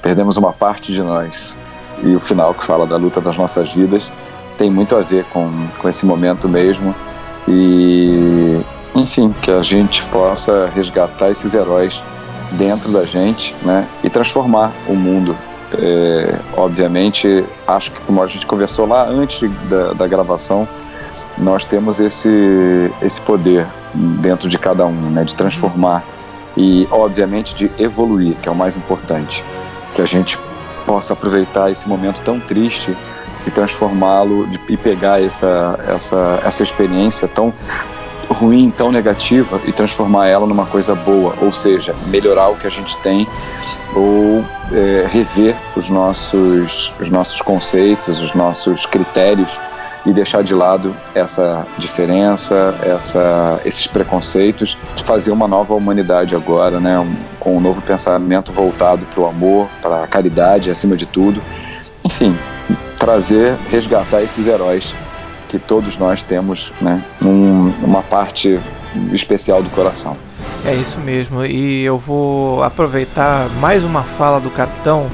perdemos 0.02 0.38
uma 0.38 0.52
parte 0.52 0.92
de 0.92 1.02
nós. 1.02 1.58
E 2.04 2.16
o 2.16 2.20
final 2.20 2.54
que 2.54 2.64
fala 2.64 2.86
da 2.86 2.98
luta 2.98 3.22
das 3.22 3.38
nossas 3.38 3.74
vidas 3.74 4.12
tem 4.58 4.70
muito 4.70 4.96
a 4.96 5.02
ver 5.02 5.24
com, 5.26 5.50
com 5.78 5.88
esse 5.88 6.06
momento 6.06 6.50
mesmo 6.50 6.94
e 7.48 8.62
enfim 8.96 9.34
que 9.42 9.52
a 9.52 9.62
gente 9.62 10.04
possa 10.06 10.70
resgatar 10.74 11.30
esses 11.30 11.54
heróis 11.54 12.02
dentro 12.52 12.92
da 12.92 13.06
gente, 13.06 13.56
né, 13.64 13.88
e 14.04 14.10
transformar 14.10 14.72
o 14.88 14.94
mundo. 14.94 15.36
É, 15.74 16.36
obviamente, 16.58 17.46
acho 17.66 17.92
que 17.92 18.02
como 18.02 18.22
a 18.22 18.28
gente 18.28 18.46
conversou 18.46 18.86
lá 18.86 19.08
antes 19.08 19.50
da, 19.70 19.94
da 19.94 20.08
gravação, 20.08 20.68
nós 21.38 21.64
temos 21.64 22.00
esse 22.00 22.92
esse 23.02 23.22
poder 23.22 23.66
dentro 23.94 24.50
de 24.50 24.58
cada 24.58 24.86
um, 24.86 25.10
né, 25.10 25.24
de 25.24 25.34
transformar 25.34 26.04
e 26.58 26.86
obviamente 26.92 27.56
de 27.56 27.72
evoluir, 27.80 28.36
que 28.42 28.50
é 28.50 28.52
o 28.52 28.56
mais 28.56 28.76
importante, 28.76 29.44
que 29.96 30.02
a 30.02 30.06
gente 30.06 30.38
possa 30.86 31.14
aproveitar 31.14 31.72
esse 31.72 31.88
momento 31.88 32.22
tão 32.22 32.40
triste 32.40 32.96
e 33.46 33.52
transformá-lo 33.52 34.48
e 34.70 34.78
pegar 34.78 35.22
essa, 35.22 35.80
essa, 35.88 36.40
essa 36.44 36.64
experiência 36.64 37.28
tão 37.28 37.54
ruim, 38.30 38.70
tão 38.70 38.92
negativa 38.92 39.60
e 39.66 39.72
transformar 39.72 40.28
ela 40.28 40.48
numa 40.48 40.66
coisa 40.66 40.96
boa, 40.96 41.36
ou 41.42 41.52
seja, 41.52 41.96
melhorar 42.08 42.50
o 42.50 42.56
que 42.56 42.66
a 42.66 42.70
gente 42.70 42.96
tem 42.98 43.28
ou 43.96 44.44
é, 44.72 45.06
rever 45.10 45.56
os 45.76 45.90
nossos, 45.90 46.94
os 47.00 47.10
nossos 47.10 47.42
conceitos, 47.42 48.22
os 48.22 48.34
nossos 48.34 48.86
critérios 48.86 49.52
e 50.06 50.12
deixar 50.12 50.44
de 50.44 50.54
lado 50.54 50.96
essa 51.14 51.66
diferença, 51.78 52.76
essa, 52.82 53.60
esses 53.64 53.86
preconceitos, 53.86 54.78
fazer 55.06 55.32
uma 55.32 55.48
nova 55.48 55.76
humanidade 55.76 56.36
agora, 56.36 56.80
né, 56.80 56.98
um, 56.98 57.16
com 57.40 57.58
um 57.58 57.60
novo 57.60 57.82
pensamento 57.82 58.52
voltado 58.52 59.06
para 59.06 59.22
o 59.22 59.28
amor, 59.28 59.68
para 59.82 60.04
a 60.04 60.08
caridade 60.08 60.72
acima 60.72 60.98
de 60.98 61.06
tudo. 61.06 61.42
Enfim, 62.04 62.36
trazer, 63.02 63.58
resgatar 63.72 64.22
esses 64.22 64.46
heróis 64.46 64.94
que 65.50 65.58
todos 65.58 65.98
nós 65.98 66.22
temos, 66.22 66.72
né, 66.80 67.04
num, 67.20 67.74
uma 67.84 68.04
parte 68.04 68.60
especial 69.12 69.64
do 69.64 69.70
coração. 69.72 70.16
É 70.64 70.76
isso 70.76 71.00
mesmo. 71.00 71.44
E 71.44 71.84
eu 71.84 71.98
vou 71.98 72.62
aproveitar 72.64 73.50
mais 73.60 73.84
uma 73.84 74.04
fala 74.04 74.40
do 74.40 74.52
capitão 74.52 75.10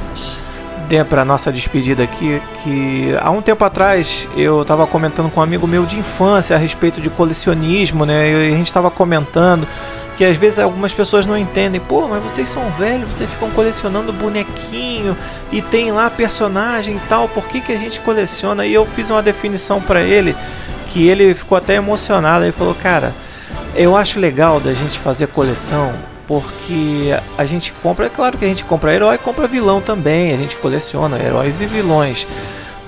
para 1.10 1.26
nossa 1.26 1.52
despedida 1.52 2.04
aqui, 2.04 2.42
que 2.64 3.14
há 3.22 3.30
um 3.30 3.42
tempo 3.42 3.64
atrás 3.66 4.28
eu 4.36 4.62
estava 4.62 4.88
comentando 4.88 5.30
com 5.30 5.40
um 5.40 5.44
amigo 5.44 5.68
meu 5.68 5.86
de 5.86 5.98
infância 5.98 6.56
a 6.56 6.60
respeito 6.60 7.02
de 7.02 7.10
colecionismo, 7.10 8.06
né? 8.06 8.32
E 8.32 8.54
a 8.54 8.58
gente 8.58 8.68
estava 8.68 8.90
comentando 8.90 9.68
que 10.16 10.26
às 10.26 10.36
vezes 10.36 10.58
algumas 10.58 10.94
pessoas 10.94 11.26
não 11.26 11.38
entendem, 11.38 11.80
pô, 11.80 12.08
mas 12.08 12.24
vocês 12.24 12.50
são 12.50 12.68
velhos, 12.72 13.14
vocês 13.14 13.30
ficam 13.30 13.52
colecionando 13.52 14.12
bonequinho 14.12 15.16
e 15.52 15.62
tem 15.62 15.92
lá 15.92 16.10
personagem 16.10 16.96
e 16.96 17.02
tal, 17.08 17.30
por 17.30 17.48
que, 17.48 17.62
que 17.62 17.72
a 17.72 17.78
gente 17.78 18.00
coleciona? 18.00 18.66
E 18.66 18.74
eu 18.74 18.86
fiz 18.86 19.10
uma 19.10 19.22
definição 19.22 19.80
para 19.80 20.02
ele 20.02 20.36
que 20.90 21.08
ele 21.08 21.36
ficou 21.36 21.58
até 21.58 21.76
emocionado, 21.76 22.46
ele 22.46 22.52
falou, 22.52 22.74
cara, 22.74 23.14
eu 23.76 23.96
acho 23.96 24.20
legal 24.20 24.60
da 24.60 24.74
gente 24.74 24.98
fazer 24.98 25.28
coleção 25.28 25.94
porque 26.28 27.18
a 27.38 27.46
gente 27.46 27.72
compra, 27.82 28.08
é 28.08 28.10
claro 28.10 28.38
que 28.38 28.46
a 28.46 28.48
gente 28.48 28.66
compra 28.66 28.94
herói, 28.94 29.18
compra 29.18 29.48
vilão 29.48 29.82
também, 29.82 30.34
a 30.34 30.38
gente 30.38 30.58
coleciona 30.58 31.18
heróis 31.18 31.62
e 31.62 31.66
vilões 31.66 32.28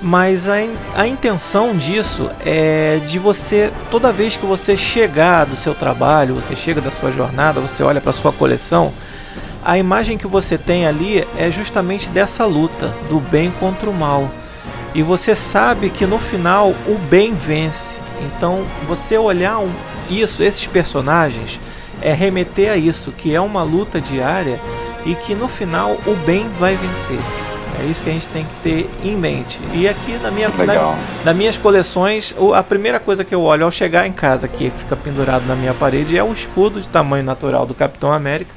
mas 0.01 0.47
a, 0.47 0.55
a 0.95 1.07
intenção 1.07 1.75
disso 1.75 2.29
é 2.45 3.01
de 3.05 3.19
você, 3.19 3.71
toda 3.91 4.11
vez 4.11 4.35
que 4.35 4.45
você 4.45 4.77
chegar 4.77 5.45
do 5.45 5.55
seu 5.55 5.75
trabalho, 5.75 6.35
você 6.35 6.55
chega 6.55 6.79
da 6.79 6.91
sua 6.91 7.11
jornada, 7.11 7.59
você 7.59 7.83
olha 7.83 7.99
para 7.99 8.13
sua 8.13 8.31
coleção, 8.31 8.93
a 9.63 9.77
imagem 9.77 10.17
que 10.17 10.27
você 10.27 10.57
tem 10.57 10.87
ali 10.87 11.27
é 11.37 11.51
justamente 11.51 12.09
dessa 12.09 12.45
luta 12.45 12.93
do 13.09 13.19
bem 13.19 13.51
contra 13.59 13.89
o 13.89 13.93
mal. 13.93 14.31
E 14.95 15.03
você 15.03 15.35
sabe 15.35 15.89
que 15.89 16.05
no 16.05 16.17
final 16.17 16.69
o 16.87 16.97
bem 17.09 17.33
vence. 17.33 17.97
Então, 18.21 18.65
você 18.87 19.17
olhar 19.17 19.59
um, 19.59 19.71
isso, 20.09 20.41
esses 20.41 20.65
personagens, 20.65 21.59
é 22.01 22.13
remeter 22.13 22.71
a 22.71 22.77
isso, 22.77 23.11
que 23.11 23.33
é 23.33 23.41
uma 23.41 23.63
luta 23.63 23.99
diária 23.99 24.59
e 25.05 25.15
que 25.15 25.33
no 25.33 25.47
final 25.47 25.97
o 26.05 26.15
bem 26.25 26.47
vai 26.59 26.75
vencer. 26.75 27.19
É 27.81 27.85
isso 27.85 28.03
que 28.03 28.09
a 28.09 28.13
gente 28.13 28.27
tem 28.27 28.43
que 28.43 28.55
ter 28.55 28.89
em 29.03 29.15
mente. 29.15 29.59
E 29.73 29.87
aqui 29.87 30.17
na 30.21 30.29
minha, 30.29 30.49
na, 30.49 30.97
nas 31.23 31.35
minhas 31.35 31.57
coleções, 31.57 32.35
a 32.53 32.61
primeira 32.61 32.99
coisa 32.99 33.23
que 33.23 33.33
eu 33.33 33.41
olho 33.41 33.63
ao 33.63 33.71
chegar 33.71 34.05
em 34.05 34.11
casa, 34.11 34.47
que 34.47 34.69
fica 34.69 34.97
pendurado 34.97 35.45
na 35.47 35.55
minha 35.55 35.73
parede, 35.73 36.17
é 36.17 36.23
o 36.23 36.33
escudo 36.33 36.81
de 36.81 36.89
tamanho 36.89 37.23
natural 37.23 37.65
do 37.65 37.73
Capitão 37.73 38.11
América. 38.11 38.51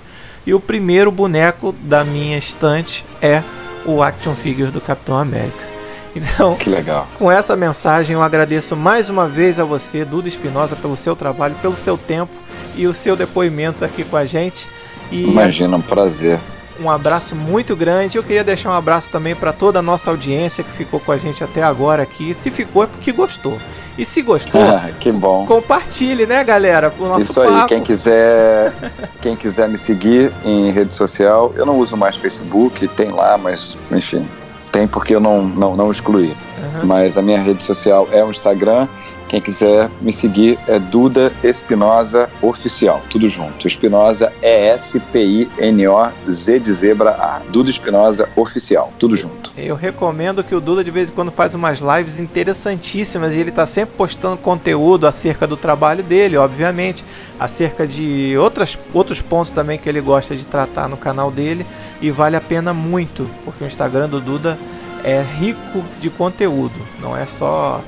E 0.45 0.53
o 0.53 0.59
primeiro 0.59 1.13
boneco 1.13 1.73
da 1.83 2.03
minha 2.03 2.37
estante 2.37 3.05
é 3.21 3.43
o 3.87 4.03
action 4.03 4.35
figure 4.35 4.73
do 4.73 4.81
Capitão 4.81 5.17
América. 5.17 5.73
Então, 6.15 6.57
que 6.57 6.69
legal. 6.69 7.09
com 7.19 7.31
essa 7.31 7.57
mensagem, 7.57 8.15
eu 8.15 8.23
agradeço 8.23 8.77
mais 8.77 9.09
uma 9.09 9.27
vez 9.27 9.59
a 9.59 9.65
você, 9.65 10.05
Duda 10.05 10.29
Espinosa, 10.29 10.77
pelo 10.77 10.97
seu 10.97 11.17
trabalho, 11.17 11.55
pelo 11.63 11.75
seu 11.75 11.97
tempo 11.97 12.37
e 12.77 12.87
o 12.87 12.93
seu 12.93 13.17
depoimento 13.17 13.85
aqui 13.85 14.05
com 14.05 14.17
a 14.17 14.25
gente. 14.25 14.69
E 15.11 15.23
Imagina, 15.23 15.77
um 15.77 15.83
prazer 15.83 16.39
um 16.81 16.91
abraço 16.91 17.35
muito 17.37 17.77
grande. 17.77 18.17
Eu 18.17 18.23
queria 18.23 18.45
deixar 18.45 18.71
um 18.71 18.75
abraço 18.75 19.11
também 19.11 19.35
para 19.35 19.53
toda 19.53 19.79
a 19.79 19.83
nossa 19.83 20.11
audiência 20.11 20.65
que 20.65 20.73
ficou 20.73 20.99
com 20.99 21.13
a 21.13 21.17
gente 21.17 21.43
até 21.45 21.63
agora 21.63 22.03
aqui. 22.03 22.35
Se 22.35 22.51
ficou 22.51 22.85
é 22.85 22.87
porque 22.87 23.13
gostou. 23.13 23.59
E 23.97 24.07
se 24.07 24.23
gostou, 24.23 24.63
ah, 24.63 24.91
que 24.99 25.13
bom. 25.13 25.45
compartilhe, 25.45 26.25
né, 26.25 26.43
galera? 26.43 26.93
O 26.99 27.05
nosso 27.05 27.25
Isso 27.25 27.35
papo. 27.35 27.53
aí, 27.53 27.67
quem 27.67 27.83
quiser, 27.83 28.73
quem 29.21 29.37
quiser 29.37 29.69
me 29.69 29.77
seguir 29.77 30.33
em 30.45 30.71
rede 30.73 30.95
social, 30.95 31.53
eu 31.55 31.67
não 31.67 31.79
uso 31.79 31.95
mais 31.95 32.17
Facebook, 32.17 32.89
tem 32.89 33.11
lá, 33.11 33.37
mas 33.37 33.77
enfim, 33.91 34.27
tem 34.73 34.89
porque 34.89 35.15
eu 35.15 35.21
não, 35.21 35.45
não, 35.47 35.77
não 35.77 35.93
excluí. 35.93 36.29
Uhum. 36.29 36.87
Mas 36.87 37.19
a 37.19 37.23
minha 37.23 37.39
rede 37.39 37.63
social 37.63 38.09
é 38.11 38.25
o 38.25 38.31
Instagram 38.31 38.89
quem 39.33 39.41
quiser 39.41 39.91
me 40.03 40.13
seguir 40.13 40.59
é 40.69 40.79
Duda 40.79 41.33
Espinosa 41.43 42.29
Oficial, 42.43 43.01
tudo 43.09 43.31
junto. 43.31 43.67
Espinosa 43.67 44.31
é 44.43 44.69
S-P-I-N-O-Z 44.75 46.61
de 46.61 46.71
zebra 46.71 47.13
A. 47.13 47.41
Duda 47.49 47.71
Espinosa 47.71 48.29
Oficial, 48.37 48.93
tudo 48.99 49.17
junto. 49.17 49.51
Eu 49.57 49.75
recomendo 49.75 50.45
que 50.45 50.55
o 50.55 50.61
Duda 50.61 50.85
de 50.85 50.91
vez 50.91 51.09
em 51.09 51.15
quando 51.15 51.33
faz 51.33 51.55
umas 51.55 51.81
lives 51.81 52.21
interessantíssimas 52.21 53.35
e 53.35 53.41
ele 53.41 53.49
está 53.49 53.65
sempre 53.65 53.95
postando 53.97 54.37
conteúdo 54.37 55.07
acerca 55.07 55.47
do 55.47 55.57
trabalho 55.57 56.03
dele, 56.03 56.37
obviamente, 56.37 57.03
acerca 57.41 57.87
de 57.87 58.37
outras, 58.37 58.79
outros 58.93 59.23
pontos 59.23 59.51
também 59.51 59.79
que 59.79 59.89
ele 59.89 60.03
gosta 60.03 60.37
de 60.37 60.45
tratar 60.45 60.89
no 60.89 60.99
canal 60.99 61.31
dele 61.31 61.65
e 62.03 62.11
vale 62.11 62.37
a 62.37 62.41
pena 62.41 62.75
muito, 62.75 63.27
porque 63.47 63.65
o 63.65 63.67
Instagram 63.67 64.11
do 64.11 64.21
Duda 64.21 64.59
é 65.03 65.23
rico 65.23 65.83
de 66.03 66.11
conteúdo, 66.11 66.75
não 67.01 67.17
é 67.17 67.25
só 67.25 67.81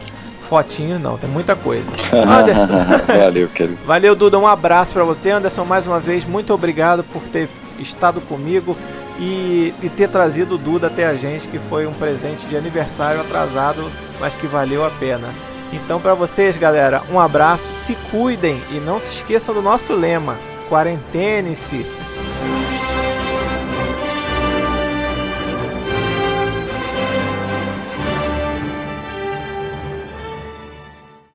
fotinho, 0.55 1.01
não, 1.01 1.19
tem 1.19 1.29
muita 1.29 1.57
coisa. 1.57 1.91
Anderson. 2.13 2.79
Valeu, 3.13 3.49
querido. 3.49 3.79
Valeu, 3.85 4.15
Duda. 4.15 4.39
Um 4.39 4.47
abraço 4.47 4.93
para 4.93 5.03
você. 5.03 5.31
Anderson, 5.31 5.65
mais 5.65 5.85
uma 5.85 5.99
vez, 5.99 6.25
muito 6.25 6.55
obrigado 6.55 7.03
por 7.03 7.23
ter 7.23 7.49
estado 7.81 8.21
comigo 8.21 8.77
e, 9.19 9.75
e 9.83 9.89
ter 9.89 10.09
trazido 10.09 10.55
o 10.55 10.59
Duda 10.59 10.87
até 10.87 11.07
a 11.07 11.17
gente, 11.17 11.49
que 11.49 11.59
foi 11.59 11.89
um 11.89 11.93
presente 11.93 12.47
de 12.47 12.57
aniversário 12.57 13.21
atrasado, 13.21 13.91
mas 14.21 14.37
que 14.37 14.47
valeu 14.47 14.87
a 14.87 14.91
pena. 14.91 15.27
Então, 15.73 16.01
para 16.01 16.15
vocês, 16.15 16.57
galera, 16.57 17.03
um 17.11 17.19
abraço, 17.19 17.73
se 17.73 17.97
cuidem 18.13 18.63
e 18.71 18.75
não 18.75 19.01
se 19.01 19.11
esqueçam 19.11 19.53
do 19.53 19.61
nosso 19.61 19.93
lema: 19.93 20.37
quarentene-se. 20.71 21.85